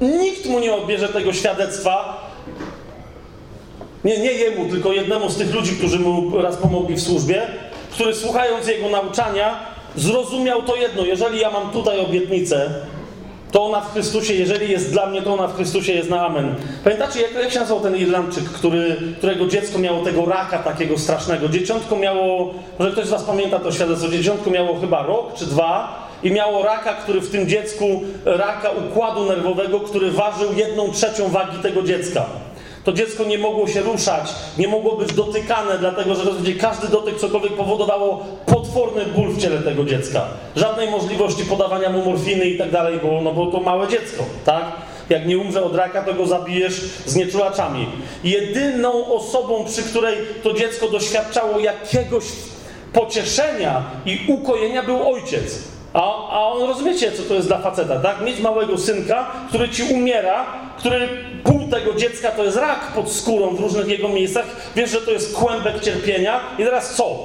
nikt 0.00 0.46
mu 0.46 0.58
nie 0.58 0.74
odbierze 0.74 1.08
tego 1.08 1.32
świadectwa. 1.32 2.28
Nie, 4.04 4.18
nie 4.18 4.32
jemu, 4.32 4.70
tylko 4.70 4.92
jednemu 4.92 5.30
z 5.30 5.36
tych 5.36 5.54
ludzi, 5.54 5.76
którzy 5.76 5.98
mu 5.98 6.42
raz 6.42 6.56
pomogli 6.56 6.96
w 6.96 7.02
służbie, 7.02 7.46
który 7.90 8.14
słuchając 8.14 8.66
jego 8.66 8.88
nauczania, 8.88 9.60
zrozumiał 9.96 10.62
to 10.62 10.76
jedno. 10.76 11.04
Jeżeli 11.04 11.40
ja 11.40 11.50
mam 11.50 11.70
tutaj 11.70 12.00
obietnicę, 12.00 12.70
to 13.52 13.64
ona 13.64 13.80
w 13.80 13.92
Chrystusie, 13.92 14.34
jeżeli 14.34 14.72
jest 14.72 14.92
dla 14.92 15.06
mnie, 15.06 15.22
to 15.22 15.34
ona 15.34 15.46
w 15.46 15.56
Chrystusie 15.56 15.92
jest 15.92 16.10
na 16.10 16.26
amen. 16.26 16.54
Pamiętacie, 16.84 17.20
jak, 17.20 17.34
jak 17.34 17.52
się 17.52 17.60
nazywał 17.60 17.80
ten 17.80 17.96
Irlandczyk, 17.96 18.44
który, 18.44 18.96
którego 19.18 19.46
dziecko 19.46 19.78
miało 19.78 20.04
tego 20.04 20.26
raka 20.26 20.58
takiego 20.58 20.98
strasznego? 20.98 21.48
Dzieciątko 21.48 21.96
miało, 21.96 22.54
może 22.78 22.92
ktoś 22.92 23.06
z 23.06 23.10
was 23.10 23.22
pamięta 23.24 23.58
to 23.58 23.72
świadectwo, 23.72 24.08
dzieciątko 24.08 24.50
miało 24.50 24.80
chyba 24.80 25.02
rok 25.02 25.34
czy 25.34 25.46
dwa 25.46 26.08
i 26.22 26.30
miało 26.30 26.62
raka, 26.62 26.94
który 26.94 27.20
w 27.20 27.30
tym 27.30 27.48
dziecku, 27.48 28.02
raka 28.24 28.70
układu 28.70 29.24
nerwowego, 29.24 29.80
który 29.80 30.10
ważył 30.10 30.52
jedną 30.56 30.92
trzecią 30.92 31.28
wagi 31.28 31.58
tego 31.62 31.82
dziecka. 31.82 32.26
To 32.84 32.92
dziecko 32.92 33.24
nie 33.24 33.38
mogło 33.38 33.68
się 33.68 33.80
ruszać, 33.80 34.34
nie 34.58 34.68
mogło 34.68 34.96
być 34.96 35.12
dotykane, 35.12 35.78
dlatego 35.78 36.14
że 36.14 36.24
rozumiecie, 36.24 36.60
każdy 36.60 36.88
dotyk 36.88 37.16
cokolwiek 37.16 37.52
powodowało 37.52 38.24
potworny 38.46 39.06
ból 39.06 39.28
w 39.28 39.42
ciele 39.42 39.58
tego 39.58 39.84
dziecka. 39.84 40.24
Żadnej 40.56 40.90
możliwości 40.90 41.44
podawania 41.44 41.90
mu 41.90 42.04
morfiny 42.04 42.44
i 42.44 42.58
tak 42.58 42.70
dalej, 42.70 42.98
bo, 43.02 43.20
no 43.20 43.32
bo 43.32 43.46
to 43.46 43.60
małe 43.60 43.88
dziecko, 43.88 44.24
tak? 44.44 44.64
Jak 45.08 45.26
nie 45.26 45.38
umrze 45.38 45.64
od 45.64 45.74
raka, 45.74 46.02
to 46.02 46.14
go 46.14 46.26
zabijesz 46.26 46.74
z 47.06 47.16
nieczulaczami. 47.16 47.86
Jedyną 48.24 49.06
osobą, 49.06 49.64
przy 49.64 49.82
której 49.82 50.16
to 50.42 50.52
dziecko 50.52 50.88
doświadczało 50.88 51.58
jakiegoś 51.58 52.24
pocieszenia 52.92 53.82
i 54.06 54.18
ukojenia 54.28 54.82
był 54.82 55.12
ojciec. 55.12 55.77
A, 55.98 56.30
a 56.30 56.52
on 56.52 56.68
rozumiecie, 56.68 57.12
co 57.12 57.22
to 57.22 57.34
jest 57.34 57.46
dla 57.46 57.58
faceta, 57.58 58.00
tak? 58.00 58.20
Mieć 58.20 58.40
małego 58.40 58.78
synka, 58.78 59.30
który 59.48 59.68
ci 59.68 59.82
umiera, 59.82 60.46
który 60.78 61.08
pół 61.44 61.68
tego 61.68 61.94
dziecka 61.94 62.30
to 62.30 62.44
jest 62.44 62.56
rak 62.56 62.92
pod 62.94 63.12
skórą 63.12 63.56
w 63.56 63.60
różnych 63.60 63.88
jego 63.88 64.08
miejscach. 64.08 64.44
Wiesz, 64.76 64.90
że 64.90 65.00
to 65.00 65.10
jest 65.10 65.36
kłębek 65.36 65.80
cierpienia. 65.80 66.40
I 66.58 66.64
teraz 66.64 66.94
co? 66.94 67.16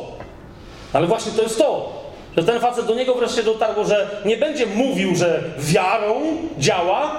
Ale 0.94 1.08
właśnie 1.08 1.32
to 1.32 1.41
jest 1.41 1.58
to, 1.58 1.94
że 2.38 2.44
ten 2.44 2.60
facet 2.60 2.86
do 2.86 2.95
niego 2.95 3.16
wreszcie 3.16 3.44
dotarło, 3.44 3.84
że 3.86 4.08
nie 4.26 4.38
będzie 4.38 4.66
mówił, 4.66 5.16
że 5.16 5.44
wiarą 5.60 6.22
działa, 6.58 7.12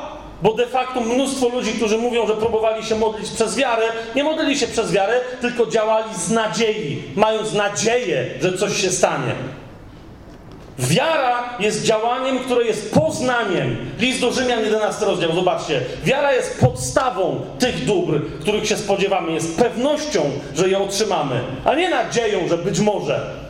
bo 0.43 0.55
de 0.55 0.67
facto 0.67 1.01
mnóstwo 1.01 1.49
ludzi, 1.49 1.73
którzy 1.73 1.99
mówią, 1.99 2.27
że 2.27 2.35
próbowali 2.35 2.85
się 2.85 2.95
modlić 2.95 3.31
przez 3.31 3.57
wiarę, 3.57 3.87
nie 4.15 4.25
modlili 4.25 4.59
się 4.59 4.67
przez 4.67 4.93
wiarę, 4.93 5.21
tylko 5.41 5.67
działali 5.67 6.15
z 6.15 6.31
nadziei, 6.31 7.03
mając 7.17 7.53
nadzieję, 7.53 8.27
że 8.41 8.59
coś 8.59 8.83
się 8.83 8.91
stanie. 8.91 9.35
Wiara 10.79 11.57
jest 11.61 11.85
działaniem, 11.85 12.39
które 12.39 12.65
jest 12.65 12.95
poznaniem. 12.95 13.77
List 13.99 14.21
do 14.21 14.33
Rzymian 14.33 14.65
11 14.65 15.05
rozdział, 15.05 15.35
zobaczcie. 15.35 15.81
Wiara 16.05 16.33
jest 16.33 16.61
podstawą 16.61 17.41
tych 17.59 17.85
dóbr, 17.85 18.21
których 18.41 18.67
się 18.67 18.77
spodziewamy. 18.77 19.33
Jest 19.33 19.59
pewnością, 19.59 20.23
że 20.55 20.69
je 20.69 20.79
otrzymamy, 20.79 21.41
a 21.65 21.75
nie 21.75 21.91
nadzieją, 21.91 22.49
że 22.49 22.59
być 22.59 22.81
może. 22.81 23.45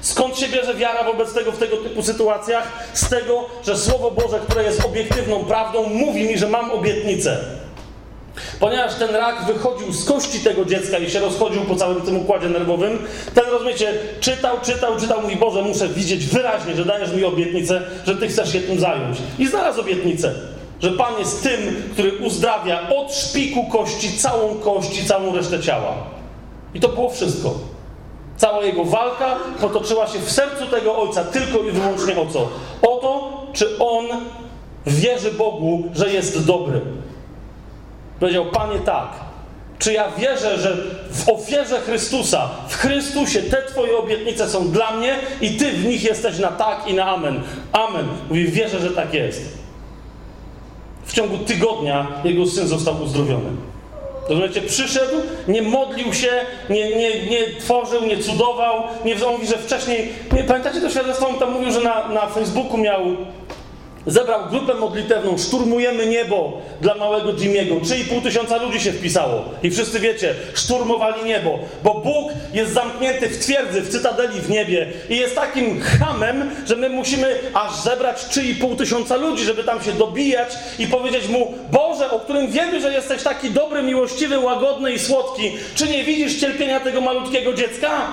Skąd 0.00 0.38
się 0.38 0.48
bierze 0.48 0.74
wiara 0.74 1.04
wobec 1.04 1.34
tego 1.34 1.52
w 1.52 1.58
tego 1.58 1.76
typu 1.76 2.02
sytuacjach? 2.02 2.72
Z 2.92 3.08
tego, 3.08 3.44
że 3.66 3.76
Słowo 3.76 4.10
Boże, 4.10 4.40
które 4.48 4.64
jest 4.64 4.84
obiektywną 4.84 5.44
prawdą, 5.44 5.82
mówi 5.88 6.22
mi, 6.22 6.38
że 6.38 6.48
mam 6.48 6.70
obietnicę. 6.70 7.61
Ponieważ 8.60 8.94
ten 8.94 9.14
rak 9.14 9.44
wychodził 9.46 9.92
z 9.92 10.04
kości 10.04 10.40
tego 10.40 10.64
dziecka 10.64 10.98
i 10.98 11.10
się 11.10 11.20
rozchodził 11.20 11.62
po 11.62 11.76
całym 11.76 12.00
tym 12.00 12.16
układzie 12.16 12.48
nerwowym, 12.48 12.98
ten, 13.34 13.44
rozumiecie, 13.50 13.94
czytał, 14.20 14.56
czytał, 14.62 15.00
czytał, 15.00 15.22
mówi, 15.22 15.36
Boże, 15.36 15.62
muszę 15.62 15.88
widzieć 15.88 16.26
wyraźnie, 16.26 16.76
że 16.76 16.84
dajesz 16.84 17.12
mi 17.12 17.24
obietnicę, 17.24 17.82
że 18.06 18.16
Ty 18.16 18.28
chcesz 18.28 18.52
się 18.52 18.60
tym 18.60 18.80
zająć. 18.80 19.18
I 19.38 19.46
znalazł 19.46 19.80
obietnicę, 19.80 20.34
że 20.80 20.90
Pan 20.90 21.18
jest 21.18 21.42
tym, 21.42 21.82
który 21.92 22.18
uzdrawia 22.18 22.88
od 22.88 23.14
szpiku 23.14 23.66
kości 23.66 24.18
całą 24.18 24.54
kość 24.54 24.98
i 24.98 25.06
całą 25.06 25.36
resztę 25.36 25.60
ciała. 25.60 25.94
I 26.74 26.80
to 26.80 26.88
było 26.88 27.10
wszystko. 27.10 27.54
Cała 28.36 28.64
jego 28.64 28.84
walka 28.84 29.36
potoczyła 29.60 30.06
się 30.06 30.18
w 30.18 30.32
sercu 30.32 30.66
tego 30.66 30.98
ojca 30.98 31.24
tylko 31.24 31.58
i 31.58 31.70
wyłącznie 31.70 32.16
o 32.16 32.26
co? 32.26 32.48
O 32.82 32.96
to, 32.96 33.42
czy 33.52 33.78
on 33.78 34.06
wierzy 34.86 35.30
Bogu, 35.30 35.82
że 35.94 36.12
jest 36.12 36.46
dobry. 36.46 36.80
Powiedział, 38.22 38.46
Panie, 38.46 38.78
tak. 38.78 39.08
Czy 39.78 39.92
ja 39.92 40.10
wierzę, 40.18 40.58
że 40.58 40.76
w 41.10 41.28
ofierze 41.28 41.80
Chrystusa, 41.80 42.50
w 42.68 42.76
Chrystusie 42.76 43.42
te 43.42 43.62
Twoje 43.62 43.98
obietnice 43.98 44.48
są 44.48 44.70
dla 44.70 44.90
mnie 44.90 45.16
i 45.40 45.50
Ty 45.50 45.72
w 45.72 45.84
nich 45.84 46.04
jesteś 46.04 46.38
na 46.38 46.48
tak 46.48 46.88
i 46.88 46.94
na 46.94 47.04
amen. 47.04 47.42
Amen. 47.72 48.08
Mówi, 48.28 48.46
wierzę, 48.48 48.80
że 48.80 48.90
tak 48.90 49.14
jest. 49.14 49.58
W 51.04 51.12
ciągu 51.12 51.38
tygodnia 51.38 52.06
jego 52.24 52.46
syn 52.46 52.68
został 52.68 53.02
uzdrowiony. 53.02 53.50
Rozumiecie? 54.28 54.60
Przyszedł, 54.60 55.16
nie 55.48 55.62
modlił 55.62 56.14
się, 56.14 56.30
nie, 56.70 56.96
nie, 56.96 57.26
nie 57.26 57.60
tworzył, 57.60 58.06
nie 58.06 58.18
cudował. 58.18 58.82
Nie, 59.04 59.14
mówi, 59.14 59.46
że 59.46 59.58
wcześniej... 59.58 60.08
Nie, 60.32 60.44
pamiętacie 60.44 60.80
to 60.80 60.90
świadectwo? 60.90 61.28
On 61.28 61.38
tam 61.38 61.52
mówił, 61.52 61.72
że 61.72 61.80
na, 61.80 62.08
na 62.08 62.26
Facebooku 62.26 62.78
miał... 62.78 63.00
Zebrał 64.06 64.40
grupę 64.50 64.74
modlitewną, 64.74 65.38
szturmujemy 65.38 66.06
niebo 66.06 66.60
dla 66.80 66.94
małego 66.94 67.32
Jimmy'ego. 67.32 67.80
3,5 67.80 68.22
tysiąca 68.22 68.56
ludzi 68.56 68.80
się 68.80 68.92
wpisało. 68.92 69.44
I 69.62 69.70
wszyscy 69.70 70.00
wiecie, 70.00 70.34
szturmowali 70.54 71.24
niebo. 71.24 71.58
Bo 71.84 71.94
Bóg 71.94 72.32
jest 72.54 72.72
zamknięty 72.72 73.28
w 73.28 73.38
twierdzy, 73.38 73.80
w 73.80 73.88
cytadeli 73.88 74.40
w 74.40 74.50
niebie. 74.50 74.86
I 75.08 75.16
jest 75.16 75.34
takim 75.34 75.80
hamem, 75.80 76.50
że 76.66 76.76
my 76.76 76.88
musimy 76.88 77.38
aż 77.54 77.82
zebrać 77.82 78.16
3,5 78.16 78.76
tysiąca 78.76 79.16
ludzi, 79.16 79.44
żeby 79.44 79.64
tam 79.64 79.82
się 79.82 79.92
dobijać 79.92 80.52
i 80.78 80.86
powiedzieć 80.86 81.28
mu, 81.28 81.54
Boże, 81.72 82.10
o 82.10 82.20
którym 82.20 82.50
wiemy, 82.50 82.80
że 82.80 82.92
jesteś 82.92 83.22
taki 83.22 83.50
dobry, 83.50 83.82
miłościwy, 83.82 84.38
łagodny 84.38 84.92
i 84.92 84.98
słodki. 84.98 85.52
Czy 85.74 85.88
nie 85.88 86.04
widzisz 86.04 86.40
cierpienia 86.40 86.80
tego 86.80 87.00
malutkiego 87.00 87.54
dziecka? 87.54 88.08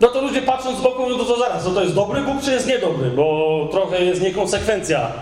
No 0.00 0.08
to 0.08 0.20
ludzie 0.22 0.42
patrząc 0.42 0.78
z 0.78 0.82
boku 0.82 1.06
no 1.10 1.24
to 1.24 1.38
zaraz, 1.38 1.64
to, 1.64 1.70
to 1.70 1.82
jest 1.82 1.94
dobry 1.94 2.20
Bóg, 2.20 2.42
czy 2.42 2.52
jest 2.52 2.66
niedobry? 2.66 3.10
Bo 3.10 3.68
trochę 3.70 4.04
jest 4.04 4.22
niekonsekwencja 4.22 5.12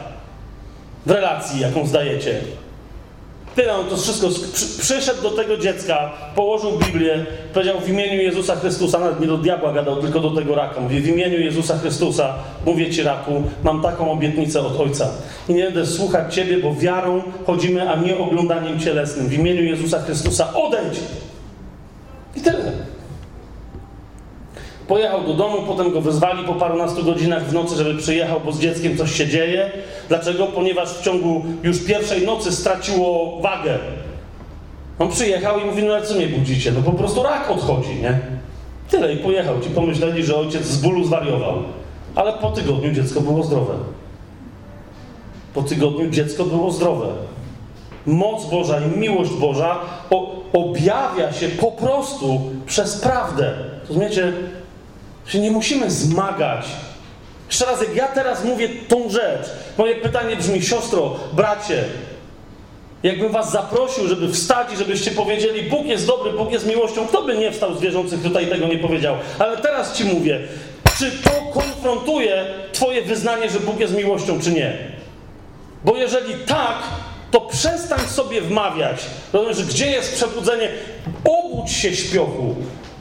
w 1.07 1.11
relacji, 1.11 1.61
jaką 1.61 1.87
zdajecie. 1.87 2.41
Tyle, 3.57 3.75
on 3.75 3.87
to 3.87 3.97
wszystko, 3.97 4.29
przy, 4.53 4.79
przyszedł 4.79 5.23
do 5.23 5.31
tego 5.31 5.57
dziecka, 5.57 6.11
położył 6.35 6.79
Biblię, 6.79 7.27
powiedział 7.55 7.81
w 7.81 7.89
imieniu 7.89 8.23
Jezusa 8.23 8.57
Chrystusa, 8.57 8.99
nawet 8.99 9.21
nie 9.21 9.27
do 9.27 9.39
diabła 9.39 9.73
gadał, 9.73 9.97
tylko 9.97 10.21
do 10.21 10.31
tego 10.31 10.55
raka. 10.55 10.81
Mówi, 10.81 11.01
w 11.01 11.09
imieniu 11.09 11.41
Jezusa 11.41 11.79
Chrystusa, 11.79 12.35
mówię 12.67 12.91
Ci 12.91 13.03
raku, 13.03 13.43
mam 13.65 13.83
taką 13.83 14.13
obietnicę 14.13 14.61
od 14.61 14.81
Ojca. 14.81 15.11
I 15.49 15.55
nie 15.55 15.65
będę 15.65 15.87
słuchać 15.87 16.35
Ciebie, 16.35 16.59
bo 16.59 16.75
wiarą 16.75 17.23
chodzimy, 17.47 17.91
a 17.91 17.97
nie 17.97 18.19
oglądaniem 18.19 18.81
cielesnym. 18.81 19.29
W 19.29 19.33
imieniu 19.33 19.63
Jezusa 19.63 20.03
Chrystusa 20.03 20.55
odejdź! 20.55 21.01
I 22.37 22.41
tyle. 22.41 22.94
Pojechał 24.89 25.25
do 25.25 25.35
domu, 25.35 25.63
potem 25.67 25.93
go 25.93 26.01
wezwali 26.01 26.45
po 26.45 26.53
parunastu 26.53 27.05
godzinach 27.05 27.45
w 27.45 27.53
nocy, 27.53 27.77
żeby 27.77 27.99
przyjechał, 27.99 28.41
bo 28.41 28.53
z 28.53 28.61
dzieckiem 28.61 28.97
coś 28.97 29.13
się 29.13 29.27
dzieje. 29.27 29.71
Dlaczego? 30.09 30.47
Ponieważ 30.47 30.89
w 30.89 31.03
ciągu 31.03 31.45
już 31.63 31.85
pierwszej 31.85 32.27
nocy 32.27 32.53
straciło 32.53 33.41
wagę. 33.41 33.79
On 34.99 35.11
przyjechał 35.11 35.61
i 35.61 35.65
mówi, 35.65 35.83
no 35.83 35.95
ale 35.95 36.07
co 36.07 36.15
mnie 36.15 36.27
budzicie? 36.27 36.73
No 36.73 36.83
po 36.83 36.93
prostu 36.93 37.23
rak 37.23 37.51
odchodzi, 37.51 37.95
nie? 38.03 38.21
Tyle 38.91 39.13
i 39.13 39.17
pojechał. 39.17 39.61
Ci 39.61 39.71
pomyśleli, 39.71 40.25
że 40.25 40.37
ojciec 40.37 40.65
z 40.65 40.77
bólu 40.77 41.05
zwariował. 41.05 41.55
Ale 42.15 42.33
po 42.33 42.51
tygodniu 42.51 42.93
dziecko 42.93 43.21
było 43.21 43.43
zdrowe. 43.43 43.75
Po 45.55 45.63
tygodniu 45.63 46.11
dziecko 46.11 46.45
było 46.45 46.71
zdrowe. 46.71 47.07
Moc 48.07 48.51
Boża 48.51 48.81
i 48.81 48.99
miłość 48.99 49.31
Boża 49.31 49.79
objawia 50.53 51.33
się 51.33 51.49
po 51.49 51.73
prostu 51.73 52.41
przez 52.67 53.01
prawdę. 53.01 53.55
Rozumiecie? 53.89 54.33
Że 55.27 55.39
nie 55.39 55.51
musimy 55.51 55.91
zmagać. 55.91 56.67
Jeszcze 57.47 57.65
raz, 57.67 57.81
jak 57.81 57.97
ja 57.97 58.09
teraz 58.09 58.45
mówię 58.45 58.69
tą 58.89 59.11
rzecz, 59.11 59.47
moje 59.79 59.95
pytanie 59.95 60.37
brzmi, 60.37 60.63
siostro, 60.63 61.17
bracie, 61.33 61.85
jakbym 63.03 63.33
was 63.33 63.53
zaprosił, 63.53 64.09
żeby 64.09 64.33
wstać 64.33 64.73
i 64.73 64.77
żebyście 64.77 65.11
powiedzieli, 65.11 65.63
Bóg 65.63 65.87
jest 65.87 66.07
dobry, 66.07 66.33
Bóg 66.33 66.53
jest 66.53 66.67
miłością, 66.67 67.07
kto 67.07 67.23
by 67.23 67.39
nie 67.39 67.53
wstał 67.53 67.75
z 67.75 67.81
wierzących 67.81 68.23
tutaj 68.23 68.47
tego 68.47 68.67
nie 68.67 68.79
powiedział? 68.79 69.17
Ale 69.39 69.57
teraz 69.57 69.97
ci 69.97 70.05
mówię, 70.05 70.41
czy 70.99 71.13
to 71.13 71.31
konfrontuje 71.61 72.45
twoje 72.73 73.03
wyznanie, 73.03 73.51
że 73.51 73.61
Bóg 73.61 73.81
jest 73.81 73.95
miłością, 73.95 74.41
czy 74.41 74.53
nie? 74.53 74.79
Bo 75.85 75.97
jeżeli 75.97 76.35
tak, 76.47 76.79
to 77.31 77.41
przestań 77.41 78.01
sobie 78.09 78.41
wmawiać, 78.41 79.07
rozumiesz, 79.33 79.65
gdzie 79.65 79.91
jest 79.91 80.15
przebudzenie, 80.15 80.69
obudź 81.25 81.73
się 81.73 81.97
śpiochu, 81.97 82.55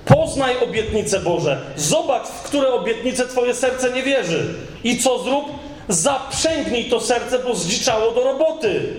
Poznaj 0.05 0.57
obietnice 0.63 1.19
Boże. 1.19 1.61
Zobacz, 1.75 2.27
w 2.27 2.41
które 2.43 2.73
obietnice 2.73 3.27
Twoje 3.27 3.53
serce 3.53 3.91
nie 3.91 4.03
wierzy. 4.03 4.53
I 4.83 4.97
co 4.97 5.19
zrób? 5.19 5.45
Zaprzęgnij 5.89 6.89
to 6.89 6.99
serce, 6.99 7.39
bo 7.39 7.55
zdziczało 7.55 8.11
do 8.11 8.23
roboty. 8.23 8.93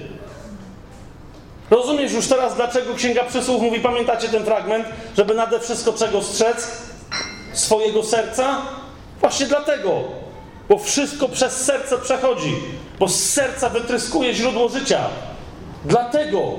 Rozumiesz 1.71 2.13
już 2.13 2.27
teraz, 2.27 2.57
dlaczego 2.57 2.95
Księga 2.95 3.25
Przysłów 3.25 3.63
mówi, 3.63 3.81
pamiętacie 3.81 4.29
ten 4.29 4.45
fragment, 4.45 4.87
żeby 5.17 5.35
nade 5.35 5.61
wszystko 5.61 5.93
czego 5.93 6.23
strzec? 6.23 6.69
Swojego 7.53 8.03
serca? 8.03 8.57
Właśnie 9.21 9.47
dlatego. 9.47 9.91
Bo 10.69 10.79
wszystko 10.79 11.29
przez 11.29 11.53
serce 11.53 11.99
przechodzi. 11.99 12.55
Bo 12.99 13.09
z 13.09 13.31
serca 13.31 13.69
wytryskuje 13.69 14.35
źródło 14.35 14.69
życia. 14.69 15.01
Dlatego 15.85 16.53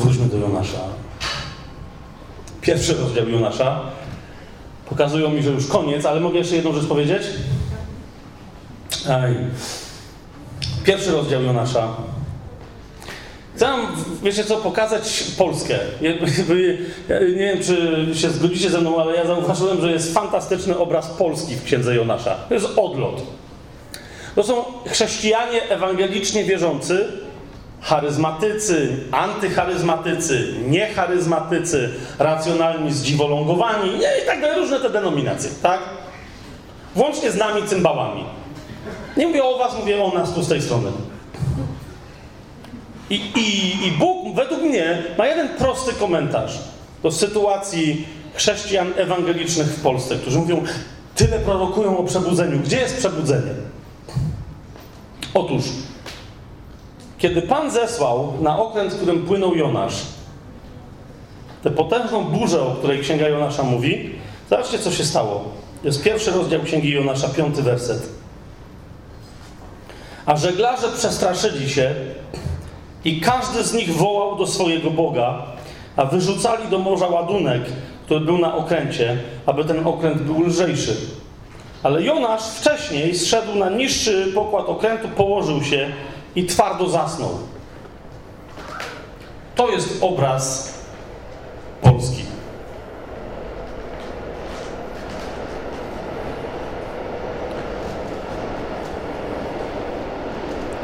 Wróćmy 0.00 0.26
do 0.26 0.36
Jonasza. 0.36 0.78
Pierwszy 2.60 2.94
rozdział 2.94 3.28
Jonasza. 3.28 3.80
Pokazują 4.88 5.30
mi, 5.30 5.42
że 5.42 5.50
już 5.50 5.66
koniec, 5.66 6.06
ale 6.06 6.20
mogę 6.20 6.38
jeszcze 6.38 6.56
jedną 6.56 6.72
rzecz 6.72 6.86
powiedzieć? 6.86 7.22
Pierwszy 10.84 11.12
rozdział 11.12 11.42
Jonasza. 11.42 11.88
Chcę 13.56 13.66
wam, 13.66 13.86
wiecie 14.22 14.44
co, 14.44 14.56
pokazać 14.56 15.24
Polskę. 15.38 15.78
Nie 16.00 16.14
wiem, 17.36 17.62
czy 17.62 18.06
się 18.14 18.30
zgodzicie 18.30 18.70
ze 18.70 18.80
mną, 18.80 19.00
ale 19.00 19.16
ja 19.16 19.26
zauważyłem, 19.26 19.80
że 19.80 19.92
jest 19.92 20.14
fantastyczny 20.14 20.78
obraz 20.78 21.06
Polski 21.06 21.54
w 21.54 21.64
księdze 21.64 21.94
Jonasza. 21.94 22.34
To 22.34 22.54
jest 22.54 22.66
odlot. 22.76 23.22
To 24.34 24.42
są 24.42 24.64
chrześcijanie 24.86 25.68
ewangelicznie 25.68 26.44
wierzący, 26.44 27.08
charyzmatycy, 27.80 28.96
antycharyzmatycy, 29.12 30.54
niecharyzmatycy, 30.68 31.90
racjonalni, 32.18 32.92
zdziwolągowani 32.92 33.90
i 34.22 34.26
tak 34.26 34.40
dalej, 34.40 34.60
różne 34.60 34.80
te 34.80 34.90
denominacje, 34.90 35.50
tak? 35.62 35.80
Włącznie 36.94 37.30
z 37.30 37.36
nami 37.36 37.62
cymbałami. 37.66 38.24
Nie 39.16 39.26
mówię 39.26 39.44
o 39.44 39.58
was, 39.58 39.78
mówię 39.78 40.04
o 40.04 40.12
nas 40.18 40.34
tu 40.34 40.42
z 40.42 40.48
tej 40.48 40.62
strony. 40.62 40.90
I, 43.10 43.14
i, 43.14 43.86
I 43.86 43.90
Bóg 43.90 44.36
według 44.36 44.62
mnie 44.62 45.02
ma 45.18 45.26
jeden 45.26 45.48
prosty 45.48 45.92
komentarz 45.92 46.58
do 47.02 47.12
sytuacji 47.12 48.06
chrześcijan 48.34 48.92
ewangelicznych 48.96 49.66
w 49.66 49.82
Polsce, 49.82 50.16
którzy 50.16 50.38
mówią, 50.38 50.62
tyle 51.14 51.38
prorokują 51.38 51.98
o 51.98 52.04
przebudzeniu. 52.04 52.58
Gdzie 52.58 52.76
jest 52.76 52.96
przebudzenie? 52.96 53.52
Otóż 55.34 55.62
kiedy 57.20 57.42
Pan 57.42 57.70
zesłał 57.70 58.32
na 58.40 58.58
okręt, 58.58 58.94
którym 58.94 59.26
płynął 59.26 59.54
Jonasz, 59.54 60.02
tę 61.62 61.70
potężną 61.70 62.24
burzę, 62.24 62.62
o 62.62 62.70
której 62.70 63.00
Księga 63.00 63.28
Jonasza 63.28 63.62
mówi, 63.62 64.10
zobaczcie, 64.50 64.78
co 64.78 64.90
się 64.90 65.04
stało. 65.04 65.44
Jest 65.84 66.02
pierwszy 66.02 66.30
rozdział 66.30 66.60
Księgi 66.62 66.90
Jonasza, 66.90 67.28
piąty 67.28 67.62
werset. 67.62 68.08
A 70.26 70.36
żeglarze 70.36 70.88
przestraszyli 70.88 71.70
się 71.70 71.94
i 73.04 73.20
każdy 73.20 73.64
z 73.64 73.74
nich 73.74 73.96
wołał 73.96 74.36
do 74.36 74.46
swojego 74.46 74.90
Boga, 74.90 75.42
a 75.96 76.04
wyrzucali 76.04 76.68
do 76.68 76.78
morza 76.78 77.06
ładunek, 77.06 77.62
który 78.04 78.20
był 78.20 78.38
na 78.38 78.56
okręcie, 78.56 79.18
aby 79.46 79.64
ten 79.64 79.86
okręt 79.86 80.22
był 80.22 80.46
lżejszy. 80.46 80.96
Ale 81.82 82.02
Jonasz 82.02 82.42
wcześniej 82.42 83.14
zszedł 83.14 83.54
na 83.54 83.70
niższy 83.70 84.32
pokład 84.34 84.66
okrętu, 84.68 85.08
położył 85.08 85.64
się 85.64 85.90
i 86.36 86.44
twardo 86.44 86.88
zasnął. 86.88 87.38
To 89.56 89.70
jest 89.70 89.98
obraz 90.00 90.74
Polski. 91.82 92.24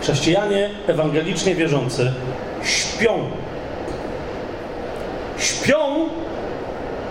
Chrześcijanie 0.00 0.70
ewangelicznie 0.86 1.54
wierzący 1.54 2.12
śpią. 2.64 3.30
Śpią 5.38 6.08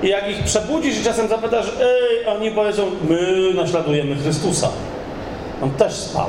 i 0.03 0.07
jak 0.07 0.29
ich 0.29 0.43
przebudzisz 0.43 0.99
i 0.99 1.03
czasem 1.03 1.27
zapytasz, 1.27 1.65
ej, 1.81 2.27
oni 2.27 2.51
powiedzą, 2.51 2.91
my 3.09 3.53
naśladujemy 3.53 4.15
Chrystusa. 4.15 4.69
On 5.63 5.71
też 5.71 5.93
spał. 5.93 6.27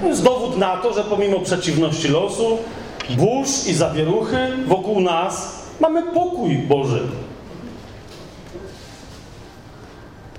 To 0.00 0.06
jest 0.06 0.24
dowód 0.24 0.58
na 0.58 0.76
to, 0.76 0.94
że 0.94 1.04
pomimo 1.04 1.40
przeciwności 1.40 2.08
losu, 2.08 2.58
burz 3.10 3.66
i 3.66 3.74
zawieruchy 3.74 4.36
wokół 4.66 5.00
nas 5.00 5.62
mamy 5.80 6.02
pokój 6.02 6.58
Boży. 6.58 7.02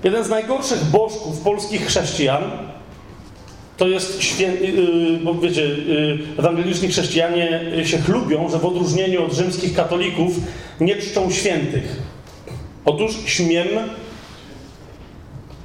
Jeden 0.04 0.24
z 0.24 0.28
najgorszych 0.28 0.84
bożków 0.84 1.40
polskich 1.40 1.86
chrześcijan 1.86 2.42
to 3.76 3.88
jest 3.88 4.22
święty, 4.22 4.66
yy, 4.66 5.18
bo 5.18 5.34
wiecie, 5.34 5.62
yy, 5.62 6.18
ewangeliczni 6.38 6.88
chrześcijanie 6.88 7.60
się 7.84 7.98
chlubią, 7.98 8.48
że 8.48 8.58
w 8.58 8.66
odróżnieniu 8.66 9.24
od 9.24 9.32
rzymskich 9.32 9.74
katolików 9.74 10.32
nie 10.80 10.96
czczą 10.96 11.30
świętych. 11.30 12.02
Otóż 12.84 13.12
śmiem 13.26 13.68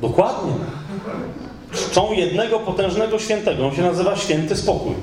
Dokładnie. 0.04 0.52
Czczą 1.74 2.14
jednego 2.14 2.60
potężnego 2.60 3.20
świętego. 3.20 3.66
On 3.66 3.76
się 3.76 3.82
nazywa 3.82 4.16
Święty 4.16 4.56
Spokój. 4.56 4.94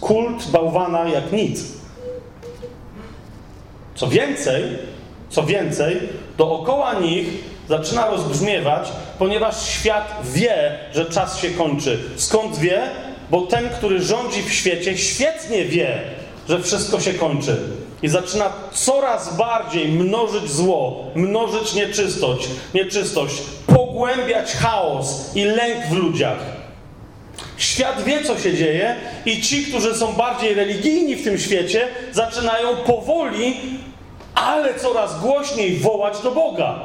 Kult 0.00 0.50
bałwana 0.50 1.08
jak 1.08 1.32
nic. 1.32 1.64
Co 3.94 4.08
więcej, 4.08 4.62
co 5.30 5.42
więcej, 5.42 6.00
dookoła 6.38 6.94
nich 6.94 7.26
zaczyna 7.68 8.06
rozbrzmiewać, 8.06 8.88
ponieważ 9.18 9.68
świat 9.68 10.14
wie, 10.24 10.78
że 10.92 11.04
czas 11.04 11.38
się 11.38 11.50
kończy. 11.50 11.98
Skąd 12.16 12.58
wie? 12.58 12.82
Bo 13.30 13.40
ten, 13.40 13.68
który 13.68 14.02
rządzi 14.02 14.42
w 14.42 14.52
świecie, 14.52 14.98
świetnie 14.98 15.64
wie, 15.64 16.00
że 16.48 16.62
wszystko 16.62 17.00
się 17.00 17.14
kończy. 17.14 17.56
I 18.02 18.08
zaczyna 18.08 18.52
coraz 18.72 19.36
bardziej 19.36 19.88
mnożyć 19.88 20.50
zło, 20.50 21.04
mnożyć 21.14 21.74
nieczystość, 21.74 22.48
nieczystość, 22.74 23.34
pogłębiać 23.92 24.52
chaos 24.52 25.36
i 25.36 25.44
lęk 25.44 25.86
w 25.86 25.92
ludziach. 25.92 26.38
Świat 27.56 28.02
wie, 28.02 28.24
co 28.24 28.38
się 28.38 28.56
dzieje, 28.56 28.96
i 29.26 29.42
ci, 29.42 29.64
którzy 29.64 29.94
są 29.94 30.12
bardziej 30.12 30.54
religijni 30.54 31.16
w 31.16 31.24
tym 31.24 31.38
świecie, 31.38 31.88
zaczynają 32.12 32.76
powoli, 32.76 33.56
ale 34.34 34.74
coraz 34.74 35.20
głośniej 35.20 35.76
wołać 35.76 36.20
do 36.20 36.30
Boga. 36.30 36.80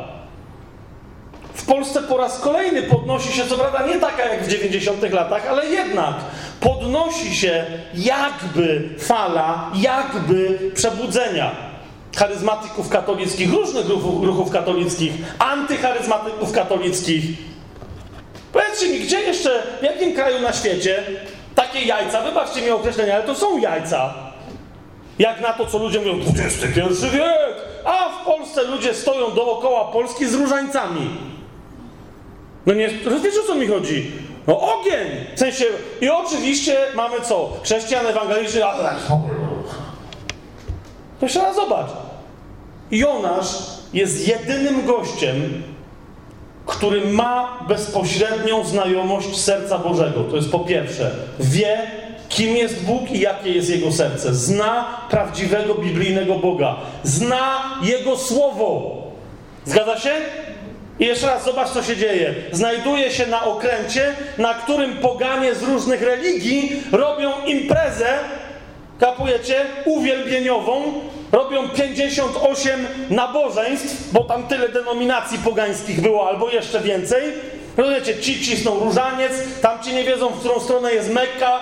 W 1.54 1.66
Polsce 1.66 2.02
po 2.02 2.18
raz 2.18 2.40
kolejny 2.40 2.84
podnosi 2.84 3.34
się, 3.34 3.46
co 3.46 3.58
prawda 3.58 3.88
nie 3.88 4.00
taka 4.00 4.26
jak 4.26 4.44
w 4.44 4.48
90 4.48 5.14
latach, 5.14 5.48
ale 5.50 5.66
jednak 5.66 6.16
podnosi 6.60 7.36
się 7.36 7.66
jakby 7.94 8.90
fala, 9.00 9.72
jakby 9.76 10.60
przebudzenia 10.76 11.67
charyzmatyków 12.18 12.90
katolickich, 12.90 13.54
różnych 13.54 13.90
ruchów, 13.90 14.24
ruchów 14.24 14.52
katolickich, 14.52 15.12
antycharyzmatyków 15.40 16.52
katolickich. 16.52 17.24
Powiedzcie 18.54 18.90
mi, 18.90 19.00
gdzie 19.00 19.20
jeszcze, 19.20 19.64
w 19.80 19.84
jakim 19.84 20.14
kraju 20.14 20.42
na 20.42 20.54
świecie 20.54 21.04
takie 21.56 21.80
jajca, 21.80 22.22
wybaczcie 22.22 22.62
mi 22.62 22.70
określenia, 22.70 23.16
ale 23.16 23.24
to 23.24 23.36
są 23.36 23.58
jajca. 23.58 24.14
Jak 25.20 25.42
na 25.42 25.54
to, 25.54 25.66
co 25.66 25.78
ludzie 25.78 26.00
mówią, 26.00 26.20
XXI 26.38 27.06
wiek, 27.14 27.56
a 27.86 28.10
w 28.10 28.26
Polsce 28.26 28.64
ludzie 28.64 28.94
stoją 28.94 29.32
dookoła 29.32 29.86
Polski 29.86 30.26
z 30.26 30.34
różańcami. 30.34 31.10
No 32.66 32.74
nie, 32.74 32.90
wiesz 33.24 33.38
o 33.44 33.48
co 33.48 33.56
mi 33.56 33.68
chodzi? 33.68 34.12
No 34.48 34.60
ogień! 34.60 35.08
W 35.36 35.40
sensie, 35.40 35.66
i 36.02 36.10
oczywiście 36.10 36.78
mamy 36.96 37.22
co? 37.22 37.50
Chrześcijan 37.64 38.08
ewangelicznych, 38.08 38.64
a. 38.64 38.78
To 41.20 41.26
jeszcze 41.26 41.42
raz 41.42 41.56
zobacz. 41.56 42.07
Jonasz 42.92 43.48
jest 43.94 44.28
jedynym 44.28 44.86
gościem, 44.86 45.64
który 46.66 47.06
ma 47.06 47.60
bezpośrednią 47.68 48.64
znajomość 48.64 49.38
serca 49.38 49.78
Bożego. 49.78 50.24
To 50.24 50.36
jest 50.36 50.52
po 50.52 50.60
pierwsze. 50.60 51.12
Wie, 51.40 51.78
kim 52.30 52.58
jest 52.58 52.84
Bóg 52.84 53.12
i 53.12 53.20
jakie 53.20 53.52
jest 53.52 53.70
Jego 53.70 53.92
serce. 53.92 54.36
Zna 54.36 54.86
prawdziwego 55.10 55.76
biblijnego 55.76 56.36
Boga. 56.36 56.76
Zna 57.04 57.64
Jego 57.84 58.18
Słowo. 58.18 59.04
Zgadza 59.66 60.00
się? 60.00 60.12
I 61.00 61.06
jeszcze 61.06 61.28
raz 61.28 61.46
zobacz, 61.46 61.70
co 61.70 61.84
się 61.84 61.98
dzieje. 61.98 62.36
Znajduje 62.52 63.12
się 63.12 63.28
na 63.28 63.46
okręcie, 63.46 64.16
na 64.38 64.54
którym 64.54 64.98
poganie 64.98 65.56
z 65.56 65.64
różnych 65.64 66.02
religii 66.02 66.84
robią 66.92 67.32
imprezę, 67.46 68.20
kapujecie, 69.00 69.66
uwielbieniową, 69.86 70.84
robią 71.32 71.70
58 71.70 72.88
nabożeństw, 73.10 74.14
bo 74.14 74.24
tam 74.24 74.48
tyle 74.48 74.70
denominacji 74.70 75.38
pogańskich 75.38 76.02
było, 76.02 76.30
albo 76.30 76.50
jeszcze 76.50 76.80
więcej. 76.82 77.34
Rozumiecie, 77.78 78.20
ci 78.20 78.46
cisną 78.46 78.80
różaniec, 78.80 79.32
tam 79.62 79.84
ci 79.84 79.94
nie 79.94 80.04
wiedzą, 80.04 80.30
w 80.30 80.40
którą 80.40 80.60
stronę 80.60 80.94
jest 80.94 81.10
Mekka, 81.10 81.60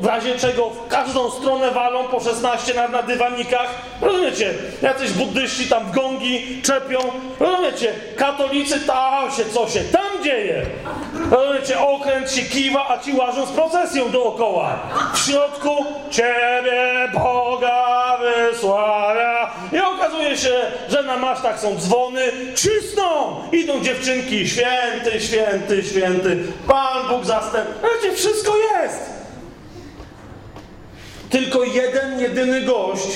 w 0.00 0.06
razie 0.06 0.38
czego 0.38 0.70
w 0.70 0.88
każdą 0.88 1.30
stronę 1.30 1.70
walą 1.70 2.04
po 2.04 2.20
16 2.20 2.74
na, 2.74 2.88
na 2.88 3.02
dywanikach. 3.02 3.68
Rozumiecie, 4.00 4.54
jacyś 4.82 5.10
buddyści 5.10 5.68
tam 5.68 5.84
w 5.86 5.90
gongi 5.90 6.62
czepią. 6.62 6.98
Rozumiecie, 7.40 7.92
katolicy, 8.16 8.80
tam 8.80 9.30
się, 9.30 9.44
co 9.44 9.68
się 9.68 9.80
tam 9.80 10.24
dzieje. 10.24 10.66
Rozumiecie, 11.30 11.80
okręt 11.80 12.32
się 12.32 12.42
kiwa, 12.42 12.88
a 12.88 12.98
ci 12.98 13.12
łażą 13.12 13.46
z 13.46 13.50
procesją 13.50 14.10
dookoła. 14.10 14.78
W 15.14 15.18
środku 15.18 15.84
Ciebie 16.10 17.08
Boga 17.14 18.18
wysławia. 18.18 19.50
I 19.72 19.78
okazuje 19.78 20.36
się, 20.36 20.54
że 20.88 21.02
na 21.02 21.16
masztach 21.16 21.60
są 21.60 21.76
dzwony, 21.76 22.22
cisną! 22.54 23.36
Idą 23.52 23.80
dziewczynki, 23.80 24.48
święty, 24.48 25.20
święty, 25.20 25.82
święty, 25.82 26.44
Pan 26.66 27.08
Bóg 27.08 27.24
zastęp. 27.24 27.66
Wiecie, 27.82 28.16
wszystko 28.16 28.52
jest. 28.56 29.15
Tylko 31.30 31.64
jeden, 31.64 32.20
jedyny 32.20 32.60
gość, 32.62 33.08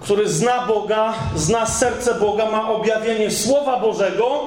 który 0.00 0.28
zna 0.28 0.66
Boga, 0.66 1.14
zna 1.36 1.66
serce 1.66 2.14
Boga, 2.14 2.50
ma 2.50 2.68
objawienie 2.68 3.30
Słowa 3.30 3.80
Bożego. 3.80 4.40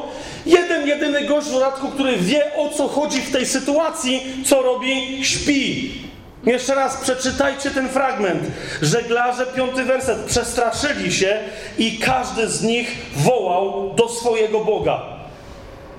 Jeden, 0.45 0.87
jedyny 0.87 1.27
gość 1.27 1.47
w 1.47 1.51
dodatku, 1.51 1.87
który 1.87 2.17
wie 2.17 2.55
o 2.55 2.69
co 2.69 2.87
chodzi 2.87 3.21
w 3.21 3.31
tej 3.31 3.45
sytuacji, 3.45 4.43
co 4.45 4.61
robi, 4.61 5.25
śpi. 5.25 5.91
Jeszcze 6.45 6.75
raz 6.75 6.97
przeczytajcie 6.97 7.71
ten 7.71 7.89
fragment. 7.89 8.43
Żeglarze, 8.81 9.45
piąty 9.45 9.83
werset, 9.83 10.17
przestraszyli 10.17 11.13
się 11.13 11.39
i 11.77 11.97
każdy 11.97 12.47
z 12.47 12.63
nich 12.63 12.95
wołał 13.15 13.93
do 13.95 14.09
swojego 14.09 14.59
Boga. 14.59 15.01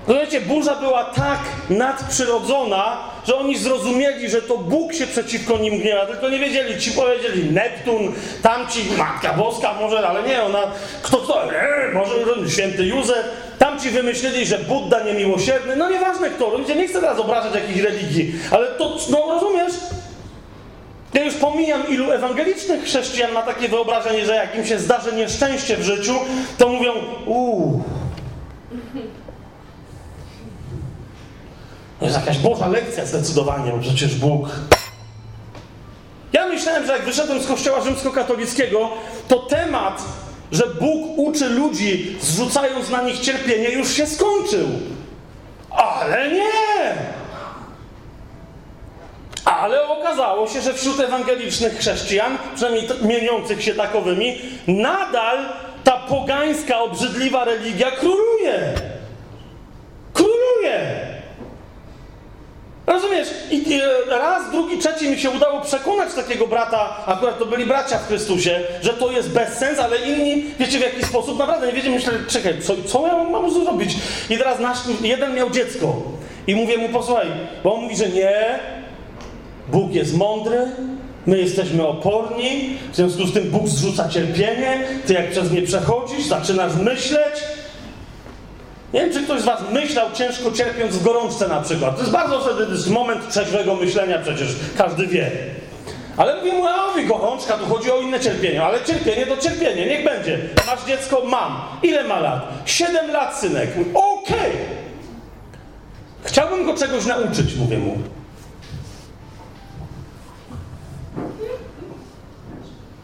Rozumiecie, 0.07 0.41
burza 0.41 0.75
była 0.75 1.03
tak 1.03 1.39
nadprzyrodzona, 1.69 2.97
że 3.27 3.35
oni 3.35 3.57
zrozumieli, 3.57 4.29
że 4.29 4.41
to 4.41 4.57
Bóg 4.57 4.93
się 4.93 5.07
przeciwko 5.07 5.57
nim 5.57 5.79
gniewa, 5.79 6.05
tylko 6.05 6.29
nie 6.29 6.39
wiedzieli. 6.39 6.79
Ci 6.79 6.91
powiedzieli 6.91 7.51
Neptun, 7.51 8.13
tamci 8.41 8.79
Matka 8.97 9.33
Boska, 9.33 9.73
może, 9.73 10.07
ale 10.07 10.23
nie, 10.23 10.43
ona, 10.43 10.61
kto, 11.01 11.17
kto, 11.17 11.53
e, 11.53 11.91
może 11.93 12.15
święty 12.49 12.85
Józef. 12.85 13.25
Tamci 13.59 13.89
wymyślili, 13.89 14.45
że 14.45 14.57
Budda 14.57 15.03
niemiłosierny, 15.03 15.75
no 15.75 15.89
nieważne 15.89 16.29
kto, 16.29 16.45
rozumiecie, 16.45 16.75
nie 16.75 16.87
chcę 16.87 17.01
teraz 17.01 17.19
obrażać 17.19 17.55
jakiejś 17.55 17.81
religii, 17.81 18.33
ale 18.51 18.67
to, 18.67 18.97
no 19.09 19.25
rozumiesz? 19.27 19.73
Ja 21.13 21.23
już 21.23 21.33
pomijam, 21.33 21.89
ilu 21.89 22.11
ewangelicznych 22.11 22.83
chrześcijan 22.83 23.31
ma 23.31 23.41
takie 23.41 23.69
wyobrażenie, 23.69 24.25
że 24.25 24.35
jak 24.35 24.55
im 24.55 24.65
się 24.65 24.79
zdarzy 24.79 25.13
nieszczęście 25.13 25.77
w 25.77 25.83
życiu, 25.83 26.13
to 26.57 26.69
mówią, 26.69 26.93
uuu, 27.25 27.83
To 32.01 32.05
jest 32.05 32.17
jakaś 32.19 32.37
Boża 32.37 32.67
lekcja 32.67 33.05
zdecydowanie, 33.05 33.71
bo 33.71 33.77
przecież 33.77 34.15
Bóg. 34.15 34.49
Ja 36.33 36.47
myślałem, 36.47 36.85
że 36.85 36.93
jak 36.93 37.05
wyszedłem 37.05 37.41
z 37.41 37.47
kościoła 37.47 37.81
rzymskokatolickiego, 37.81 38.89
to 39.27 39.39
temat, 39.39 40.01
że 40.51 40.67
Bóg 40.67 41.17
uczy 41.17 41.49
ludzi, 41.49 42.17
zrzucając 42.21 42.89
na 42.89 43.01
nich 43.01 43.19
cierpienie, 43.19 43.69
już 43.69 43.93
się 43.93 44.07
skończył. 44.07 44.67
Ale 45.69 46.31
nie! 46.31 46.95
Ale 49.45 49.87
okazało 49.87 50.47
się, 50.47 50.61
że 50.61 50.73
wśród 50.73 50.99
ewangelicznych 50.99 51.77
chrześcijan, 51.77 52.37
przynajmniej 52.55 52.87
mieniących 53.01 53.63
się 53.63 53.73
takowymi, 53.73 54.41
nadal 54.67 55.37
ta 55.83 55.97
pogańska, 55.97 56.79
obrzydliwa 56.79 57.45
religia 57.45 57.91
króluje. 57.91 58.73
Króluje! 60.13 61.00
Rozumiesz? 62.87 63.27
I 63.51 63.81
raz, 64.07 64.51
drugi, 64.51 64.77
trzeci 64.77 65.09
mi 65.09 65.19
się 65.19 65.29
udało 65.29 65.61
przekonać 65.61 66.13
takiego 66.13 66.47
brata, 66.47 67.05
akurat 67.05 67.39
to 67.39 67.45
byli 67.45 67.65
bracia 67.65 67.97
w 67.97 68.07
Chrystusie, 68.07 68.59
że 68.81 68.93
to 68.93 69.11
jest 69.11 69.29
bezsens, 69.29 69.79
ale 69.79 69.97
inni, 69.97 70.43
wiecie 70.59 70.77
w 70.77 70.81
jaki 70.81 71.03
sposób, 71.03 71.39
naprawdę 71.39 71.67
nie 71.67 71.73
wiecie, 71.73 71.89
myślę, 71.89 72.13
czekaj, 72.27 72.61
co, 72.61 72.73
co 72.85 73.07
ja 73.07 73.23
mam 73.23 73.51
zrobić? 73.51 73.95
I 74.29 74.37
teraz 74.37 74.59
nasz, 74.59 74.77
jeden 75.01 75.35
miał 75.35 75.49
dziecko 75.49 76.01
i 76.47 76.55
mówię 76.55 76.77
mu, 76.77 76.89
posłuchaj, 76.89 77.27
bo 77.63 77.75
on 77.75 77.81
mówi, 77.81 77.95
że 77.95 78.09
nie, 78.09 78.59
Bóg 79.67 79.93
jest 79.93 80.17
mądry, 80.17 80.57
my 81.25 81.37
jesteśmy 81.37 81.87
oporni, 81.87 82.77
w 82.91 82.95
związku 82.95 83.25
z 83.25 83.33
tym 83.33 83.43
Bóg 83.43 83.67
zrzuca 83.67 84.09
cierpienie, 84.09 84.83
ty 85.05 85.13
jak 85.13 85.31
przez 85.31 85.51
nie 85.51 85.61
przechodzisz, 85.61 86.25
zaczynasz 86.25 86.75
myśleć, 86.75 87.33
nie 88.93 89.01
wiem, 89.01 89.13
czy 89.13 89.23
ktoś 89.23 89.41
z 89.41 89.45
Was 89.45 89.59
myślał 89.71 90.07
ciężko 90.13 90.51
cierpiąc 90.51 90.97
w 90.97 91.03
gorączce 91.03 91.47
na 91.47 91.61
przykład. 91.61 91.95
To 91.95 92.01
jest 92.01 92.13
bardzo 92.13 92.39
wtedy 92.39 92.89
moment 92.89 93.29
trzeźwego 93.29 93.75
myślenia, 93.75 94.19
przecież 94.19 94.47
każdy 94.77 95.07
wie. 95.07 95.31
Ale 96.17 96.37
mówię 96.37 96.53
mu, 96.53 96.67
a 96.67 97.01
gorączka, 97.07 97.57
tu 97.57 97.65
chodzi 97.65 97.91
o 97.91 97.97
inne 97.97 98.19
cierpienie, 98.19 98.63
ale 98.63 98.83
cierpienie 98.83 99.25
to 99.25 99.37
cierpienie, 99.37 99.85
niech 99.85 100.05
będzie. 100.05 100.39
Masz 100.67 100.85
dziecko? 100.85 101.21
Mam. 101.25 101.61
Ile 101.83 102.03
ma 102.03 102.19
lat? 102.19 102.47
Siedem 102.65 103.11
lat, 103.11 103.37
synek. 103.37 103.69
Okej. 103.93 104.37
Okay. 104.37 104.51
Chciałbym 106.23 106.65
go 106.65 106.77
czegoś 106.77 107.05
nauczyć, 107.05 107.55
mówię 107.55 107.77
mu. 107.77 107.97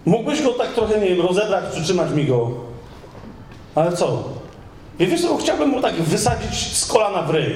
Mógłbyś 0.05 0.41
go 0.41 0.53
tak 0.53 0.67
trochę, 0.73 0.99
nie 0.99 1.07
wiem, 1.07 1.21
rozebrać, 1.21 1.65
przytrzymać 1.71 2.11
mi 2.11 2.25
go. 2.25 2.51
Ale 3.75 3.93
co? 3.93 4.23
I 4.99 5.07
wiesz 5.07 5.21
co, 5.21 5.37
chciałbym 5.37 5.69
mu 5.69 5.81
tak 5.81 5.95
wysadzić 5.95 6.77
z 6.77 6.85
kolana 6.85 7.21
w 7.21 7.29
ryj. 7.29 7.53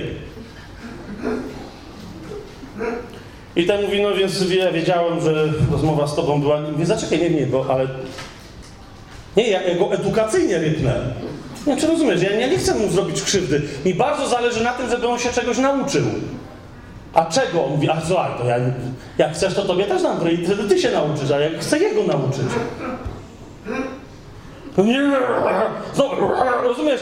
I 3.56 3.66
ten 3.66 3.86
mówi, 3.86 4.02
no 4.02 4.14
więc 4.14 4.52
ja 4.52 4.72
wiedziałem, 4.72 5.22
że 5.22 5.48
rozmowa 5.72 6.08
z 6.08 6.16
tobą 6.16 6.42
była... 6.42 6.62
Mówię, 6.62 6.86
zaczekaj, 6.86 7.20
nie, 7.20 7.30
nie, 7.30 7.46
bo 7.46 7.66
ale... 7.70 7.88
Nie, 9.38 9.50
ja, 9.50 9.76
go 9.76 9.94
edukacyjnie 9.94 10.58
rypnę. 10.58 11.02
Nie, 11.68 11.78
czy 11.78 11.88
rozumiesz, 11.88 12.22
ja, 12.22 12.32
ja 12.32 12.48
nie 12.48 12.58
chcę 12.58 12.76
mu 12.76 12.90
zrobić 12.90 13.22
krzywdy. 13.22 13.62
Mi 13.86 13.94
bardzo 13.94 14.28
zależy 14.28 14.64
na 14.64 14.74
tym, 14.74 14.90
żeby 14.90 15.08
on 15.08 15.20
się 15.20 15.30
czegoś 15.30 15.58
nauczył. 15.58 16.04
A 17.14 17.26
czego? 17.26 17.66
On 17.66 17.72
mówi, 17.72 17.90
a 17.90 18.02
słuchaj, 18.08 18.32
to 18.38 18.46
ja, 18.46 18.58
jak 19.18 19.34
chcesz, 19.34 19.54
to 19.54 19.62
tobie 19.62 19.86
też 19.86 20.04
dam 20.04 20.18
wtedy 20.18 20.64
ty 20.70 20.80
się 20.80 20.92
nauczysz, 20.92 21.32
a 21.32 21.40
ja 21.40 21.60
chcę 21.60 21.80
jego 21.80 22.04
nauczyć. 22.04 22.46
Nie, 24.78 25.02
rozumiesz? 26.64 27.02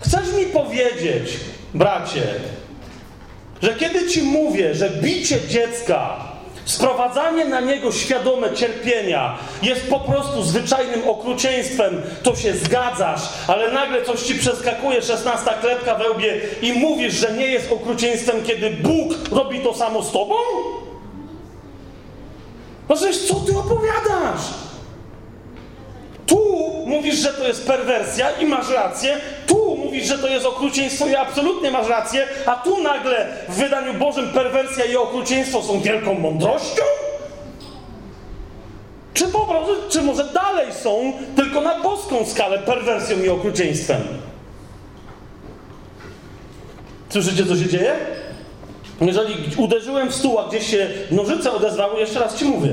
Chcesz 0.00 0.32
mi 0.32 0.46
powiedzieć, 0.46 1.40
bracie, 1.74 2.22
że 3.62 3.74
kiedy 3.74 4.08
ci 4.08 4.22
mówię, 4.22 4.74
że 4.74 4.90
bicie 4.90 5.38
dziecka, 5.48 6.16
sprowadzanie 6.64 7.44
na 7.44 7.60
niego 7.60 7.92
świadome 7.92 8.52
cierpienia 8.52 9.38
jest 9.62 9.90
po 9.90 10.00
prostu 10.00 10.42
zwyczajnym 10.42 11.08
okrucieństwem, 11.08 12.02
to 12.22 12.36
się 12.36 12.52
zgadzasz, 12.52 13.20
ale 13.46 13.72
nagle 13.72 14.04
coś 14.04 14.22
ci 14.22 14.34
przeskakuje, 14.34 15.02
szesnasta 15.02 15.54
klepka 15.54 15.94
we 15.94 16.10
łbie 16.10 16.40
i 16.62 16.72
mówisz, 16.72 17.14
że 17.14 17.32
nie 17.32 17.46
jest 17.46 17.72
okrucieństwem, 17.72 18.42
kiedy 18.42 18.70
Bóg 18.70 19.12
robi 19.30 19.60
to 19.60 19.74
samo 19.74 20.02
z 20.02 20.12
tobą? 20.12 20.34
No 22.88 22.96
przecież 22.96 23.18
co 23.18 23.34
ty 23.34 23.58
opowiadasz? 23.58 24.42
Tu 26.26 26.53
mówisz, 26.94 27.14
że 27.14 27.32
to 27.32 27.48
jest 27.48 27.66
perwersja 27.66 28.30
i 28.30 28.46
masz 28.46 28.70
rację, 28.70 29.20
tu 29.46 29.76
mówisz, 29.76 30.06
że 30.06 30.18
to 30.18 30.28
jest 30.28 30.46
okrucieństwo 30.46 31.06
i 31.06 31.14
absolutnie 31.14 31.70
masz 31.70 31.88
rację, 31.88 32.26
a 32.46 32.56
tu 32.56 32.82
nagle 32.82 33.26
w 33.48 33.54
wydaniu 33.54 33.94
Bożym 33.94 34.28
perwersja 34.28 34.84
i 34.84 34.96
okrucieństwo 34.96 35.62
są 35.62 35.80
wielką 35.80 36.14
mądrością? 36.14 36.82
Czy 39.14 39.28
po 39.28 39.40
prostu, 39.40 39.74
czy 39.88 40.02
może 40.02 40.24
dalej 40.24 40.72
są 40.72 41.12
tylko 41.36 41.60
na 41.60 41.82
boską 41.82 42.26
skalę 42.26 42.58
perwersją 42.58 43.18
i 43.18 43.28
okrucieństwem? 43.28 44.00
Słyszycie, 47.08 47.46
co 47.46 47.56
się 47.56 47.68
dzieje? 47.68 47.94
Jeżeli 49.00 49.34
uderzyłem 49.56 50.10
w 50.10 50.14
stół, 50.14 50.38
a 50.38 50.48
gdzieś 50.48 50.70
się 50.70 50.90
nożyce 51.10 51.52
odezwały, 51.52 52.00
jeszcze 52.00 52.20
raz 52.20 52.38
ci 52.38 52.44
mówię. 52.44 52.70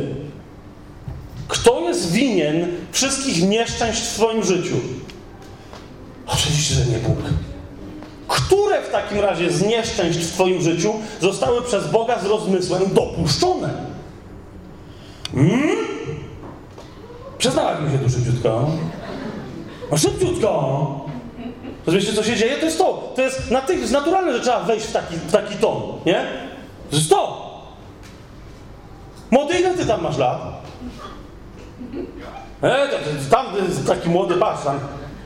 Kto 1.51 1.81
jest 1.81 2.11
winien 2.11 2.67
wszystkich 2.91 3.49
nieszczęść 3.49 4.01
w 4.01 4.13
Twoim 4.13 4.43
życiu? 4.43 4.75
Oczywiście, 6.27 6.75
że 6.75 6.85
nie 6.85 6.97
Bóg. 6.97 7.17
Które 8.27 8.81
w 8.81 8.89
takim 8.89 9.19
razie 9.19 9.51
z 9.51 9.61
nieszczęść 9.61 10.19
w 10.19 10.33
Twoim 10.33 10.61
życiu 10.61 10.93
zostały 11.21 11.61
przez 11.61 11.87
Boga 11.87 12.19
z 12.19 12.25
rozmysłem 12.25 12.93
dopuszczone? 12.93 13.69
Hmm? 15.33 15.77
Przyznałaś 17.37 17.77
się 17.91 17.99
tu 17.99 18.09
szybciutko. 18.09 18.69
No 19.91 19.97
szybciutko! 19.97 21.05
Rozumiecie, 21.85 22.13
co 22.13 22.23
się 22.23 22.35
dzieje? 22.35 22.57
To 22.57 22.65
jest 22.65 22.77
to. 22.77 23.13
To 23.15 23.21
jest 23.21 23.91
naturalne, 23.91 24.33
że 24.33 24.39
trzeba 24.39 24.59
wejść 24.59 24.85
w 24.85 24.91
taki, 24.91 25.15
w 25.15 25.31
taki 25.31 25.55
ton, 25.55 25.81
nie? 26.05 26.25
To 26.89 26.95
jest 26.95 27.09
to. 27.09 27.51
Młody, 29.31 29.59
ile 29.59 29.73
ty 29.73 29.85
tam 29.85 30.03
masz 30.03 30.17
lat? 30.17 30.60
E, 32.63 32.87
tam 33.31 33.45
taki 33.87 34.09
młody, 34.09 34.35
patrz. 34.35 34.61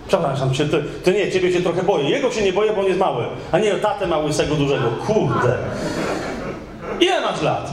Przepraszam 0.08 0.54
cię, 0.54 0.66
ty, 0.66 0.84
ty 1.04 1.14
nie, 1.14 1.32
ciebie 1.32 1.54
się 1.54 1.62
trochę 1.62 1.84
boję. 1.84 2.10
Jego 2.10 2.32
się 2.32 2.42
nie 2.42 2.54
boję, 2.54 2.74
bo 2.74 2.82
on 2.82 2.88
jest 2.88 3.00
mały. 3.00 3.26
A 3.52 3.60
nie, 3.60 3.72
tatę 3.72 4.08
ma 4.08 4.18
łysego 4.18 4.56
dużego. 4.56 4.90
Kurde. 5.08 5.58
Ile 7.00 7.22
masz 7.22 7.42
lat? 7.42 7.72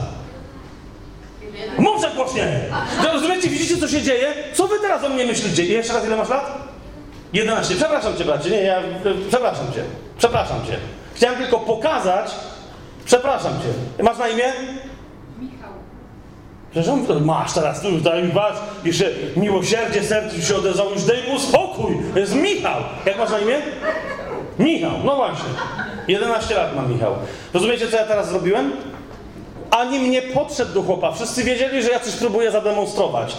Mówże 1.77 2.11
głośniej! 2.15 2.45
No, 3.03 3.13
Rozumiecie, 3.13 3.49
widzicie, 3.49 3.77
co 3.77 3.87
się 3.87 4.01
dzieje? 4.01 4.33
Co 4.53 4.67
wy 4.67 4.75
teraz 4.81 5.03
o 5.03 5.09
mnie 5.09 5.25
myślicie? 5.25 5.65
Jeszcze 5.65 5.93
raz, 5.93 6.05
ile 6.05 6.15
masz 6.15 6.29
lat? 6.29 6.57
11. 7.33 7.75
Przepraszam 7.75 8.17
cię, 8.17 8.25
bracie. 8.25 8.49
Nie, 8.49 8.61
ja... 8.61 8.81
Przepraszam 9.29 9.73
cię. 9.73 9.83
Przepraszam 10.17 10.57
cię. 10.67 10.77
Chciałem 11.15 11.37
tylko 11.37 11.59
pokazać... 11.59 12.31
Przepraszam 13.05 13.51
cię. 13.51 14.03
Masz 14.03 14.17
na 14.17 14.27
imię? 14.27 14.53
On 16.91 17.05
to 17.05 17.19
masz 17.19 17.53
teraz 17.53 17.81
tutaj, 17.81 18.23
masz, 18.33 18.55
jeszcze 18.83 19.05
miłosierdzie 19.35 20.03
sercu 20.03 20.41
się 20.41 20.55
odezwał, 20.55 20.91
już 20.91 21.03
daj 21.03 21.17
mu 21.27 21.39
spokój. 21.39 21.97
To 22.13 22.19
jest 22.19 22.35
Michał. 22.35 22.81
Jak 23.05 23.17
masz 23.17 23.29
na 23.29 23.39
imię? 23.39 23.61
Michał, 24.59 24.91
no 25.03 25.15
właśnie. 25.15 25.49
11 26.07 26.55
lat 26.55 26.75
ma 26.75 26.81
Michał. 26.81 27.15
Rozumiecie, 27.53 27.87
co 27.87 27.97
ja 27.97 28.05
teraz 28.05 28.29
zrobiłem? 28.29 28.71
Ani 29.71 29.99
mnie 29.99 30.21
podszedł 30.21 30.73
do 30.73 30.81
chłopa. 30.81 31.11
Wszyscy 31.11 31.43
wiedzieli, 31.43 31.83
że 31.83 31.89
ja 31.89 31.99
coś 31.99 32.15
próbuję 32.15 32.51
zademonstrować. 32.51 33.35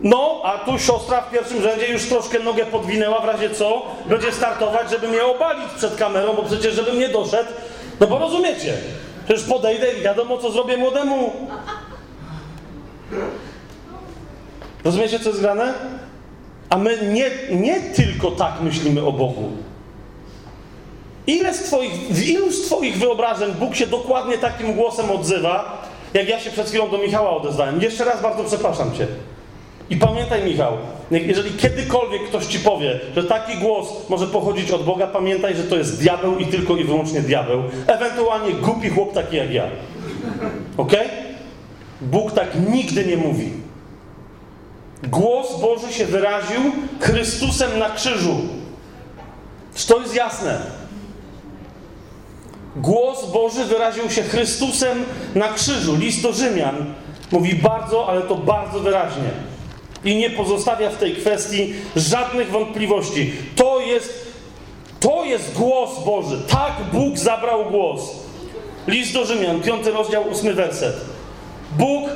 No, 0.00 0.40
a 0.44 0.58
tu 0.58 0.78
siostra 0.78 1.20
w 1.20 1.30
pierwszym 1.30 1.62
rzędzie 1.62 1.88
już 1.88 2.08
troszkę 2.08 2.38
nogę 2.38 2.66
podwinęła, 2.66 3.20
w 3.20 3.24
razie 3.24 3.50
co 3.50 3.82
będzie 4.06 4.32
startować, 4.32 4.90
żeby 4.90 5.08
mnie 5.08 5.24
obalić 5.24 5.68
przed 5.76 5.96
kamerą, 5.96 6.34
bo 6.34 6.42
przecież 6.42 6.74
żebym 6.74 6.98
nie 6.98 7.08
doszedł. 7.08 7.48
No 8.00 8.06
bo 8.06 8.18
rozumiecie. 8.18 8.74
Przecież 9.24 9.44
podejdę 9.44 9.92
i 9.92 10.02
wiadomo, 10.02 10.38
co 10.38 10.50
zrobię 10.50 10.76
młodemu. 10.76 11.32
Rozumiecie, 14.84 15.20
co 15.20 15.28
jest 15.28 15.40
grane? 15.40 15.74
A 16.70 16.78
my 16.78 16.98
nie, 17.12 17.56
nie 17.56 17.80
tylko 17.80 18.30
tak 18.30 18.60
myślimy 18.60 19.04
o 19.04 19.12
Bogu. 19.12 19.50
Ile 21.26 21.54
z 21.54 21.62
twoich, 21.62 21.92
w 21.92 22.28
ilu 22.28 22.52
z 22.52 22.66
Twoich 22.66 22.98
wyobrażeń 22.98 23.52
Bóg 23.52 23.74
się 23.74 23.86
dokładnie 23.86 24.38
takim 24.38 24.72
głosem 24.72 25.10
odzywa, 25.10 25.82
jak 26.14 26.28
ja 26.28 26.40
się 26.40 26.50
przed 26.50 26.68
chwilą 26.68 26.90
do 26.90 26.98
Michała 26.98 27.36
odezwałem? 27.36 27.82
Jeszcze 27.82 28.04
raz 28.04 28.22
bardzo 28.22 28.44
przepraszam 28.44 28.94
Cię. 28.94 29.06
I 29.90 29.96
pamiętaj, 29.96 30.44
Michał, 30.44 30.72
jeżeli 31.10 31.50
kiedykolwiek 31.50 32.28
ktoś 32.28 32.46
Ci 32.46 32.58
powie, 32.58 33.00
że 33.16 33.24
taki 33.24 33.58
głos 33.58 34.08
może 34.08 34.26
pochodzić 34.26 34.70
od 34.70 34.84
Boga, 34.84 35.06
pamiętaj, 35.06 35.56
że 35.56 35.64
to 35.64 35.76
jest 35.76 36.00
diabeł 36.00 36.38
i 36.38 36.46
tylko 36.46 36.76
i 36.76 36.84
wyłącznie 36.84 37.20
diabeł. 37.20 37.62
Ewentualnie 37.86 38.52
głupi 38.52 38.88
chłop 38.88 39.12
taki 39.12 39.36
jak 39.36 39.50
ja. 39.50 39.64
Ok? 40.76 40.92
Bóg 42.00 42.32
tak 42.32 42.48
nigdy 42.70 43.04
nie 43.04 43.16
mówi. 43.16 43.52
Głos 45.02 45.60
Boży 45.60 45.92
się 45.92 46.06
wyraził 46.06 46.60
Chrystusem 47.00 47.78
na 47.78 47.90
krzyżu. 47.90 48.36
Czy 49.74 49.86
to 49.86 50.00
jest 50.00 50.14
jasne? 50.14 50.60
Głos 52.76 53.30
Boży 53.32 53.64
wyraził 53.64 54.10
się 54.10 54.22
Chrystusem 54.22 55.04
na 55.34 55.48
krzyżu. 55.48 55.96
List 55.96 56.22
do 56.22 56.32
Rzymian 56.32 56.94
mówi 57.30 57.54
bardzo, 57.54 58.08
ale 58.08 58.22
to 58.22 58.34
bardzo 58.34 58.80
wyraźnie. 58.80 59.30
I 60.04 60.16
nie 60.16 60.30
pozostawia 60.30 60.90
w 60.90 60.96
tej 60.96 61.14
kwestii 61.14 61.74
żadnych 61.96 62.50
wątpliwości. 62.50 63.32
To 63.56 63.80
jest, 63.80 64.32
to 65.00 65.24
jest 65.24 65.52
głos 65.52 66.04
Boży. 66.04 66.42
Tak 66.48 66.72
Bóg 66.92 67.18
zabrał 67.18 67.64
głos. 67.70 68.00
List 68.86 69.12
do 69.12 69.26
Rzymian, 69.26 69.60
5 69.60 69.86
rozdział, 69.86 70.24
8 70.30 70.54
werset. 70.54 71.17
Bóg 71.78 72.10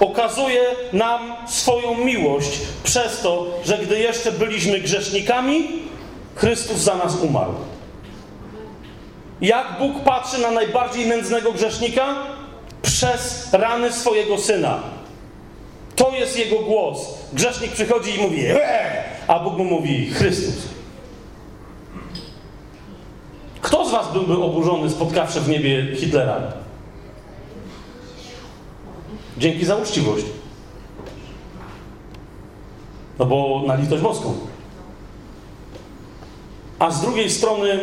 okazuje 0.00 0.62
nam 0.92 1.20
swoją 1.46 1.94
miłość 1.94 2.60
przez 2.84 3.20
to, 3.20 3.46
że 3.64 3.78
gdy 3.78 3.98
jeszcze 3.98 4.32
byliśmy 4.32 4.80
grzesznikami, 4.80 5.68
Chrystus 6.34 6.76
za 6.76 6.94
nas 6.94 7.16
umarł. 7.22 7.52
Jak 9.40 9.78
Bóg 9.78 10.04
patrzy 10.04 10.38
na 10.40 10.50
najbardziej 10.50 11.06
nędznego 11.06 11.52
grzesznika? 11.52 12.14
Przez 12.82 13.48
rany 13.52 13.92
swojego 13.92 14.38
syna. 14.38 14.80
To 15.96 16.10
jest 16.10 16.38
jego 16.38 16.58
głos. 16.58 16.98
Grzesznik 17.32 17.72
przychodzi 17.72 18.14
i 18.14 18.22
mówi, 18.22 18.46
eee! 18.46 18.58
a 19.28 19.38
Bóg 19.38 19.56
mu 19.58 19.64
mówi, 19.64 20.10
Chrystus. 20.10 20.54
Kto 23.60 23.88
z 23.88 23.90
was 23.90 24.12
byłby 24.12 24.34
oburzony, 24.34 24.90
spotkawszy 24.90 25.40
w 25.40 25.48
niebie 25.48 25.96
Hitlera? 25.96 26.61
Dzięki 29.42 29.64
za 29.64 29.76
uczciwość. 29.76 30.24
No 33.18 33.26
bo 33.26 33.62
na 33.66 33.74
litość 33.74 34.02
boską. 34.02 34.34
A 36.78 36.90
z 36.90 37.00
drugiej 37.00 37.30
strony, 37.30 37.80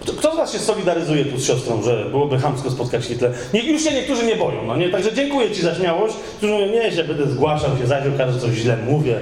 kto, 0.00 0.32
z 0.32 0.36
was 0.36 0.52
się 0.52 0.58
solidaryzuje 0.58 1.24
tu 1.24 1.38
z 1.38 1.44
siostrą, 1.44 1.82
że 1.82 2.06
byłoby 2.10 2.38
chamsko 2.38 2.70
spotkać 2.70 3.04
Hitler? 3.04 3.34
Nie, 3.54 3.62
już 3.62 3.82
się 3.82 3.92
niektórzy 3.92 4.26
nie 4.26 4.36
boją, 4.36 4.66
no 4.66 4.76
nie? 4.76 4.88
Także 4.88 5.12
dziękuję 5.12 5.50
ci 5.50 5.62
za 5.62 5.74
śmiałość. 5.74 6.14
Którzy 6.36 6.52
mówią, 6.52 6.66
nie, 6.66 6.92
się 6.92 7.04
będę 7.04 7.26
zgłaszał, 7.26 7.76
się 7.76 7.86
zajdzie, 7.86 8.14
okaże, 8.14 8.32
że 8.32 8.40
coś 8.40 8.54
źle 8.54 8.76
mówię. 8.76 9.20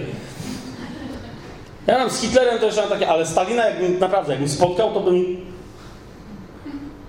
Ja 1.86 1.98
mam 1.98 2.10
z 2.10 2.20
Hitlerem 2.20 2.62
jeszcze 2.62 2.80
mam 2.80 2.90
takie, 2.90 3.08
ale 3.08 3.26
Stalina 3.26 3.66
jakbym 3.66 3.98
naprawdę, 3.98 4.32
jakbym 4.32 4.48
spotkał, 4.48 4.94
to 4.94 5.00
bym... 5.00 5.36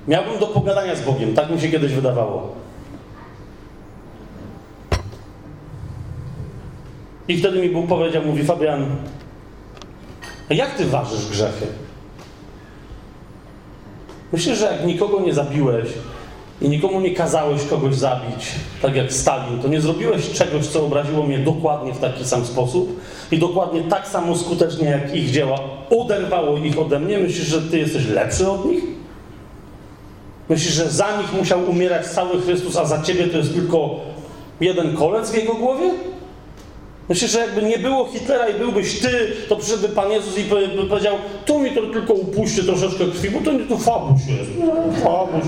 Miałbym 0.07 0.39
do 0.39 0.47
pogadania 0.47 0.95
z 0.95 1.01
Bogiem, 1.01 1.33
tak 1.33 1.49
mi 1.49 1.61
się 1.61 1.69
kiedyś 1.69 1.93
wydawało. 1.93 2.66
I 7.27 7.37
wtedy 7.37 7.59
mi 7.61 7.69
Bóg 7.69 7.87
powiedział, 7.87 8.23
mówi, 8.25 8.43
Fabian, 8.43 8.85
jak 10.49 10.75
ty 10.75 10.85
ważysz 10.85 11.29
grzechy? 11.29 11.65
Myślisz, 14.33 14.57
że 14.57 14.65
jak 14.65 14.85
nikogo 14.85 15.19
nie 15.19 15.33
zabiłeś 15.33 15.87
i 16.61 16.69
nikomu 16.69 17.01
nie 17.01 17.13
kazałeś 17.15 17.65
kogoś 17.65 17.95
zabić, 17.95 18.45
tak 18.81 18.95
jak 18.95 19.13
Stalin, 19.13 19.59
to 19.59 19.67
nie 19.67 19.81
zrobiłeś 19.81 20.31
czegoś, 20.31 20.67
co 20.67 20.85
obraziło 20.85 21.23
mnie 21.23 21.39
dokładnie 21.39 21.93
w 21.93 21.99
taki 21.99 22.25
sam 22.25 22.45
sposób 22.45 22.99
i 23.31 23.37
dokładnie 23.37 23.81
tak 23.81 24.07
samo 24.07 24.37
skutecznie 24.37 24.87
jak 24.87 25.15
ich 25.15 25.31
dzieła 25.31 25.59
oderwało 25.89 26.57
ich 26.57 26.79
ode 26.79 26.99
mnie? 26.99 27.17
Myślisz, 27.17 27.47
że 27.47 27.61
ty 27.61 27.77
jesteś 27.77 28.07
lepszy 28.07 28.51
od 28.51 28.65
nich? 28.65 28.83
Myślisz, 30.49 30.73
że 30.73 30.89
za 30.89 31.17
nich 31.17 31.33
musiał 31.33 31.69
umierać 31.69 32.07
cały 32.07 32.41
Chrystus, 32.41 32.77
a 32.77 32.85
za 32.85 33.01
ciebie 33.01 33.27
to 33.27 33.37
jest 33.37 33.53
tylko 33.53 33.95
jeden 34.61 34.95
kolec 34.95 35.31
w 35.31 35.35
jego 35.35 35.53
głowie? 35.53 35.89
Myślisz, 37.09 37.31
że 37.31 37.39
jakby 37.39 37.63
nie 37.63 37.77
było 37.77 38.05
Hitlera 38.05 38.47
i 38.47 38.53
byłbyś 38.53 38.99
ty, 38.99 39.34
to 39.49 39.55
przyszedłby 39.55 39.89
Pan 39.89 40.11
Jezus 40.11 40.38
i 40.38 40.43
powiedział, 40.89 41.15
tu 41.45 41.59
mi 41.59 41.71
to 41.71 41.81
tylko 41.81 42.13
upuści 42.13 42.63
troszeczkę 42.63 43.05
krwi, 43.05 43.29
bo 43.29 43.39
to 43.41 43.51
nie 43.51 43.65
to 43.65 43.77
fabuś 43.77 44.21
jest. 44.27 44.51
Fabuś. 45.03 45.43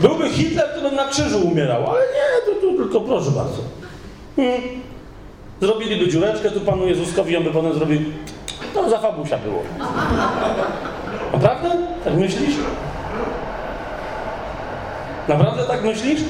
Byłby 0.00 0.30
Hitler, 0.30 0.68
to 0.74 0.80
bym 0.80 0.94
na 0.94 1.08
krzyżu 1.08 1.48
umierał, 1.48 1.90
ale 1.90 2.00
nie, 2.00 2.54
to, 2.54 2.60
to 2.60 2.76
tylko 2.76 3.00
proszę 3.00 3.30
bardzo. 3.30 3.58
Hmm. 4.36 4.60
Zrobiliby 5.60 6.08
dziureczkę 6.08 6.50
tu 6.50 6.60
Panu 6.60 6.86
Jezuskowi, 6.86 7.36
on 7.36 7.44
by 7.44 7.50
potem 7.50 7.74
zrobił, 7.74 8.00
to 8.74 8.90
za 8.90 8.98
fabusia 8.98 9.38
było. 9.38 9.62
Naprawdę? 11.32 11.70
Tak 12.04 12.14
myślisz? 12.14 12.54
Naprawdę 15.28 15.64
tak 15.64 15.84
myślisz? 15.84 16.20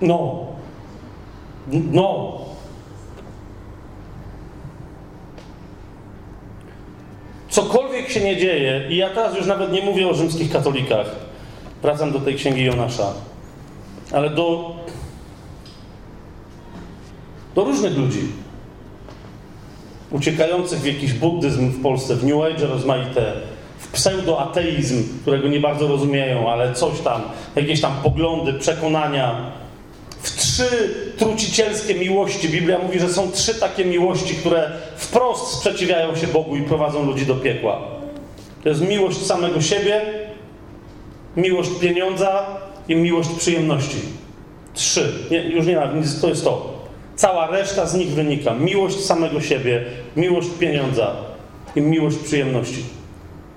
No. 0.00 0.46
No. 1.92 2.38
Cokolwiek 7.48 8.10
się 8.10 8.20
nie 8.20 8.36
dzieje, 8.36 8.86
i 8.88 8.96
ja 8.96 9.10
teraz 9.10 9.36
już 9.36 9.46
nawet 9.46 9.72
nie 9.72 9.82
mówię 9.82 10.08
o 10.08 10.14
rzymskich 10.14 10.52
katolikach, 10.52 11.06
wracam 11.82 12.12
do 12.12 12.20
tej 12.20 12.34
księgi 12.34 12.64
Jonasza, 12.64 13.12
ale 14.12 14.30
do, 14.30 14.76
do 17.54 17.64
różnych 17.64 17.98
ludzi, 17.98 18.32
uciekających 20.10 20.80
w 20.80 20.86
jakiś 20.86 21.12
buddyzm 21.12 21.70
w 21.70 21.82
Polsce, 21.82 22.16
w 22.16 22.24
New 22.24 22.44
Age 22.44 22.66
rozmaite, 22.66 23.32
w 23.78 23.88
pseudoateizm, 23.92 25.20
którego 25.22 25.48
nie 25.48 25.60
bardzo 25.60 25.88
rozumieją, 25.88 26.50
ale 26.50 26.74
coś 26.74 27.00
tam, 27.00 27.22
jakieś 27.56 27.80
tam 27.80 27.92
poglądy, 28.02 28.52
przekonania, 28.52 29.52
w 30.22 30.36
trzy 30.36 30.94
trucicielskie 31.16 31.94
miłości. 31.94 32.48
Biblia 32.48 32.78
mówi, 32.78 33.00
że 33.00 33.08
są 33.08 33.32
trzy 33.32 33.54
takie 33.54 33.84
miłości, 33.84 34.34
które 34.34 34.70
wprost 34.96 35.46
sprzeciwiają 35.46 36.16
się 36.16 36.26
Bogu 36.26 36.56
i 36.56 36.62
prowadzą 36.62 37.06
ludzi 37.06 37.26
do 37.26 37.34
piekła. 37.34 37.80
To 38.62 38.68
jest 38.68 38.80
miłość 38.80 39.26
samego 39.26 39.60
siebie, 39.60 40.02
miłość 41.36 41.70
pieniądza 41.80 42.46
i 42.88 42.96
miłość 42.96 43.28
przyjemności. 43.38 43.96
Trzy. 44.74 45.12
Nie, 45.30 45.42
już 45.42 45.66
nie 45.66 45.76
ma, 45.76 45.88
to 46.20 46.28
jest 46.28 46.44
to. 46.44 46.80
Cała 47.16 47.46
reszta 47.46 47.86
z 47.86 47.94
nich 47.94 48.08
wynika. 48.08 48.54
Miłość 48.54 49.00
samego 49.00 49.40
siebie, 49.40 49.84
miłość 50.16 50.48
pieniądza 50.58 51.16
i 51.76 51.80
miłość 51.80 52.16
przyjemności. 52.16 52.84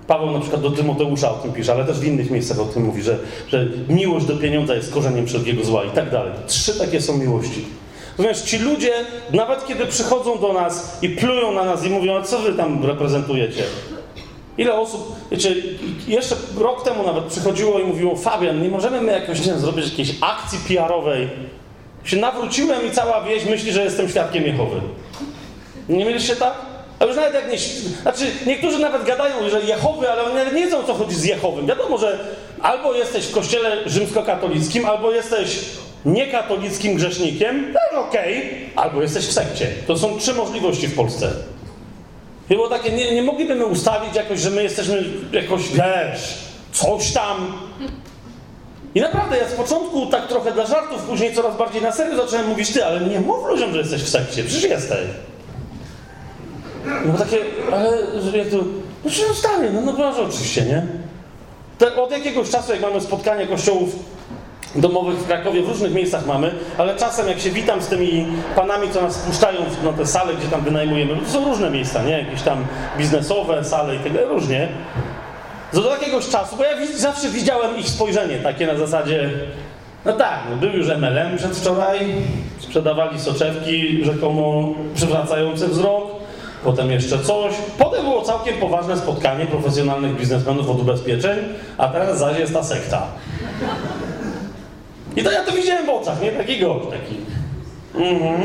Paweł 0.07 0.31
na 0.31 0.39
przykład 0.39 0.61
do 0.61 0.71
Tymoteusza 0.71 1.31
o 1.31 1.33
tym 1.33 1.53
pisze, 1.53 1.73
ale 1.73 1.85
też 1.85 1.99
w 1.99 2.03
innych 2.03 2.31
miejscach 2.31 2.59
o 2.59 2.65
tym 2.65 2.83
mówi, 2.83 3.01
że, 3.01 3.17
że 3.47 3.67
miłość 3.89 4.25
do 4.25 4.37
pieniądza 4.37 4.75
jest 4.75 4.93
korzeniem 4.93 5.27
wszelkiego 5.27 5.63
zła 5.63 5.83
i 5.83 5.89
tak 5.89 6.11
dalej. 6.11 6.31
Trzy 6.47 6.79
takie 6.79 7.01
są 7.01 7.17
miłości. 7.17 7.65
Natomiast 8.17 8.45
ci 8.45 8.59
ludzie, 8.59 8.91
nawet 9.33 9.65
kiedy 9.65 9.85
przychodzą 9.85 10.39
do 10.39 10.53
nas 10.53 10.97
i 11.01 11.09
plują 11.09 11.51
na 11.51 11.63
nas 11.65 11.85
i 11.85 11.89
mówią, 11.89 12.17
a 12.17 12.21
co 12.21 12.39
wy 12.39 12.53
tam 12.53 12.85
reprezentujecie? 12.85 13.63
Ile 14.57 14.73
osób, 14.73 15.15
wiecie, 15.31 15.55
jeszcze 16.07 16.35
rok 16.57 16.83
temu 16.83 17.03
nawet 17.03 17.23
przychodziło 17.23 17.79
i 17.79 17.83
mówiło, 17.83 18.15
Fabian, 18.15 18.61
nie 18.61 18.69
możemy 18.69 19.01
my 19.01 19.11
jakoś, 19.11 19.45
nie 19.45 19.53
zrobić 19.53 19.89
jakiejś 19.89 20.15
akcji 20.21 20.59
PR-owej. 20.67 21.29
Się 22.03 22.17
nawróciłem 22.17 22.87
i 22.87 22.91
cała 22.91 23.21
wieś 23.21 23.45
myśli, 23.45 23.71
że 23.71 23.83
jestem 23.83 24.09
świadkiem 24.09 24.43
Jehowy. 24.43 24.81
Nie 25.89 26.05
mieliście 26.05 26.35
tak? 26.35 26.53
A 27.03 27.05
już 27.05 27.15
nawet 27.15 27.33
jak 27.33 27.51
nie... 27.51 27.57
Znaczy, 28.01 28.25
niektórzy 28.45 28.79
nawet 28.79 29.03
gadają, 29.03 29.49
że 29.49 29.61
Jehowy, 29.61 30.11
ale 30.11 30.23
oni 30.23 30.33
nawet 30.35 30.53
nie 30.53 30.61
wiedzą, 30.61 30.77
o 30.77 30.83
co 30.83 30.93
chodzi 30.93 31.15
z 31.15 31.23
Jehowym. 31.23 31.67
Wiadomo, 31.67 31.97
że 31.97 32.19
albo 32.61 32.93
jesteś 32.93 33.25
w 33.25 33.31
kościele 33.31 33.89
rzymskokatolickim, 33.89 34.85
albo 34.85 35.11
jesteś 35.11 35.59
niekatolickim 36.05 36.95
grzesznikiem, 36.95 37.73
też 37.73 37.99
okej, 37.99 38.49
albo 38.75 39.01
jesteś 39.01 39.25
w 39.25 39.31
sekcie. 39.31 39.67
To 39.87 39.97
są 39.97 40.17
trzy 40.17 40.33
możliwości 40.33 40.87
w 40.87 40.95
Polsce. 40.95 41.31
I 42.49 42.55
było 42.55 42.69
takie, 42.69 42.91
nie, 42.91 43.15
nie 43.15 43.23
moglibyśmy 43.23 43.65
ustawić 43.65 44.15
jakoś, 44.15 44.39
że 44.39 44.49
my 44.49 44.63
jesteśmy 44.63 45.03
jakoś, 45.31 45.61
wiesz, 45.69 46.37
coś 46.71 47.11
tam. 47.11 47.53
I 48.95 49.01
naprawdę, 49.01 49.37
ja 49.37 49.49
z 49.49 49.53
początku 49.53 50.05
tak 50.05 50.27
trochę 50.27 50.51
dla 50.51 50.65
żartów, 50.65 51.01
później 51.01 51.33
coraz 51.33 51.57
bardziej 51.57 51.81
na 51.81 51.91
serio 51.91 52.15
zacząłem 52.15 52.47
mówić, 52.47 52.73
ty, 52.73 52.85
ale 52.85 53.01
nie 53.01 53.19
mów 53.19 53.47
ludziom, 53.47 53.71
że 53.73 53.79
jesteś 53.79 54.03
w 54.03 54.09
sekcie, 54.09 54.43
przecież 54.43 54.71
jesteś. 54.71 55.07
No 57.05 57.17
takie, 57.17 57.37
ale 57.73 57.97
jak 58.37 58.47
to, 58.47 58.57
no 59.03 59.09
że 59.09 59.33
stary, 59.33 59.71
no, 59.73 59.81
no 59.81 59.93
proszę 59.93 60.21
oczywiście, 60.21 60.61
nie? 60.61 60.85
Te, 61.77 61.95
od 61.95 62.11
jakiegoś 62.11 62.49
czasu, 62.49 62.71
jak 62.71 62.81
mamy 62.81 63.01
spotkania 63.01 63.47
kościołów 63.47 63.95
domowych 64.75 65.17
w 65.17 65.27
Krakowie, 65.27 65.63
w 65.63 65.67
różnych 65.67 65.93
miejscach 65.93 66.25
mamy, 66.25 66.51
ale 66.77 66.95
czasem 66.95 67.27
jak 67.27 67.39
się 67.39 67.49
witam 67.49 67.81
z 67.81 67.87
tymi 67.87 68.27
panami, 68.55 68.89
co 68.89 69.01
nas 69.01 69.17
wpuszczają 69.17 69.61
na 69.83 69.93
te 69.93 70.05
sale, 70.05 70.33
gdzie 70.33 70.47
tam 70.47 70.61
wynajmujemy, 70.61 71.15
to 71.15 71.31
są 71.31 71.45
różne 71.45 71.69
miejsca, 71.69 72.03
nie? 72.03 72.19
Jakieś 72.19 72.41
tam 72.41 72.65
biznesowe 72.97 73.63
sale 73.63 73.95
i 73.95 73.99
tak 73.99 74.11
różnie. 74.29 74.67
Do 75.73 75.91
jakiegoś 75.91 76.29
czasu, 76.29 76.55
bo 76.55 76.63
ja 76.63 76.71
zawsze 76.95 77.29
widziałem 77.29 77.77
ich 77.77 77.89
spojrzenie 77.89 78.37
takie 78.37 78.67
na 78.67 78.77
zasadzie, 78.77 79.29
no 80.05 80.13
tak, 80.13 80.39
no 80.49 80.55
był 80.55 80.69
już 80.69 80.87
MLM 80.87 81.37
przedwczoraj, 81.37 81.99
sprzedawali 82.59 83.19
soczewki 83.19 84.05
rzekomo 84.05 84.73
przywracające 84.95 85.67
wzrok, 85.67 86.03
potem 86.63 86.91
jeszcze 86.91 87.19
coś. 87.19 87.53
Potem 87.77 88.03
było 88.03 88.21
całkiem 88.21 88.57
poważne 88.57 88.97
spotkanie 88.97 89.45
profesjonalnych 89.45 90.15
biznesmenów 90.15 90.69
od 90.69 90.79
ubezpieczeń, 90.79 91.39
a 91.77 91.87
teraz 91.87 92.19
zaś 92.19 92.39
jest 92.39 92.53
ta 92.53 92.63
sekta. 92.63 93.07
I 95.15 95.23
to 95.23 95.31
ja 95.31 95.43
to 95.43 95.51
widziałem 95.51 95.85
w 95.85 95.89
oczach, 95.89 96.21
nie? 96.21 96.31
Taki 96.31 96.59
gość, 96.59 96.85
taki. 96.85 97.15
Mhm. 97.95 98.41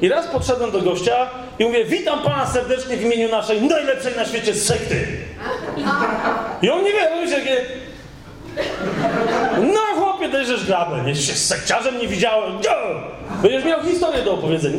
I 0.00 0.08
raz 0.08 0.26
podszedłem 0.26 0.70
do 0.70 0.82
gościa 0.82 1.26
i 1.58 1.64
mówię, 1.64 1.84
witam 1.84 2.18
pana 2.18 2.46
serdecznie 2.46 2.96
w 2.96 3.02
imieniu 3.02 3.28
naszej 3.28 3.62
najlepszej 3.62 4.16
na 4.16 4.24
świecie 4.24 4.54
sekty. 4.54 5.06
I 6.62 6.70
on 6.70 6.84
nie 6.84 6.92
wie, 6.92 7.14
on 7.14 7.28
się. 7.28 7.36
No 9.74 9.80
chłopie, 10.00 10.28
dajesz 10.28 10.66
grabę, 10.66 11.02
nie? 11.06 11.14
Się 11.14 11.32
z 11.32 11.46
sekciarzem 11.46 11.98
nie 11.98 12.08
widziałem. 12.08 12.58
Będziesz 13.42 13.64
miał 13.64 13.82
historię 13.82 14.22
do 14.22 14.34
opowiedzenia. 14.34 14.78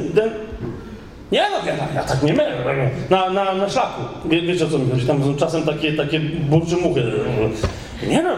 Nie 1.32 1.50
no, 1.50 1.58
ja, 1.66 1.74
ja 1.96 2.04
tak 2.04 2.24
nie 2.24 2.34
miałem. 2.34 2.90
Na, 3.10 3.30
na, 3.30 3.54
na 3.54 3.70
szlaku. 3.70 4.02
Wie, 4.26 4.42
wiecie 4.42 4.66
o 4.66 4.70
co 4.70 4.80
mi 4.80 4.92
chodzi? 4.92 5.08
Tam 5.08 5.24
są 5.24 5.36
czasem 5.36 5.64
takie, 5.64 5.94
takie 5.94 6.20
burczymuchy. 6.20 7.04
Nie 8.08 8.24
no, 8.24 8.36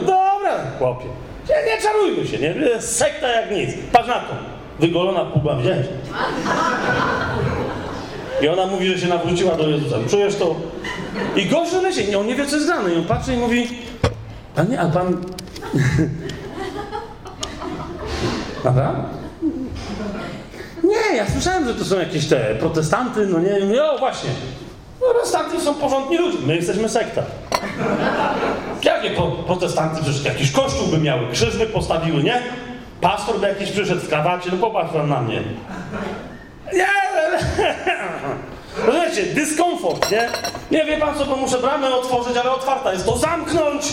dobra, 0.00 0.58
chłopie. 0.78 1.06
Nie, 1.48 1.72
nie 1.72 1.82
czarujmy 1.82 2.26
się, 2.26 2.38
nie? 2.38 2.80
Sekta 2.80 3.28
jak 3.28 3.50
nic. 3.50 3.70
Patrz 3.92 4.08
na 4.08 4.14
to. 4.14 4.34
Wygolona 4.80 5.24
puba 5.24 5.56
wziąć. 5.56 5.86
I 8.42 8.48
ona 8.48 8.66
mówi, 8.66 8.86
że 8.88 8.98
się 8.98 9.08
nawróciła 9.08 9.56
do 9.56 9.68
Jezusa. 9.68 9.96
Czujesz 10.10 10.36
to? 10.36 10.56
I 11.36 11.46
w 11.46 11.82
lesie, 11.82 12.18
on 12.18 12.26
nie 12.26 12.34
wie, 12.34 12.46
co 12.46 12.56
jest 12.56 12.68
grane. 12.68 12.92
I 12.92 12.96
on 12.96 13.04
patrzy 13.04 13.34
i 13.34 13.36
mówi, 13.36 13.68
panie, 14.54 14.80
a 14.80 14.86
pan... 14.88 15.16
Prawda? 18.62 18.94
Nie, 20.86 21.16
ja 21.16 21.30
słyszałem, 21.30 21.66
że 21.66 21.74
to 21.74 21.84
są 21.84 21.98
jakieś 21.98 22.28
te 22.28 22.54
protestanty, 22.54 23.26
no 23.26 23.38
nie, 23.38 23.66
nie, 23.66 23.84
o 23.84 23.98
właśnie. 23.98 24.30
Protestanty 25.00 25.60
są 25.60 25.74
porządni 25.74 26.18
ludzie, 26.18 26.38
my 26.46 26.56
jesteśmy 26.56 26.88
sekta. 26.88 27.22
Jakie 28.82 29.10
pro, 29.10 29.26
protestanty? 29.26 30.02
Przecież 30.02 30.24
jakiś 30.24 30.52
kościół 30.52 30.86
by 30.86 30.98
miały, 30.98 31.32
krzyż 31.32 31.56
by 31.56 31.66
postawiły, 31.66 32.22
nie? 32.22 32.42
Pastor 33.00 33.40
by 33.40 33.48
jakiś 33.48 33.70
przyszedł 33.70 34.00
w 34.00 34.08
krawacie, 34.08 34.50
no 34.52 34.56
popatrz 34.58 34.92
pan 34.92 35.08
na 35.08 35.20
mnie. 35.20 35.42
Nie, 36.72 36.86
Rozumiecie, 38.86 39.22
dyskomfort, 39.22 40.10
nie? 40.10 40.28
Nie 40.70 40.84
wie 40.84 40.96
pan 40.96 41.14
co, 41.14 41.24
bo 41.24 41.36
muszę 41.36 41.58
bramę 41.58 41.94
otworzyć, 41.94 42.36
ale 42.36 42.50
otwarta 42.50 42.92
jest, 42.92 43.06
to 43.06 43.16
zamknąć! 43.16 43.84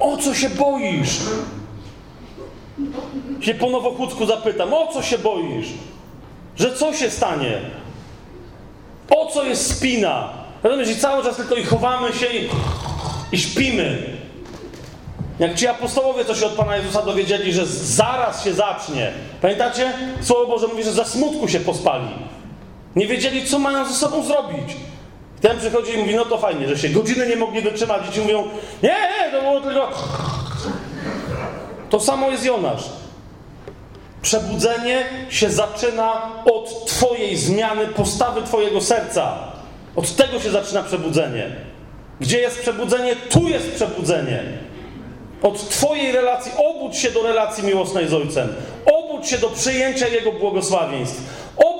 O 0.00 0.16
co 0.16 0.34
się 0.34 0.50
boisz? 0.50 1.18
Się 3.40 3.54
po 3.54 3.70
nowochódzku 3.70 4.26
zapytam, 4.26 4.74
o 4.74 4.86
co 4.92 5.02
się 5.02 5.18
boisz? 5.18 5.66
Że 6.56 6.76
co 6.76 6.94
się 6.94 7.10
stanie? 7.10 7.60
Po 9.08 9.26
co 9.26 9.44
jest 9.44 9.76
spina? 9.76 10.28
Rozumiesz, 10.62 10.90
i 10.90 10.96
cały 10.96 11.24
czas 11.24 11.36
tylko 11.36 11.54
i 11.54 11.64
chowamy 11.64 12.12
się 12.12 12.26
i, 12.26 12.48
i 13.32 13.38
śpimy. 13.38 14.18
Jak 15.38 15.54
ci 15.54 15.66
apostołowie, 15.66 16.24
co 16.24 16.34
się 16.34 16.46
od 16.46 16.52
Pana 16.52 16.76
Jezusa 16.76 17.02
dowiedzieli, 17.02 17.52
że 17.52 17.66
zaraz 17.66 18.44
się 18.44 18.54
zacznie. 18.54 19.12
Pamiętacie? 19.42 19.92
Słowo 20.20 20.46
Boże 20.46 20.66
mówi, 20.66 20.84
że 20.84 20.92
za 20.92 21.04
smutku 21.04 21.48
się 21.48 21.60
pospali. 21.60 22.08
Nie 22.96 23.06
wiedzieli, 23.06 23.46
co 23.46 23.58
mają 23.58 23.86
ze 23.86 23.94
sobą 23.94 24.22
zrobić. 24.22 24.76
Ten 25.40 25.58
przychodzi 25.58 25.92
i 25.92 25.98
mówi, 25.98 26.14
no 26.14 26.24
to 26.24 26.38
fajnie, 26.38 26.68
że 26.68 26.78
się 26.78 26.88
godziny 26.88 27.26
nie 27.26 27.36
mogli 27.36 27.60
wytrzymać. 27.60 28.02
I 28.10 28.12
ci 28.12 28.20
mówią, 28.20 28.44
nie, 28.82 28.88
nie, 28.88 29.32
to 29.32 29.40
było 29.40 29.60
tylko... 29.60 29.90
To 31.90 32.00
samo 32.00 32.30
jest 32.30 32.44
Jonasz. 32.44 32.84
Przebudzenie 34.22 35.04
się 35.30 35.50
zaczyna 35.50 36.32
od 36.44 36.86
Twojej 36.86 37.36
zmiany 37.36 37.86
postawy 37.86 38.42
Twojego 38.42 38.80
serca. 38.80 39.38
Od 39.96 40.16
tego 40.16 40.40
się 40.40 40.50
zaczyna 40.50 40.82
przebudzenie. 40.82 41.56
Gdzie 42.20 42.38
jest 42.38 42.60
przebudzenie? 42.60 43.16
Tu 43.16 43.48
jest 43.48 43.74
przebudzenie. 43.74 44.42
Od 45.42 45.68
Twojej 45.68 46.12
relacji, 46.12 46.52
obudź 46.56 46.96
się 46.96 47.10
do 47.10 47.22
relacji 47.22 47.64
miłosnej 47.64 48.08
z 48.08 48.14
Ojcem. 48.14 48.54
Obudź 48.94 49.28
się 49.28 49.38
do 49.38 49.48
przyjęcia 49.48 50.08
Jego 50.08 50.32
błogosławieństw. 50.32 51.20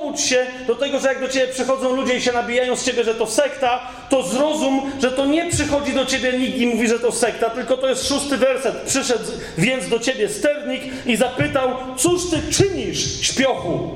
Obudź 0.09 0.21
się 0.21 0.45
do 0.67 0.75
tego, 0.75 0.99
że 0.99 1.07
jak 1.07 1.21
do 1.21 1.27
Ciebie 1.27 1.47
przychodzą 1.47 1.95
ludzie 1.95 2.15
i 2.15 2.21
się 2.21 2.31
nabijają 2.31 2.75
z 2.75 2.85
Ciebie, 2.85 3.03
że 3.03 3.15
to 3.15 3.27
sekta, 3.27 3.79
to 4.09 4.23
zrozum, 4.23 4.91
że 5.01 5.11
to 5.11 5.25
nie 5.25 5.49
przychodzi 5.49 5.93
do 5.93 6.05
Ciebie 6.05 6.33
nikt 6.33 6.57
i 6.57 6.67
mówi, 6.67 6.87
że 6.87 6.99
to 6.99 7.11
sekta, 7.11 7.49
tylko 7.49 7.77
to 7.77 7.89
jest 7.89 8.07
szósty 8.07 8.37
werset. 8.37 8.75
Przyszedł 8.75 9.23
więc 9.57 9.89
do 9.89 9.99
Ciebie 9.99 10.29
sternik 10.29 10.81
i 11.05 11.15
zapytał, 11.15 11.69
cóż 11.97 12.21
Ty 12.29 12.53
czynisz, 12.53 13.21
śpiochu? 13.21 13.89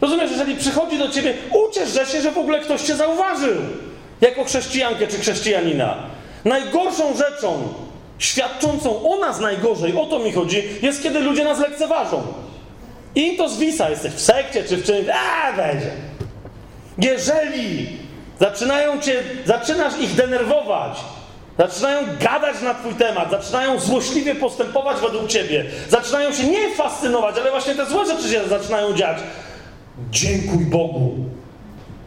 Rozumiesz, 0.00 0.30
jeżeli 0.30 0.56
przychodzi 0.56 0.98
do 0.98 1.08
Ciebie, 1.08 1.34
uciesz 1.68 2.12
się, 2.12 2.22
że 2.22 2.32
w 2.32 2.38
ogóle 2.38 2.60
ktoś 2.60 2.82
Cię 2.82 2.96
zauważył. 2.96 3.56
Jako 4.20 4.44
chrześcijankę 4.44 5.06
czy 5.06 5.18
chrześcijanina. 5.18 5.96
Najgorszą 6.44 7.16
rzeczą, 7.16 7.68
świadczącą 8.18 9.10
o 9.10 9.18
nas 9.18 9.40
najgorzej, 9.40 9.96
o 9.96 10.06
to 10.06 10.18
mi 10.18 10.32
chodzi, 10.32 10.62
jest 10.82 11.02
kiedy 11.02 11.20
ludzie 11.20 11.44
nas 11.44 11.58
lekceważą. 11.60 12.22
Im 13.14 13.36
to 13.36 13.48
zwisa, 13.48 13.90
jesteś 13.90 14.12
w 14.12 14.20
sekcie 14.20 14.64
czy 14.64 14.76
w 14.76 14.84
czymś, 14.84 15.08
a 15.08 15.52
będzie. 15.52 15.90
Jeżeli 16.98 17.88
zaczynają 18.40 19.00
cię, 19.00 19.22
zaczynasz 19.44 19.98
ich 20.00 20.14
denerwować, 20.14 20.98
zaczynają 21.58 22.00
gadać 22.20 22.60
na 22.62 22.74
twój 22.74 22.94
temat, 22.94 23.30
zaczynają 23.30 23.80
złośliwie 23.80 24.34
postępować 24.34 25.00
według 25.00 25.28
ciebie, 25.28 25.64
zaczynają 25.88 26.32
się 26.32 26.44
nie 26.44 26.74
fascynować, 26.74 27.38
ale 27.38 27.50
właśnie 27.50 27.74
te 27.74 27.86
złe 27.86 28.06
rzeczy 28.06 28.28
się 28.28 28.48
zaczynają 28.48 28.94
dziać. 28.94 29.18
Dziękuj 30.10 30.64
Bogu, 30.64 31.14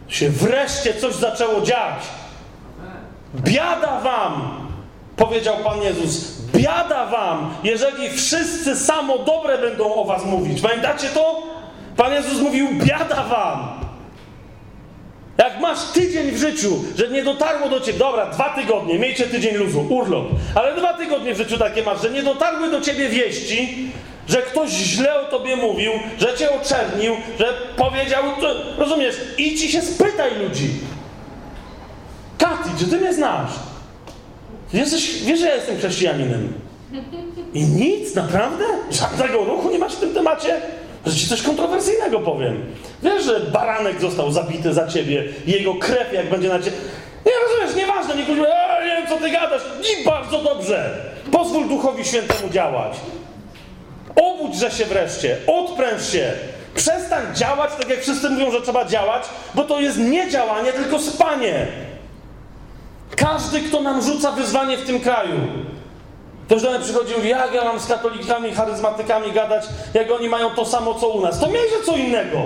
się 0.08 0.30
wreszcie 0.30 0.94
coś 0.94 1.14
zaczęło 1.14 1.60
dziać. 1.60 2.02
Biada 3.34 4.00
wam, 4.00 4.65
powiedział 5.16 5.56
Pan 5.64 5.82
Jezus, 5.82 6.40
biada 6.54 7.06
wam, 7.06 7.54
jeżeli 7.64 8.10
wszyscy 8.10 8.76
samo 8.76 9.18
dobre 9.18 9.58
będą 9.58 9.94
o 9.94 10.04
was 10.04 10.24
mówić. 10.24 10.60
Pamiętacie 10.60 11.08
to? 11.08 11.42
Pan 11.96 12.12
Jezus 12.12 12.40
mówił, 12.40 12.68
biada 12.72 13.22
wam. 13.22 13.86
Jak 15.38 15.60
masz 15.60 15.84
tydzień 15.84 16.30
w 16.30 16.38
życiu, 16.38 16.84
że 16.98 17.08
nie 17.08 17.24
dotarło 17.24 17.68
do 17.68 17.80
ciebie, 17.80 17.98
dobra, 17.98 18.26
dwa 18.26 18.48
tygodnie, 18.50 18.98
miejcie 18.98 19.24
tydzień 19.24 19.54
luzu, 19.54 19.86
urlop, 19.90 20.26
ale 20.54 20.76
dwa 20.76 20.94
tygodnie 20.94 21.34
w 21.34 21.36
życiu 21.36 21.58
takie 21.58 21.82
masz, 21.82 22.02
że 22.02 22.10
nie 22.10 22.22
dotarły 22.22 22.70
do 22.70 22.80
ciebie 22.80 23.08
wieści, 23.08 23.90
że 24.28 24.42
ktoś 24.42 24.70
źle 24.70 25.20
o 25.20 25.24
tobie 25.24 25.56
mówił, 25.56 25.92
że 26.18 26.34
cię 26.34 26.50
oczernił, 26.60 27.16
że 27.38 27.52
powiedział, 27.76 28.22
to, 28.40 28.54
rozumiesz, 28.78 29.16
idź 29.38 29.64
i 29.64 29.68
się 29.68 29.82
spytaj 29.82 30.38
ludzi. 30.38 30.70
Katy, 32.38 32.70
czy 32.78 32.86
ty 32.86 32.96
mnie 32.96 33.14
znasz? 33.14 33.50
Jesteś, 34.76 35.22
wiesz, 35.22 35.40
że 35.40 35.48
ja 35.48 35.54
jestem 35.54 35.78
chrześcijaninem. 35.78 36.52
I 37.54 37.62
nic, 37.62 38.14
naprawdę? 38.14 38.64
Żadnego 38.90 39.44
ruchu 39.44 39.70
nie 39.70 39.78
masz 39.78 39.92
w 39.92 40.00
tym 40.00 40.14
temacie? 40.14 40.60
Że 41.06 41.16
ci 41.16 41.28
coś 41.28 41.42
kontrowersyjnego 41.42 42.20
powiem. 42.20 42.64
Wiesz, 43.02 43.24
że 43.24 43.40
baranek 43.40 44.00
został 44.00 44.32
zabity 44.32 44.74
za 44.74 44.88
ciebie, 44.88 45.24
jego 45.46 45.74
krew 45.74 46.12
jak 46.12 46.30
będzie 46.30 46.48
na 46.48 46.58
ciebie. 46.58 46.76
Nie 47.26 47.32
rozumiesz, 47.42 47.76
nieważne, 47.76 48.14
nie 48.16 48.22
mówi, 48.22 48.40
e, 48.40 48.84
nie 48.84 48.96
wiem 48.96 49.06
co 49.08 49.16
ty 49.16 49.30
gadasz. 49.30 49.62
I 49.80 50.04
bardzo 50.04 50.42
dobrze. 50.42 50.98
Pozwól 51.32 51.68
Duchowi 51.68 52.04
Świętemu 52.04 52.48
działać. 52.50 52.92
Obudźże 54.16 54.70
się 54.70 54.84
wreszcie, 54.84 55.36
odpręż 55.46 56.12
się. 56.12 56.32
Przestań 56.74 57.22
działać 57.34 57.70
tak, 57.78 57.88
jak 57.88 58.00
wszyscy 58.00 58.30
mówią, 58.30 58.50
że 58.50 58.60
trzeba 58.60 58.84
działać, 58.84 59.22
bo 59.54 59.64
to 59.64 59.80
jest 59.80 59.98
nie 59.98 60.30
działanie, 60.30 60.72
tylko 60.72 60.98
spanie. 60.98 61.66
Każdy, 63.16 63.60
kto 63.60 63.80
nam 63.80 64.02
rzuca 64.02 64.32
wyzwanie 64.32 64.76
w 64.76 64.86
tym 64.86 65.00
kraju. 65.00 65.40
Ktoś 66.46 66.62
do 66.62 66.70
mnie 66.70 66.80
przychodzi 66.80 67.12
i 67.12 67.16
mówi, 67.16 67.28
jak 67.28 67.54
ja 67.54 67.64
mam 67.64 67.80
z 67.80 67.86
katolikami, 67.86 68.52
charyzmatykami 68.52 69.32
gadać, 69.32 69.64
jak 69.94 70.10
oni 70.10 70.28
mają 70.28 70.50
to 70.50 70.64
samo, 70.64 70.94
co 70.94 71.08
u 71.08 71.20
nas. 71.20 71.40
To 71.40 71.46
miejże 71.46 71.76
co 71.86 71.96
innego. 71.96 72.38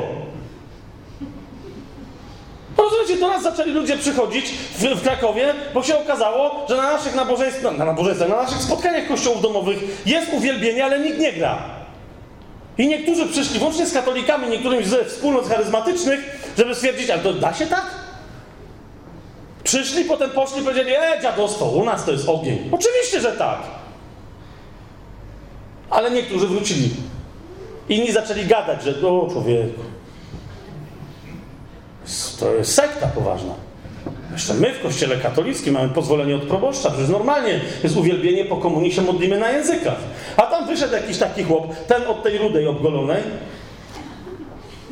Rozumiecie, 2.77 3.17
do 3.21 3.29
nas 3.29 3.43
zaczęli 3.43 3.71
ludzie 3.71 3.97
przychodzić 3.99 4.51
w, 4.51 4.83
w 4.83 5.03
Krakowie, 5.03 5.55
bo 5.75 5.83
się 5.83 5.99
okazało, 5.99 6.67
że 6.69 6.77
na 6.77 6.83
naszych 6.93 7.15
nabożeństwach, 7.15 7.77
na 7.77 7.85
nabożeństwach, 7.85 8.29
na 8.29 8.43
naszych 8.43 8.59
spotkaniach 8.59 9.09
kościołów 9.09 9.43
domowych 9.43 10.07
jest 10.07 10.33
uwielbienie, 10.33 10.85
ale 10.85 10.99
nikt 10.99 11.19
nie 11.19 11.33
gra. 11.33 11.59
I 12.79 12.89
niektórzy 12.89 13.27
przyszli, 13.27 13.59
włącznie 13.59 13.87
z 13.87 13.93
katolikami, 13.93 14.49
niektórymi 14.49 14.85
ze 14.85 15.05
wspólnot 15.05 15.49
charyzmatycznych, 15.49 16.53
żeby 16.59 16.75
stwierdzić, 16.75 17.11
ale 17.11 17.23
to 17.23 17.33
da 17.33 17.55
się 17.55 17.67
tak? 17.67 18.00
Przyszli, 19.71 20.05
potem 20.05 20.31
poszli 20.31 20.61
i 20.61 20.65
powiedzieli, 20.65 20.91
e, 20.95 21.23
dziadostwo, 21.23 21.65
u 21.65 21.85
nas 21.85 22.05
to 22.05 22.13
jest 22.13 22.29
ogień. 22.29 22.59
Oczywiście, 22.73 23.21
że 23.21 23.33
tak. 23.33 23.59
Ale 25.91 26.11
niektórzy 26.11 26.47
wrócili. 26.47 26.91
Inni 27.89 28.13
zaczęli 28.13 28.47
gadać, 28.47 28.83
że 28.83 29.09
o 29.09 29.29
człowieku, 29.33 29.81
to 32.41 32.55
jest 32.55 32.75
sekta 32.75 33.07
poważna. 33.07 33.55
Jeszcze 34.33 34.55
my 34.55 34.75
w 34.75 34.83
kościele 34.83 35.17
katolickim 35.17 35.75
mamy 35.75 35.89
pozwolenie 35.89 36.37
od 36.37 36.43
proboszcza, 36.43 36.91
przecież 36.91 37.09
normalnie 37.09 37.61
jest 37.83 37.97
uwielbienie 37.97 38.45
po 38.45 38.57
komunii, 38.57 38.93
się 38.93 39.03
modlimy 39.03 39.39
na 39.39 39.51
językach. 39.51 39.99
A 40.37 40.43
tam 40.43 40.67
wyszedł 40.67 40.95
jakiś 40.95 41.19
taki 41.19 41.45
chłop, 41.45 41.87
ten 41.87 42.07
od 42.07 42.23
tej 42.23 42.39
rudej 42.39 42.67
obgolonej, 42.67 43.23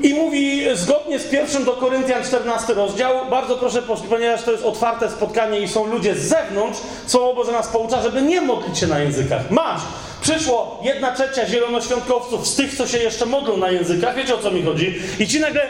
i 0.02 0.14
mówi 0.14 0.62
zgodnie 0.74 1.18
z 1.18 1.24
pierwszym 1.24 1.64
do 1.64 1.72
Koryntian 1.72 2.24
14 2.24 2.74
rozdział, 2.74 3.14
bardzo 3.30 3.56
proszę, 3.56 3.82
ponieważ 4.10 4.42
to 4.42 4.52
jest 4.52 4.64
otwarte 4.64 5.10
spotkanie 5.10 5.60
i 5.60 5.68
są 5.68 5.86
ludzie 5.86 6.14
z 6.14 6.28
zewnątrz, 6.28 6.78
Słowo 7.06 7.34
Boże 7.34 7.52
nas 7.52 7.68
poucza, 7.68 8.02
żeby 8.02 8.22
nie 8.22 8.40
modlić 8.40 8.78
się 8.78 8.86
na 8.86 8.98
językach. 8.98 9.50
Masz! 9.50 9.80
Przyszło 10.20 10.80
jedna 10.82 11.12
trzecia 11.12 11.46
zielonoświątkowców 11.46 12.48
z 12.48 12.56
tych, 12.56 12.76
co 12.76 12.86
się 12.86 12.98
jeszcze 12.98 13.26
modlą 13.26 13.56
na 13.56 13.70
językach, 13.70 14.16
wiecie 14.16 14.34
o 14.34 14.38
co 14.38 14.50
mi 14.50 14.62
chodzi? 14.62 14.98
I 15.18 15.28
ci 15.28 15.40
nagle... 15.40 15.60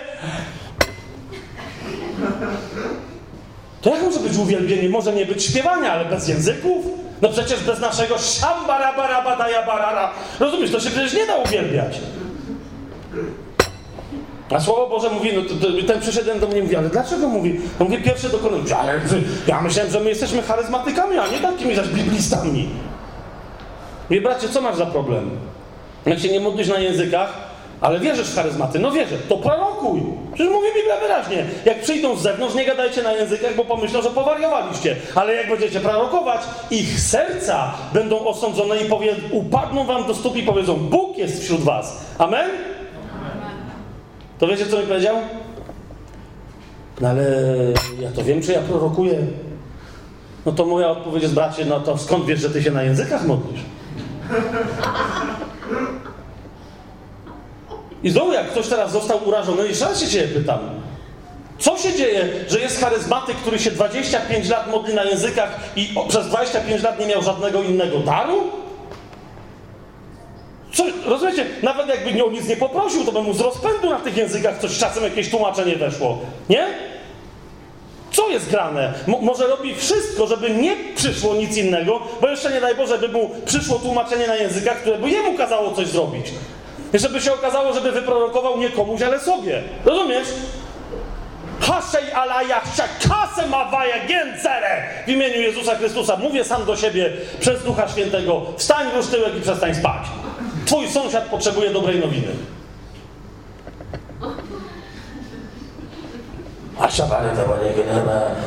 To 3.80 3.90
jak 3.90 4.02
może 4.02 4.20
być 4.20 4.36
uwielbienie? 4.36 4.88
Może 4.88 5.12
nie 5.12 5.26
być 5.26 5.44
śpiewania, 5.44 5.92
ale 5.92 6.04
bez 6.04 6.28
języków? 6.28 6.84
No 7.22 7.28
przecież 7.28 7.60
bez 7.60 7.80
naszego 7.80 8.18
szambarabarabadajabarara. 8.18 10.10
Rozumiesz, 10.40 10.70
to 10.70 10.80
się 10.80 10.90
przecież 10.90 11.14
nie 11.14 11.26
da 11.26 11.36
uwielbiać. 11.36 11.98
A 14.50 14.60
Słowo 14.60 14.86
Boże 14.86 15.10
mówi, 15.10 15.30
no 15.34 15.42
ten 15.86 16.00
przyszedł 16.00 16.40
do 16.40 16.46
mnie 16.48 16.62
mówi, 16.62 16.76
ale 16.76 16.88
dlaczego 16.88 17.28
mówi? 17.28 17.60
No 17.80 17.84
mówi 17.84 18.02
pierwszy 18.02 18.28
do 18.28 18.38
kolei, 18.38 18.72
ale 18.78 19.00
ja 19.46 19.60
myślałem, 19.60 19.92
że 19.92 20.00
my 20.00 20.08
jesteśmy 20.08 20.42
charyzmatykami, 20.42 21.18
a 21.18 21.28
nie 21.28 21.38
takimi 21.38 21.74
zaś 21.74 21.88
biblistami. 21.88 22.68
Mówię, 24.10 24.20
bracie, 24.20 24.48
co 24.48 24.60
masz 24.60 24.76
za 24.76 24.86
problem? 24.86 25.30
Jak 26.06 26.18
się 26.18 26.28
nie 26.28 26.40
modlisz 26.40 26.68
na 26.68 26.78
językach, 26.78 27.32
ale 27.80 28.00
wierzysz 28.00 28.28
w 28.28 28.34
charyzmaty, 28.34 28.78
no 28.78 28.90
wierzę, 28.90 29.16
to 29.28 29.36
prorokuj. 29.36 30.02
Przecież 30.34 30.52
mówi 30.52 30.66
Biblia 30.76 31.00
wyraźnie. 31.00 31.44
Jak 31.64 31.80
przyjdą 31.80 32.16
z 32.16 32.22
zewnątrz, 32.22 32.54
nie 32.54 32.64
gadajcie 32.64 33.02
na 33.02 33.12
językach, 33.12 33.56
bo 33.56 33.64
pomyślą, 33.64 34.02
że 34.02 34.10
powariowaliście. 34.10 34.96
Ale 35.14 35.34
jak 35.34 35.48
będziecie 35.48 35.80
prorokować, 35.80 36.40
ich 36.70 37.00
serca 37.00 37.74
będą 37.92 38.26
osądzone 38.26 38.76
i 38.78 38.84
powie, 38.84 39.14
upadną 39.30 39.84
wam 39.84 40.06
do 40.06 40.14
stóp 40.14 40.36
i 40.36 40.42
powiedzą, 40.42 40.76
Bóg 40.76 41.18
jest 41.18 41.42
wśród 41.42 41.60
was. 41.60 42.00
Amen? 42.18 42.50
To 44.38 44.46
wiecie, 44.46 44.66
co 44.66 44.78
mi 44.78 44.86
powiedział? 44.86 45.16
No 47.00 47.08
ale 47.08 47.24
ja 48.00 48.10
to 48.10 48.24
wiem, 48.24 48.42
czy 48.42 48.52
ja 48.52 48.60
prorokuję. 48.60 49.18
No 50.46 50.52
to 50.52 50.66
moja 50.66 50.88
odpowiedź 50.88 51.22
jest, 51.22 51.34
bracie, 51.34 51.64
no 51.64 51.80
to 51.80 51.98
skąd 51.98 52.26
wiesz, 52.26 52.40
że 52.40 52.50
ty 52.50 52.62
się 52.62 52.70
na 52.70 52.82
językach 52.82 53.26
modlisz? 53.26 53.60
I 58.02 58.10
znowu, 58.10 58.32
jak 58.32 58.50
ktoś 58.50 58.68
teraz 58.68 58.92
został 58.92 59.28
urażony, 59.28 59.68
jeszcze 59.68 59.84
raz 59.84 60.00
się 60.00 60.08
ciebie 60.08 60.28
pytam. 60.28 60.58
Co 61.58 61.78
się 61.78 61.92
dzieje, 61.92 62.28
że 62.48 62.60
jest 62.60 62.80
charyzmatyk, 62.80 63.36
który 63.36 63.58
się 63.58 63.70
25 63.70 64.48
lat 64.48 64.70
modli 64.70 64.94
na 64.94 65.04
językach 65.04 65.60
i 65.76 65.94
przez 66.08 66.26
25 66.26 66.82
lat 66.82 67.00
nie 67.00 67.06
miał 67.06 67.22
żadnego 67.22 67.62
innego 67.62 67.98
daru? 67.98 68.50
Rozumiecie? 71.06 71.46
Nawet 71.62 71.88
jakby 71.88 72.12
nią 72.12 72.30
nic 72.30 72.48
nie 72.48 72.56
poprosił, 72.56 73.04
to 73.04 73.12
by 73.12 73.22
mu 73.22 73.34
z 73.34 73.40
rozpędu 73.40 73.90
na 73.90 74.00
tych 74.00 74.16
językach 74.16 74.58
coś 74.58 74.78
czasem 74.78 75.04
jakieś 75.04 75.30
tłumaczenie 75.30 75.76
weszło. 75.76 76.18
Nie? 76.48 76.66
Co 78.12 78.28
jest 78.28 78.50
grane? 78.50 78.94
Mo 79.06 79.20
może 79.20 79.46
robi 79.46 79.74
wszystko, 79.74 80.26
żeby 80.26 80.50
nie 80.50 80.76
przyszło 80.96 81.34
nic 81.34 81.56
innego, 81.56 82.00
bo 82.20 82.28
jeszcze 82.28 82.52
nie 82.52 82.60
daj 82.60 82.74
Boże, 82.74 82.98
by 82.98 83.08
mu 83.08 83.30
przyszło 83.44 83.78
tłumaczenie 83.78 84.26
na 84.26 84.36
językach, 84.36 84.76
które 84.80 84.98
by 84.98 85.10
jemu 85.10 85.38
kazało 85.38 85.72
coś 85.72 85.86
zrobić. 85.86 86.26
Żeby 86.94 87.20
się 87.20 87.32
okazało, 87.32 87.72
żeby 87.72 87.92
wyprorokował 87.92 88.58
nie 88.58 88.70
komuś, 88.70 89.02
ale 89.02 89.20
sobie. 89.20 89.62
Rozumiesz? 89.84 90.28
Haszej 91.60 92.12
alaja 92.12 92.60
kasę 93.08 93.46
mawaja 93.48 94.06
gęcere 94.06 94.82
w 95.06 95.08
imieniu 95.08 95.40
Jezusa 95.40 95.74
Chrystusa. 95.74 96.16
Mówię 96.16 96.44
sam 96.44 96.64
do 96.64 96.76
siebie 96.76 97.12
przez 97.40 97.64
Ducha 97.64 97.88
Świętego. 97.88 98.42
Wstań, 98.56 98.86
rusz 98.96 99.06
tyłek 99.06 99.36
i 99.36 99.40
przestań 99.40 99.74
spać. 99.74 100.02
Twój 100.68 100.88
sąsiad 100.88 101.24
potrzebuje 101.24 101.70
dobrej 101.70 102.00
nowiny. 102.00 102.28
A 106.78 106.90
szabany 106.90 107.28
to 107.36 107.56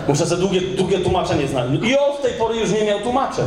Muszę 0.08 0.26
sobie 0.26 0.42
długie, 0.42 0.62
długie 0.62 1.00
tłumaczenie 1.00 1.48
znaleźć. 1.48 1.84
I 1.84 1.98
od 1.98 2.22
tej 2.22 2.34
pory 2.34 2.56
już 2.58 2.72
nie 2.72 2.84
miał 2.84 3.00
tłumaczeń. 3.00 3.46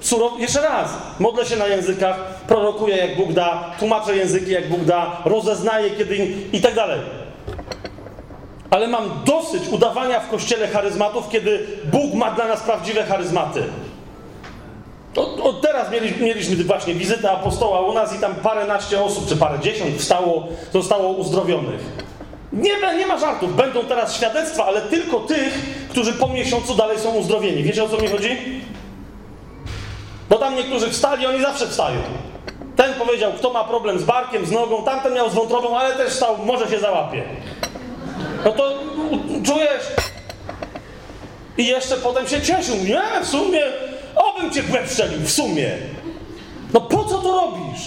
Surow... 0.00 0.40
Jeszcze 0.40 0.62
raz, 0.62 0.90
modlę 1.18 1.46
się 1.46 1.56
na 1.56 1.66
językach, 1.66 2.16
prorokuję 2.48 2.96
jak 2.96 3.16
Bóg 3.16 3.32
da, 3.32 3.70
tłumaczę 3.78 4.16
języki 4.16 4.50
jak 4.50 4.68
Bóg 4.68 4.84
da, 4.84 5.22
rozeznaję 5.24 5.90
kiedy 5.90 6.16
i 6.52 6.60
tak 6.60 6.74
dalej. 6.74 7.00
Ale 8.70 8.88
mam 8.88 9.10
dosyć 9.24 9.68
udawania 9.68 10.20
w 10.20 10.28
kościele 10.28 10.68
charyzmatów, 10.68 11.28
kiedy 11.28 11.66
Bóg 11.84 12.14
ma 12.14 12.30
dla 12.30 12.48
nas 12.48 12.60
prawdziwe 12.60 13.04
charyzmaty. 13.04 13.62
Od, 15.16 15.40
od 15.40 15.60
teraz 15.60 15.90
mieliśmy, 15.90 16.26
mieliśmy 16.26 16.64
właśnie 16.64 16.94
wizytę 16.94 17.30
apostoła 17.30 17.80
u 17.80 17.92
nas 17.92 18.16
i 18.16 18.18
tam 18.18 18.34
paręnaście 18.34 19.02
osób, 19.02 19.28
czy 19.28 19.36
parę 19.36 19.58
dziesiąt 19.58 19.96
wstało, 19.96 20.46
zostało 20.72 21.08
uzdrowionych. 21.08 21.80
Nie, 22.52 22.72
nie 22.98 23.06
ma 23.06 23.18
żartów, 23.18 23.56
będą 23.56 23.84
teraz 23.84 24.16
świadectwa, 24.16 24.66
ale 24.66 24.82
tylko 24.82 25.20
tych, 25.20 25.54
którzy 25.90 26.12
po 26.12 26.28
miesiącu 26.28 26.74
dalej 26.74 26.98
są 26.98 27.14
uzdrowieni. 27.14 27.62
Wiecie 27.62 27.84
o 27.84 27.88
co 27.88 27.98
mi 27.98 28.08
chodzi? 28.08 28.36
Bo 30.28 30.36
tam 30.36 30.56
niektórzy 30.56 30.90
wstali, 30.90 31.26
oni 31.26 31.42
zawsze 31.42 31.66
wstają. 31.66 31.98
Ten 32.76 32.94
powiedział, 32.94 33.32
kto 33.32 33.52
ma 33.52 33.64
problem 33.64 33.98
z 33.98 34.04
barkiem, 34.04 34.46
z 34.46 34.50
nogą, 34.50 34.84
tamten 34.84 35.14
miał 35.14 35.30
z 35.30 35.34
wątrobą, 35.34 35.78
ale 35.78 35.94
też 35.94 36.12
wstał, 36.12 36.38
może 36.44 36.70
się 36.70 36.78
załapie. 36.78 37.22
No 38.44 38.52
to 38.52 38.78
czujesz? 39.46 39.82
I 41.58 41.66
jeszcze 41.66 41.96
potem 41.96 42.28
się 42.28 42.42
cieszył. 42.42 42.76
Nie, 42.76 43.02
w 43.22 43.26
sumie, 43.26 43.60
obym 44.16 44.50
cię 44.50 44.62
w 44.62 45.24
w 45.24 45.30
sumie. 45.30 45.70
No 46.74 46.80
po 46.80 47.04
co 47.04 47.18
to 47.18 47.32
robisz? 47.32 47.80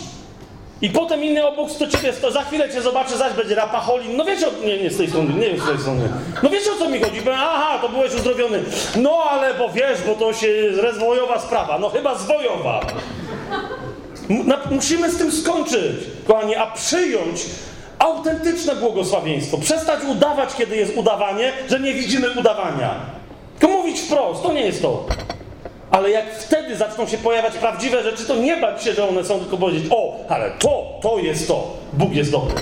I 0.81 0.89
potem 0.89 1.23
inny 1.23 1.47
obok 1.47 1.77
do 1.79 1.87
ciebie, 1.87 2.13
to 2.13 2.31
za 2.31 2.43
chwilę 2.43 2.69
cię 2.69 2.81
zobaczy, 2.81 3.17
zaś 3.17 3.33
będzie 3.33 3.55
rapacholin. 3.55 4.17
No 4.17 4.25
wiecie, 4.25 4.47
o, 4.47 4.51
nie, 4.65 4.83
nie 4.83 4.89
z 4.89 4.97
tej 4.97 5.07
strony, 5.07 5.33
nie 5.33 5.49
wiem 5.49 5.59
z 5.59 5.65
tej 5.67 5.77
strony. 5.77 6.09
No 6.43 6.49
wiecie 6.49 6.71
o 6.71 6.75
co 6.75 6.89
mi 6.89 6.99
chodzi? 6.99 7.21
Aha, 7.33 7.79
to 7.81 7.89
byłeś 7.89 8.13
uzdrowiony. 8.13 8.63
No 8.95 9.23
ale 9.29 9.53
bo 9.53 9.69
wiesz, 9.69 10.01
bo 10.07 10.15
to 10.15 10.33
się 10.33 10.47
rezwojowa 10.81 11.39
sprawa. 11.39 11.79
No 11.79 11.89
chyba 11.89 12.15
zwojowa. 12.15 12.81
Musimy 14.71 15.11
z 15.11 15.17
tym 15.17 15.31
skończyć, 15.31 15.95
kochani, 16.27 16.55
a 16.55 16.67
przyjąć 16.67 17.45
autentyczne 17.99 18.75
błogosławieństwo. 18.75 19.57
Przestać 19.57 19.99
udawać, 20.03 20.55
kiedy 20.55 20.75
jest 20.75 20.97
udawanie, 20.97 21.51
że 21.69 21.79
nie 21.79 21.93
widzimy 21.93 22.27
udawania. 22.39 22.95
Tylko 23.59 23.77
mówić 23.77 23.99
wprost, 23.99 24.43
to 24.43 24.53
nie 24.53 24.61
jest 24.61 24.81
to. 24.81 25.05
Ale 25.91 26.11
jak 26.11 26.33
wtedy 26.33 26.75
zaczną 26.75 27.07
się 27.07 27.17
pojawiać 27.17 27.53
prawdziwe 27.53 28.03
rzeczy, 28.03 28.25
to 28.25 28.35
nie 28.35 28.57
bać 28.57 28.83
się, 28.83 28.93
że 28.93 29.09
one 29.09 29.23
są, 29.23 29.39
tylko 29.39 29.57
powiedzieć: 29.57 29.83
O, 29.91 30.25
ale 30.29 30.51
to, 30.51 30.99
to 31.01 31.19
jest 31.19 31.47
to. 31.47 31.73
Bóg 31.93 32.13
jest 32.13 32.31
dobry. 32.31 32.55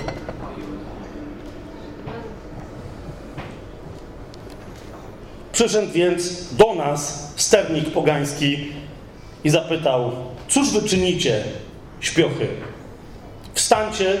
Przyszedł 5.52 5.92
więc 5.92 6.54
do 6.54 6.74
nas 6.74 7.32
sternik 7.36 7.90
pogański 7.90 8.72
i 9.44 9.50
zapytał: 9.50 10.10
Cóż 10.48 10.70
wy 10.70 10.88
czynicie, 10.88 11.44
śpiochy? 12.00 12.48
Wstańcie, 13.54 14.20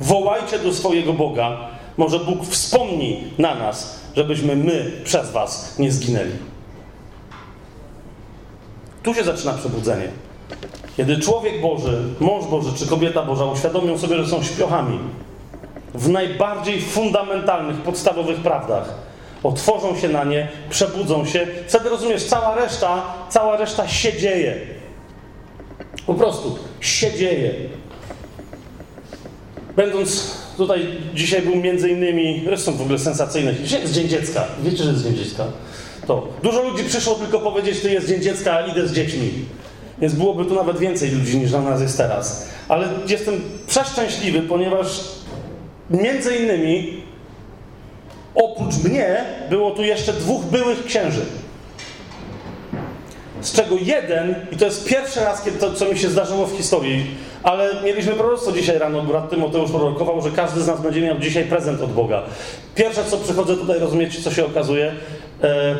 wołajcie 0.00 0.58
do 0.58 0.72
swojego 0.72 1.12
Boga. 1.12 1.68
Może 1.96 2.18
Bóg 2.18 2.46
wspomni 2.46 3.24
na 3.38 3.54
nas, 3.54 4.00
żebyśmy 4.16 4.56
my 4.56 4.92
przez 5.04 5.30
was 5.30 5.78
nie 5.78 5.92
zginęli. 5.92 6.49
Tu 9.02 9.14
się 9.14 9.24
zaczyna 9.24 9.52
przebudzenie. 9.52 10.08
Kiedy 10.96 11.18
człowiek 11.18 11.60
Boży, 11.60 12.02
mąż 12.20 12.44
Boży 12.44 12.70
czy 12.78 12.86
kobieta 12.86 13.22
Boża 13.22 13.44
uświadomią 13.44 13.98
sobie, 13.98 14.16
że 14.16 14.26
są 14.26 14.42
śpiochami 14.42 14.98
w 15.94 16.08
najbardziej 16.08 16.80
fundamentalnych, 16.80 17.76
podstawowych 17.76 18.38
prawdach, 18.38 18.94
otworzą 19.42 19.96
się 19.96 20.08
na 20.08 20.24
nie, 20.24 20.48
przebudzą 20.70 21.26
się, 21.26 21.46
wtedy 21.68 21.88
rozumiesz, 21.88 22.24
cała 22.24 22.54
reszta, 22.54 23.02
cała 23.28 23.56
reszta 23.56 23.88
się 23.88 24.18
dzieje. 24.18 24.56
Po 26.06 26.14
prostu 26.14 26.58
się 26.80 27.14
dzieje. 27.14 27.54
Będąc 29.76 30.36
tutaj, 30.56 30.86
dzisiaj 31.14 31.42
był 31.42 31.56
między 31.56 31.88
innymi, 31.88 32.42
zresztą 32.44 32.72
w 32.72 32.82
ogóle 32.82 32.98
sensacyjny, 32.98 33.54
dzisiaj 33.62 33.88
Dzień 33.88 34.08
Dziecka. 34.08 34.44
Wiecie, 34.62 34.84
że 34.84 34.90
jest 34.90 35.04
Dzień 35.04 35.16
Dziecka? 35.16 35.44
To 36.10 36.26
dużo 36.42 36.62
ludzi 36.62 36.84
przyszło 36.84 37.14
tylko 37.14 37.38
powiedzieć, 37.38 37.80
ty 37.80 37.90
jest 37.90 38.08
Dzień 38.08 38.22
Dziecka, 38.22 38.52
a 38.52 38.66
idę 38.66 38.88
z 38.88 38.92
dziećmi. 38.92 39.30
Więc 40.00 40.14
byłoby 40.14 40.44
tu 40.44 40.54
nawet 40.54 40.78
więcej 40.78 41.10
ludzi 41.10 41.38
niż 41.38 41.52
na 41.52 41.60
nas 41.60 41.80
jest 41.80 41.96
teraz. 41.96 42.48
Ale 42.68 42.88
jestem 43.06 43.40
przeszczęśliwy, 43.66 44.42
ponieważ 44.42 45.00
między 45.90 46.36
innymi 46.36 47.02
oprócz 48.34 48.84
mnie 48.84 49.24
było 49.50 49.70
tu 49.70 49.82
jeszcze 49.82 50.12
dwóch 50.12 50.44
byłych 50.44 50.84
księży. 50.84 51.20
Z 53.40 53.52
czego 53.52 53.76
jeden, 53.80 54.34
i 54.52 54.56
to 54.56 54.64
jest 54.64 54.88
pierwszy 54.88 55.20
raz, 55.20 55.42
kiedy 55.42 55.58
to, 55.58 55.72
co 55.72 55.84
mi 55.84 55.98
się 55.98 56.08
zdarzyło 56.08 56.46
w 56.46 56.56
historii, 56.56 57.06
ale 57.42 57.82
mieliśmy 57.84 58.12
proroctwo 58.12 58.52
dzisiaj 58.52 58.78
rano, 58.78 59.02
brat 59.02 59.30
Tymoteusz 59.30 59.70
prorokował, 59.70 60.22
że 60.22 60.30
każdy 60.30 60.60
z 60.60 60.66
nas 60.66 60.80
będzie 60.80 61.00
miał 61.00 61.18
dzisiaj 61.18 61.44
prezent 61.44 61.80
od 61.80 61.92
Boga. 61.92 62.22
Pierwsze, 62.74 63.04
co 63.04 63.16
przychodzę 63.16 63.56
tutaj, 63.56 63.78
rozumiecie, 63.78 64.22
co 64.22 64.30
się 64.30 64.46
okazuje? 64.46 64.92
E, 65.42 65.76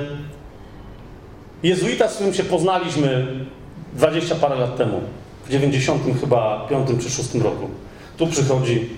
jezuita, 1.63 2.09
z 2.09 2.15
którym 2.15 2.35
się 2.35 2.45
poznaliśmy 2.45 3.27
20 3.95 4.35
parę 4.35 4.57
lat 4.57 4.77
temu, 4.77 5.01
w 5.47 5.51
90 5.51 6.03
chyba 6.21 6.67
5 6.69 6.89
czy 7.03 7.11
6 7.11 7.35
roku. 7.35 7.69
Tu 8.17 8.27
przychodzi 8.27 8.89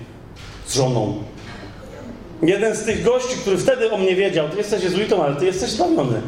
z 0.65 0.75
żoną. 0.75 1.23
Jeden 2.41 2.75
z 2.75 2.83
tych 2.83 3.03
gości, 3.03 3.37
który 3.41 3.57
wtedy 3.57 3.91
o 3.91 3.97
mnie 3.97 4.15
wiedział, 4.15 4.49
ty 4.49 4.57
jesteś 4.57 4.83
jezuitą, 4.83 5.23
ale 5.23 5.35
ty 5.35 5.45
jesteś 5.45 5.69
zbawiony. 5.69 6.21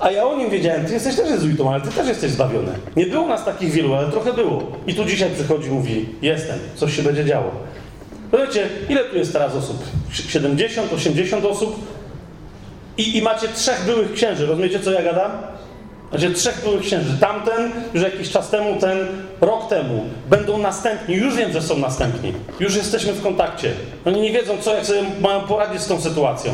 A 0.00 0.10
ja 0.10 0.26
o 0.26 0.36
nim 0.36 0.50
wiedziałem, 0.50 0.86
ty 0.86 0.92
jesteś 0.92 1.16
też 1.16 1.30
jezuitą, 1.30 1.72
ale 1.72 1.80
ty 1.80 1.90
też 1.90 2.08
jesteś 2.08 2.30
zbawiony. 2.30 2.72
Nie 2.96 3.06
było 3.06 3.26
nas 3.26 3.44
takich 3.44 3.70
wielu, 3.70 3.94
ale 3.94 4.10
trochę 4.10 4.32
było. 4.32 4.62
I 4.86 4.94
tu 4.94 5.04
dzisiaj 5.04 5.30
przychodzi 5.30 5.70
mówi, 5.70 6.08
jestem, 6.22 6.58
coś 6.74 6.96
się 6.96 7.02
będzie 7.02 7.24
działo. 7.24 7.50
Wiecie, 8.32 8.68
ile 8.88 9.04
tu 9.04 9.16
jest 9.16 9.32
teraz 9.32 9.54
osób? 9.54 9.84
70, 10.12 10.92
80 10.92 11.44
osób? 11.44 11.76
I, 12.98 13.16
I 13.16 13.22
macie 13.22 13.48
trzech 13.48 13.84
byłych 13.84 14.12
księży. 14.12 14.46
Rozumiecie, 14.46 14.80
co 14.80 14.92
ja 14.92 15.02
gadam? 15.02 15.30
Macie 16.12 16.30
trzech 16.30 16.60
byłych 16.64 16.82
księży. 16.82 17.18
Tamten, 17.20 17.72
już 17.94 18.02
jakiś 18.02 18.30
czas 18.30 18.50
temu, 18.50 18.80
ten 18.80 18.98
rok 19.40 19.68
temu. 19.68 20.04
Będą 20.30 20.58
następni. 20.58 21.14
Już 21.14 21.36
wiem, 21.36 21.52
że 21.52 21.62
są 21.62 21.78
następni. 21.78 22.32
Już 22.60 22.76
jesteśmy 22.76 23.12
w 23.12 23.22
kontakcie. 23.22 23.72
Oni 24.04 24.20
nie 24.20 24.32
wiedzą, 24.32 24.58
co, 24.60 24.74
jak 24.74 24.86
sobie 24.86 25.02
mają 25.20 25.40
poradzić 25.40 25.80
z 25.82 25.86
tą 25.86 26.00
sytuacją. 26.00 26.52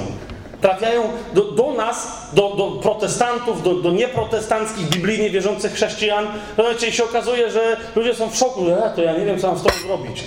Trafiają 0.61 1.03
do, 1.35 1.43
do 1.43 1.73
nas, 1.73 2.29
do, 2.33 2.55
do 2.57 2.71
protestantów, 2.71 3.63
do, 3.63 3.75
do 3.75 3.91
nieprotestanckich, 3.91 4.89
biblijnie 4.89 5.31
wierzących 5.31 5.73
chrześcijan. 5.73 6.27
Rozumiecie, 6.57 6.87
i 6.87 6.93
się 6.93 7.05
okazuje, 7.05 7.51
że 7.51 7.77
ludzie 7.97 8.15
są 8.15 8.31
w 8.31 8.37
szoku. 8.37 8.69
E, 8.69 8.93
to 8.97 9.03
ja 9.03 9.19
nie 9.19 9.25
wiem, 9.25 9.39
co 9.39 9.47
mam 9.47 9.59
z 9.59 9.63
tobą 9.63 9.75
zrobić. 9.87 10.25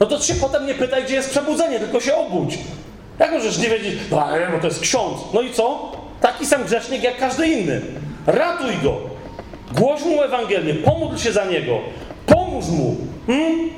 No 0.00 0.06
to 0.06 0.20
się 0.20 0.34
potem 0.34 0.66
nie 0.66 0.74
pytaj, 0.74 1.04
gdzie 1.04 1.14
jest 1.14 1.30
przebudzenie, 1.30 1.78
tylko 1.80 2.00
się 2.00 2.16
obudź. 2.16 2.58
Jak 3.18 3.32
możesz 3.32 3.58
nie 3.58 3.68
wiedzieć, 3.68 3.94
bo 4.52 4.58
to 4.60 4.66
jest 4.66 4.80
ksiądz. 4.80 5.18
No 5.34 5.40
i 5.40 5.52
co? 5.52 5.92
Taki 6.20 6.46
sam 6.46 6.64
grzesznik 6.64 7.02
jak 7.02 7.18
każdy 7.18 7.46
inny. 7.48 7.80
Ratuj 8.26 8.72
go. 8.82 8.96
Głoś 9.72 10.02
mu 10.02 10.22
Ewangelię, 10.22 10.74
pomódl 10.74 11.16
się 11.16 11.32
za 11.32 11.44
niego. 11.44 11.78
Pomóż 12.26 12.66
mu. 12.66 12.96
Hmm? 13.26 13.70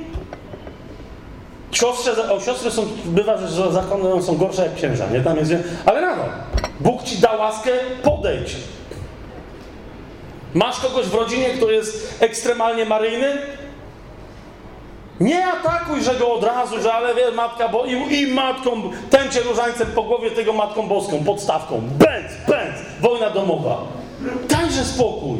Siostrze, 1.71 2.33
o, 2.33 2.39
siostry 2.39 2.71
są, 2.71 2.85
bywa, 3.05 3.37
że 3.37 3.71
zakony 3.71 4.23
są 4.23 4.37
gorsze 4.37 4.63
jak 4.63 4.75
księża, 4.75 5.07
nie? 5.13 5.21
Tam 5.21 5.37
jest, 5.37 5.53
ale 5.85 6.01
nadal. 6.01 6.29
Bóg 6.79 7.03
ci 7.03 7.17
da 7.17 7.31
łaskę, 7.31 7.69
podejdź. 8.03 8.55
Masz 10.53 10.79
kogoś 10.79 11.05
w 11.05 11.13
rodzinie, 11.13 11.49
kto 11.49 11.71
jest 11.71 12.23
ekstremalnie 12.23 12.85
maryjny? 12.85 13.27
Nie 15.19 15.47
atakuj, 15.47 16.01
że 16.01 16.15
go 16.15 16.33
od 16.33 16.43
razu, 16.43 16.81
że 16.81 16.93
ale 16.93 17.15
wie, 17.15 17.31
matka, 17.31 17.69
bo 17.69 17.85
i, 17.85 18.19
i 18.19 18.27
matką, 18.27 18.91
tęcie 19.09 19.41
różańcem 19.41 19.87
po 19.87 20.03
głowie 20.03 20.31
tego 20.31 20.53
matką 20.53 20.87
boską, 20.87 21.23
podstawką. 21.23 21.81
Bęc, 21.99 22.31
bęc, 22.47 22.75
wojna 23.01 23.29
domowa. 23.29 23.83
Dajże 24.49 24.85
spokój. 24.85 25.37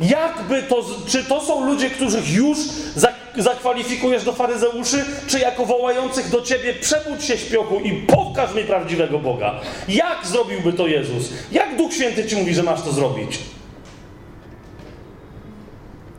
Jakby 0.00 0.62
to, 0.62 0.84
czy 1.06 1.24
to 1.24 1.40
są 1.40 1.66
ludzie, 1.66 1.90
których 1.90 2.32
już 2.32 2.58
za, 2.96 3.08
zakwalifikujesz 3.36 4.24
do 4.24 4.32
faryzeuszy, 4.32 5.04
czy 5.26 5.38
jako 5.38 5.66
wołających 5.66 6.30
do 6.30 6.42
ciebie 6.42 6.74
przebudź 6.74 7.24
się 7.24 7.38
śpiochu 7.38 7.80
i 7.80 7.92
pokaż 7.92 8.54
mi 8.54 8.64
prawdziwego 8.64 9.18
Boga? 9.18 9.60
Jak 9.88 10.26
zrobiłby 10.26 10.72
to 10.72 10.86
Jezus? 10.86 11.30
Jak 11.52 11.76
Duch 11.76 11.92
Święty 11.92 12.24
ci 12.26 12.36
mówi, 12.36 12.54
że 12.54 12.62
masz 12.62 12.82
to 12.82 12.92
zrobić? 12.92 13.38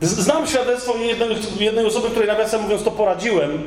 Znam 0.04 0.46
świadectwo 0.46 0.96
jednej, 0.96 1.28
jednej 1.58 1.86
osoby, 1.86 2.10
której 2.10 2.28
nawiasem 2.28 2.62
mówiąc 2.62 2.82
to 2.82 2.90
poradziłem. 2.90 3.64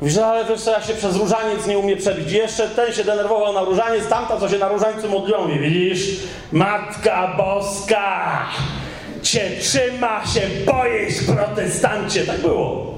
Mówi, 0.00 0.20
ale 0.20 0.44
wiesz 0.44 0.60
co, 0.60 0.70
ja 0.70 0.82
się 0.82 0.94
przez 0.94 1.16
różaniec 1.16 1.66
nie 1.66 1.78
umie 1.78 1.96
przebić. 1.96 2.32
Jeszcze 2.32 2.68
ten 2.68 2.92
się 2.92 3.04
denerwował 3.04 3.52
na 3.52 3.64
różaniec, 3.64 4.08
tamta 4.08 4.40
co 4.40 4.48
się 4.48 4.58
na 4.58 4.68
różańcu 4.68 5.08
modlią. 5.08 5.42
Mówi, 5.42 5.58
widzisz, 5.58 6.16
Matka 6.52 7.34
Boska 7.36 8.38
cię 9.22 9.50
trzyma, 9.60 10.26
się 10.26 10.40
boisz, 10.66 11.14
protestancie. 11.36 12.26
Tak 12.26 12.40
było. 12.40 12.94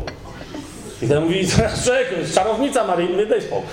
I 1.02 1.08
ten 1.08 1.22
mówi, 1.22 1.48
człowieku, 1.84 2.14
czarownica 2.34 2.84
Maryjny, 2.84 3.26
daj 3.26 3.42
spokój. 3.42 3.68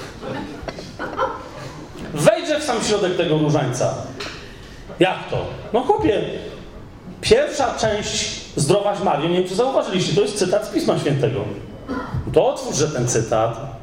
Wejdzie 2.14 2.60
w 2.60 2.64
sam 2.64 2.84
środek 2.84 3.18
tego 3.18 3.38
różańca. 3.38 3.94
Jak 5.00 5.18
to? 5.30 5.46
No 5.74 5.82
chłopie, 5.82 6.22
pierwsza 7.22 7.76
część 7.80 8.43
Zdrowaś 8.56 9.00
Mario, 9.00 9.30
nie 9.30 9.36
wiem 9.36 9.48
czy 9.48 9.56
zauważyliście, 9.56 10.16
to 10.16 10.22
jest 10.22 10.38
cytat 10.38 10.66
z 10.66 10.70
Pisma 10.70 11.00
Świętego. 11.00 11.40
To 12.34 12.48
otwórzże 12.48 12.88
ten 12.88 13.08
cytat 13.08 13.74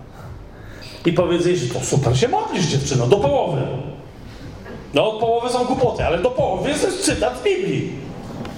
i 1.07 1.13
powiedz 1.13 1.47
jej, 1.47 1.57
że 1.57 1.75
to 1.75 1.81
super 1.81 2.19
się 2.19 2.29
modlisz 2.29 2.67
dziewczyno, 2.67 3.07
do 3.07 3.17
połowy. 3.17 3.63
No 4.95 5.11
od 5.11 5.21
połowy 5.21 5.49
są 5.49 5.65
głupoty, 5.65 6.05
ale 6.05 6.19
do 6.19 6.31
połowy 6.31 6.69
jest 6.69 7.05
cytat 7.05 7.43
Biblii. 7.45 7.93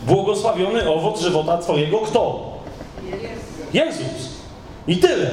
Błogosławiony 0.07 0.91
owoc 0.91 1.21
żywota 1.21 1.59
twojego 1.59 1.99
kto? 1.99 2.53
Jezus. 3.73 4.33
I 4.87 4.97
tyle. 4.97 5.31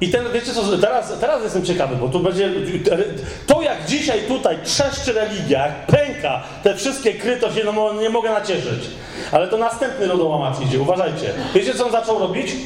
I 0.00 0.08
ten, 0.08 0.32
wiecie 0.32 0.54
co, 0.54 0.78
teraz, 0.78 1.18
teraz 1.20 1.42
jestem 1.42 1.64
ciekawy, 1.64 1.96
bo 1.96 2.08
tu 2.08 2.20
będzie, 2.20 2.50
to 3.46 3.62
jak 3.62 3.86
dzisiaj 3.86 4.20
tutaj 4.28 4.58
trzeszczy 4.64 5.12
religia, 5.12 5.66
jak 5.66 5.86
pęka 5.86 6.42
te 6.62 6.74
wszystkie 6.74 7.14
kry, 7.14 7.36
to 7.36 7.52
się 7.52 7.64
no, 7.64 7.92
nie 7.92 8.10
mogę 8.10 8.30
nacieszyć. 8.30 8.90
Ale 9.32 9.48
to 9.48 9.56
następny 9.56 10.06
lodołamacz 10.06 10.60
idzie, 10.60 10.80
uważajcie. 10.80 11.32
Wiecie 11.54 11.74
co 11.74 11.86
on 11.86 11.92
zaczął 11.92 12.18
robić? 12.18 12.56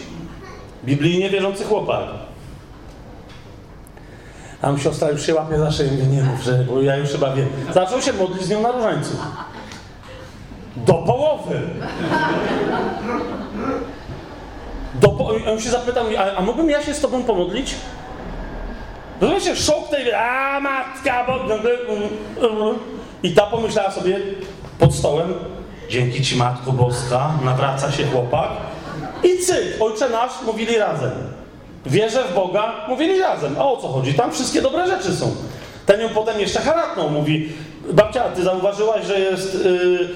Biblijnie 0.84 1.30
wierzący 1.30 1.64
chłopak. 1.64 2.04
Mu 4.62 4.78
siostra 4.78 5.10
już 5.10 5.26
się 5.26 5.34
łapie 5.34 5.58
za 5.58 5.70
szyję, 5.70 5.90
nie 5.90 6.22
mów, 6.22 6.42
że, 6.42 6.52
bo 6.52 6.82
ja 6.82 6.96
już 6.96 7.10
chyba 7.10 7.34
wiem. 7.34 7.48
Zaczął 7.74 8.02
się 8.02 8.12
modlić 8.12 8.42
z 8.42 8.50
nią 8.50 8.62
na 8.62 8.72
różańcu. 8.72 9.10
Do 10.76 10.94
połowy. 10.94 11.60
Do. 14.94 15.16
On 15.52 15.60
się 15.60 15.70
zapytał, 15.70 16.04
a, 16.18 16.36
a 16.36 16.40
mógłbym 16.40 16.70
ja 16.70 16.82
się 16.82 16.94
z 16.94 17.00
tobą 17.00 17.22
pomodlić? 17.22 17.74
Rozumiecie, 19.20 19.56
szok 19.56 19.88
tej, 19.88 20.12
a 20.12 20.60
matka, 20.60 21.26
bo... 21.26 21.38
I 23.22 23.30
ta 23.34 23.42
pomyślała 23.42 23.90
sobie 23.90 24.18
pod 24.78 24.94
stołem, 24.94 25.34
dzięki 25.90 26.22
ci 26.24 26.36
Matko 26.36 26.72
Boska, 26.72 27.30
nawraca 27.44 27.92
się 27.92 28.06
chłopak. 28.06 28.48
I 29.24 29.38
cyk, 29.38 29.80
Ojcze 29.80 30.08
Nasz 30.08 30.32
mówili 30.46 30.78
razem. 30.78 31.10
Wierzę 31.86 32.24
w 32.24 32.34
Boga, 32.34 32.72
mówili 32.88 33.20
razem. 33.20 33.56
A 33.58 33.64
o 33.64 33.76
co 33.76 33.88
chodzi? 33.88 34.14
Tam 34.14 34.32
wszystkie 34.32 34.62
dobre 34.62 34.86
rzeczy 34.86 35.16
są. 35.16 35.34
Ten 35.86 36.00
ją 36.00 36.08
potem 36.08 36.40
jeszcze 36.40 36.60
haratną, 36.60 37.08
mówi, 37.08 37.52
babcia, 37.92 38.24
ty 38.24 38.42
zauważyłaś, 38.42 39.06
że 39.06 39.20
jest 39.20 39.64
yy, 39.64 40.08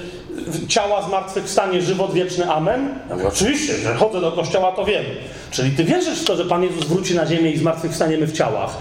ciała 0.69 1.03
zmartwychwstanie, 1.03 1.83
żywot 1.83 2.13
wieczny, 2.13 2.53
amen? 2.53 2.99
Ja 3.09 3.17
mówię, 3.17 3.29
oczywiście, 3.29 3.77
że 3.77 3.95
chodzę 3.95 4.21
do 4.21 4.33
kościoła, 4.33 4.73
to 4.73 4.85
wiem. 4.85 5.05
Czyli 5.51 5.71
ty 5.71 5.85
wierzysz 5.85 6.21
w 6.21 6.25
to, 6.25 6.37
że 6.37 6.45
Pan 6.45 6.63
Jezus 6.63 6.85
wróci 6.85 7.15
na 7.15 7.27
ziemię 7.27 7.51
i 7.51 7.59
zmartwychwstaniemy 7.59 8.27
w 8.27 8.33
ciałach. 8.33 8.77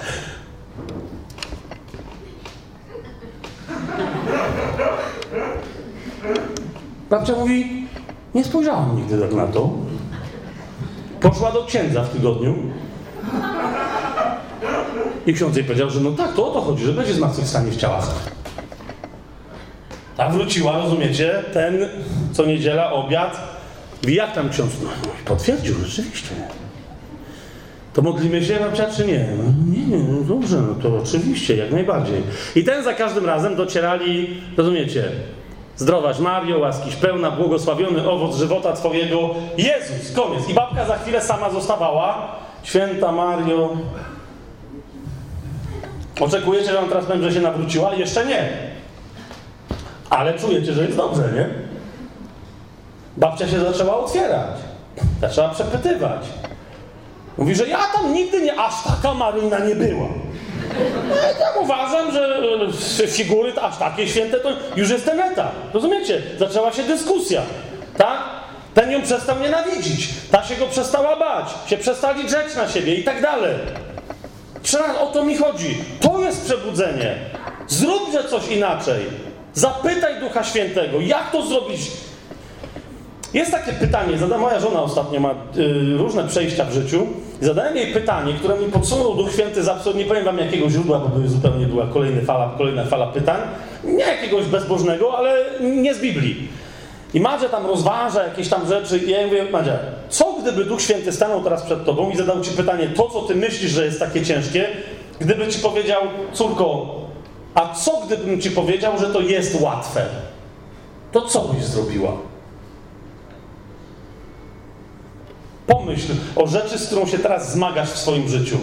Babcia 7.10 7.34
mówi, 7.34 7.88
nie 8.36 8.44
spojrzałam 8.44 8.98
nigdy 8.98 9.20
tak 9.20 9.34
na 9.34 9.48
to. 9.48 9.70
Poszła 11.22 11.52
do 11.52 11.66
księdza 11.66 12.04
w 12.04 12.10
tygodniu. 12.10 12.56
I 15.26 15.34
ksiądz 15.34 15.56
jej 15.56 15.66
powiedział, 15.66 15.90
że 15.90 16.00
no 16.00 16.12
tak, 16.12 16.34
to 16.34 16.48
o 16.48 16.54
to 16.54 16.62
chodzi, 16.62 16.86
że 16.86 16.94
będzie 16.94 17.14
zmartwychwstanie 17.14 17.72
w 17.72 17.78
ciałach. 17.78 18.10
A 20.18 20.30
wróciła, 20.30 20.78
rozumiecie, 20.78 21.44
ten 21.54 21.90
co 22.34 22.46
niedziela, 22.46 22.92
obiad. 22.92 23.56
I 24.08 24.14
jak 24.14 24.34
tam 24.34 24.50
ksiądz? 24.50 24.72
No, 24.84 24.90
potwierdził, 25.26 25.76
rzeczywiście. 25.86 26.36
To 27.94 28.02
modlimy 28.02 28.46
się, 28.46 28.60
babcia, 28.60 28.86
czy 28.98 29.06
nie? 29.06 29.26
No, 29.38 29.44
nie, 29.78 29.98
nie, 29.98 30.04
no 30.04 30.22
dobrze, 30.22 30.58
no 30.62 30.76
to 30.76 30.98
oczywiście, 30.98 31.56
jak 31.56 31.72
najbardziej. 31.72 32.24
I 32.56 32.64
ten 32.64 32.84
za 32.84 32.94
każdym 32.94 33.26
razem 33.26 33.56
docierali, 33.56 34.42
rozumiecie, 34.58 35.04
Zdrowaś 35.78 36.20
Mario, 36.20 36.60
łaskiś 36.60 36.96
pełna, 36.96 37.32
błogosławiony 37.32 38.10
owoc 38.10 38.38
żywota 38.38 38.74
Twojego, 38.74 39.30
Jezus, 39.58 40.12
koniec. 40.16 40.50
I 40.50 40.54
babka 40.54 40.86
za 40.86 40.98
chwilę 40.98 41.22
sama 41.22 41.50
zostawała. 41.50 42.36
Święta 42.64 43.12
Mario. 43.12 43.78
Oczekujecie, 46.20 46.72
że 46.72 46.80
on 46.80 46.90
teraz 46.90 47.06
będzie 47.06 47.32
się 47.32 47.42
nawróciła? 47.42 47.94
Jeszcze 47.94 48.26
nie. 48.26 48.75
Ale 50.10 50.34
czujecie, 50.34 50.74
że 50.74 50.84
jest 50.84 50.98
dobrze, 50.98 51.24
nie? 51.36 51.50
Babcia 53.18 53.48
się 53.48 53.60
zaczęła 53.60 53.98
otwierać. 53.98 54.56
Zaczęła 55.22 55.50
przepytywać. 55.50 56.22
Mówi, 57.38 57.56
że 57.56 57.68
ja 57.68 57.80
tam 57.94 58.14
nigdy 58.14 58.42
nie, 58.42 58.60
aż 58.60 58.74
taka 58.84 59.14
Maryjna 59.14 59.60
nie 59.60 59.76
była. 59.76 60.08
Ja 61.10 61.46
tak 61.46 61.62
uważam, 61.62 62.12
że 62.12 63.08
figury 63.08 63.54
aż 63.62 63.78
takie 63.78 64.08
święte 64.08 64.40
to 64.40 64.50
już 64.76 64.90
jest 64.90 65.06
ten 65.06 65.20
etap. 65.20 65.52
Rozumiecie? 65.74 66.22
Zaczęła 66.40 66.72
się 66.72 66.84
dyskusja. 66.84 67.42
Tak? 67.98 68.20
Ten 68.74 68.92
ją 68.92 69.02
przestał 69.02 69.40
nienawidzić. 69.40 70.10
Ta 70.32 70.44
się 70.44 70.56
go 70.56 70.68
przestała 70.68 71.16
bać. 71.16 71.46
Się 71.68 71.78
przestali 71.78 72.24
drzeć 72.24 72.56
na 72.56 72.68
siebie 72.68 72.96
i 72.96 73.04
tak 73.04 73.22
dalej. 73.22 73.56
Przecież 74.64 74.88
o 75.02 75.06
to 75.06 75.24
mi 75.24 75.38
chodzi. 75.38 75.84
To 76.02 76.20
jest 76.20 76.46
przebudzenie. 76.46 77.16
Zróbże 77.68 78.24
coś 78.24 78.48
inaczej. 78.48 79.06
Zapytaj 79.56 80.20
Ducha 80.20 80.44
Świętego, 80.44 81.02
jak 81.02 81.32
to 81.32 81.46
zrobić. 81.46 81.92
Jest 83.34 83.52
takie 83.52 83.72
pytanie, 83.72 84.18
zada 84.18 84.38
moja 84.38 84.60
żona 84.60 84.82
ostatnio 84.82 85.20
ma 85.20 85.32
y, 85.32 85.98
różne 85.98 86.28
przejścia 86.28 86.66
w 86.66 86.74
życiu. 86.74 87.08
Zadałem 87.42 87.76
jej 87.76 87.94
pytanie, 87.94 88.34
które 88.34 88.60
mi 88.60 88.72
podsunął 88.72 89.16
Duch 89.16 89.32
Święty 89.32 89.64
z 89.64 89.68
absolutnie, 89.68 90.04
nie 90.04 90.10
powiem 90.10 90.26
wam 90.26 90.38
jakiego 90.38 90.70
źródła, 90.70 91.00
bo 91.00 91.08
były 91.08 91.28
zupełnie 91.28 91.66
była 91.66 91.88
kolejna 91.88 92.22
fala, 92.22 92.54
kolejna 92.58 92.86
fala 92.86 93.08
pytań. 93.08 93.42
Nie 93.84 94.06
jakiegoś 94.06 94.46
bezbożnego, 94.46 95.18
ale 95.18 95.46
nie 95.62 95.94
z 95.94 96.00
Biblii. 96.00 96.48
I 97.14 97.20
Madzia 97.20 97.50
tam 97.50 97.66
rozważa 97.66 98.24
jakieś 98.24 98.50
tam 98.50 98.68
rzeczy 98.68 98.98
i 98.98 99.10
ja 99.10 99.18
jej 99.18 99.26
mówię, 99.26 99.46
Madzia, 99.52 99.80
co 100.10 100.34
gdyby 100.42 100.66
Duch 100.66 100.82
Święty 100.82 101.12
stanął 101.12 101.44
teraz 101.44 101.64
przed 101.64 101.86
tobą 101.86 102.10
i 102.10 102.18
zadał 102.18 102.42
ci 102.42 102.52
pytanie, 102.52 102.88
to 102.96 103.10
co 103.10 103.22
ty 103.22 103.36
myślisz, 103.36 103.72
że 103.72 103.86
jest 103.86 104.00
takie 104.00 104.26
ciężkie, 104.26 104.68
gdyby 105.20 105.48
ci 105.48 105.60
powiedział, 105.60 106.02
córko, 106.34 106.96
a 107.56 107.74
co 107.74 108.02
gdybym 108.06 108.42
ci 108.42 108.52
powiedział, 108.52 109.00
że 109.00 109.08
to 109.08 109.22
jest 109.22 109.62
łatwe? 109.62 110.06
To 111.12 111.22
co 111.22 111.42
byś 111.42 111.64
zrobiła? 111.64 112.12
Pomyśl 115.68 116.14
o 116.36 116.48
rzeczy, 116.48 116.80
z 116.80 116.88
którą 116.88 117.06
się 117.06 117.20
teraz 117.20 117.52
zmagasz 117.54 117.90
w 117.90 117.98
swoim 117.98 118.30
życiu. 118.30 118.58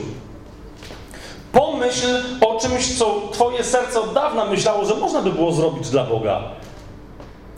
Pomyśl 1.52 2.06
o 2.40 2.60
czymś, 2.60 2.98
co 2.98 3.22
twoje 3.32 3.64
serce 3.64 4.00
od 4.00 4.14
dawna 4.14 4.44
myślało, 4.44 4.84
że 4.84 4.94
można 4.94 5.22
by 5.22 5.32
było 5.32 5.52
zrobić 5.52 5.90
dla 5.90 6.04
Boga. 6.04 6.42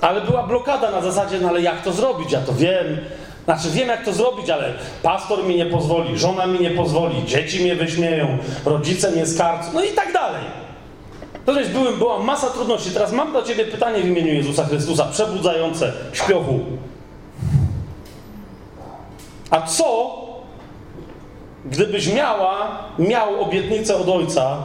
Ale 0.01 0.21
była 0.21 0.47
blokada 0.47 0.91
na 0.91 1.01
zasadzie, 1.01 1.41
no 1.41 1.49
ale 1.49 1.63
jak 1.63 1.83
to 1.83 1.93
zrobić? 1.93 2.33
Ja 2.33 2.41
to 2.41 2.53
wiem. 2.53 2.99
Znaczy 3.45 3.71
wiem 3.71 3.89
jak 3.89 4.05
to 4.05 4.13
zrobić, 4.13 4.51
ale 4.51 4.75
pastor 5.03 5.45
mi 5.45 5.57
nie 5.57 5.67
pozwoli, 5.67 6.19
żona 6.19 6.47
mi 6.47 6.61
nie 6.61 6.71
pozwoli, 6.71 7.25
dzieci 7.27 7.61
mnie 7.61 7.77
wyśmieją, 7.77 8.39
rodzice 8.65 9.11
mnie 9.11 9.27
skarcą, 9.27 9.71
no 9.75 9.85
i 9.85 9.93
tak 9.93 10.13
dalej. 10.13 10.64
Rozumiesz, 11.47 11.69
byłem, 11.69 11.99
była 11.99 12.19
masa 12.19 12.51
trudności. 12.51 12.91
Teraz 12.91 13.13
mam 13.13 13.33
do 13.33 13.43
ciebie 13.43 13.65
pytanie 13.65 14.03
w 14.03 14.07
imieniu 14.07 14.35
Jezusa 14.35 14.65
Chrystusa, 14.65 15.05
przebudzające 15.05 15.93
śpiochu. 16.13 16.61
A 19.51 19.63
co, 19.63 20.17
gdybyś 21.65 22.13
miała, 22.13 22.79
miał 22.99 23.43
obietnicę 23.43 23.97
od 23.97 24.09
Ojca 24.09 24.57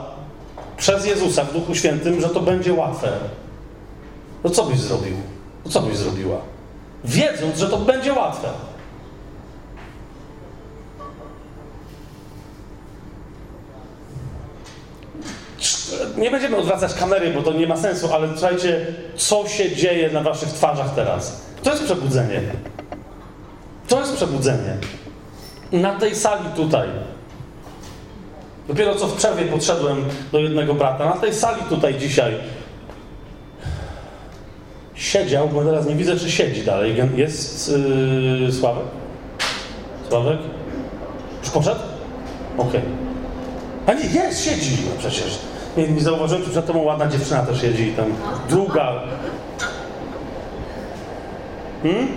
przez 0.77 1.05
Jezusa 1.05 1.43
w 1.43 1.53
Duchu 1.53 1.75
Świętym, 1.75 2.21
że 2.21 2.29
to 2.29 2.39
będzie 2.39 2.73
łatwe? 2.73 3.11
No 4.43 4.49
co 4.49 4.63
byś 4.63 4.79
zrobił? 4.79 5.15
No 5.65 5.71
co 5.71 5.81
byś 5.81 5.97
zrobiła? 5.97 6.37
Wiedząc, 7.03 7.57
że 7.57 7.69
to 7.69 7.77
będzie 7.77 8.13
łatwe. 8.13 8.47
Nie 16.19 16.31
będziemy 16.31 16.57
odwracać 16.57 16.93
kamery, 16.93 17.33
bo 17.33 17.41
to 17.41 17.53
nie 17.53 17.67
ma 17.67 17.77
sensu, 17.77 18.13
ale 18.13 18.27
słuchajcie, 18.31 18.85
co 19.15 19.47
się 19.47 19.75
dzieje 19.75 20.11
na 20.11 20.21
waszych 20.21 20.49
twarzach 20.49 20.95
teraz? 20.95 21.41
To 21.63 21.71
jest 21.71 21.83
przebudzenie. 21.83 22.41
To 23.87 23.99
jest 23.99 24.15
przebudzenie. 24.15 24.77
Na 25.71 25.99
tej 25.99 26.15
sali 26.15 26.45
tutaj. 26.55 26.87
Dopiero 28.67 28.95
co 28.95 29.07
w 29.07 29.15
przerwie 29.15 29.45
podszedłem 29.45 30.05
do 30.31 30.39
jednego 30.39 30.73
brata. 30.73 31.05
Na 31.05 31.17
tej 31.17 31.33
sali 31.33 31.61
tutaj 31.69 31.97
dzisiaj 31.99 32.33
siedział, 34.95 35.49
bo 35.49 35.63
teraz 35.63 35.85
nie 35.85 35.95
widzę, 35.95 36.17
czy 36.17 36.31
siedzi 36.31 36.63
dalej. 36.63 36.95
Jest 37.15 37.71
yy, 38.41 38.51
Sławek? 38.51 38.85
Sławek? 40.09 40.37
Już 41.43 41.49
poszedł? 41.51 41.79
Okej. 42.57 42.81
A 43.85 43.93
nie, 43.93 44.05
jest, 44.05 44.45
siedzi 44.45 44.77
no 44.85 44.91
przecież. 44.99 45.48
Nie, 45.77 45.87
nie 45.87 46.01
zauważyłem, 46.01 46.43
czy 46.43 46.49
przed 46.49 46.65
tobą 46.65 46.83
ładna 46.83 47.07
dziewczyna 47.07 47.41
też 47.41 47.61
siedzi 47.61 47.83
i 47.83 47.91
tam 47.91 48.05
druga. 48.49 48.93
Hmm? 51.83 52.07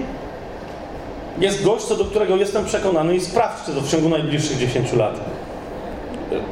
Jest 1.38 1.64
gość, 1.64 1.84
co 1.84 1.96
do 1.96 2.04
którego 2.04 2.36
jestem 2.36 2.64
przekonany 2.64 3.16
i 3.16 3.20
sprawdźcie 3.20 3.72
to 3.72 3.80
w 3.80 3.88
ciągu 3.88 4.08
najbliższych 4.08 4.58
10 4.58 4.92
lat. 4.92 5.20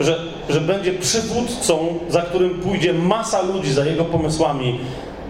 Że, 0.00 0.18
że 0.48 0.60
będzie 0.60 0.92
przywódcą, 0.92 1.98
za 2.08 2.22
którym 2.22 2.60
pójdzie 2.60 2.92
masa 2.92 3.42
ludzi, 3.42 3.72
za 3.72 3.84
jego 3.84 4.04
pomysłami, 4.04 4.80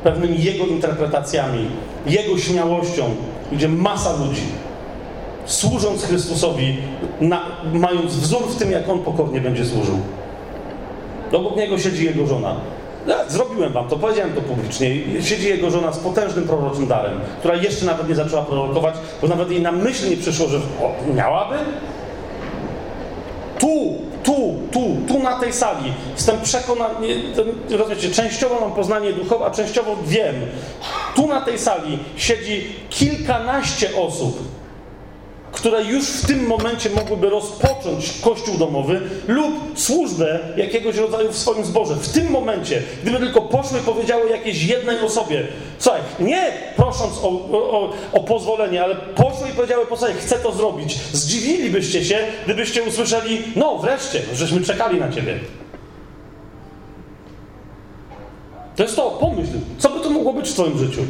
pewnymi 0.05 0.43
jego 0.43 0.67
interpretacjami, 0.67 1.67
jego 2.07 2.39
śmiałością. 2.39 3.05
Pójdzie 3.51 3.69
masa 3.69 4.17
ludzi 4.17 4.43
służąc 5.51 6.05
Chrystusowi, 6.05 6.77
na, 7.21 7.43
mając 7.73 8.17
wzór 8.17 8.43
w 8.49 8.57
tym, 8.57 8.71
jak 8.71 8.89
On 8.89 8.99
pokornie 8.99 9.41
będzie 9.41 9.65
służył. 9.65 9.99
Obok 11.33 11.57
niego 11.57 11.79
siedzi 11.79 12.05
jego 12.05 12.27
żona. 12.27 12.57
Ja, 13.07 13.29
zrobiłem 13.29 13.73
wam 13.73 13.89
to, 13.89 13.97
powiedziałem 13.97 14.33
to 14.33 14.41
publicznie. 14.41 14.91
Siedzi 15.23 15.49
jego 15.49 15.71
żona 15.71 15.93
z 15.93 15.99
potężnym 15.99 16.45
proroczym 16.45 16.87
darem, 16.87 17.21
która 17.39 17.55
jeszcze 17.55 17.87
nawet 17.87 18.09
nie 18.09 18.15
zaczęła 18.15 18.43
prorokować, 18.43 18.95
bo 19.23 19.29
nawet 19.29 19.51
jej 19.51 19.63
na 19.63 19.73
myśl 19.73 20.11
nie 20.11 20.17
przyszło, 20.17 20.49
że 20.49 20.57
o, 20.57 21.15
miałaby. 21.15 21.57
Tu, 23.59 23.95
tu, 24.23 24.55
tu, 24.73 24.97
tu 25.09 25.23
na 25.23 25.41
tej 25.41 25.53
sali 25.53 25.93
jestem 26.15 26.41
przekonany, 26.41 27.07
rozumiecie, 27.71 28.11
częściowo 28.11 28.61
mam 28.61 28.73
poznanie 28.73 29.13
duchowe, 29.13 29.45
a 29.45 29.51
częściowo 29.51 29.97
wiem. 30.07 30.35
Tu 31.17 31.27
na 31.27 31.41
tej 31.41 31.59
sali 31.59 31.99
siedzi 32.17 32.67
kilkanaście 32.91 33.97
osób, 33.97 34.39
które 35.61 35.85
już 35.85 36.07
w 36.07 36.27
tym 36.27 36.47
momencie 36.47 36.91
mogłyby 36.91 37.31
rozpocząć 37.31 38.13
kościół 38.21 38.59
domowy 38.59 39.01
lub 39.29 39.79
służbę 39.79 40.39
jakiegoś 40.57 40.97
rodzaju 40.97 41.33
w 41.33 41.39
swoim 41.39 41.65
zborze. 41.65 41.95
W 41.95 42.09
tym 42.09 42.31
momencie, 42.31 42.83
gdyby 43.03 43.19
tylko 43.19 43.43
poszły 43.43 43.79
i 43.79 43.83
powiedziały 43.83 44.31
jakiejś 44.31 44.65
jednej 44.65 45.01
osobie, 45.01 45.47
słuchaj, 45.79 46.01
nie 46.21 46.53
prosząc 46.77 47.19
o, 47.23 47.29
o, 47.53 47.93
o 48.13 48.21
pozwolenie, 48.21 48.83
ale 48.85 48.97
poszły 48.97 49.49
i 49.49 49.53
powiedziały, 49.53 49.87
posłuchaj, 49.87 50.17
chcę 50.17 50.37
to 50.37 50.53
zrobić. 50.53 50.99
Zdziwilibyście 51.13 52.05
się, 52.05 52.19
gdybyście 52.45 52.83
usłyszeli, 52.83 53.43
no 53.57 53.79
wreszcie, 53.79 54.23
żeśmy 54.35 54.61
czekali 54.61 55.01
na 55.01 55.13
ciebie. 55.13 55.39
To 58.77 58.83
jest 58.83 58.97
to, 58.97 59.11
pomyśl, 59.11 59.53
co 59.79 59.91
by 59.91 60.01
to 60.01 60.11
mogło 60.11 60.33
być 60.33 60.49
w 60.49 60.53
twoim 60.53 60.79
życiu? 60.79 61.03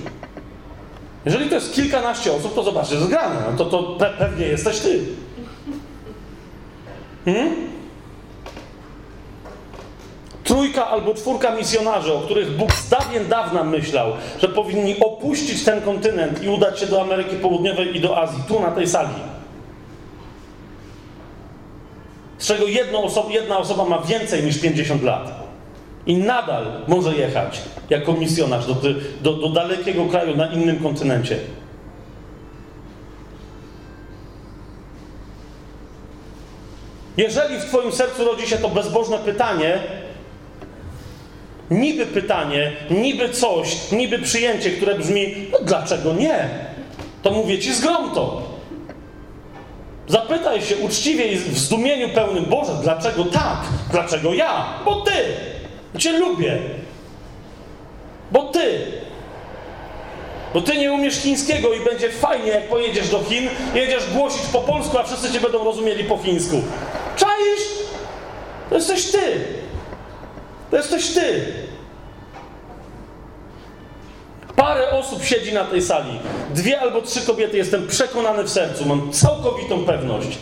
Jeżeli 1.25 1.49
to 1.49 1.55
jest 1.55 1.75
kilkanaście 1.75 2.33
osób, 2.33 2.55
to 2.55 2.63
zobaczcie, 2.63 2.95
jest 2.95 3.09
grane. 3.09 3.37
No 3.51 3.57
to, 3.57 3.65
to 3.65 3.83
pe 3.83 4.11
pewnie 4.19 4.47
jesteś 4.47 4.79
ty. 4.79 5.01
Hmm? 7.25 7.71
Trójka 10.45 10.87
albo 10.87 11.15
czwórka 11.15 11.55
misjonarzy, 11.55 12.13
o 12.13 12.21
których 12.21 12.57
Bóg 12.57 12.73
z 12.75 12.89
dawien 12.89 13.29
dawna 13.29 13.65
myślał, 13.65 14.13
że 14.39 14.49
powinni 14.49 15.01
opuścić 15.01 15.65
ten 15.65 15.81
kontynent 15.81 16.43
i 16.43 16.49
udać 16.49 16.81
się 16.81 16.87
do 16.87 17.01
Ameryki 17.01 17.37
Południowej 17.37 17.97
i 17.97 18.01
do 18.01 18.19
Azji, 18.19 18.43
tu 18.49 18.61
na 18.61 18.71
tej 18.71 18.87
sali. 18.87 19.15
Z 22.39 22.47
czego 22.47 22.65
oso 23.03 23.27
jedna 23.31 23.59
osoba 23.59 23.85
ma 23.85 23.99
więcej 23.99 24.43
niż 24.43 24.61
50 24.61 25.03
lat. 25.03 25.40
I 26.07 26.17
nadal 26.17 26.67
może 26.89 27.15
jechać 27.15 27.63
jako 27.91 28.13
misjonarz 28.13 28.67
do, 28.67 28.77
do, 29.23 29.33
do 29.33 29.49
dalekiego 29.49 30.07
kraju 30.07 30.37
na 30.37 30.53
innym 30.53 30.79
kontynencie. 30.79 31.39
Jeżeli 37.17 37.59
w 37.61 37.65
Twoim 37.65 37.93
sercu 37.93 38.25
rodzi 38.25 38.47
się 38.47 38.59
to 38.59 38.69
bezbożne 38.69 39.19
pytanie, 39.19 39.79
niby 41.71 42.07
pytanie, 42.07 42.73
niby 42.91 43.29
coś, 43.29 43.93
niby 43.93 44.19
przyjęcie, 44.19 44.71
które 44.71 44.99
brzmi, 44.99 45.35
no 45.53 45.59
dlaczego 45.63 46.15
nie? 46.15 46.49
To 47.23 47.31
mówię 47.31 47.59
Ci 47.59 47.75
zgrom 47.75 48.15
to. 48.15 48.43
Zapytaj 50.09 50.63
się 50.63 50.77
uczciwie 50.77 51.33
i 51.33 51.37
w 51.37 51.59
zdumieniu 51.59 52.09
pełnym, 52.09 52.45
Boże, 52.45 52.73
dlaczego 52.83 53.25
tak? 53.25 53.59
Dlaczego 53.91 54.35
ja? 54.35 54.65
Bo 54.85 55.01
Ty! 55.01 55.50
Cię 55.99 56.19
lubię. 56.19 56.59
Bo 58.33 58.43
ty. 58.43 58.93
Bo 60.55 60.61
ty 60.61 60.79
nie 60.79 60.93
umiesz 60.93 61.15
chińskiego 61.15 61.75
i 61.75 61.81
będzie 61.81 62.11
fajnie, 62.11 62.51
jak 62.51 62.69
pojedziesz 62.69 63.09
do 63.09 63.25
Chin, 63.25 63.49
jedziesz 63.75 64.11
głosić 64.13 64.43
po 64.53 64.61
polsku, 64.61 64.99
a 64.99 65.03
wszyscy 65.03 65.33
cię 65.33 65.41
będą 65.41 65.65
rozumieli 65.65 66.05
po 66.05 66.19
chińsku. 66.19 66.63
Czaisz? 67.17 67.63
To 68.69 68.75
jesteś 68.75 69.11
ty. 69.11 69.45
To 70.71 70.77
jesteś 70.77 71.15
ty. 71.15 71.55
Parę 74.57 74.91
osób 74.91 75.25
siedzi 75.25 75.53
na 75.53 75.65
tej 75.65 75.83
sali. 75.83 76.21
Dwie 76.55 76.81
albo 76.81 77.03
trzy 77.03 77.27
kobiety, 77.27 77.57
jestem 77.57 77.87
przekonany 77.87 78.43
w 78.43 78.51
sercu, 78.51 78.87
mam 78.87 79.13
całkowitą 79.13 79.85
pewność, 79.85 80.39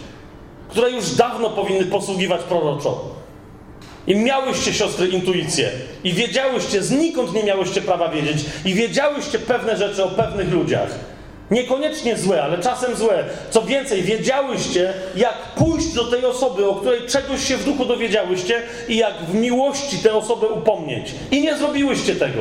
które 0.68 0.90
już 0.90 1.10
dawno 1.10 1.50
powinny 1.50 1.84
posługiwać 1.84 2.40
proroczo. 2.42 3.17
I 4.08 4.16
miałyście, 4.16 4.74
siostry, 4.74 5.08
intuicję. 5.08 5.70
I 6.04 6.12
wiedziałyście, 6.12 6.82
znikąd 6.82 7.34
nie 7.34 7.42
miałyście 7.42 7.80
prawa 7.80 8.08
wiedzieć. 8.08 8.38
I 8.64 8.74
wiedziałyście 8.74 9.38
pewne 9.38 9.76
rzeczy 9.76 10.04
o 10.04 10.08
pewnych 10.08 10.52
ludziach. 10.52 10.88
Niekoniecznie 11.50 12.16
złe, 12.16 12.42
ale 12.42 12.58
czasem 12.58 12.96
złe. 12.96 13.24
Co 13.50 13.62
więcej, 13.62 14.02
wiedziałyście, 14.02 14.92
jak 15.16 15.34
pójść 15.56 15.92
do 15.92 16.04
tej 16.04 16.24
osoby, 16.24 16.66
o 16.68 16.74
której 16.74 17.06
czegoś 17.06 17.44
się 17.44 17.56
w 17.56 17.64
duchu 17.64 17.84
dowiedziałyście 17.84 18.62
i 18.88 18.96
jak 18.96 19.14
w 19.14 19.34
miłości 19.34 19.98
tę 19.98 20.14
osobę 20.14 20.46
upomnieć. 20.46 21.14
I 21.30 21.40
nie 21.40 21.56
zrobiłyście 21.56 22.16
tego. 22.16 22.40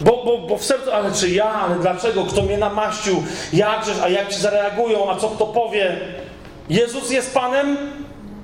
Bo, 0.00 0.22
bo, 0.24 0.38
bo 0.38 0.56
w 0.56 0.64
sercu, 0.64 0.92
ale 0.92 1.12
czy 1.12 1.30
ja, 1.30 1.52
ale 1.52 1.78
dlaczego? 1.78 2.24
Kto 2.24 2.42
mnie 2.42 2.58
namaścił? 2.58 3.22
Jakżeż, 3.52 3.96
a 4.02 4.08
jak 4.08 4.28
ci 4.28 4.40
zareagują? 4.40 5.10
A 5.10 5.16
co 5.16 5.28
kto 5.28 5.46
powie? 5.46 5.96
Jezus 6.70 7.10
jest 7.10 7.34
Panem? 7.34 7.76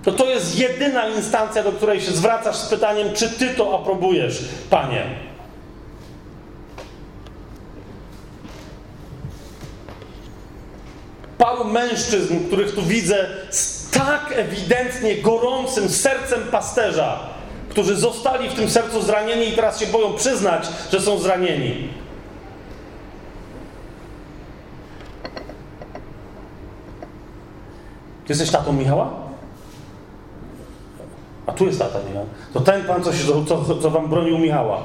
To 0.08 0.12
to 0.12 0.26
jest 0.26 0.58
jedyna 0.58 1.08
instancja, 1.08 1.62
do 1.62 1.72
której 1.72 2.00
się 2.00 2.12
zwracasz 2.12 2.56
z 2.56 2.68
pytaniem, 2.68 3.12
czy 3.14 3.30
ty 3.30 3.48
to 3.48 3.80
aprobujesz, 3.80 4.44
panie. 4.70 5.06
Paru 11.38 11.64
mężczyzn, 11.64 12.46
których 12.46 12.74
tu 12.74 12.82
widzę 12.82 13.26
z 13.50 13.90
tak 13.90 14.32
ewidentnie 14.32 15.16
gorącym 15.16 15.88
sercem 15.88 16.40
pasterza, 16.50 17.18
którzy 17.68 17.96
zostali 17.96 18.48
w 18.48 18.54
tym 18.54 18.70
sercu 18.70 19.02
zranieni 19.02 19.48
i 19.48 19.52
teraz 19.52 19.80
się 19.80 19.86
boją 19.86 20.12
przyznać, 20.14 20.66
że 20.92 21.00
są 21.00 21.18
zranieni. 21.18 21.88
Jesteś 28.28 28.50
tatą 28.50 28.72
Michała? 28.72 29.27
A 31.48 31.52
tu 31.52 31.66
jest 31.66 31.78
tata 31.78 31.98
Michał. 32.08 32.26
To 32.52 32.60
ten 32.60 32.84
pan, 32.84 33.02
co, 33.02 33.12
się, 33.12 33.24
co, 33.46 33.74
co 33.82 33.90
wam 33.90 34.08
bronił 34.08 34.38
Michała. 34.38 34.84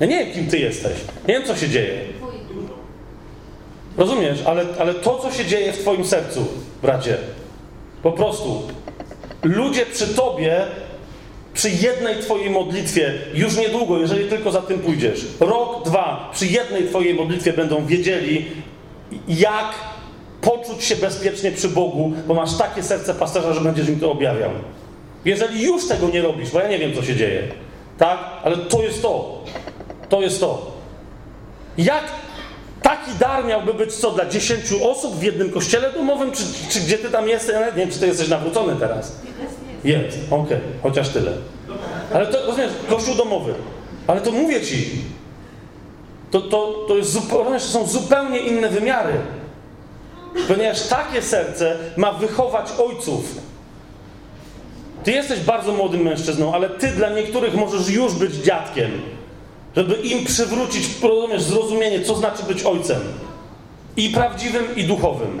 Ja 0.00 0.06
nie 0.06 0.24
wiem, 0.24 0.34
kim 0.34 0.46
ty 0.46 0.58
jesteś. 0.58 0.92
Nie 1.28 1.34
wiem, 1.34 1.44
co 1.44 1.56
się 1.56 1.68
dzieje. 1.68 2.00
Rozumiesz? 3.96 4.38
Ale, 4.46 4.64
ale 4.78 4.94
to, 4.94 5.18
co 5.18 5.32
się 5.32 5.44
dzieje 5.44 5.72
w 5.72 5.78
twoim 5.78 6.04
sercu, 6.04 6.46
bracie, 6.82 7.16
po 8.02 8.12
prostu 8.12 8.62
ludzie 9.42 9.86
przy 9.86 10.06
tobie, 10.06 10.66
przy 11.54 11.70
jednej 11.70 12.22
twojej 12.22 12.50
modlitwie, 12.50 13.14
już 13.34 13.56
niedługo, 13.56 13.98
jeżeli 13.98 14.28
tylko 14.28 14.50
za 14.50 14.62
tym 14.62 14.78
pójdziesz, 14.78 15.26
rok, 15.40 15.84
dwa, 15.84 16.30
przy 16.34 16.46
jednej 16.46 16.88
twojej 16.88 17.14
modlitwie 17.14 17.52
będą 17.52 17.86
wiedzieli, 17.86 18.46
jak 19.28 19.74
poczuć 20.40 20.84
się 20.84 20.96
bezpiecznie 20.96 21.52
przy 21.52 21.68
Bogu, 21.68 22.12
bo 22.26 22.34
masz 22.34 22.56
takie 22.56 22.82
serce 22.82 23.14
pasterza, 23.14 23.52
że 23.52 23.60
będziesz 23.60 23.88
im 23.88 24.00
to 24.00 24.12
objawiał. 24.12 24.50
Jeżeli 25.26 25.62
już 25.62 25.88
tego 25.88 26.08
nie 26.08 26.22
robisz, 26.22 26.50
bo 26.50 26.60
ja 26.60 26.68
nie 26.68 26.78
wiem, 26.78 26.94
co 26.94 27.02
się 27.02 27.16
dzieje, 27.16 27.42
tak? 27.98 28.18
Ale 28.44 28.56
to 28.56 28.82
jest 28.82 29.02
to. 29.02 29.44
To 30.08 30.22
jest 30.22 30.40
to. 30.40 30.72
Jak 31.78 32.04
taki 32.82 33.10
dar 33.18 33.44
miałby 33.44 33.74
być 33.74 33.94
co 33.94 34.10
dla 34.10 34.26
dziesięciu 34.26 34.90
osób 34.90 35.14
w 35.16 35.22
jednym 35.22 35.50
kościele 35.50 35.92
domowym, 35.92 36.32
czy, 36.32 36.42
czy 36.68 36.80
gdzie 36.80 36.98
ty 36.98 37.10
tam 37.10 37.28
jesteś? 37.28 37.54
Ja 37.54 37.66
nie 37.66 37.72
wiem, 37.72 37.90
czy 37.90 37.98
ty 37.98 38.06
jesteś 38.06 38.28
nawrócony 38.28 38.76
teraz. 38.76 39.12
jest. 39.84 40.16
Jest, 40.16 40.32
okej, 40.32 40.58
chociaż 40.82 41.08
tyle. 41.08 41.32
Ale 42.14 42.26
to, 42.26 42.46
rozumiesz, 42.46 42.72
kościół 42.88 43.14
domowy. 43.14 43.54
Ale 44.06 44.20
to 44.20 44.32
mówię 44.32 44.60
ci, 44.60 44.90
to, 46.30 46.40
to, 46.40 46.84
to 46.88 46.96
jest 46.96 47.12
zupełnie, 47.12 47.60
są 47.60 47.86
zupełnie 47.86 48.38
inne 48.38 48.68
wymiary. 48.68 49.12
Ponieważ 50.48 50.82
takie 50.82 51.22
serce 51.22 51.76
ma 51.96 52.12
wychować 52.12 52.66
ojców. 52.88 53.45
Ty 55.06 55.12
jesteś 55.12 55.40
bardzo 55.40 55.72
młodym 55.72 56.02
mężczyzną, 56.02 56.54
ale 56.54 56.70
ty 56.70 56.88
dla 56.88 57.08
niektórych 57.10 57.54
możesz 57.54 57.90
już 57.90 58.14
być 58.14 58.34
dziadkiem. 58.34 58.90
Żeby 59.76 59.94
im 59.94 60.24
przywrócić, 60.24 61.02
rozumiesz, 61.02 61.42
zrozumienie, 61.42 62.00
co 62.00 62.14
znaczy 62.14 62.42
być 62.42 62.62
ojcem. 62.62 63.00
I 63.96 64.10
prawdziwym, 64.10 64.76
i 64.76 64.84
duchowym. 64.84 65.40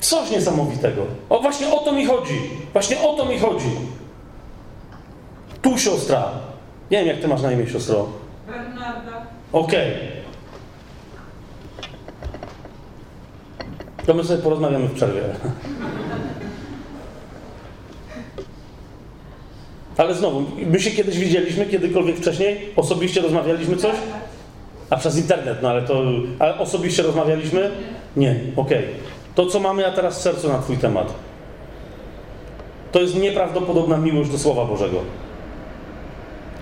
Coś 0.00 0.30
niesamowitego. 0.30 1.02
O, 1.28 1.40
właśnie 1.40 1.72
o 1.74 1.78
to 1.78 1.92
mi 1.92 2.06
chodzi. 2.06 2.40
Właśnie 2.72 3.00
o 3.00 3.14
to 3.14 3.24
mi 3.24 3.38
chodzi. 3.38 3.70
Tu 5.62 5.78
siostra. 5.78 6.30
Nie 6.90 6.98
wiem, 6.98 7.06
jak 7.06 7.20
ty 7.20 7.28
masz 7.28 7.42
na 7.42 7.52
imię, 7.52 7.66
siostro. 7.66 8.06
Bernarda. 8.46 9.26
Okej. 9.52 9.92
To 14.06 14.14
my 14.14 14.24
sobie 14.24 14.42
porozmawiamy 14.42 14.86
w 14.88 14.94
przerwie. 14.94 15.22
Ale 19.96 20.14
znowu, 20.14 20.44
my 20.66 20.80
się 20.80 20.90
kiedyś 20.90 21.18
widzieliśmy, 21.18 21.66
kiedykolwiek 21.66 22.16
wcześniej? 22.16 22.58
Osobiście 22.76 23.20
rozmawialiśmy 23.20 23.76
coś? 23.76 23.94
A 24.90 24.96
przez 24.96 25.18
internet, 25.18 25.58
no 25.62 25.70
ale 25.70 25.82
to... 25.82 26.02
Ale 26.38 26.58
osobiście 26.58 27.02
rozmawialiśmy? 27.02 27.70
Nie, 28.16 28.40
okej. 28.56 28.84
To, 29.34 29.46
co 29.46 29.60
mamy 29.60 29.82
ja 29.82 29.90
teraz 29.90 30.18
w 30.18 30.22
sercu 30.22 30.48
na 30.48 30.58
Twój 30.58 30.76
temat, 30.76 31.14
to 32.92 33.00
jest 33.00 33.14
nieprawdopodobna 33.14 33.96
miłość 33.96 34.30
do 34.30 34.38
Słowa 34.38 34.64
Bożego. 34.64 34.98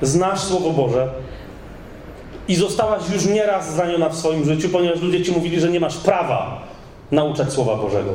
Znasz 0.03 0.41
Słowo 0.41 0.71
Boże 0.71 1.09
i 2.49 2.55
zostałaś 2.55 3.03
już 3.15 3.27
nieraz 3.27 3.75
zraniona 3.75 4.09
w 4.09 4.17
swoim 4.17 4.45
życiu, 4.45 4.69
ponieważ 4.69 5.01
ludzie 5.01 5.25
Ci 5.25 5.33
mówili, 5.33 5.61
że 5.61 5.69
nie 5.69 5.81
masz 5.81 5.97
prawa 5.97 6.63
nauczać 7.11 7.53
Słowa 7.53 7.77
Bożego. 7.77 8.11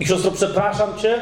I 0.00 0.06
siostro, 0.06 0.30
przepraszam 0.30 0.98
Cię 0.98 1.14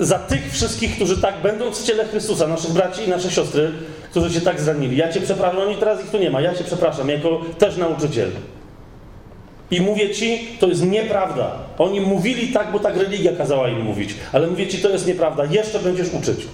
za 0.00 0.18
tych 0.18 0.52
wszystkich, 0.52 0.96
którzy 0.96 1.20
tak 1.20 1.34
będą 1.42 1.70
w 1.70 1.82
ciele 1.82 2.04
Chrystusa, 2.04 2.46
naszych 2.46 2.70
braci 2.70 3.04
i 3.04 3.08
nasze 3.08 3.30
siostry, 3.30 3.72
którzy 4.10 4.30
Cię 4.30 4.40
tak 4.40 4.60
zranili. 4.60 4.96
Ja 4.96 5.12
Cię 5.12 5.20
przepraszam, 5.20 5.60
oni 5.60 5.76
teraz 5.76 6.04
ich 6.04 6.10
tu 6.10 6.18
nie 6.18 6.30
ma, 6.30 6.40
ja 6.40 6.54
Cię 6.54 6.64
przepraszam, 6.64 7.08
jako 7.08 7.40
też 7.58 7.76
nauczyciel. 7.76 8.30
I 9.70 9.80
mówię 9.80 10.10
Ci, 10.10 10.48
to 10.60 10.66
jest 10.66 10.86
nieprawda. 10.86 11.50
Oni 11.78 12.00
mówili 12.00 12.48
tak, 12.48 12.72
bo 12.72 12.78
tak 12.78 12.96
religia 12.96 13.32
kazała 13.32 13.68
im 13.68 13.82
mówić, 13.82 14.14
ale 14.32 14.46
mówię 14.46 14.66
Ci, 14.66 14.78
to 14.78 14.88
jest 14.88 15.06
nieprawda. 15.06 15.44
Jeszcze 15.44 15.78
będziesz 15.78 16.08
uczyć. 16.14 16.46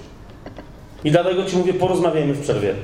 I 1.05 1.11
dlatego 1.11 1.45
Ci 1.45 1.57
mówię, 1.57 1.75
porozmawiajmy 1.75 2.35
w 2.35 2.41
przerwie. 2.41 2.75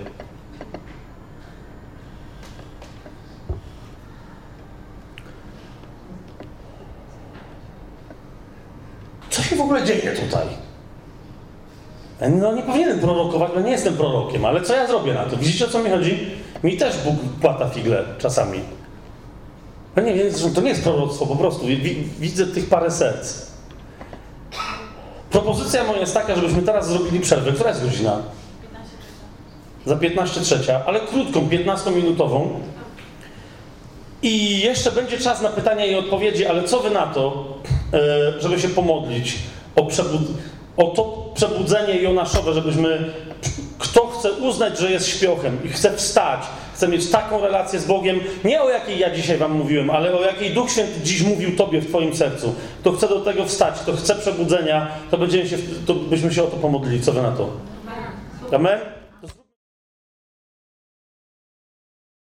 W 9.61 9.63
ogóle 9.63 9.85
dzieje 9.85 10.13
tutaj? 10.17 10.47
No 12.31 12.53
nie 12.53 12.63
powinienem 12.63 13.01
prorokować, 13.01 13.51
bo 13.55 13.61
nie 13.61 13.71
jestem 13.71 13.97
prorokiem, 13.97 14.45
ale 14.45 14.61
co 14.63 14.75
ja 14.75 14.87
zrobię 14.87 15.15
na 15.15 15.25
to? 15.25 15.37
Widzicie 15.37 15.65
o 15.65 15.69
co 15.69 15.79
mi 15.79 15.91
chodzi? 15.91 16.19
Mi 16.65 16.77
też 16.77 16.97
Bóg 17.05 17.15
płata 17.41 17.69
figle 17.69 18.05
czasami. 18.19 18.61
No 19.97 20.03
nie, 20.03 20.15
więc 20.15 20.55
to 20.55 20.61
nie 20.61 20.69
jest 20.69 20.83
proroctwo, 20.83 21.27
po 21.27 21.37
prostu 21.37 21.67
wi- 21.67 22.05
widzę 22.19 22.47
tych 22.47 22.69
parę 22.69 22.91
serc. 22.91 23.47
Propozycja 25.31 25.85
moja 25.85 26.01
jest 26.01 26.15
taka, 26.15 26.35
żebyśmy 26.35 26.63
teraz 26.63 26.89
zrobili 26.89 27.21
przerwę. 27.21 27.53
Która 27.53 27.71
jest 27.71 27.85
godzina? 27.85 28.17
Za 29.87 29.97
15 29.97 30.41
trzecia, 30.41 30.81
ale 30.87 31.01
krótką, 31.01 31.49
15-minutową. 31.49 32.49
I 34.23 34.61
jeszcze 34.61 34.93
będzie 34.93 35.19
czas 35.19 35.43
na 35.43 35.49
pytania 35.49 35.87
i 35.87 35.95
odpowiedzi, 35.95 36.47
ale 36.47 36.65
co 36.65 36.81
wy 36.81 36.91
na 36.91 37.07
to, 37.07 37.45
żeby 38.41 38.61
się 38.61 38.69
pomodlić 38.69 39.37
o, 39.77 39.83
przebud- 39.83 40.35
o 40.77 40.85
to 40.85 41.31
przebudzenie 41.35 41.95
Jonaszowe, 41.95 42.55
żebyśmy, 42.55 43.13
kto 43.79 44.07
chce 44.07 44.33
uznać, 44.33 44.79
że 44.79 44.91
jest 44.91 45.09
śpiochem 45.09 45.59
i 45.65 45.69
chce 45.69 45.97
wstać, 45.97 46.41
chce 46.75 46.89
mieć 46.89 47.11
taką 47.11 47.41
relację 47.41 47.81
z 47.81 47.85
Bogiem, 47.87 48.21
nie 48.45 48.63
o 48.63 48.71
jakiej 48.71 48.99
ja 48.99 49.15
dzisiaj 49.15 49.39
wam 49.39 49.53
mówiłem, 49.53 49.91
ale 49.91 50.15
o 50.15 50.23
jakiej 50.23 50.51
Duch 50.51 50.71
Święty 50.71 51.01
dziś 51.03 51.23
mówił 51.23 51.57
tobie 51.57 51.81
w 51.81 51.89
twoim 51.89 52.17
sercu, 52.17 52.55
kto 52.81 52.93
chce 52.93 53.09
do 53.09 53.21
tego 53.21 53.45
wstać, 53.45 53.75
kto 53.75 53.93
chce 53.93 54.15
przebudzenia, 54.15 54.89
to, 55.11 55.19
będziemy 55.19 55.49
się, 55.49 55.57
to 55.87 55.95
byśmy 55.95 56.35
się 56.35 56.43
o 56.43 56.47
to 56.47 56.57
pomodlili. 56.57 57.01
Co 57.03 57.13
wy 57.13 57.23
na 57.23 57.31
to? 57.31 57.51
Amen? 58.57 59.00